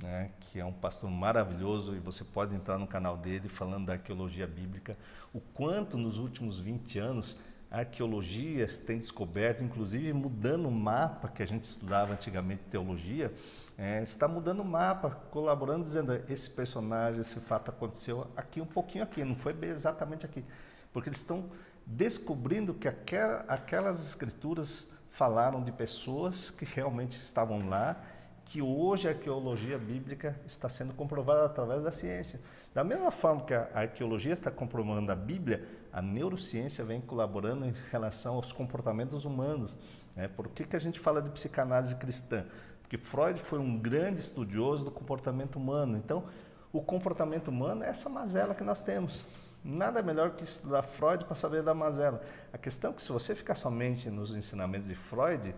né, 0.03 0.31
que 0.41 0.61
é 0.61 0.65
um 0.65 0.73
pastor 0.73 1.11
maravilhoso, 1.11 1.95
e 1.95 1.99
você 1.99 2.25
pode 2.25 2.55
entrar 2.55 2.79
no 2.79 2.87
canal 2.87 3.17
dele 3.17 3.49
falando 3.49 3.87
da 3.87 3.95
arqueologia 3.95 4.47
bíblica. 4.47 4.97
O 5.33 5.41
quanto 5.41 5.97
nos 5.97 6.19
últimos 6.19 6.59
20 6.59 6.99
anos 6.99 7.39
a 7.71 7.81
arqueologia 7.81 8.67
tem 8.87 8.99
descoberto, 8.99 9.63
inclusive 9.63 10.11
mudando 10.13 10.69
o 10.69 10.71
mapa 10.71 11.29
que 11.29 11.43
a 11.43 11.47
gente 11.47 11.65
estudava 11.65 12.15
antigamente 12.15 12.63
teologia, 12.71 13.33
é, 13.77 14.03
está 14.03 14.27
mudando 14.27 14.61
o 14.61 14.65
mapa, 14.65 15.11
colaborando, 15.31 15.83
dizendo 15.83 16.13
esse 16.29 16.49
personagem, 16.49 17.21
esse 17.21 17.41
fato 17.41 17.71
aconteceu 17.71 18.27
aqui, 18.35 18.61
um 18.61 18.67
pouquinho 18.67 19.05
aqui, 19.05 19.23
não 19.23 19.37
foi 19.37 19.55
exatamente 19.63 20.25
aqui. 20.25 20.43
Porque 20.93 21.11
eles 21.11 21.19
estão 21.19 21.45
descobrindo 21.85 22.73
que 22.73 22.89
aquela, 22.89 23.45
aquelas 23.49 24.01
escrituras 24.01 24.89
falaram 25.11 25.63
de 25.63 25.73
pessoas 25.73 26.49
que 26.49 26.65
realmente 26.65 27.13
estavam 27.13 27.69
lá, 27.69 28.01
que 28.49 28.63
hoje 28.63 29.07
a 29.07 29.11
arqueologia 29.11 29.77
bíblica 29.77 30.35
está 30.47 30.71
sendo 30.71 30.95
comprovada 30.95 31.45
através 31.45 31.83
da 31.83 31.93
ciência. 31.93 32.41
Da 32.73 32.83
mesma 32.83 33.11
forma 33.11 33.43
que 33.43 33.53
a 33.53 33.69
arqueologia 33.75 34.33
está 34.33 34.51
comprovando 34.51 35.13
a 35.13 35.15
Bíblia, 35.15 35.69
a 35.93 36.01
neurociência 36.01 36.83
vem 36.83 36.99
colaborando 36.99 37.67
em 37.67 37.75
relação 37.91 38.37
aos 38.37 38.51
comportamentos 38.51 39.27
humanos. 39.27 39.77
Né? 40.17 40.29
Por 40.29 40.49
que, 40.49 40.65
que 40.65 40.75
a 40.75 40.81
gente 40.81 40.99
fala 40.99 41.21
de 41.21 41.29
psicanálise 41.29 41.95
cristã? 41.97 42.47
Porque 42.81 42.97
Freud 42.97 43.39
foi 43.39 43.59
um 43.59 43.79
grande 43.79 44.21
estudioso 44.21 44.83
do 44.83 44.91
comportamento 44.91 45.57
humano. 45.57 45.99
Então, 45.99 46.25
o 46.73 46.81
comportamento 46.81 47.49
humano 47.49 47.85
é 47.85 47.89
essa 47.91 48.09
mazela 48.09 48.55
que 48.55 48.65
nós 48.65 48.81
temos. 48.81 49.27
Nada 49.63 50.03
melhor 50.03 50.31
que 50.31 50.45
estudar 50.45 50.83
Freud 50.83 51.27
para 51.27 51.35
saber 51.35 51.63
da 51.63 51.75
mazela. 51.75 52.23
A 52.51 52.57
questão 52.57 52.93
é 52.93 52.95
que 52.95 53.03
se 53.03 53.13
você 53.13 53.35
ficar 53.35 53.57
somente 53.57 54.09
nos 54.09 54.35
ensinamentos 54.35 54.89
de 54.89 54.95
Freud, 54.95 55.55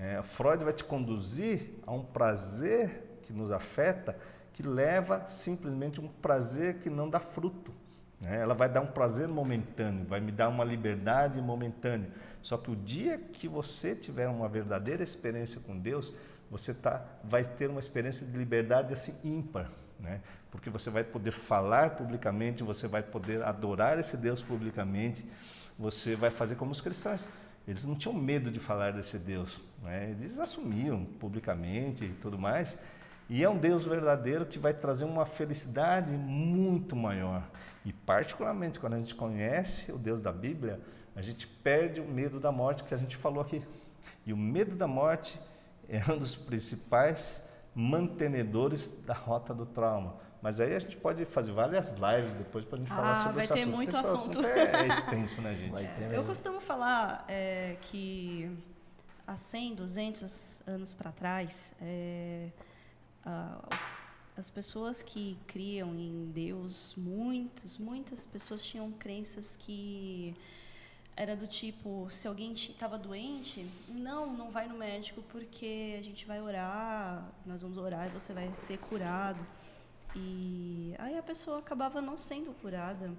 é, 0.00 0.22
Freud 0.22 0.64
vai 0.64 0.72
te 0.72 0.82
conduzir 0.82 1.74
a 1.86 1.92
um 1.92 2.02
prazer 2.02 3.18
que 3.20 3.34
nos 3.34 3.50
afeta, 3.50 4.16
que 4.54 4.62
leva 4.62 5.26
simplesmente 5.28 6.00
um 6.00 6.08
prazer 6.08 6.78
que 6.78 6.88
não 6.88 7.10
dá 7.10 7.20
fruto. 7.20 7.70
Né? 8.18 8.40
Ela 8.40 8.54
vai 8.54 8.66
dar 8.66 8.80
um 8.80 8.86
prazer 8.86 9.28
momentâneo, 9.28 10.06
vai 10.06 10.18
me 10.18 10.32
dar 10.32 10.48
uma 10.48 10.64
liberdade 10.64 11.38
momentânea. 11.42 12.10
Só 12.40 12.56
que 12.56 12.70
o 12.70 12.76
dia 12.76 13.18
que 13.18 13.46
você 13.46 13.94
tiver 13.94 14.26
uma 14.26 14.48
verdadeira 14.48 15.02
experiência 15.02 15.60
com 15.60 15.78
Deus, 15.78 16.14
você 16.50 16.72
tá, 16.72 17.04
vai 17.22 17.44
ter 17.44 17.68
uma 17.68 17.78
experiência 17.80 18.26
de 18.26 18.34
liberdade 18.38 18.94
assim 18.94 19.14
ímpar. 19.22 19.70
Né? 19.98 20.22
Porque 20.50 20.70
você 20.70 20.88
vai 20.88 21.04
poder 21.04 21.30
falar 21.30 21.90
publicamente, 21.90 22.62
você 22.62 22.88
vai 22.88 23.02
poder 23.02 23.42
adorar 23.42 23.98
esse 23.98 24.16
Deus 24.16 24.42
publicamente, 24.42 25.30
você 25.78 26.16
vai 26.16 26.30
fazer 26.30 26.54
como 26.54 26.70
os 26.70 26.80
cristãos. 26.80 27.26
Eles 27.66 27.86
não 27.86 27.94
tinham 27.94 28.14
medo 28.14 28.50
de 28.50 28.58
falar 28.58 28.92
desse 28.92 29.18
Deus, 29.18 29.60
né? 29.82 30.10
eles 30.10 30.38
assumiam 30.38 31.04
publicamente 31.04 32.04
e 32.04 32.12
tudo 32.14 32.38
mais. 32.38 32.76
E 33.28 33.44
é 33.44 33.48
um 33.48 33.56
Deus 33.56 33.84
verdadeiro 33.84 34.44
que 34.44 34.58
vai 34.58 34.74
trazer 34.74 35.04
uma 35.04 35.24
felicidade 35.24 36.12
muito 36.12 36.96
maior. 36.96 37.48
E, 37.84 37.92
particularmente, 37.92 38.80
quando 38.80 38.94
a 38.94 38.98
gente 38.98 39.14
conhece 39.14 39.92
o 39.92 39.98
Deus 39.98 40.20
da 40.20 40.32
Bíblia, 40.32 40.80
a 41.14 41.22
gente 41.22 41.46
perde 41.46 42.00
o 42.00 42.04
medo 42.04 42.40
da 42.40 42.50
morte 42.50 42.82
que 42.82 42.92
a 42.92 42.96
gente 42.96 43.16
falou 43.16 43.40
aqui. 43.40 43.62
E 44.26 44.32
o 44.32 44.36
medo 44.36 44.74
da 44.74 44.88
morte 44.88 45.40
é 45.88 46.02
um 46.10 46.18
dos 46.18 46.34
principais 46.34 47.42
mantenedores 47.72 49.00
da 49.06 49.14
rota 49.14 49.54
do 49.54 49.64
trauma. 49.64 50.16
Mas 50.42 50.58
aí 50.58 50.74
a 50.74 50.78
gente 50.78 50.96
pode 50.96 51.24
fazer 51.26 51.52
várias 51.52 51.92
lives 51.94 52.34
depois 52.34 52.64
para 52.64 52.76
a 52.76 52.78
gente 52.80 52.90
ah, 52.92 52.96
falar 52.96 53.14
sobre 53.16 53.32
vai 53.34 53.44
esse 53.44 53.52
ter 53.52 53.60
assunto. 53.60 53.76
muito 53.76 53.88
esse 53.96 54.06
assunto. 54.06 54.38
assunto 54.38 54.46
é 54.46 54.86
extenso, 54.88 55.42
né, 55.42 55.54
gente? 55.58 55.70
Vai 55.70 55.86
ter 55.94 56.12
Eu 56.14 56.24
costumo 56.24 56.60
falar 56.60 57.24
é, 57.28 57.76
que 57.82 58.50
há 59.26 59.36
100, 59.36 59.74
200 59.74 60.62
anos 60.66 60.94
para 60.94 61.12
trás, 61.12 61.74
é, 61.80 62.48
a- 63.24 63.68
as 64.36 64.48
pessoas 64.48 65.02
que 65.02 65.36
criam 65.46 65.94
em 65.94 66.30
Deus, 66.32 66.94
muitas, 66.96 67.76
muitas 67.76 68.24
pessoas 68.24 68.64
tinham 68.64 68.90
crenças 68.92 69.54
que 69.56 70.34
era 71.14 71.36
do 71.36 71.46
tipo, 71.46 72.06
se 72.08 72.26
alguém 72.26 72.52
estava 72.54 72.96
doente, 72.96 73.70
não, 73.88 74.32
não 74.32 74.50
vai 74.50 74.66
no 74.66 74.78
médico 74.78 75.20
porque 75.28 75.96
a 76.00 76.02
gente 76.02 76.24
vai 76.26 76.40
orar, 76.40 77.28
nós 77.44 77.60
vamos 77.60 77.76
orar 77.76 78.06
e 78.06 78.10
você 78.10 78.32
vai 78.32 78.48
ser 78.54 78.78
curado. 78.78 79.38
E 80.14 80.94
aí 80.98 81.16
a 81.16 81.22
pessoa 81.22 81.58
acabava 81.58 82.00
não 82.00 82.18
sendo 82.18 82.52
curada, 82.54 83.12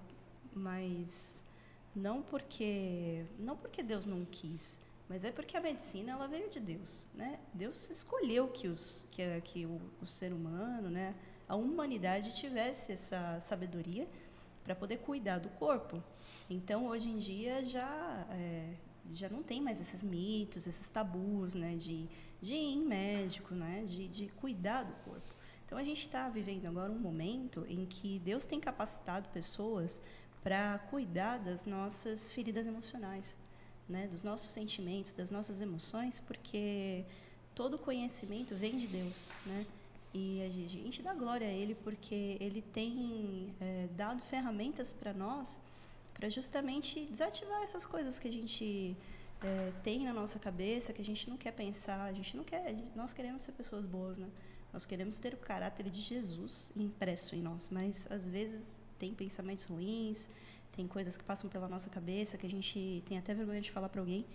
mas 0.53 1.45
não 1.95 2.21
porque 2.21 3.25
não 3.39 3.55
porque 3.57 3.81
Deus 3.83 4.05
não 4.05 4.25
quis, 4.25 4.79
mas 5.07 5.23
é 5.23 5.31
porque 5.31 5.55
a 5.57 5.61
medicina 5.61 6.11
ela 6.11 6.27
veio 6.27 6.49
de 6.49 6.59
Deus, 6.59 7.09
né? 7.13 7.39
Deus 7.53 7.89
escolheu 7.89 8.47
que 8.49 8.67
os 8.67 9.07
que, 9.11 9.21
a- 9.21 9.41
que 9.41 9.65
o, 9.65 9.79
o 10.01 10.05
ser 10.05 10.33
humano, 10.33 10.89
né, 10.89 11.15
a 11.47 11.55
humanidade 11.55 12.33
tivesse 12.35 12.91
essa 12.91 13.39
sabedoria 13.39 14.07
para 14.63 14.75
poder 14.75 14.97
cuidar 14.97 15.39
do 15.39 15.49
corpo. 15.49 16.03
Então 16.49 16.87
hoje 16.87 17.09
em 17.09 17.17
dia 17.17 17.63
já 17.63 18.25
é, 18.31 18.73
já 19.13 19.29
não 19.29 19.41
tem 19.43 19.61
mais 19.61 19.79
esses 19.79 20.03
mitos, 20.03 20.67
esses 20.67 20.87
tabus, 20.89 21.55
né, 21.55 21.75
de 21.75 22.07
de 22.41 22.53
ir 22.55 22.73
em 22.75 22.81
médico, 22.83 23.53
né, 23.53 23.83
de, 23.85 24.07
de 24.07 24.27
cuidar 24.29 24.83
do 24.83 24.93
corpo. 25.03 25.30
Então 25.71 25.79
a 25.79 25.85
gente 25.85 26.01
está 26.01 26.27
vivendo 26.27 26.65
agora 26.65 26.91
um 26.91 26.99
momento 26.99 27.65
em 27.69 27.85
que 27.85 28.19
Deus 28.19 28.43
tem 28.43 28.59
capacitado 28.59 29.29
pessoas 29.29 30.01
para 30.43 30.77
cuidar 30.89 31.37
das 31.37 31.65
nossas 31.65 32.29
feridas 32.29 32.67
emocionais, 32.67 33.37
né, 33.87 34.05
dos 34.05 34.21
nossos 34.21 34.49
sentimentos, 34.49 35.13
das 35.13 35.31
nossas 35.31 35.61
emoções, 35.61 36.19
porque 36.19 37.05
todo 37.55 37.77
conhecimento 37.77 38.53
vem 38.53 38.77
de 38.79 38.85
Deus, 38.85 39.33
né? 39.45 39.65
E 40.13 40.41
a 40.41 40.49
gente 40.49 41.01
dá 41.01 41.13
glória 41.13 41.47
a 41.47 41.51
Ele 41.51 41.73
porque 41.73 42.35
Ele 42.41 42.61
tem 42.61 43.55
é, 43.61 43.87
dado 43.95 44.21
ferramentas 44.21 44.91
para 44.91 45.13
nós 45.13 45.57
para 46.13 46.27
justamente 46.27 47.05
desativar 47.05 47.61
essas 47.61 47.85
coisas 47.85 48.19
que 48.19 48.27
a 48.27 48.33
gente 48.33 48.97
é, 49.41 49.71
tem 49.81 50.03
na 50.03 50.11
nossa 50.11 50.37
cabeça, 50.37 50.91
que 50.91 51.01
a 51.01 51.05
gente 51.05 51.29
não 51.29 51.37
quer 51.37 51.53
pensar, 51.53 52.03
a 52.03 52.11
gente 52.11 52.35
não 52.35 52.43
quer, 52.43 52.75
nós 52.93 53.13
queremos 53.13 53.41
ser 53.41 53.53
pessoas 53.53 53.85
boas, 53.85 54.17
né? 54.17 54.27
Nós 54.73 54.85
queremos 54.85 55.19
ter 55.19 55.33
o 55.33 55.37
caráter 55.37 55.89
de 55.89 56.01
Jesus 56.01 56.71
impresso 56.75 57.35
em 57.35 57.41
nós, 57.41 57.69
mas 57.71 58.07
às 58.09 58.27
vezes 58.27 58.77
tem 58.97 59.13
pensamentos 59.13 59.65
ruins, 59.65 60.29
tem 60.71 60.87
coisas 60.87 61.17
que 61.17 61.23
passam 61.23 61.49
pela 61.49 61.67
nossa 61.67 61.89
cabeça 61.89 62.37
que 62.37 62.45
a 62.45 62.49
gente 62.49 63.03
tem 63.05 63.17
até 63.17 63.33
vergonha 63.33 63.59
de 63.59 63.71
falar 63.71 63.89
para 63.89 63.99
alguém. 63.99 64.25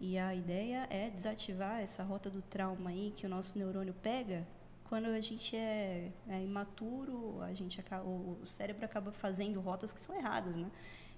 E 0.00 0.18
a 0.18 0.34
ideia 0.34 0.86
é 0.90 1.08
desativar 1.08 1.80
essa 1.80 2.02
rota 2.02 2.28
do 2.28 2.42
trauma 2.42 2.90
aí 2.90 3.12
que 3.16 3.24
o 3.24 3.28
nosso 3.28 3.58
neurônio 3.58 3.94
pega 3.94 4.46
quando 4.88 5.06
a 5.06 5.20
gente 5.20 5.56
é, 5.56 6.12
é 6.28 6.42
imaturo, 6.42 7.40
a 7.42 7.52
gente 7.52 7.80
acaba, 7.80 8.04
o 8.04 8.38
cérebro 8.44 8.84
acaba 8.84 9.10
fazendo 9.12 9.60
rotas 9.60 9.92
que 9.92 10.00
são 10.00 10.14
erradas, 10.14 10.56
né? 10.56 10.70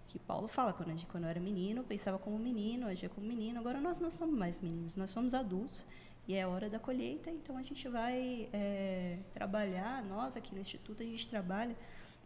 Que 0.07 0.19
Paulo 0.19 0.49
fala, 0.49 0.73
quando, 0.73 1.07
quando 1.07 1.25
eu 1.25 1.31
era 1.31 1.41
menino, 1.41 1.85
pensava 1.85 2.19
como 2.19 2.39
menino, 2.39 2.87
agia 2.87 3.11
como 3.11 3.27
menino, 3.27 3.59
agora 3.59 3.79
nós 3.79 4.01
não 4.01 4.11
somos 4.11 4.39
mais 4.39 4.63
meninos, 4.63 4.97
nós 4.97 5.11
somos 5.11 5.35
adultos 5.35 5.85
e 6.29 6.35
é 6.35 6.47
hora 6.47 6.69
da 6.69 6.79
colheita, 6.79 7.31
então 7.31 7.57
a 7.57 7.63
gente 7.63 7.89
vai 7.89 8.51
é, 8.53 9.19
trabalhar, 9.33 10.05
nós 10.05 10.37
aqui 10.37 10.55
no 10.55 10.61
Instituto, 10.61 11.03
a 11.03 11.07
gente 11.07 11.27
trabalha 11.27 11.75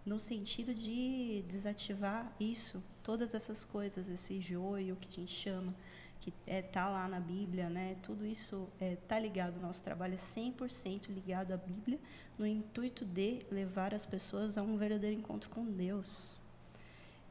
no 0.04 0.18
sentido 0.18 0.74
de 0.74 1.44
desativar 1.46 2.34
isso, 2.40 2.82
todas 3.00 3.32
essas 3.32 3.64
coisas, 3.64 4.08
esse 4.08 4.40
joio 4.40 4.96
que 4.96 5.08
a 5.08 5.12
gente 5.12 5.32
chama, 5.32 5.72
que 6.18 6.30
está 6.30 6.52
é, 6.52 6.62
tá 6.62 6.88
lá 6.88 7.06
na 7.06 7.20
Bíblia, 7.20 7.70
né? 7.70 7.96
tudo 8.02 8.26
isso 8.26 8.68
está 8.80 9.20
ligado, 9.20 9.58
o 9.58 9.60
nosso 9.60 9.84
trabalho 9.84 10.14
é 10.14 10.16
100% 10.16 11.08
ligado 11.08 11.52
à 11.52 11.56
Bíblia, 11.56 12.00
no 12.36 12.44
intuito 12.44 13.04
de 13.04 13.38
levar 13.52 13.94
as 13.94 14.04
pessoas 14.04 14.58
a 14.58 14.62
um 14.62 14.76
verdadeiro 14.76 15.16
encontro 15.16 15.48
com 15.48 15.64
Deus. 15.64 16.34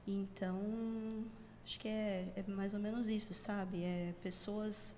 Então, 0.08 1.26
acho 1.66 1.78
que 1.78 1.90
é, 1.90 2.32
é 2.34 2.44
mais 2.50 2.74
ou 2.74 2.80
menos 2.80 3.10
isso, 3.10 3.34
sabe? 3.34 3.84
É 3.84 4.14
pessoas 4.22 4.96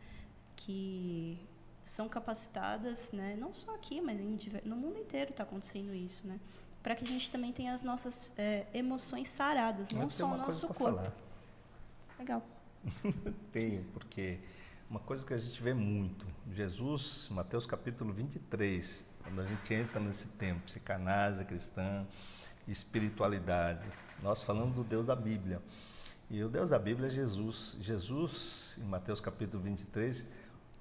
que 0.55 1.39
são 1.85 2.07
capacitadas, 2.07 3.11
né? 3.11 3.35
não 3.39 3.53
só 3.53 3.75
aqui, 3.75 4.01
mas 4.01 4.21
em 4.21 4.37
no 4.63 4.75
mundo 4.75 4.99
inteiro 4.99 5.31
está 5.31 5.43
acontecendo 5.43 5.93
isso, 5.93 6.27
né? 6.27 6.39
para 6.83 6.95
que 6.95 7.05
a 7.05 7.07
gente 7.07 7.31
também 7.31 7.53
tenha 7.53 7.73
as 7.73 7.81
nossas 7.81 8.33
é, 8.37 8.65
emoções 8.73 9.29
saradas, 9.29 9.91
não 9.91 10.09
só 10.09 10.25
o 10.25 10.27
uma 10.27 10.37
nosso 10.37 10.67
corpo. 10.67 10.83
falar. 10.83 11.13
Legal. 12.19 12.45
Tenho, 13.53 13.85
porque 13.93 14.39
uma 14.89 14.99
coisa 14.99 15.25
que 15.25 15.33
a 15.33 15.37
gente 15.37 15.63
vê 15.63 15.73
muito, 15.73 16.27
Jesus, 16.51 17.29
Mateus 17.31 17.65
capítulo 17.65 18.13
23, 18.13 19.05
quando 19.23 19.39
a 19.41 19.45
gente 19.45 19.73
entra 19.73 19.99
nesse 20.01 20.27
tempo, 20.27 20.59
psicanálise 20.65 21.45
cristã, 21.45 22.05
espiritualidade, 22.67 23.85
nós 24.21 24.43
falamos 24.43 24.75
do 24.75 24.83
Deus 24.83 25.05
da 25.05 25.15
Bíblia. 25.15 25.61
E 26.29 26.43
o 26.43 26.49
Deus 26.49 26.71
da 26.71 26.79
Bíblia 26.79 27.07
é 27.07 27.11
Jesus. 27.11 27.77
Jesus, 27.79 28.77
em 28.77 28.85
Mateus 28.85 29.19
capítulo 29.21 29.63
23, 29.63 30.27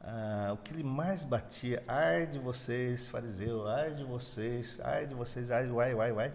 ah, 0.04 0.50
o 0.52 0.56
que 0.56 0.72
ele 0.72 0.82
mais 0.82 1.22
batia, 1.22 1.82
ai 1.86 2.26
de 2.26 2.38
vocês, 2.38 3.08
fariseu, 3.08 3.68
ai 3.68 3.94
de 3.94 4.02
vocês, 4.02 4.80
ai 4.82 5.06
de 5.06 5.14
vocês, 5.14 5.50
ai, 5.50 5.70
uai, 5.70 5.94
uai, 5.94 6.12
uai. 6.12 6.32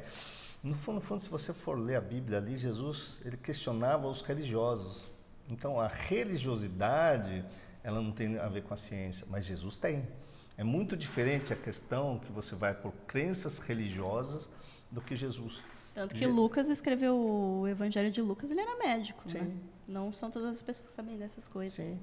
No 0.63 0.73
fundo, 0.73 0.95
no 0.95 1.01
fundo, 1.01 1.21
se 1.21 1.29
você 1.29 1.53
for 1.53 1.77
ler 1.77 1.97
a 1.97 2.01
Bíblia 2.01 2.37
ali, 2.37 2.57
Jesus, 2.57 3.19
ele 3.25 3.35
questionava 3.35 4.07
os 4.07 4.21
religiosos. 4.21 5.11
Então, 5.51 5.79
a 5.79 5.87
religiosidade, 5.87 7.45
ela 7.83 8.01
não 8.01 8.11
tem 8.11 8.37
a 8.37 8.47
ver 8.47 8.63
com 8.63 8.73
a 8.73 8.77
ciência, 8.77 9.27
mas 9.29 9.45
Jesus 9.45 9.77
tem. 9.77 10.07
É 10.57 10.63
muito 10.63 10.95
diferente 10.95 11.53
a 11.53 11.55
questão 11.55 12.19
que 12.19 12.31
você 12.31 12.55
vai 12.55 12.73
por 12.73 12.91
crenças 13.05 13.59
religiosas 13.59 14.49
do 14.89 15.01
que 15.01 15.15
Jesus. 15.15 15.63
Tanto 15.93 16.15
que 16.15 16.25
Lucas 16.25 16.69
escreveu 16.69 17.17
o 17.17 17.67
Evangelho 17.67 18.11
de 18.11 18.21
Lucas, 18.21 18.49
ele 18.49 18.61
era 18.61 18.77
médico, 18.77 19.23
né? 19.31 19.51
Não 19.87 20.11
são 20.11 20.31
todas 20.31 20.49
as 20.49 20.61
pessoas 20.61 20.89
que 20.89 20.95
sabem 20.95 21.17
dessas 21.17 21.47
coisas. 21.47 21.73
Sim. 21.73 21.99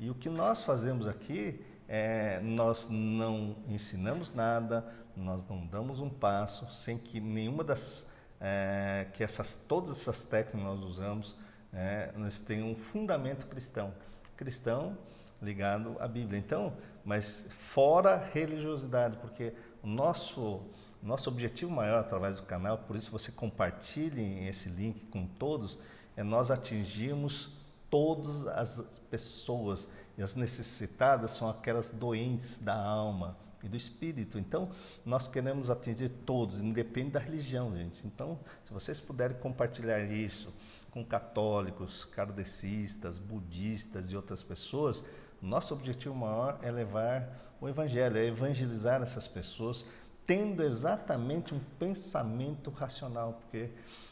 E 0.00 0.10
o 0.10 0.14
que 0.14 0.28
nós 0.28 0.62
fazemos 0.62 1.06
aqui 1.06 1.60
é 1.88 2.40
nós 2.40 2.88
não 2.88 3.56
ensinamos 3.68 4.32
nada, 4.32 4.86
nós 5.16 5.46
não 5.46 5.66
damos 5.66 6.00
um 6.00 6.08
passo 6.08 6.70
sem 6.70 6.96
que 6.96 7.18
nenhuma 7.20 7.64
das 7.64 8.06
é, 8.40 9.06
que 9.12 9.24
essas 9.24 9.54
todas 9.56 9.90
essas 9.90 10.22
técnicas 10.24 10.52
que 10.52 10.66
nós 10.66 10.80
usamos, 10.82 11.36
é, 11.72 12.12
nós 12.16 12.38
tenham 12.38 12.70
um 12.70 12.76
fundamento 12.76 13.46
cristão. 13.46 13.92
Cristão 14.36 14.96
ligado 15.42 15.96
à 15.98 16.06
Bíblia. 16.06 16.38
Então, 16.38 16.72
mas 17.04 17.46
fora 17.50 18.16
religiosidade, 18.32 19.16
porque 19.16 19.52
o 19.82 19.86
nosso 19.86 20.62
nosso 21.00 21.30
objetivo 21.30 21.70
maior 21.70 22.00
através 22.00 22.36
do 22.36 22.42
canal, 22.42 22.78
por 22.78 22.96
isso 22.96 23.12
você 23.12 23.30
compartilhe 23.30 24.46
esse 24.48 24.68
link 24.68 25.06
com 25.06 25.26
todos, 25.26 25.78
é 26.16 26.24
nós 26.24 26.50
atingirmos 26.50 27.52
todas 27.88 28.46
as 28.48 28.84
pessoas 29.10 29.90
e 30.16 30.22
as 30.22 30.34
necessitadas 30.34 31.32
são 31.32 31.48
aquelas 31.48 31.90
doentes 31.90 32.58
da 32.58 32.74
alma 32.74 33.36
e 33.62 33.68
do 33.68 33.76
espírito. 33.76 34.38
Então, 34.38 34.70
nós 35.04 35.28
queremos 35.28 35.70
atingir 35.70 36.08
todos, 36.08 36.60
independente 36.60 37.12
da 37.12 37.20
religião, 37.20 37.76
gente. 37.76 38.00
Então, 38.06 38.38
se 38.64 38.72
vocês 38.72 39.00
puderem 39.00 39.36
compartilhar 39.38 40.00
isso 40.00 40.54
com 40.90 41.04
católicos, 41.04 42.04
kardecistas, 42.04 43.18
budistas 43.18 44.10
e 44.10 44.16
outras 44.16 44.42
pessoas, 44.42 45.04
nosso 45.40 45.74
objetivo 45.74 46.14
maior 46.14 46.58
é 46.62 46.70
levar 46.70 47.28
o 47.60 47.68
evangelho, 47.68 48.18
é 48.18 48.26
evangelizar 48.26 49.02
essas 49.02 49.28
pessoas, 49.28 49.86
tendo 50.26 50.62
exatamente 50.62 51.54
um 51.54 51.60
pensamento 51.78 52.70
racional, 52.70 53.34
porque 53.34 53.70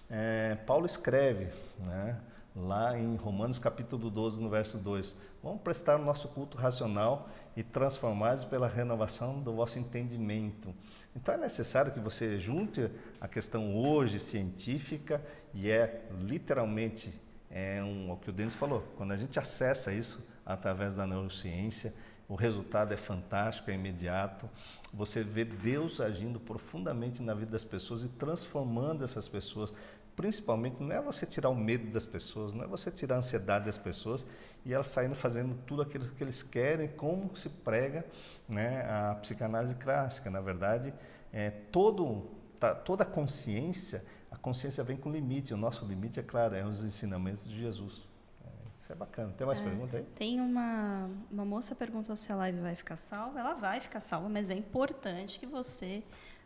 é, 0.08 0.54
Paulo 0.66 0.86
escreve, 0.86 1.52
né? 1.84 2.18
Lá 2.56 2.98
em 2.98 3.16
Romanos 3.16 3.58
capítulo 3.58 4.10
12, 4.10 4.40
no 4.40 4.48
verso 4.48 4.78
2. 4.78 5.14
Vamos 5.42 5.60
prestar 5.60 6.00
o 6.00 6.04
nosso 6.04 6.28
culto 6.28 6.56
racional 6.56 7.28
e 7.54 7.62
transformar 7.62 8.38
pela 8.46 8.66
renovação 8.66 9.40
do 9.40 9.52
vosso 9.52 9.78
entendimento. 9.78 10.74
Então 11.14 11.34
é 11.34 11.36
necessário 11.36 11.92
que 11.92 12.00
você 12.00 12.38
junte 12.38 12.90
a 13.20 13.28
questão 13.28 13.76
hoje 13.76 14.18
científica 14.18 15.22
e 15.52 15.70
é 15.70 16.08
literalmente 16.20 17.20
é 17.50 17.82
um, 17.82 18.10
o 18.10 18.16
que 18.16 18.30
o 18.30 18.32
Denis 18.32 18.54
falou. 18.54 18.82
Quando 18.96 19.12
a 19.12 19.16
gente 19.16 19.38
acessa 19.38 19.92
isso 19.92 20.26
através 20.44 20.94
da 20.94 21.06
neurociência, 21.06 21.94
o 22.28 22.34
resultado 22.34 22.92
é 22.92 22.96
fantástico, 22.96 23.70
é 23.70 23.74
imediato. 23.74 24.50
Você 24.92 25.22
vê 25.22 25.44
Deus 25.44 26.00
agindo 26.00 26.40
profundamente 26.40 27.22
na 27.22 27.34
vida 27.34 27.52
das 27.52 27.64
pessoas 27.64 28.02
e 28.02 28.08
transformando 28.08 29.04
essas 29.04 29.28
pessoas 29.28 29.72
principalmente 30.16 30.82
não 30.82 30.90
é 30.90 31.00
você 31.00 31.26
tirar 31.26 31.50
o 31.50 31.54
medo 31.54 31.90
das 31.92 32.06
pessoas, 32.06 32.54
não 32.54 32.64
é 32.64 32.66
você 32.66 32.90
tirar 32.90 33.16
a 33.16 33.18
ansiedade 33.18 33.66
das 33.66 33.76
pessoas 33.76 34.26
e 34.64 34.72
elas 34.72 34.88
saindo 34.88 35.14
fazendo 35.14 35.54
tudo 35.66 35.82
aquilo 35.82 36.08
que 36.08 36.24
eles 36.24 36.42
querem, 36.42 36.88
como 36.88 37.36
se 37.36 37.50
prega 37.50 38.04
né, 38.48 38.80
a 38.90 39.14
psicanálise 39.16 39.74
clássica. 39.74 40.30
Na 40.30 40.40
verdade, 40.40 40.92
é, 41.32 41.50
todo, 41.50 42.30
tá, 42.58 42.74
toda 42.74 43.02
a 43.02 43.06
consciência, 43.06 44.02
a 44.30 44.38
consciência 44.38 44.82
vem 44.82 44.96
com 44.96 45.10
limite. 45.10 45.52
O 45.52 45.56
nosso 45.56 45.84
limite, 45.84 46.18
é 46.18 46.22
claro, 46.22 46.54
é 46.54 46.64
os 46.64 46.82
ensinamentos 46.82 47.46
de 47.46 47.60
Jesus. 47.60 48.02
É, 48.42 48.48
isso 48.78 48.90
é 48.90 48.94
bacana. 48.94 49.34
Tem 49.36 49.46
mais 49.46 49.60
é, 49.60 49.64
pergunta 49.64 49.98
aí? 49.98 50.04
Tem 50.14 50.40
uma, 50.40 51.10
uma 51.30 51.44
moça 51.44 51.74
perguntou 51.74 52.16
se 52.16 52.32
a 52.32 52.36
live 52.36 52.60
vai 52.60 52.74
ficar 52.74 52.96
salva. 52.96 53.38
Ela 53.38 53.52
vai 53.52 53.82
ficar 53.82 54.00
salva, 54.00 54.30
mas 54.30 54.48
é 54.48 54.54
importante 54.54 55.38
que 55.38 55.46
você 55.46 56.02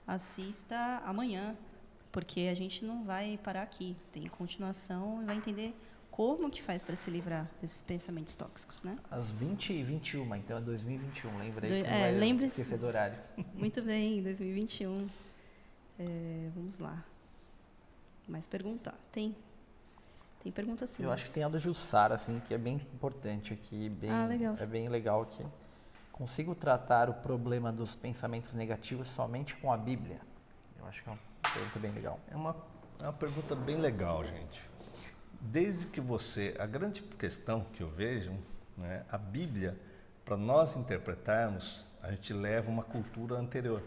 assista 0.09 0.77
amanhã 1.05 1.55
porque 2.13 2.49
a 2.51 2.55
gente 2.55 2.85
não 2.85 3.05
vai 3.05 3.39
parar 3.43 3.63
aqui, 3.63 3.97
tem 4.13 4.27
continuação 4.27 5.23
e 5.23 5.27
vai 5.27 5.37
entender 5.37 5.75
como 6.11 6.51
que 6.51 6.61
faz 6.61 6.83
para 6.83 6.97
se 6.97 7.11
livrar 7.11 7.49
desses 7.61 7.81
pensamentos 7.81 8.37
tóxicos, 8.37 8.83
né? 8.83 8.93
Às 9.11 9.31
20 9.31 9.73
e 9.73 9.83
21, 9.83 10.35
então 10.35 10.59
é 10.59 10.61
2021, 10.61 11.39
lembrei 11.39 11.71
do, 11.71 11.85
que 11.85 11.91
é, 11.91 12.11
lembre 12.11 12.47
esquecer 12.47 12.79
do 12.79 12.87
horário. 12.87 13.19
Muito 13.55 13.81
bem, 13.81 14.23
2021. 14.23 15.09
É, 15.99 16.51
vamos 16.55 16.79
lá. 16.79 17.05
Mais 18.27 18.47
perguntar? 18.47 18.99
Tem. 19.13 19.35
Tem 20.43 20.51
pergunta 20.51 20.87
sim. 20.87 21.03
Eu 21.03 21.11
acho 21.11 21.27
que 21.27 21.31
tem 21.31 21.45
a 21.45 21.49
do 21.49 21.59
Jussara, 21.59 22.15
assim, 22.15 22.41
que 22.41 22.55
é 22.55 22.59
bem 22.59 22.77
importante 22.77 23.53
aqui, 23.53 23.89
bem, 23.89 24.11
ah, 24.11 24.27
legal. 24.27 24.55
é 24.59 24.67
bem 24.67 24.89
legal 24.89 25.23
aqui. 25.23 25.45
Consigo 26.13 26.55
tratar 26.55 27.09
o 27.09 27.15
problema 27.15 27.73
dos 27.73 27.95
pensamentos 27.95 28.55
negativos 28.55 29.09
somente 29.09 29.57
com 29.57 29.73
a 29.73 29.77
Bíblia? 29.77 30.21
Eu 30.79 30.87
acho 30.87 31.03
que 31.03 31.09
é 31.09 31.13
um 31.13 31.19
Pergunta 31.53 31.79
bem 31.79 31.93
legal. 31.93 32.21
É 32.31 32.37
uma, 32.37 32.57
é 32.99 33.05
uma 33.05 33.13
pergunta 33.13 33.55
bem 33.55 33.77
legal, 33.77 34.25
gente. 34.25 34.63
Desde 35.41 35.87
que 35.87 36.01
você. 36.01 36.55
A 36.59 36.67
grande 36.67 37.03
questão 37.03 37.65
que 37.73 37.83
eu 37.83 37.89
vejo, 37.89 38.33
né, 38.77 39.05
a 39.11 39.19
Bíblia, 39.19 39.79
para 40.25 40.37
nós 40.37 40.77
interpretarmos, 40.77 41.85
a 42.03 42.11
gente 42.11 42.33
leva 42.33 42.71
uma 42.71 42.83
cultura 42.83 43.37
anterior. 43.37 43.83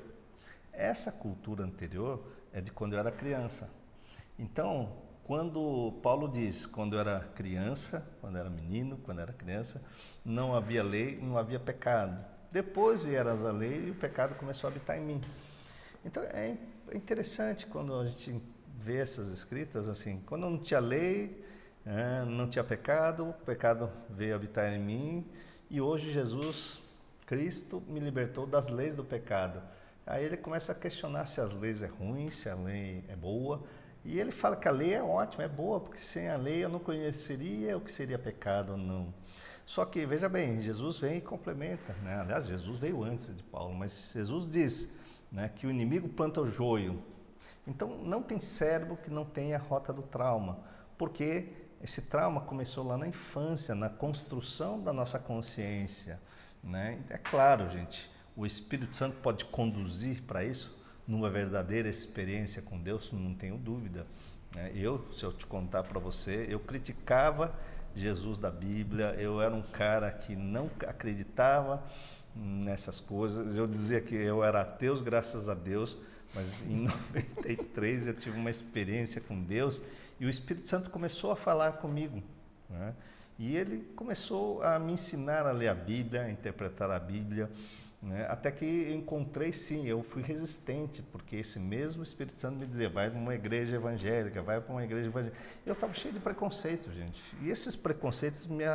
Essa 0.71 1.11
cultura 1.11 1.63
anterior 1.63 2.23
é 2.51 2.61
de 2.61 2.71
quando 2.71 2.93
eu 2.93 2.99
era 2.99 3.11
criança. 3.11 3.69
Então, 4.37 4.91
quando 5.23 5.99
Paulo 6.03 6.27
diz, 6.27 6.65
quando 6.65 6.93
eu 6.93 6.99
era 6.99 7.21
criança, 7.35 8.05
quando 8.19 8.35
eu 8.35 8.41
era 8.41 8.49
menino, 8.49 8.97
quando 8.97 9.19
eu 9.19 9.23
era 9.23 9.33
criança, 9.33 9.81
não 10.25 10.53
havia 10.53 10.83
lei, 10.83 11.17
não 11.21 11.37
havia 11.37 11.59
pecado. 11.59 12.23
Depois 12.51 13.01
vieram 13.01 13.31
a 13.31 13.51
lei 13.51 13.87
e 13.87 13.91
o 13.91 13.95
pecado 13.95 14.35
começou 14.35 14.67
a 14.67 14.71
habitar 14.71 14.97
em 14.97 15.01
mim. 15.01 15.21
Então 16.03 16.21
é 16.23 16.57
é 16.93 16.97
interessante 16.97 17.65
quando 17.65 17.95
a 17.95 18.05
gente 18.05 18.39
vê 18.77 18.97
essas 18.97 19.31
escritas 19.31 19.87
assim, 19.87 20.21
quando 20.27 20.43
não 20.43 20.59
tinha 20.59 20.79
lei, 20.79 21.43
é, 21.85 22.23
não 22.23 22.47
tinha 22.47 22.63
pecado, 22.63 23.29
o 23.29 23.33
pecado 23.33 23.89
veio 24.09 24.35
habitar 24.35 24.71
em 24.71 24.79
mim 24.79 25.27
e 25.71 25.81
hoje 25.81 26.13
Jesus, 26.13 26.81
Cristo, 27.25 27.81
me 27.87 27.99
libertou 27.99 28.45
das 28.45 28.69
leis 28.69 28.95
do 28.95 29.03
pecado. 29.03 29.61
Aí 30.05 30.23
ele 30.23 30.37
começa 30.37 30.71
a 30.71 30.75
questionar 30.75 31.25
se 31.25 31.41
as 31.41 31.57
leis 31.57 31.81
é 31.81 31.87
ruim, 31.87 32.29
se 32.29 32.47
a 32.47 32.55
lei 32.55 33.03
é 33.07 33.15
boa. 33.15 33.63
E 34.05 34.19
ele 34.19 34.31
fala 34.31 34.55
que 34.55 34.67
a 34.67 34.71
lei 34.71 34.93
é 34.93 35.01
ótima, 35.01 35.45
é 35.45 35.47
boa, 35.47 35.79
porque 35.79 35.99
sem 35.99 36.29
a 36.29 36.35
lei 36.35 36.63
eu 36.63 36.69
não 36.69 36.79
conheceria 36.79 37.75
o 37.75 37.81
que 37.81 37.91
seria 37.91 38.19
pecado 38.19 38.73
ou 38.73 38.77
não. 38.77 39.13
Só 39.65 39.85
que, 39.85 40.05
veja 40.05 40.27
bem, 40.27 40.61
Jesus 40.61 40.99
vem 40.99 41.17
e 41.17 41.21
complementa. 41.21 41.93
Né? 42.03 42.19
Aliás, 42.19 42.45
Jesus 42.45 42.77
veio 42.77 43.01
antes 43.01 43.35
de 43.35 43.41
Paulo, 43.43 43.73
mas 43.73 44.11
Jesus 44.13 44.49
diz: 44.49 44.91
né, 45.33 45.49
que 45.53 45.65
o 45.65 45.71
inimigo 45.71 46.07
planta 46.07 46.39
o 46.39 46.47
joio. 46.47 47.03
Então, 47.65 47.97
não 48.03 48.21
tem 48.21 48.39
cérebro 48.39 48.95
que 48.95 49.09
não 49.09 49.25
tenha 49.25 49.57
a 49.57 49.59
rota 49.59 49.91
do 49.91 50.03
trauma, 50.03 50.59
porque 50.97 51.49
esse 51.81 52.03
trauma 52.03 52.41
começou 52.41 52.85
lá 52.85 52.97
na 52.97 53.07
infância, 53.07 53.73
na 53.73 53.89
construção 53.89 54.81
da 54.81 54.93
nossa 54.93 55.17
consciência. 55.17 56.19
Né? 56.63 57.01
É 57.09 57.17
claro, 57.17 57.67
gente, 57.67 58.09
o 58.35 58.45
Espírito 58.45 58.95
Santo 58.95 59.17
pode 59.17 59.45
conduzir 59.45 60.21
para 60.21 60.45
isso, 60.45 60.81
numa 61.07 61.29
verdadeira 61.29 61.89
experiência 61.89 62.61
com 62.61 62.79
Deus, 62.79 63.11
não 63.11 63.33
tenho 63.33 63.57
dúvida. 63.57 64.05
Né? 64.55 64.71
Eu, 64.75 65.11
se 65.11 65.25
eu 65.25 65.33
te 65.33 65.45
contar 65.45 65.83
para 65.83 65.99
você, 65.99 66.45
eu 66.49 66.59
criticava 66.59 67.53
Jesus 67.95 68.39
da 68.39 68.49
Bíblia, 68.49 69.15
eu 69.17 69.41
era 69.41 69.53
um 69.53 69.61
cara 69.61 70.11
que 70.11 70.35
não 70.35 70.69
acreditava 70.87 71.83
nessas 72.35 72.99
coisas. 72.99 73.55
Eu 73.55 73.67
dizia 73.67 74.01
que 74.01 74.15
eu 74.15 74.43
era 74.43 74.61
ateu, 74.61 74.99
graças 75.01 75.49
a 75.49 75.53
Deus, 75.53 75.97
mas 76.33 76.61
em 76.61 76.83
93 77.13 78.07
eu 78.07 78.13
tive 78.13 78.37
uma 78.37 78.49
experiência 78.49 79.21
com 79.21 79.41
Deus 79.41 79.81
e 80.19 80.25
o 80.25 80.29
Espírito 80.29 80.67
Santo 80.67 80.89
começou 80.89 81.31
a 81.31 81.35
falar 81.35 81.73
comigo. 81.73 82.21
Né? 82.69 82.93
E 83.37 83.55
ele 83.55 83.79
começou 83.95 84.61
a 84.63 84.77
me 84.77 84.93
ensinar 84.93 85.45
a 85.45 85.51
ler 85.51 85.67
a 85.67 85.73
Bíblia, 85.73 86.23
a 86.23 86.31
interpretar 86.31 86.89
a 86.91 86.99
Bíblia. 86.99 87.49
Né? 88.03 88.27
Até 88.29 88.51
que 88.51 88.91
encontrei, 88.93 89.53
sim, 89.53 89.87
eu 89.87 90.03
fui 90.03 90.21
resistente, 90.21 91.01
porque 91.01 91.37
esse 91.37 91.57
mesmo 91.57 92.03
Espírito 92.03 92.37
Santo 92.37 92.57
me 92.57 92.65
dizia: 92.65 92.89
vai 92.89 93.09
para 93.09 93.17
uma 93.17 93.33
igreja 93.33 93.77
evangélica, 93.77 94.41
vai 94.41 94.59
para 94.59 94.73
uma 94.73 94.83
igreja 94.83 95.07
evangélica. 95.07 95.41
Eu 95.65 95.71
estava 95.71 95.93
cheio 95.93 96.13
de 96.13 96.19
preconceitos, 96.19 96.93
gente. 96.93 97.21
E 97.41 97.49
esses 97.49 97.77
preconceitos 97.77 98.45
me, 98.45 98.65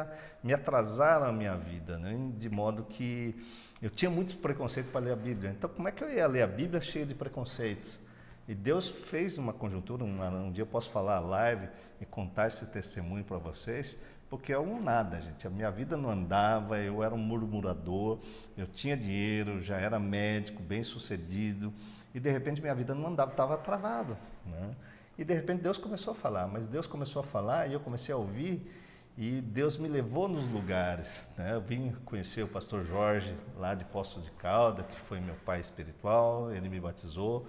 me 0.42 0.54
atrasaram 0.54 1.26
a 1.26 1.32
minha 1.32 1.54
vida, 1.54 1.98
né? 1.98 2.32
de 2.38 2.48
modo 2.48 2.84
que 2.84 3.34
eu 3.82 3.90
tinha 3.90 4.10
muitos 4.10 4.34
preconceitos 4.34 4.90
para 4.90 5.02
ler 5.02 5.12
a 5.12 5.16
Bíblia. 5.16 5.50
Então, 5.50 5.68
como 5.68 5.86
é 5.86 5.92
que 5.92 6.02
eu 6.02 6.08
ia 6.08 6.26
ler 6.26 6.40
a 6.40 6.48
Bíblia 6.48 6.80
cheia 6.80 7.04
de 7.04 7.14
preconceitos? 7.14 8.00
E 8.48 8.54
Deus 8.54 8.88
fez 8.88 9.36
uma 9.36 9.52
conjuntura, 9.52 10.02
um, 10.04 10.46
um 10.46 10.50
dia 10.50 10.62
eu 10.62 10.66
posso 10.66 10.90
falar 10.90 11.20
live 11.20 11.68
e 12.00 12.06
contar 12.06 12.46
esse 12.46 12.64
testemunho 12.64 13.22
para 13.22 13.36
vocês, 13.36 13.98
porque 14.28 14.52
é 14.52 14.58
um 14.58 14.80
nada, 14.82 15.20
gente. 15.20 15.46
A 15.46 15.50
minha 15.50 15.70
vida 15.70 15.96
não 15.96 16.10
andava, 16.10 16.78
eu 16.78 17.02
era 17.02 17.14
um 17.14 17.18
murmurador, 17.18 18.18
eu 18.56 18.66
tinha 18.66 18.96
dinheiro, 18.96 19.58
já 19.58 19.76
era 19.76 19.98
médico, 19.98 20.62
bem 20.62 20.82
sucedido, 20.82 21.72
e 22.14 22.20
de 22.20 22.30
repente 22.30 22.60
minha 22.60 22.74
vida 22.74 22.94
não 22.94 23.08
andava, 23.08 23.30
estava 23.30 23.56
travado. 23.56 24.16
Né? 24.44 24.70
E 25.16 25.24
de 25.24 25.34
repente 25.34 25.62
Deus 25.62 25.78
começou 25.78 26.12
a 26.12 26.14
falar, 26.14 26.46
mas 26.46 26.66
Deus 26.66 26.86
começou 26.86 27.20
a 27.20 27.24
falar 27.24 27.68
e 27.68 27.72
eu 27.72 27.80
comecei 27.80 28.14
a 28.14 28.18
ouvir, 28.18 28.70
e 29.16 29.40
Deus 29.40 29.76
me 29.76 29.88
levou 29.88 30.28
nos 30.28 30.48
lugares. 30.48 31.28
Né? 31.36 31.54
Eu 31.54 31.60
vim 31.60 31.92
conhecer 32.04 32.42
o 32.44 32.48
pastor 32.48 32.84
Jorge, 32.84 33.34
lá 33.56 33.74
de 33.74 33.84
Poços 33.84 34.22
de 34.22 34.30
Calda, 34.32 34.84
que 34.84 35.00
foi 35.00 35.20
meu 35.20 35.34
pai 35.44 35.60
espiritual, 35.60 36.52
ele 36.52 36.68
me 36.68 36.78
batizou. 36.78 37.46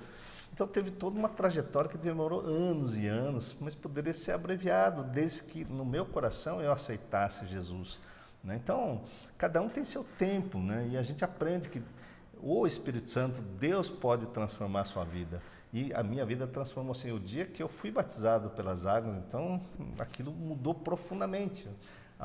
Então 0.53 0.67
teve 0.67 0.91
toda 0.91 1.17
uma 1.17 1.30
trajetória 1.30 1.89
que 1.89 1.97
demorou 1.97 2.41
anos 2.41 2.97
e 2.97 3.07
anos, 3.07 3.55
mas 3.61 3.76
poderia 3.76 4.13
ser 4.13 4.34
abreviado 4.34 5.03
desde 5.03 5.43
que 5.43 5.63
no 5.65 5.85
meu 5.85 6.05
coração 6.05 6.61
eu 6.61 6.71
aceitasse 6.71 7.45
Jesus. 7.47 7.99
Né? 8.43 8.59
Então, 8.61 9.01
cada 9.38 9.61
um 9.61 9.69
tem 9.69 9.84
seu 9.84 10.03
tempo, 10.03 10.59
né? 10.59 10.89
e 10.91 10.97
a 10.97 11.01
gente 11.01 11.23
aprende 11.23 11.69
que 11.69 11.81
o 12.41 12.65
Espírito 12.65 13.09
Santo, 13.09 13.41
Deus 13.41 13.89
pode 13.89 14.26
transformar 14.27 14.81
a 14.81 14.85
sua 14.85 15.03
vida. 15.03 15.41
E 15.73 15.93
a 15.93 16.01
minha 16.01 16.26
vida 16.26 16.47
transformou 16.47 16.93
assim. 16.93 17.11
O 17.11 17.19
dia 17.19 17.45
que 17.45 17.61
eu 17.61 17.67
fui 17.67 17.91
batizado 17.91 18.49
pelas 18.51 18.85
águas, 18.85 19.17
então 19.17 19.61
aquilo 19.99 20.31
mudou 20.31 20.73
profundamente. 20.73 21.67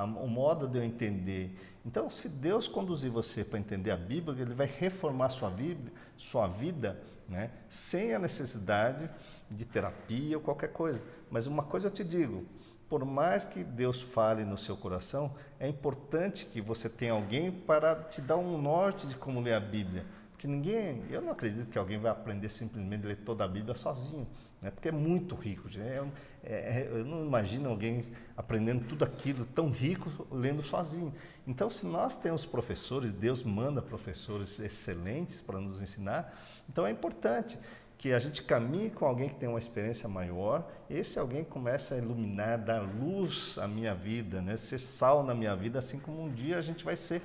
O 0.02 0.26
modo 0.26 0.66
de 0.66 0.78
eu 0.78 0.82
entender. 0.82 1.56
Então, 1.86 2.10
se 2.10 2.28
Deus 2.28 2.66
conduzir 2.66 3.10
você 3.10 3.44
para 3.44 3.58
entender 3.58 3.90
a 3.90 3.96
Bíblia, 3.96 4.42
Ele 4.42 4.54
vai 4.54 4.66
reformar 4.66 5.30
sua 5.30 5.50
vida, 5.50 5.92
sua 6.16 6.48
vida 6.48 7.00
né, 7.28 7.50
sem 7.68 8.14
a 8.14 8.18
necessidade 8.18 9.08
de 9.50 9.64
terapia 9.64 10.36
ou 10.36 10.42
qualquer 10.42 10.72
coisa. 10.72 11.02
Mas 11.30 11.46
uma 11.46 11.62
coisa 11.62 11.86
eu 11.86 11.90
te 11.90 12.02
digo: 12.02 12.44
por 12.88 13.04
mais 13.04 13.44
que 13.44 13.62
Deus 13.62 14.02
fale 14.02 14.44
no 14.44 14.58
seu 14.58 14.76
coração, 14.76 15.34
é 15.58 15.68
importante 15.68 16.46
que 16.46 16.60
você 16.60 16.88
tenha 16.88 17.12
alguém 17.12 17.52
para 17.52 17.94
te 17.94 18.20
dar 18.20 18.36
um 18.36 18.60
norte 18.60 19.06
de 19.06 19.14
como 19.14 19.40
ler 19.40 19.54
a 19.54 19.60
Bíblia. 19.60 20.04
Porque 20.44 20.48
ninguém, 20.48 21.02
eu 21.08 21.22
não 21.22 21.32
acredito 21.32 21.70
que 21.70 21.78
alguém 21.78 21.98
vai 21.98 22.10
aprender 22.12 22.50
simplesmente 22.50 23.06
a 23.06 23.08
ler 23.08 23.16
toda 23.24 23.42
a 23.44 23.48
Bíblia 23.48 23.74
sozinho, 23.74 24.28
né? 24.60 24.70
porque 24.70 24.90
é 24.90 24.92
muito 24.92 25.34
rico. 25.34 25.70
É, 25.78 26.04
é, 26.44 26.88
eu 26.90 27.02
não 27.02 27.24
imagino 27.24 27.70
alguém 27.70 28.02
aprendendo 28.36 28.84
tudo 28.86 29.06
aquilo 29.06 29.46
tão 29.46 29.70
rico 29.70 30.26
lendo 30.30 30.62
sozinho. 30.62 31.14
Então, 31.46 31.70
se 31.70 31.86
nós 31.86 32.18
temos 32.18 32.44
professores, 32.44 33.10
Deus 33.10 33.42
manda 33.42 33.80
professores 33.80 34.60
excelentes 34.60 35.40
para 35.40 35.58
nos 35.58 35.80
ensinar, 35.80 36.38
então 36.68 36.86
é 36.86 36.90
importante 36.90 37.58
que 37.96 38.12
a 38.12 38.18
gente 38.18 38.42
caminhe 38.42 38.90
com 38.90 39.06
alguém 39.06 39.30
que 39.30 39.36
tem 39.36 39.48
uma 39.48 39.58
experiência 39.58 40.06
maior, 40.10 40.70
esse 40.90 41.18
alguém 41.18 41.42
começa 41.42 41.94
a 41.94 41.98
iluminar, 41.98 42.58
dar 42.58 42.82
luz 42.82 43.56
à 43.56 43.66
minha 43.66 43.94
vida, 43.94 44.42
né? 44.42 44.58
ser 44.58 44.78
sal 44.78 45.22
na 45.22 45.34
minha 45.34 45.56
vida, 45.56 45.78
assim 45.78 45.98
como 45.98 46.22
um 46.22 46.30
dia 46.30 46.58
a 46.58 46.62
gente 46.62 46.84
vai 46.84 46.98
ser 46.98 47.22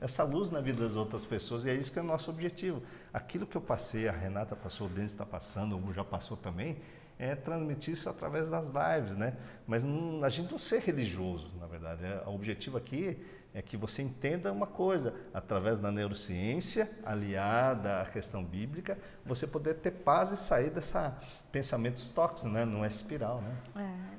essa 0.00 0.22
luz 0.22 0.50
na 0.50 0.60
vida 0.60 0.84
das 0.84 0.96
outras 0.96 1.24
pessoas, 1.24 1.64
e 1.64 1.70
é 1.70 1.74
isso 1.74 1.92
que 1.92 1.98
é 1.98 2.02
o 2.02 2.04
nosso 2.04 2.30
objetivo. 2.30 2.82
Aquilo 3.12 3.46
que 3.46 3.56
eu 3.56 3.60
passei, 3.60 4.08
a 4.08 4.12
Renata 4.12 4.54
passou, 4.54 4.86
o 4.86 4.90
Denis 4.90 5.12
está 5.12 5.26
passando, 5.26 5.76
o 5.76 5.92
já 5.92 6.04
passou 6.04 6.36
também, 6.36 6.78
é 7.18 7.34
transmitir 7.34 7.94
isso 7.94 8.08
através 8.08 8.48
das 8.48 8.68
lives, 8.68 9.16
né? 9.16 9.36
Mas 9.66 9.84
não, 9.84 10.22
a 10.22 10.28
gente 10.28 10.52
não 10.52 10.58
ser 10.58 10.80
religioso, 10.80 11.50
na 11.58 11.66
verdade. 11.66 12.04
É, 12.04 12.22
o 12.26 12.34
objetivo 12.34 12.78
aqui 12.78 13.18
é 13.52 13.60
que 13.60 13.76
você 13.76 14.02
entenda 14.02 14.52
uma 14.52 14.68
coisa, 14.68 15.12
através 15.34 15.80
da 15.80 15.90
neurociência, 15.90 16.88
aliada 17.04 18.02
à 18.02 18.06
questão 18.06 18.44
bíblica, 18.44 18.96
você 19.26 19.46
poder 19.48 19.74
ter 19.74 19.90
paz 19.90 20.30
e 20.30 20.36
sair 20.36 20.70
dessa 20.70 21.18
pensamentos 21.50 22.08
tóxicos, 22.10 22.52
né? 22.52 22.64
Não 22.64 22.84
é 22.84 22.88
espiral, 22.88 23.42
né? 23.42 23.56
É, 23.76 24.17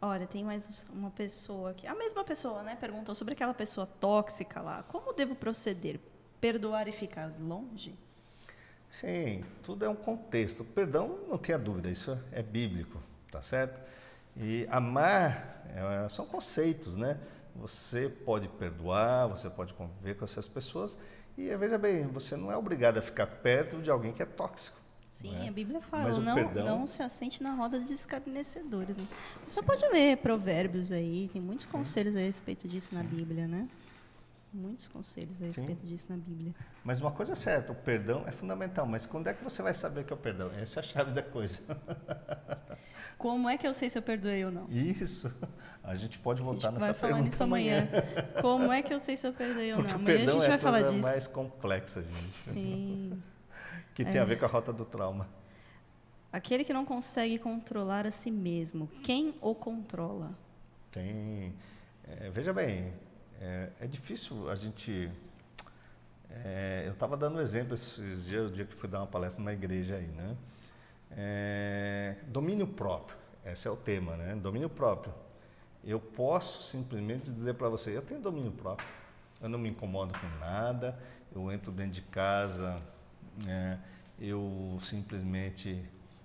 Olha, 0.00 0.28
tem 0.28 0.44
mais 0.44 0.86
uma 0.92 1.10
pessoa 1.10 1.70
aqui. 1.70 1.84
A 1.84 1.94
mesma 1.94 2.22
pessoa, 2.22 2.62
né? 2.62 2.76
Perguntou 2.76 3.16
sobre 3.16 3.34
aquela 3.34 3.52
pessoa 3.52 3.84
tóxica 3.84 4.60
lá. 4.60 4.84
Como 4.84 5.12
devo 5.12 5.34
proceder? 5.34 5.98
Perdoar 6.40 6.86
e 6.86 6.92
ficar 6.92 7.32
longe? 7.40 7.98
Sim, 8.88 9.44
tudo 9.60 9.84
é 9.84 9.88
um 9.88 9.96
contexto. 9.96 10.64
Perdão, 10.64 11.18
não 11.28 11.36
tenha 11.36 11.58
dúvida, 11.58 11.90
isso 11.90 12.16
é 12.30 12.42
bíblico, 12.42 13.02
tá 13.30 13.42
certo? 13.42 13.80
E 14.36 14.68
amar 14.70 15.64
é, 15.74 16.08
são 16.08 16.24
conceitos, 16.24 16.96
né? 16.96 17.18
Você 17.56 18.08
pode 18.08 18.46
perdoar, 18.46 19.26
você 19.26 19.50
pode 19.50 19.74
conviver 19.74 20.14
com 20.14 20.24
essas 20.24 20.46
pessoas 20.46 20.96
e 21.36 21.54
veja 21.56 21.76
bem, 21.76 22.06
você 22.06 22.36
não 22.36 22.52
é 22.52 22.56
obrigado 22.56 22.98
a 22.98 23.02
ficar 23.02 23.26
perto 23.26 23.82
de 23.82 23.90
alguém 23.90 24.12
que 24.12 24.22
é 24.22 24.26
tóxico. 24.26 24.78
Sim, 25.08 25.32
né? 25.32 25.48
a 25.48 25.52
Bíblia 25.52 25.80
fala, 25.80 26.18
não, 26.20 26.34
perdão... 26.34 26.64
não 26.64 26.86
se 26.86 27.02
assente 27.02 27.42
na 27.42 27.54
roda 27.54 27.78
dos 27.78 27.90
escarnecedores. 27.90 28.96
Né? 28.96 29.06
Você 29.46 29.54
só 29.54 29.62
pode 29.62 29.84
ler 29.88 30.18
provérbios 30.18 30.92
aí, 30.92 31.28
tem 31.32 31.40
muitos 31.40 31.66
conselhos 31.66 32.14
a 32.14 32.20
respeito 32.20 32.68
disso 32.68 32.94
na 32.94 33.02
Bíblia, 33.02 33.46
né? 33.46 33.68
Muitos 34.52 34.88
conselhos 34.88 35.42
a 35.42 35.46
respeito 35.46 35.82
Sim. 35.82 35.88
disso 35.88 36.06
na 36.10 36.16
Bíblia. 36.16 36.54
Mas 36.82 37.00
uma 37.00 37.10
coisa 37.10 37.32
é 37.32 37.34
certa, 37.34 37.72
o 37.72 37.74
perdão 37.74 38.24
é 38.26 38.30
fundamental, 38.30 38.86
mas 38.86 39.04
quando 39.04 39.26
é 39.26 39.34
que 39.34 39.44
você 39.44 39.62
vai 39.62 39.74
saber 39.74 40.04
que 40.04 40.12
é 40.12 40.16
o 40.16 40.18
perdão? 40.18 40.50
Essa 40.58 40.80
é 40.80 40.82
a 40.82 40.86
chave 40.86 41.12
da 41.12 41.22
coisa. 41.22 41.60
Como 43.18 43.48
é 43.48 43.58
que 43.58 43.66
eu 43.66 43.74
sei 43.74 43.90
se 43.90 43.98
eu 43.98 44.02
perdoei 44.02 44.44
ou 44.44 44.52
não? 44.52 44.68
Isso. 44.70 45.30
A 45.82 45.96
gente 45.96 46.18
pode 46.18 46.40
voltar 46.40 46.68
a 46.68 46.70
gente 46.70 46.80
nessa 46.80 46.92
vai 46.92 47.10
falar 47.10 47.22
nisso 47.22 47.42
amanhã. 47.42 47.88
Como 48.40 48.72
é 48.72 48.82
que 48.82 48.94
eu 48.94 49.00
sei 49.00 49.16
se 49.16 49.26
eu 49.26 49.32
perdoei 49.32 49.72
ou 49.72 49.78
Porque 49.78 49.92
não? 49.92 50.00
Amanhã 50.00 50.16
a 50.16 50.32
gente 50.32 50.44
é 50.44 50.48
vai 50.48 50.58
falar 50.58 50.82
disso. 50.82 51.02
mais 51.02 51.26
complexa, 51.26 52.02
gente. 52.02 52.32
Sim 52.32 53.22
que 53.98 54.04
tem 54.04 54.18
é. 54.18 54.20
a 54.20 54.24
ver 54.24 54.38
com 54.38 54.44
a 54.44 54.48
rota 54.48 54.72
do 54.72 54.84
trauma. 54.84 55.28
Aquele 56.32 56.62
que 56.62 56.72
não 56.72 56.84
consegue 56.84 57.36
controlar 57.36 58.06
a 58.06 58.12
si 58.12 58.30
mesmo, 58.30 58.86
quem 59.02 59.34
o 59.40 59.56
controla? 59.56 60.38
Tem. 60.92 61.52
É, 62.06 62.30
veja 62.30 62.52
bem, 62.52 62.92
é, 63.40 63.70
é, 63.80 63.86
difícil 63.88 64.48
a 64.48 64.54
gente. 64.54 65.10
É, 66.30 66.84
eu 66.86 66.92
estava 66.92 67.16
dando 67.16 67.40
exemplo 67.40 67.74
esses 67.74 68.24
dias, 68.24 68.48
o 68.48 68.54
dia 68.54 68.64
que 68.64 68.72
fui 68.72 68.88
dar 68.88 69.00
uma 69.00 69.06
palestra 69.08 69.42
na 69.42 69.52
igreja 69.52 69.96
aí, 69.96 70.06
né? 70.06 70.36
É, 71.10 72.14
domínio 72.28 72.68
próprio, 72.68 73.18
esse 73.44 73.66
é 73.66 73.70
o 73.70 73.76
tema, 73.76 74.16
né? 74.16 74.36
Domínio 74.36 74.70
próprio. 74.70 75.12
Eu 75.82 75.98
posso 75.98 76.62
simplesmente 76.62 77.32
dizer 77.32 77.54
para 77.54 77.68
você, 77.68 77.96
eu 77.96 78.02
tenho 78.02 78.20
domínio 78.20 78.52
próprio. 78.52 78.88
Eu 79.40 79.48
não 79.48 79.58
me 79.58 79.68
incomodo 79.68 80.16
com 80.16 80.28
nada, 80.38 80.96
eu 81.34 81.50
entro 81.50 81.72
dentro 81.72 81.92
de 81.92 82.02
casa 82.02 82.80
é, 83.46 83.78
eu 84.18 84.78
simplesmente 84.80 85.82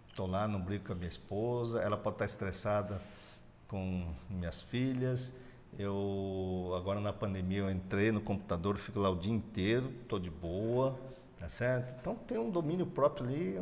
estou 0.09 0.27
lá, 0.27 0.47
não 0.47 0.59
brigo 0.59 0.85
com 0.85 0.93
a 0.93 0.95
minha 0.95 1.07
esposa, 1.07 1.81
ela 1.81 1.97
pode 1.97 2.15
estar 2.15 2.25
estressada 2.25 3.01
com 3.67 4.13
minhas 4.29 4.61
filhas. 4.61 5.35
Eu 5.77 6.73
agora 6.77 6.99
na 6.99 7.11
pandemia 7.11 7.59
eu 7.59 7.71
entrei 7.71 8.11
no 8.11 8.21
computador, 8.21 8.77
fico 8.77 8.99
lá 8.99 9.09
o 9.09 9.15
dia 9.15 9.33
inteiro, 9.33 9.91
estou 10.03 10.19
de 10.19 10.29
boa, 10.29 10.99
tá 11.39 11.49
certo? 11.49 11.95
Então 11.99 12.15
tem 12.15 12.37
um 12.37 12.49
domínio 12.49 12.85
próprio 12.85 13.27
ali. 13.27 13.55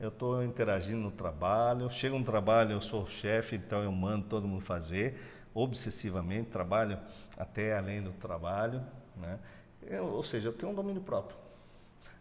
Eu 0.00 0.08
estou 0.08 0.42
interagindo 0.42 1.00
no 1.00 1.10
trabalho. 1.10 1.82
Eu 1.82 1.90
chego 1.90 2.18
no 2.18 2.24
trabalho, 2.24 2.72
eu 2.72 2.80
sou 2.80 3.02
o 3.02 3.06
chefe, 3.06 3.56
então 3.56 3.82
eu 3.82 3.92
mando 3.92 4.26
todo 4.26 4.48
mundo 4.48 4.62
fazer 4.62 5.20
obsessivamente, 5.54 6.50
trabalho 6.50 6.98
até 7.36 7.76
além 7.76 8.02
do 8.02 8.12
trabalho, 8.12 8.82
né? 9.16 9.38
Eu, 9.82 10.04
ou 10.06 10.22
seja, 10.22 10.48
eu 10.48 10.52
tenho 10.52 10.72
um 10.72 10.74
domínio 10.74 11.02
próprio. 11.02 11.36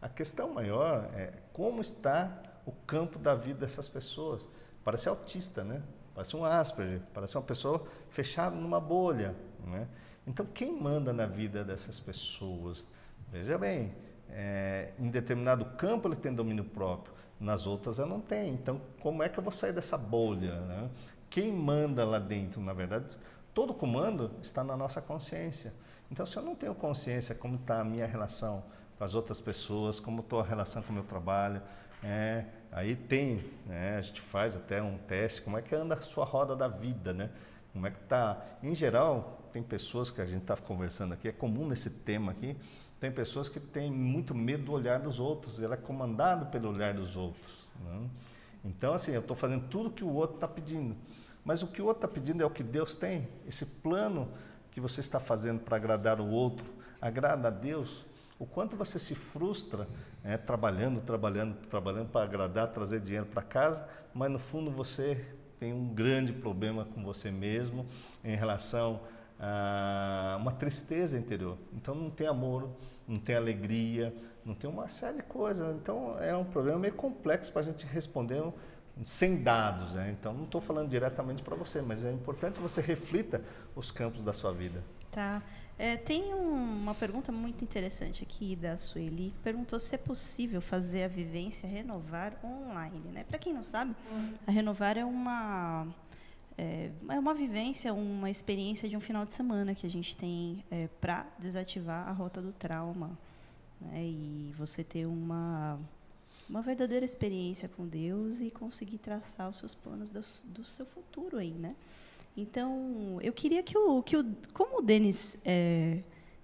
A 0.02 0.08
questão 0.08 0.54
maior 0.54 1.10
é 1.14 1.34
como 1.52 1.82
está 1.82 2.42
o 2.66 2.72
campo 2.72 3.20
da 3.20 3.36
vida 3.36 3.60
dessas 3.60 3.88
pessoas. 3.88 4.48
Parece 4.84 5.10
autista, 5.10 5.64
né? 5.64 5.82
Parece 6.16 6.36
um 6.36 6.46
Asperger, 6.46 7.02
parece 7.14 7.36
uma 7.38 7.44
pessoa 7.44 7.86
fechada 8.10 8.56
numa 8.56 8.80
bolha, 8.80 9.36
né? 9.66 9.88
Então, 10.26 10.46
quem 10.46 10.72
manda 10.80 11.12
na 11.12 11.26
vida 11.26 11.64
dessas 11.64 12.00
pessoas? 12.00 12.86
Veja 13.32 13.58
bem, 13.58 13.94
é, 14.30 14.92
em 15.00 15.10
determinado 15.10 15.66
campo 15.78 16.08
ele 16.08 16.16
tem 16.16 16.34
domínio 16.34 16.64
próprio, 16.64 17.14
nas 17.40 17.66
outras 17.66 18.00
ela 18.00 18.08
não 18.08 18.22
tem. 18.22 18.54
Então, 18.54 18.82
como 19.02 19.24
é 19.24 19.30
que 19.30 19.40
eu 19.40 19.44
vou 19.44 19.52
sair 19.52 19.74
dessa 19.74 19.98
bolha? 19.98 20.60
Né? 20.62 20.90
Quem 21.30 21.52
manda 21.52 22.06
lá 22.06 22.20
dentro, 22.20 22.62
na 22.62 22.74
verdade, 22.74 23.18
todo 23.54 23.74
comando 23.74 24.32
está 24.42 24.64
na 24.64 24.78
nossa 24.78 25.02
consciência. 25.02 25.74
Então, 26.12 26.26
se 26.26 26.38
eu 26.38 26.44
não 26.44 26.56
tenho 26.56 26.76
consciência 26.76 27.36
como 27.36 27.56
está 27.56 27.82
a 27.82 27.84
minha 27.84 28.06
relação 28.06 28.64
com 29.00 29.06
as 29.06 29.16
outras 29.16 29.40
pessoas, 29.40 29.98
como 29.98 30.20
estou 30.20 30.42
a 30.42 30.44
relação 30.44 30.84
com 30.84 30.90
o 30.90 30.94
meu 30.94 31.04
trabalho. 31.04 31.62
É, 32.04 32.44
aí 32.70 32.98
tem, 32.98 33.44
né, 33.66 33.98
a 33.98 34.02
gente 34.02 34.20
faz 34.20 34.58
até 34.58 34.82
um 34.84 34.98
teste, 34.98 35.42
como 35.42 35.58
é 35.58 35.62
que 35.62 35.74
anda 35.74 35.96
a 35.96 36.02
sua 36.02 36.26
roda 36.26 36.54
da 36.56 36.68
vida, 36.68 37.14
né? 37.14 37.30
Como 37.72 37.88
é 37.88 37.92
que 37.92 38.00
está? 38.00 38.44
Em 38.62 38.76
geral, 38.76 39.50
tem 39.54 39.64
pessoas 39.64 40.12
que 40.12 40.20
a 40.20 40.26
gente 40.26 40.42
está 40.42 40.58
conversando 40.58 41.14
aqui, 41.14 41.30
é 41.30 41.32
comum 41.32 41.66
nesse 41.66 41.90
tema 41.90 42.34
aqui, 42.34 42.58
tem 43.00 43.10
pessoas 43.10 43.48
que 43.48 43.60
têm 43.60 43.90
muito 43.90 44.36
medo 44.36 44.66
do 44.66 44.72
olhar 44.74 45.00
dos 45.00 45.20
outros, 45.20 45.62
ela 45.62 45.76
é 45.76 45.78
comandada 45.78 46.46
pelo 46.46 46.70
olhar 46.70 46.94
dos 46.94 47.16
outros. 47.16 47.68
Né? 47.82 48.10
Então, 48.66 48.94
assim, 48.94 49.14
eu 49.14 49.22
estou 49.22 49.38
fazendo 49.38 49.68
tudo 49.70 49.90
que 49.90 50.04
o 50.04 50.14
outro 50.14 50.36
está 50.36 50.48
pedindo. 50.48 50.96
Mas 51.46 51.64
o 51.64 51.68
que 51.68 51.82
o 51.82 51.86
outro 51.86 52.06
está 52.06 52.08
pedindo 52.14 52.44
é 52.44 52.46
o 52.46 52.50
que 52.50 52.64
Deus 52.64 52.98
tem. 52.98 53.28
Esse 53.48 53.66
plano 53.66 54.28
que 54.72 54.82
você 54.82 55.00
está 55.00 55.20
fazendo 55.20 55.62
para 55.62 55.78
agradar 55.78 56.20
o 56.20 56.30
outro, 56.30 56.74
agrada 57.02 57.48
a 57.48 57.52
Deus, 57.52 58.06
o 58.40 58.45
quanto 58.45 58.78
você 58.78 58.98
se 58.98 59.14
frustra 59.14 59.86
né, 60.24 60.38
trabalhando, 60.38 61.02
trabalhando, 61.02 61.56
trabalhando 61.68 62.10
para 62.10 62.24
agradar, 62.24 62.70
trazer 62.70 63.02
dinheiro 63.02 63.26
para 63.26 63.41
casa, 63.41 63.86
mas 64.14 64.32
no 64.32 64.40
fundo 64.40 64.72
você 64.72 65.26
tem 65.60 65.74
um 65.74 65.94
grande 65.94 66.32
problema 66.32 66.86
com 66.86 67.03
você 67.03 67.30
mesmo 67.30 67.86
em 68.24 68.36
relação 68.36 69.02
a 69.38 70.38
uma 70.40 70.53
tristeza 70.53 71.18
interior. 71.18 71.57
Então 71.74 71.94
não 71.94 72.10
tem 72.10 72.28
amor, 72.28 72.70
não 73.06 73.20
tem 73.20 73.36
alegria, 73.36 74.16
não 74.45 74.56
tem 74.56 74.70
uma 74.70 74.88
série 74.88 75.18
de 75.18 75.24
coisas. 75.24 75.76
Então 75.76 76.18
é 76.20 76.36
um 76.36 76.45
problema 76.45 76.80
meio 76.80 76.94
complexo 76.94 77.52
para 77.52 77.61
a 77.61 77.66
gente 77.66 77.86
responder 77.86 78.41
sem 79.03 79.44
dados. 79.44 79.94
Né? 79.94 80.16
Então 80.18 80.34
não 80.34 80.44
estou 80.44 80.61
falando 80.61 80.90
diretamente 80.90 81.44
para 81.44 81.56
você, 81.56 81.82
mas 81.82 82.06
é 82.06 82.11
importante 82.11 82.56
que 82.56 82.61
você 82.61 82.80
reflita 82.80 83.41
os 83.76 83.91
campos 83.91 84.24
da 84.24 84.32
sua 84.32 84.53
vida. 84.53 84.82
Tá. 85.11 85.41
É, 85.77 85.95
tem 85.95 86.34
um, 86.34 86.81
uma 86.81 86.94
pergunta 86.94 87.31
muito 87.31 87.64
interessante 87.64 88.22
aqui 88.22 88.56
da 88.56 88.77
Sueli, 88.77 89.31
que 89.31 89.40
perguntou 89.40 89.80
se 89.80 89.95
é 89.95 89.98
possível 89.98 90.61
fazer 90.61 91.03
a 91.03 91.07
vivência 91.07 91.68
Renovar 91.68 92.38
online. 92.44 93.10
Né? 93.11 93.23
Para 93.23 93.40
quem 93.40 93.53
não 93.53 93.64
sabe, 93.64 93.95
a 94.45 94.52
Renovar 94.52 94.98
é 94.98 95.06
uma, 95.06 95.88
é, 96.57 96.91
é, 97.07 97.18
uma 97.18 97.34
vivência, 97.34 97.94
uma 97.94 98.30
experiência 98.30 98.90
de 98.90 98.98
um 98.98 98.99
final 98.99 99.23
de 99.23 99.31
semana 99.31 99.73
que 99.73 99.88
a 99.88 99.90
gente 99.90 100.18
tem 100.18 100.65
é, 100.69 100.90
para 100.99 101.26
desativar 101.40 102.10
a 102.10 102.11
rota 102.11 102.41
do 102.41 102.52
trauma. 102.52 103.18
Né? 103.80 104.03
E 104.03 104.53
você 104.57 104.84
ter 104.84 105.06
uma, 105.06 105.80
uma 106.49 106.61
verdadeira 106.61 107.06
experiência 107.06 107.69
com 107.69 107.88
Deus 107.88 108.41
e 108.41 108.52
conseguir 108.52 108.98
traçar 108.98 109.48
os 109.48 109.56
seus 109.56 109.73
planos 109.73 110.10
do, 110.10 110.19
do 110.49 110.65
seu 110.65 110.86
futuro 110.86 111.38
aí, 111.38 111.53
né? 111.53 111.73
Então, 112.36 113.20
eu 113.22 113.34
queria 113.34 113.62
que 113.62 113.78
o, 113.78 114.02
que 114.02 114.16
o 114.16 114.26
como 114.54 114.80
o 114.80 114.82
Denis 114.82 115.38
é, 115.44 116.02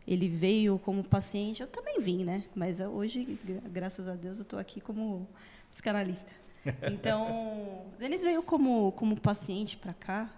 ele 0.07 0.27
veio 0.27 0.77
como 0.79 1.03
paciente, 1.03 1.61
eu 1.61 1.67
também 1.67 1.99
vim, 1.99 2.23
né? 2.23 2.43
Mas 2.53 2.79
hoje, 2.79 3.39
graças 3.71 4.07
a 4.07 4.15
Deus, 4.15 4.37
eu 4.37 4.43
estou 4.43 4.59
aqui 4.59 4.81
como 4.81 5.27
psicanalista. 5.71 6.31
Então, 6.91 7.85
o 7.93 7.97
Denis 7.99 8.23
veio 8.23 8.41
como, 8.41 8.91
como 8.93 9.21
paciente 9.21 9.77
para 9.77 9.93
cá 9.93 10.33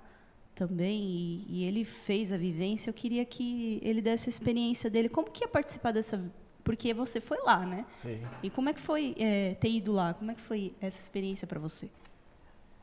também 0.53 1.01
e, 1.01 1.45
e, 1.47 1.63
ele 1.63 1.85
fez 1.85 2.33
a 2.33 2.37
vivência. 2.37 2.89
Eu 2.89 2.93
queria 2.93 3.23
que 3.23 3.79
ele 3.81 4.01
desse 4.01 4.27
a 4.27 4.31
experiência 4.31 4.89
dele. 4.89 5.07
Como 5.07 5.31
que 5.31 5.45
ia 5.45 5.47
participar 5.47 5.91
dessa 5.91 6.21
porque 6.67 6.93
você 6.93 7.21
foi 7.21 7.37
lá, 7.43 7.65
né? 7.65 7.85
Sim. 7.93 8.19
E 8.43 8.49
como 8.49 8.67
é 8.67 8.73
que 8.73 8.81
foi 8.81 9.15
é, 9.17 9.53
ter 9.53 9.69
ido 9.69 9.93
lá? 9.93 10.13
Como 10.13 10.31
é 10.31 10.35
que 10.35 10.41
foi 10.41 10.75
essa 10.81 10.99
experiência 10.99 11.47
para 11.47 11.57
você? 11.61 11.89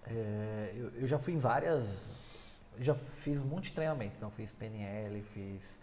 É, 0.07 0.73
eu, 0.74 0.91
eu, 1.03 1.07
já 1.07 1.19
fui 1.19 1.35
em 1.35 1.36
várias, 1.36 2.16
já 2.78 2.94
fiz 2.94 3.40
um 3.40 3.44
monte 3.44 3.64
de 3.64 3.72
treinamento. 3.72 4.16
Então 4.16 4.30
fiz 4.30 4.52
PNL, 4.52 5.22
fiz, 5.22 5.78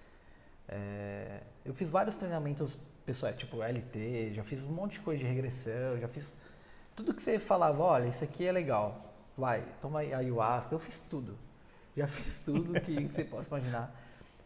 é, 0.67 1.41
eu 1.65 1.73
fiz 1.73 1.89
vários 1.89 2.17
treinamentos 2.17 2.77
pessoais, 3.05 3.35
tipo 3.35 3.61
LT, 3.61 4.33
já 4.33 4.43
fiz 4.43 4.63
um 4.63 4.71
monte 4.71 4.93
de 4.93 4.99
coisa 5.01 5.23
de 5.23 5.27
regressão, 5.27 5.99
já 5.99 6.07
fiz 6.07 6.29
tudo 6.95 7.13
que 7.13 7.23
você 7.23 7.39
falava, 7.39 7.81
olha, 7.81 8.07
isso 8.07 8.23
aqui 8.23 8.45
é 8.45 8.51
legal, 8.51 9.13
vai, 9.37 9.61
toma 9.81 9.99
ayahuasca, 9.99 10.73
eu 10.73 10.79
fiz 10.79 10.99
tudo. 10.99 11.37
Já 11.95 12.07
fiz 12.07 12.39
tudo 12.39 12.79
que 12.79 13.07
você 13.07 13.23
possa 13.23 13.47
imaginar. 13.47 13.95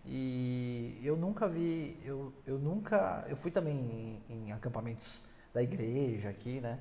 E 0.06 1.00
eu 1.04 1.18
nunca 1.18 1.48
vi, 1.48 1.98
eu, 2.04 2.32
eu 2.46 2.60
nunca, 2.60 3.26
eu 3.28 3.36
fui 3.36 3.50
também 3.50 4.22
em, 4.30 4.48
em, 4.48 4.52
acampamentos 4.52 5.20
da 5.52 5.64
igreja 5.64 6.30
aqui, 6.30 6.62
né? 6.62 6.80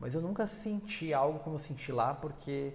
Mas 0.00 0.14
eu 0.14 0.22
nunca 0.22 0.46
senti 0.46 1.12
algo 1.12 1.38
como 1.40 1.56
eu 1.56 1.58
senti 1.58 1.92
lá, 1.92 2.14
porque 2.14 2.72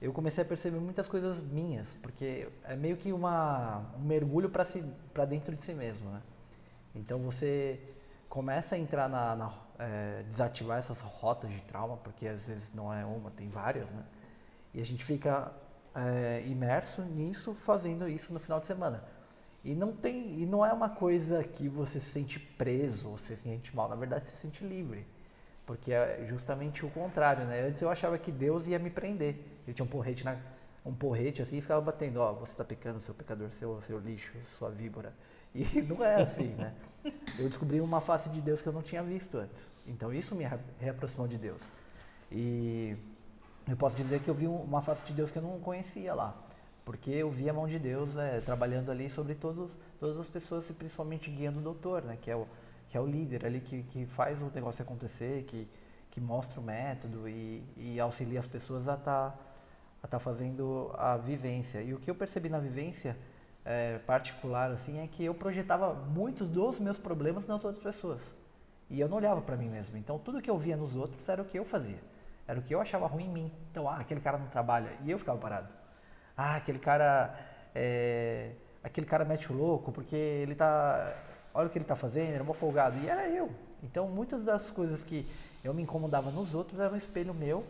eu 0.00 0.12
comecei 0.12 0.42
a 0.42 0.46
perceber 0.46 0.78
muitas 0.78 1.08
coisas 1.08 1.40
minhas, 1.40 1.94
porque 1.94 2.48
é 2.64 2.76
meio 2.76 2.96
que 2.96 3.12
uma, 3.12 3.94
um 3.96 4.04
mergulho 4.04 4.50
para 4.50 4.64
si, 4.64 4.84
dentro 5.28 5.54
de 5.54 5.62
si 5.62 5.72
mesmo, 5.72 6.10
né? 6.10 6.22
Então 6.94 7.18
você 7.20 7.80
começa 8.28 8.74
a 8.74 8.78
entrar 8.78 9.08
na, 9.08 9.36
na 9.36 9.52
é, 9.78 10.22
desativar 10.24 10.78
essas 10.78 11.00
rotas 11.00 11.50
de 11.52 11.62
trauma, 11.62 11.96
porque 11.98 12.26
às 12.26 12.44
vezes 12.44 12.72
não 12.74 12.92
é 12.92 13.04
uma, 13.04 13.30
tem 13.30 13.48
várias, 13.48 13.90
né? 13.92 14.04
E 14.74 14.80
a 14.80 14.84
gente 14.84 15.04
fica 15.04 15.52
é, 15.94 16.42
imerso 16.46 17.02
nisso, 17.02 17.54
fazendo 17.54 18.08
isso 18.08 18.32
no 18.32 18.40
final 18.40 18.60
de 18.60 18.66
semana. 18.66 19.02
E 19.64 19.74
não 19.74 19.92
tem, 19.92 20.30
e 20.40 20.46
não 20.46 20.64
é 20.64 20.72
uma 20.72 20.90
coisa 20.90 21.42
que 21.42 21.68
você 21.68 21.98
se 21.98 22.10
sente 22.10 22.38
preso, 22.38 23.10
você 23.10 23.34
se 23.34 23.42
sente 23.42 23.74
mal, 23.74 23.88
na 23.88 23.96
verdade 23.96 24.24
você 24.24 24.36
se 24.36 24.42
sente 24.42 24.64
livre. 24.64 25.06
Porque 25.66 25.92
é 25.92 26.24
justamente 26.26 26.86
o 26.86 26.90
contrário, 26.90 27.44
né? 27.44 27.66
Antes 27.66 27.82
eu 27.82 27.90
achava 27.90 28.16
que 28.16 28.30
Deus 28.30 28.66
ia 28.66 28.78
me 28.78 28.88
prender. 28.88 29.36
Ele 29.66 29.74
tinha 29.74 29.84
um 29.84 29.88
porrete 29.88 30.24
na, 30.24 30.38
um 30.84 30.94
porrete 30.94 31.42
assim 31.42 31.58
e 31.58 31.60
ficava 31.60 31.80
batendo, 31.80 32.20
ó, 32.20 32.30
oh, 32.30 32.34
você 32.36 32.52
está 32.52 32.64
pecando, 32.64 33.00
seu 33.00 33.12
pecador, 33.12 33.52
seu, 33.52 33.80
seu 33.80 33.98
lixo, 33.98 34.32
sua 34.44 34.70
víbora. 34.70 35.12
E 35.52 35.64
não 35.82 36.04
é 36.04 36.22
assim, 36.22 36.54
né? 36.54 36.72
Eu 37.38 37.48
descobri 37.48 37.80
uma 37.80 38.00
face 38.00 38.30
de 38.30 38.40
Deus 38.40 38.62
que 38.62 38.68
eu 38.68 38.72
não 38.72 38.82
tinha 38.82 39.02
visto 39.02 39.36
antes. 39.36 39.72
Então 39.86 40.12
isso 40.12 40.34
me 40.34 40.44
reaproximou 40.78 41.26
de 41.26 41.36
Deus. 41.36 41.62
E 42.30 42.96
eu 43.68 43.76
posso 43.76 43.96
dizer 43.96 44.20
que 44.20 44.30
eu 44.30 44.34
vi 44.34 44.46
uma 44.46 44.80
face 44.80 45.04
de 45.04 45.12
Deus 45.12 45.30
que 45.30 45.38
eu 45.38 45.42
não 45.42 45.58
conhecia 45.58 46.14
lá 46.14 46.46
porque 46.86 47.10
eu 47.10 47.28
vi 47.28 47.50
a 47.50 47.52
mão 47.52 47.66
de 47.66 47.80
Deus 47.80 48.16
é, 48.16 48.40
trabalhando 48.40 48.92
ali 48.92 49.10
sobre 49.10 49.34
todos, 49.34 49.76
todas 49.98 50.16
as 50.20 50.28
pessoas 50.28 50.70
e 50.70 50.72
principalmente 50.72 51.28
guiando 51.28 51.58
o 51.58 51.62
doutor, 51.62 52.00
né, 52.02 52.16
que 52.22 52.30
é 52.30 52.36
o, 52.36 52.46
que 52.88 52.96
é 52.96 53.00
o 53.00 53.06
líder 53.06 53.44
ali 53.44 53.60
que, 53.60 53.82
que 53.84 54.06
faz 54.06 54.42
o 54.42 54.50
negócio 54.54 54.82
acontecer, 54.82 55.44
que, 55.44 55.68
que 56.10 56.20
mostra 56.20 56.60
o 56.60 56.62
método 56.62 57.28
e, 57.28 57.64
e 57.76 58.00
auxilia 58.00 58.38
as 58.38 58.46
pessoas 58.46 58.88
a 58.88 58.94
estar 58.94 59.30
tá, 59.30 59.38
a 60.02 60.06
tá 60.06 60.18
fazendo 60.18 60.90
a 60.96 61.16
vivência. 61.16 61.80
E 61.80 61.94
o 61.94 61.98
que 61.98 62.10
eu 62.10 62.14
percebi 62.14 62.48
na 62.48 62.58
vivência 62.58 63.16
é, 63.64 63.98
particular 63.98 64.70
assim 64.70 65.00
é 65.00 65.06
que 65.06 65.24
eu 65.24 65.34
projetava 65.34 65.94
muitos 65.94 66.48
dos 66.48 66.78
meus 66.78 66.98
problemas 66.98 67.46
nas 67.46 67.64
outras 67.64 67.82
pessoas 67.82 68.34
e 68.88 69.00
eu 69.00 69.08
não 69.08 69.16
olhava 69.16 69.40
para 69.42 69.56
mim 69.56 69.68
mesmo. 69.68 69.96
Então 69.96 70.18
tudo 70.18 70.40
que 70.40 70.50
eu 70.50 70.58
via 70.58 70.76
nos 70.76 70.94
outros 70.94 71.28
era 71.28 71.42
o 71.42 71.44
que 71.44 71.58
eu 71.58 71.64
fazia, 71.64 72.00
era 72.46 72.58
o 72.58 72.62
que 72.62 72.74
eu 72.74 72.80
achava 72.80 73.06
ruim 73.06 73.24
em 73.24 73.30
mim. 73.30 73.52
Então 73.70 73.88
ah, 73.88 73.96
aquele 73.96 74.20
cara 74.20 74.38
não 74.38 74.46
trabalha 74.46 74.90
e 75.02 75.10
eu 75.10 75.18
ficava 75.18 75.38
parado 75.38 75.74
ah, 76.36 76.56
aquele 76.56 76.78
cara, 76.78 77.34
é, 77.74 78.50
aquele 78.84 79.06
cara 79.06 79.24
mete 79.24 79.50
o 79.50 79.56
louco 79.56 79.90
porque 79.90 80.14
ele 80.14 80.54
tá, 80.54 81.16
olha 81.56 81.66
o 81.68 81.70
que 81.70 81.78
ele 81.78 81.84
tá 81.84 81.96
fazendo, 81.96 82.34
é 82.34 82.42
mó 82.42 82.52
folgado. 82.52 82.98
E 82.98 83.08
era 83.08 83.28
eu. 83.28 83.50
Então, 83.82 84.08
muitas 84.08 84.44
das 84.44 84.70
coisas 84.70 85.02
que 85.02 85.26
eu 85.64 85.72
me 85.72 85.82
incomodava 85.82 86.30
nos 86.30 86.54
outros 86.54 86.78
eram 86.78 86.94
um 86.94 86.96
espelho 86.96 87.32
meu 87.34 87.64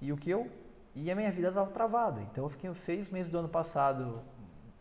e 0.00 0.12
o 0.12 0.16
que 0.16 0.30
eu 0.30 0.50
e 0.94 1.10
a 1.10 1.14
minha 1.14 1.30
vida 1.30 1.48
estava 1.48 1.70
travada. 1.70 2.20
Então, 2.20 2.44
eu 2.44 2.48
fiquei 2.48 2.68
os 2.68 2.78
seis 2.78 3.08
meses 3.08 3.30
do 3.30 3.38
ano 3.38 3.48
passado 3.48 4.20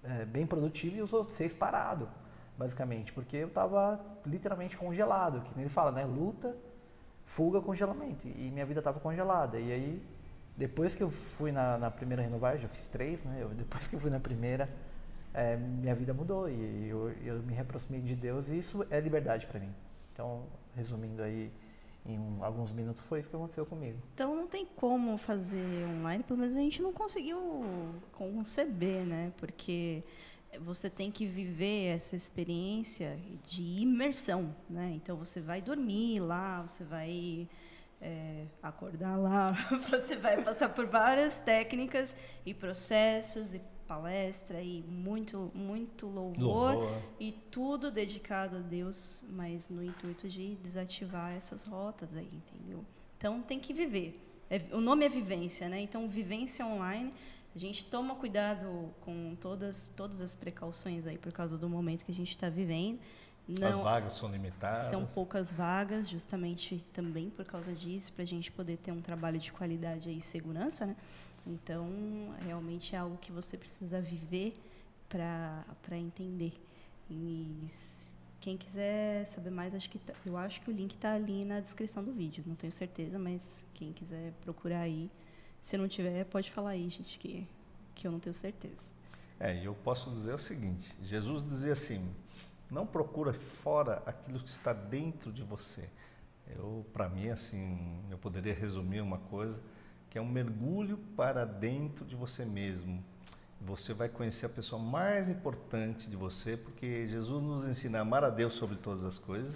é, 0.04 0.26
bem 0.26 0.46
produtivo 0.46 0.98
e 0.98 1.02
os 1.02 1.14
outros 1.14 1.38
seis 1.38 1.54
parado, 1.54 2.10
basicamente, 2.58 3.14
porque 3.14 3.38
eu 3.38 3.48
estava 3.48 4.00
literalmente 4.26 4.76
congelado, 4.76 5.42
que 5.42 5.52
nem 5.56 5.64
ele 5.64 5.70
fala, 5.70 5.92
né? 5.92 6.04
Luta, 6.06 6.58
fuga, 7.24 7.62
congelamento. 7.62 8.28
E 8.28 8.50
minha 8.52 8.66
vida 8.66 8.80
estava 8.80 9.00
congelada. 9.00 9.60
E 9.60 9.72
aí 9.72 10.04
depois 10.58 10.96
que 10.96 11.04
eu 11.04 11.10
fui 11.10 11.52
na, 11.52 11.78
na 11.78 11.92
primeira 11.92 12.24
renovar, 12.24 12.58
já 12.58 12.68
fiz 12.68 12.88
três, 12.88 13.24
né? 13.24 13.38
Eu, 13.40 13.50
depois 13.50 13.88
que 13.88 13.96
eu 13.96 14.00
fui 14.00 14.10
na 14.10 14.20
primeira, 14.20 14.68
é, 15.34 15.56
minha 15.56 15.94
vida 15.94 16.14
mudou 16.14 16.50
e 16.50 16.88
eu, 16.90 17.10
eu 17.24 17.44
me 17.44 17.54
reaproximei 17.54 18.02
de 18.02 18.16
Deus 18.16 18.48
e 18.48 18.58
isso 18.58 18.86
é 18.90 19.00
liberdade 19.00 19.46
para 19.48 19.60
mim. 19.60 19.74
Então, 20.12 20.44
resumindo 20.76 21.22
aí 21.22 21.52
em 22.06 22.18
um, 22.18 22.44
alguns 22.44 22.72
minutos, 22.72 23.04
foi 23.04 23.20
isso 23.20 23.30
que 23.30 23.36
aconteceu 23.36 23.66
comigo. 23.66 24.00
Então 24.14 24.36
não 24.36 24.48
tem 24.48 24.66
como 24.66 25.18
fazer 25.18 25.86
online, 25.86 26.24
pelo 26.24 26.40
menos 26.40 26.56
a 26.56 26.60
gente 26.60 26.82
não 26.82 26.94
conseguiu 26.94 27.38
conceber, 28.14 29.06
né? 29.06 29.34
Porque 29.38 30.04
você 30.62 30.90
tem 30.90 31.12
que 31.12 31.26
viver 31.26 31.88
essa 31.88 32.16
experiência 32.16 33.20
de 33.46 33.82
imersão, 33.82 34.56
né? 34.70 34.94
Então 34.96 35.18
você 35.18 35.42
vai 35.42 35.62
dormir 35.62 36.22
lá, 36.22 36.62
você 36.62 36.84
vai 36.84 37.48
é, 38.02 38.46
acordar 38.64 39.18
lá, 39.18 39.52
você 39.90 40.16
vai 40.16 40.42
passar 40.42 40.70
por 40.70 40.88
várias 40.88 41.38
técnicas 41.38 42.16
e 42.46 42.54
processos 42.54 43.54
e 43.54 43.62
palestra 43.88 44.62
e 44.62 44.84
muito 44.84 45.52
muito 45.56 46.08
louvor, 46.08 46.76
louvor, 46.76 47.02
e 47.20 47.32
tudo 47.32 47.90
dedicado 47.90 48.58
a 48.58 48.60
Deus, 48.60 49.24
mas 49.30 49.70
no 49.70 49.84
intuito 49.84 50.28
de 50.28 50.56
desativar 50.56 51.32
essas 51.32 51.64
rotas 51.64 52.16
aí, 52.16 52.30
entendeu? 52.32 52.84
Então 53.18 53.42
tem 53.42 53.60
que 53.60 53.74
viver. 53.74 54.24
É, 54.50 54.62
o 54.72 54.82
nome 54.82 55.06
é 55.06 55.10
vivência, 55.10 55.68
né? 55.70 55.80
Então 55.82 56.08
vivência 56.10 56.66
online, 56.66 57.14
a 57.56 57.58
gente 57.60 57.86
toma 57.86 58.16
cuidado 58.16 58.94
com 59.02 59.36
todas 59.40 59.88
todas 59.96 60.22
as 60.22 60.36
precauções 60.36 61.08
aí 61.08 61.18
por 61.18 61.32
causa 61.32 61.58
do 61.58 61.70
momento 61.70 62.06
que 62.06 62.12
a 62.12 62.16
gente 62.16 62.32
está 62.32 62.50
vivendo 62.50 63.00
não, 63.48 63.70
As 63.70 63.78
vagas 63.78 64.14
são 64.14 64.30
limitadas? 64.30 64.90
São 64.90 65.06
poucas 65.06 65.54
vagas, 65.54 66.10
justamente 66.10 66.84
também 66.92 67.30
por 67.30 67.46
causa 67.46 67.74
disso, 67.74 68.12
para 68.12 68.24
a 68.24 68.28
gente 68.28 68.52
poder 68.52 68.76
ter 68.78 68.92
um 68.92 69.00
trabalho 69.00 69.40
de 69.40 69.54
qualidade 69.54 70.12
e 70.12 70.20
segurança, 70.20 70.86
né? 70.86 70.96
Então, 71.48 71.90
realmente 72.44 72.96
é 72.96 73.00
algo 73.00 73.18
que 73.18 73.32
você 73.32 73.58
precisa 73.58 74.02
viver 74.02 74.60
para 75.10 75.98
entender. 75.98 76.54
E 77.10 77.66
quem 78.42 78.58
quiser 78.58 79.26
saber 79.26 79.50
mais, 79.50 79.74
acho 79.74 79.90
que 79.90 79.98
tá, 79.98 80.14
eu 80.26 80.38
acho 80.38 80.62
que 80.62 80.70
o 80.70 80.74
link 80.74 80.94
está 80.94 81.14
ali 81.14 81.46
na 81.46 81.60
descrição 81.60 82.04
do 82.04 82.12
vídeo. 82.12 82.44
Não 82.46 82.56
tenho 82.56 82.72
certeza, 82.72 83.18
mas 83.18 83.66
quem 83.74 83.94
quiser 83.94 84.34
procurar 84.44 84.82
aí, 84.82 85.10
se 85.62 85.78
não 85.78 85.88
tiver, 85.88 86.26
pode 86.26 86.52
falar 86.52 86.72
aí, 86.72 86.90
gente, 86.90 87.18
que, 87.18 87.48
que 87.96 88.06
eu 88.06 88.12
não 88.12 88.20
tenho 88.20 88.34
certeza. 88.34 88.98
É, 89.40 89.66
eu 89.66 89.74
posso 89.74 90.10
dizer 90.12 90.34
o 90.34 90.38
seguinte: 90.38 90.94
Jesus 91.02 91.46
dizia 91.46 91.74
assim 91.74 92.14
não 92.70 92.86
procura 92.86 93.34
fora 93.34 94.04
aquilo 94.06 94.40
que 94.40 94.50
está 94.50 94.74
dentro 94.74 95.32
de 95.32 95.44
você. 95.44 95.90
Eu, 96.56 96.86
para 96.94 97.10
mim, 97.10 97.30
assim, 97.30 98.02
eu 98.10 98.18
poderia 98.18 98.54
resumir 98.54 99.02
uma 99.02 99.18
coisa 99.18 99.62
que 100.10 100.18
é 100.18 100.22
um 100.22 100.28
mergulho 100.28 100.98
para 101.16 101.46
dentro 101.46 102.06
de 102.06 102.16
você 102.16 102.46
mesmo. 102.46 103.04
Você 103.60 103.94
vai 103.94 104.08
conhecer 104.08 104.46
a 104.46 104.50
pessoa 104.50 104.82
mais 104.82 105.30
importante 105.30 106.10
de 106.10 106.16
você, 106.16 106.56
porque 106.56 107.08
Jesus 107.08 107.44
nos 107.44 107.68
ensina 107.68 108.00
a 108.00 108.02
amar 108.02 108.24
a 108.24 108.30
Deus 108.30 108.54
sobre 108.54 108.78
todas 108.78 109.04
as 109.04 109.18
coisas. 109.18 109.56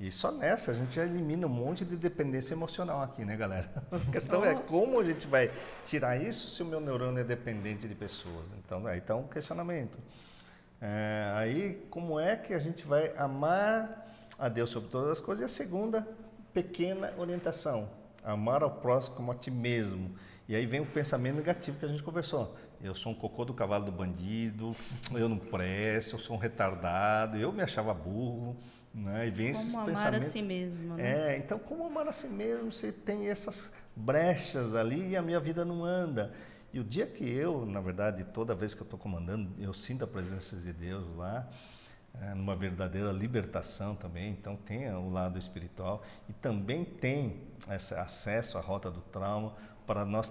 E 0.00 0.12
só 0.12 0.30
nessa 0.30 0.70
a 0.70 0.74
gente 0.74 0.94
já 0.94 1.04
elimina 1.04 1.46
um 1.46 1.50
monte 1.50 1.84
de 1.84 1.96
dependência 1.96 2.54
emocional 2.54 3.02
aqui, 3.02 3.24
né, 3.24 3.36
galera? 3.36 3.68
A 3.90 4.12
questão 4.12 4.44
é 4.44 4.54
como 4.54 5.00
a 5.00 5.04
gente 5.04 5.26
vai 5.26 5.50
tirar 5.84 6.16
isso 6.22 6.54
se 6.54 6.62
o 6.62 6.66
meu 6.66 6.80
neurônio 6.80 7.18
é 7.18 7.24
dependente 7.24 7.88
de 7.88 7.96
pessoas. 7.96 8.44
Então, 8.64 8.86
aí 8.86 8.98
está 8.98 9.16
um 9.16 9.26
questionamento. 9.26 9.98
É, 10.80 11.32
aí, 11.34 11.86
como 11.90 12.20
é 12.20 12.36
que 12.36 12.54
a 12.54 12.60
gente 12.60 12.86
vai 12.86 13.12
amar 13.16 14.06
a 14.38 14.48
Deus 14.48 14.70
sobre 14.70 14.88
todas 14.88 15.10
as 15.10 15.20
coisas? 15.20 15.42
E 15.42 15.44
a 15.44 15.48
segunda 15.48 16.06
pequena 16.54 17.12
orientação, 17.18 17.88
amar 18.24 18.62
ao 18.62 18.70
próximo 18.70 19.16
como 19.16 19.32
a 19.32 19.34
ti 19.34 19.50
mesmo. 19.50 20.14
E 20.48 20.56
aí 20.56 20.64
vem 20.64 20.80
o 20.80 20.86
pensamento 20.86 21.36
negativo 21.36 21.78
que 21.78 21.84
a 21.84 21.88
gente 21.88 22.02
conversou. 22.02 22.56
Eu 22.80 22.94
sou 22.94 23.12
um 23.12 23.14
cocô 23.14 23.44
do 23.44 23.52
cavalo 23.52 23.84
do 23.84 23.92
bandido, 23.92 24.70
eu 25.12 25.28
não 25.28 25.36
presto, 25.36 26.14
eu 26.14 26.18
sou 26.18 26.36
um 26.36 26.38
retardado, 26.38 27.36
eu 27.36 27.52
me 27.52 27.62
achava 27.62 27.92
burro. 27.92 28.56
Né? 28.94 29.28
E 29.28 29.30
vem 29.30 29.52
como 29.52 29.62
esses 29.62 29.74
amar 29.74 29.86
pensamentos. 29.86 30.28
a 30.28 30.30
si 30.30 30.42
mesmo. 30.42 30.94
Né? 30.94 31.34
É, 31.34 31.36
então 31.36 31.58
como 31.58 31.84
amar 31.84 32.08
a 32.08 32.12
si 32.12 32.28
mesmo? 32.28 32.72
Você 32.72 32.90
tem 32.90 33.28
essas 33.28 33.72
brechas 33.94 34.74
ali 34.74 35.10
e 35.10 35.16
a 35.16 35.22
minha 35.22 35.38
vida 35.38 35.64
não 35.64 35.84
anda. 35.84 36.32
E 36.72 36.80
o 36.80 36.84
dia 36.84 37.06
que 37.06 37.24
eu, 37.24 37.64
na 37.64 37.80
verdade, 37.80 38.24
toda 38.24 38.54
vez 38.54 38.74
que 38.74 38.80
eu 38.80 38.84
estou 38.84 38.98
comandando, 38.98 39.50
eu 39.58 39.72
sinto 39.72 40.04
a 40.04 40.06
presença 40.06 40.56
de 40.56 40.72
Deus 40.72 41.04
lá, 41.16 41.48
é, 42.20 42.34
numa 42.34 42.54
verdadeira 42.54 43.10
libertação 43.10 43.94
também. 43.94 44.30
Então, 44.30 44.56
tem 44.56 44.90
o 44.92 45.08
lado 45.08 45.38
espiritual 45.38 46.02
e 46.28 46.32
também 46.32 46.84
tem 46.84 47.47
esse 47.70 47.94
acesso 47.94 48.58
à 48.58 48.60
rota 48.60 48.90
do 48.90 49.00
trauma 49.00 49.52
para 49.86 50.04
nós 50.04 50.30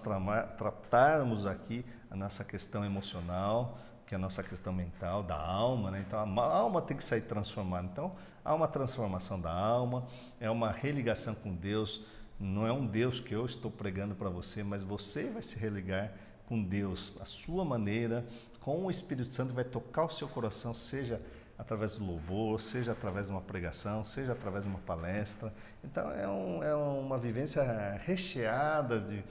tratarmos 0.58 1.48
aqui 1.48 1.84
a 2.12 2.16
nossa 2.16 2.44
questão 2.44 2.86
emocional, 2.86 3.78
que 4.06 4.14
é 4.14 4.18
a 4.18 4.20
nossa 4.20 4.44
questão 4.44 4.72
mental, 4.72 5.24
da 5.24 5.36
alma. 5.36 5.91
Né? 5.91 6.04
Então, 6.08 6.20
a 6.20 6.44
alma 6.44 6.82
tem 6.82 6.95
que 6.95 7.04
sair 7.04 7.22
transformada. 7.22 7.88
Então, 7.91 8.16
há 8.45 8.54
uma 8.54 8.68
transformação 8.68 9.41
da 9.41 9.52
alma, 9.52 10.06
é 10.40 10.49
uma 10.49 10.72
religação 10.72 11.34
com 11.34 11.54
Deus. 11.54 12.04
Não 12.40 12.68
é 12.68 12.72
um 12.72 12.86
Deus 12.86 13.20
que 13.20 13.34
eu 13.34 13.45
estou 13.45 13.72
pregando 13.72 14.14
para 14.14 14.30
você, 14.30 14.64
mas 14.64 14.84
você 14.84 15.30
vai 15.32 15.41
se 15.41 15.58
religar 15.58 16.14
com 16.48 16.64
Deus, 16.64 17.16
a 17.20 17.26
sua 17.26 17.66
maneira, 17.66 18.26
com 18.62 18.86
o 18.86 18.91
Espírito 18.91 19.34
Santo, 19.34 19.54
vai 19.54 19.66
tocar 19.66 20.06
o 20.06 20.10
seu 20.10 20.30
coração, 20.30 20.74
seja 20.74 21.22
através 21.58 21.98
do 21.98 22.06
louvor, 22.06 22.60
seja 22.60 22.92
através 22.92 23.28
de 23.28 23.32
uma 23.32 23.42
pregação, 23.42 24.04
seja 24.04 24.34
através 24.34 24.64
de 24.64 24.70
uma 24.70 24.80
palestra. 24.80 25.52
Então 25.84 26.12
é, 26.12 26.28
um, 26.28 26.64
é 26.64 26.76
uma 26.76 27.18
vivência 27.18 27.64
recheada 28.06 29.00
de, 29.00 29.24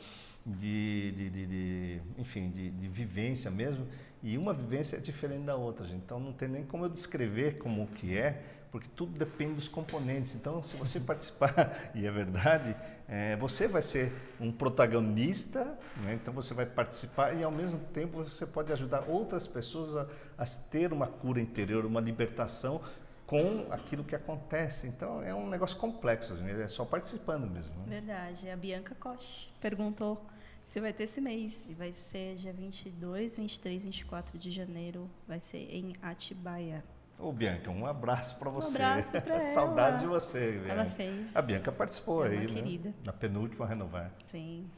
de, 0.45 1.13
de, 1.13 1.31
de, 1.31 1.47
de 1.47 2.03
enfim, 2.19 2.51
de, 2.51 2.71
de 2.71 2.89
vivência 2.89 3.51
mesmo. 3.51 3.87
E 4.23 4.37
uma 4.37 4.53
vivência 4.53 4.97
é 4.97 5.01
diferente 5.01 5.45
da 5.45 5.55
outra, 5.55 5.87
gente. 5.87 6.03
Então 6.05 6.19
não 6.19 6.33
tem 6.33 6.49
nem 6.49 6.65
como 6.65 6.85
eu 6.85 6.89
descrever 6.89 7.59
como 7.59 7.87
que 7.87 8.17
é, 8.17 8.43
porque 8.77 8.91
tudo 8.95 9.19
depende 9.19 9.55
dos 9.55 9.69
componentes. 9.69 10.35
Então, 10.35 10.63
se 10.63 10.77
você 10.77 11.01
participar, 11.01 11.91
e 11.97 12.05
é 12.05 12.11
verdade, 12.11 12.77
é, 13.09 13.35
você 13.37 13.67
vai 13.67 13.81
ser 13.81 14.13
um 14.39 14.53
protagonista, 14.53 15.65
né? 16.03 16.13
então 16.13 16.35
você 16.35 16.53
vai 16.53 16.67
participar 16.67 17.33
e 17.33 17.43
ao 17.43 17.51
mesmo 17.51 17.79
tempo 17.95 18.23
você 18.23 18.45
pode 18.45 18.71
ajudar 18.75 19.09
outras 19.09 19.49
pessoas 19.49 19.97
a, 19.97 20.07
a 20.37 20.45
ter 20.71 20.93
uma 20.93 21.07
cura 21.07 21.41
interior, 21.41 21.87
uma 21.87 22.03
libertação 22.03 22.83
com 23.27 23.67
aquilo 23.71 24.05
que 24.05 24.15
acontece. 24.15 24.87
Então 24.87 25.23
é 25.23 25.35
um 25.35 25.49
negócio 25.49 25.79
complexo, 25.79 26.35
é 26.45 26.69
só 26.69 26.85
participando 26.85 27.49
mesmo. 27.51 27.75
Né? 27.77 28.01
Verdade. 28.01 28.51
A 28.51 28.57
Bianca 28.59 28.95
Koch 28.95 29.51
perguntou 29.59 30.23
se 30.67 30.81
vai 30.81 30.93
ter 30.93 31.05
esse 31.05 31.21
mês. 31.21 31.65
E 31.67 31.73
vai 31.73 31.95
ser 31.95 32.37
dia 32.37 32.53
22, 32.53 33.39
23, 33.39 33.85
24 33.85 34.39
de 34.39 34.51
janeiro. 34.51 35.09
Vai 35.27 35.41
ser 35.41 35.67
em 35.75 35.97
Atibaia. 36.03 36.85
Ô, 37.19 37.33
Bianca, 37.33 37.71
um 37.71 37.87
abraço 37.87 38.37
para 38.37 38.51
você. 38.51 38.79
Um 38.79 38.87
abraço 38.87 39.21
para 39.23 39.35
ela. 39.43 39.55
Saudade 39.55 40.01
de 40.01 40.07
você, 40.07 40.53
Bianca. 40.53 40.73
Ela 40.73 40.87
fez. 40.87 41.37
A 41.37 41.43
Bianca 41.43 41.73
participou 41.73 42.27
é 42.27 42.31
aí, 42.31 42.39
né? 42.41 42.47
querida. 42.47 42.95
Na 43.05 43.13
penúltima 43.13 43.67
renovar. 43.67 44.11
Sim. 44.27 44.69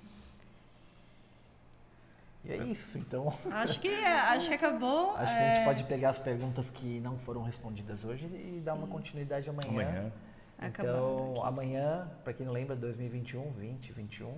E 2.44 2.52
é 2.52 2.56
isso, 2.56 2.96
então. 2.98 3.28
Acho 3.50 3.80
que, 3.80 3.88
acho 3.88 4.48
que 4.48 4.54
acabou. 4.54 5.14
Acho 5.18 5.34
é... 5.34 5.36
que 5.36 5.42
a 5.42 5.54
gente 5.54 5.64
pode 5.64 5.84
pegar 5.84 6.10
as 6.10 6.18
perguntas 6.18 6.70
que 6.70 7.00
não 7.00 7.18
foram 7.18 7.42
respondidas 7.42 8.04
hoje 8.04 8.26
e 8.26 8.60
dar 8.64 8.74
uma 8.74 8.86
continuidade 8.86 9.50
amanhã. 9.50 9.70
Amanhã. 9.70 10.12
Então, 10.60 11.44
amanhã, 11.44 12.08
para 12.24 12.32
quem 12.32 12.46
não 12.46 12.52
lembra, 12.52 12.74
2021, 12.74 13.42
2021, 13.52 14.34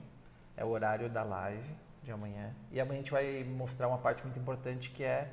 é 0.56 0.64
o 0.64 0.68
horário 0.68 1.08
da 1.08 1.22
live 1.22 1.74
de 2.02 2.10
amanhã. 2.10 2.54
E 2.72 2.80
amanhã 2.80 3.00
a 3.00 3.02
gente 3.02 3.10
vai 3.10 3.44
mostrar 3.44 3.88
uma 3.88 3.98
parte 3.98 4.22
muito 4.22 4.38
importante 4.38 4.90
que 4.90 5.02
é 5.02 5.30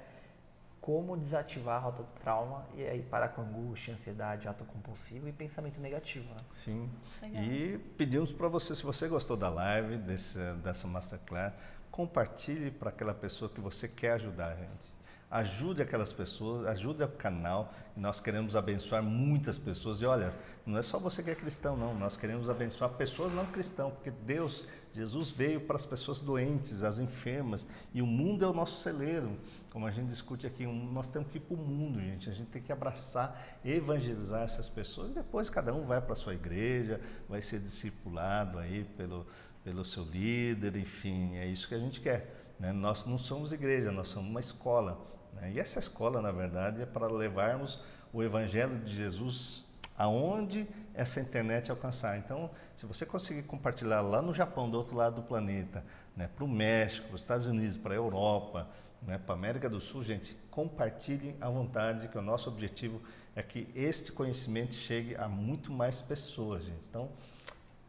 como 0.82 1.18
desativar 1.18 1.76
a 1.76 1.80
rota 1.80 2.04
do 2.04 2.10
trauma 2.20 2.66
e 2.76 2.86
aí 2.86 3.02
parar 3.02 3.30
com 3.30 3.42
angústia, 3.42 3.94
ansiedade, 3.94 4.48
ato 4.48 4.64
compulsivo 4.64 5.28
e 5.28 5.34
pensamento 5.34 5.80
negativo. 5.82 6.28
Né? 6.30 6.40
Sim. 6.54 6.90
Legal. 7.22 7.44
E 7.44 7.78
pedimos 7.98 8.32
para 8.32 8.48
você, 8.48 8.76
se 8.76 8.84
você 8.84 9.08
gostou 9.08 9.36
da 9.36 9.50
live, 9.50 9.98
desse, 9.98 10.40
dessa 10.64 10.88
masterclass, 10.88 11.54
compartilhe 11.92 12.72
para 12.72 12.90
aquela 12.90 13.14
pessoa 13.14 13.50
que 13.50 13.60
você 13.60 13.88
quer 13.88 14.14
ajudar, 14.14 14.56
gente. 14.56 14.96
Ajude 15.30 15.82
aquelas 15.82 16.14
pessoas, 16.14 16.66
ajude 16.68 17.04
o 17.04 17.08
canal. 17.10 17.74
Nós 17.96 18.22
queremos 18.22 18.56
abençoar 18.56 19.04
muitas 19.04 19.58
pessoas. 19.58 20.02
E 20.02 20.06
olha, 20.06 20.34
não 20.66 20.78
é 20.78 20.82
só 20.82 20.98
você 21.00 21.22
que 21.22 21.30
é 21.30 21.36
cristão, 21.36 21.76
não. 21.76 21.94
Nós 21.94 22.16
queremos 22.16 22.50
abençoar 22.50 22.92
pessoas 22.92 23.34
não 23.34 23.46
cristãs, 23.48 23.92
porque 23.92 24.10
Deus, 24.10 24.66
Jesus 24.98 25.30
veio 25.30 25.62
para 25.62 25.76
as 25.76 25.86
pessoas 25.86 26.22
doentes, 26.22 26.84
as 26.84 26.98
enfermas. 26.98 27.68
E 27.94 28.02
o 28.02 28.08
mundo 28.08 28.44
é 28.44 28.48
o 28.48 28.54
nosso 28.54 28.82
celeiro. 28.82 29.38
Como 29.70 29.86
a 29.86 29.92
gente 29.92 30.08
discute 30.08 30.48
aqui, 30.48 30.66
nós 30.66 31.12
temos 31.12 31.30
que 31.30 31.38
ir 31.38 31.42
para 31.42 31.54
o 31.54 31.58
mundo, 31.58 32.02
gente. 32.02 32.28
A 32.28 32.34
gente 32.34 32.50
tem 32.50 32.64
que 32.64 32.72
abraçar, 32.72 33.60
evangelizar 33.64 34.42
essas 34.42 34.68
pessoas. 34.68 35.12
E 35.12 35.14
depois 35.14 35.52
cada 35.52 35.72
um 35.72 35.86
vai 35.86 36.02
para 36.02 36.14
a 36.14 36.16
sua 36.16 36.34
igreja, 36.34 37.00
vai 37.30 37.44
ser 37.44 37.60
discipulado 37.60 38.58
aí 38.58 38.86
pelo, 38.98 39.28
pelo 39.64 39.86
seu 39.86 40.04
líder, 40.04 40.76
enfim. 40.76 41.36
É 41.36 41.46
isso 41.46 41.68
que 41.68 41.76
a 41.76 41.80
gente 41.80 42.02
quer. 42.02 42.56
Né? 42.60 42.74
Nós 42.74 43.06
não 43.06 43.20
somos 43.20 43.54
igreja, 43.54 43.92
nós 43.92 44.08
somos 44.08 44.32
uma 44.32 44.40
escola. 44.40 45.00
Né? 45.36 45.52
E 45.54 45.60
essa 45.60 45.78
escola, 45.78 46.24
na 46.24 46.32
verdade, 46.32 46.82
é 46.82 46.88
para 46.88 47.06
levarmos 47.06 47.80
o 48.12 48.24
Evangelho 48.24 48.80
de 48.80 48.96
Jesus 48.96 49.67
aonde 49.98 50.68
essa 50.94 51.20
internet 51.20 51.72
alcançar. 51.72 52.18
Então, 52.18 52.50
se 52.76 52.86
você 52.86 53.06
conseguir 53.06 53.44
compartilhar 53.44 54.02
lá 54.02 54.22
no 54.22 54.34
Japão, 54.34 54.70
do 54.70 54.78
outro 54.78 54.96
lado 54.96 55.18
do 55.18 55.24
planeta, 55.24 55.84
né, 56.16 56.30
para 56.34 56.44
o 56.44 56.48
México, 56.48 57.08
para 57.08 57.16
os 57.16 57.22
Estados 57.22 57.48
Unidos, 57.48 57.78
para 57.78 57.94
a 57.94 57.98
Europa, 57.98 58.68
né, 59.02 59.18
para 59.18 59.36
a 59.36 59.38
América 59.38 59.70
do 59.70 59.80
Sul, 59.80 60.04
gente, 60.04 60.36
compartilhem 60.50 61.36
à 61.40 61.50
vontade, 61.50 62.08
que 62.08 62.18
o 62.18 62.22
nosso 62.22 62.50
objetivo 62.50 63.02
é 63.36 63.44
que 63.44 63.68
este 63.76 64.12
conhecimento 64.12 64.74
chegue 64.74 65.16
a 65.16 65.28
muito 65.28 65.72
mais 65.72 66.02
pessoas, 66.02 66.64
gente. 66.64 66.88
Então, 66.88 67.10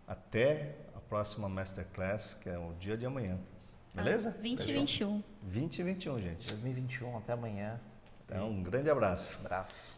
até 0.06 0.76
a 0.94 1.00
próxima 1.00 1.48
Masterclass, 1.48 2.34
que 2.34 2.48
é 2.48 2.58
o 2.58 2.74
dia 2.78 2.96
de 2.96 3.06
amanhã. 3.06 3.38
Beleza? 3.94 4.28
Às 4.28 4.36
20 4.36 4.68
e 4.68 4.72
21. 4.72 5.22
20 5.42 5.78
e 5.78 5.82
21, 5.82 6.20
gente. 6.20 6.48
2021, 6.48 7.16
até 7.16 7.32
amanhã. 7.32 7.80
Então, 8.26 8.50
um 8.50 8.62
grande 8.62 8.90
abraço. 8.90 9.36
Abraço. 9.40 9.97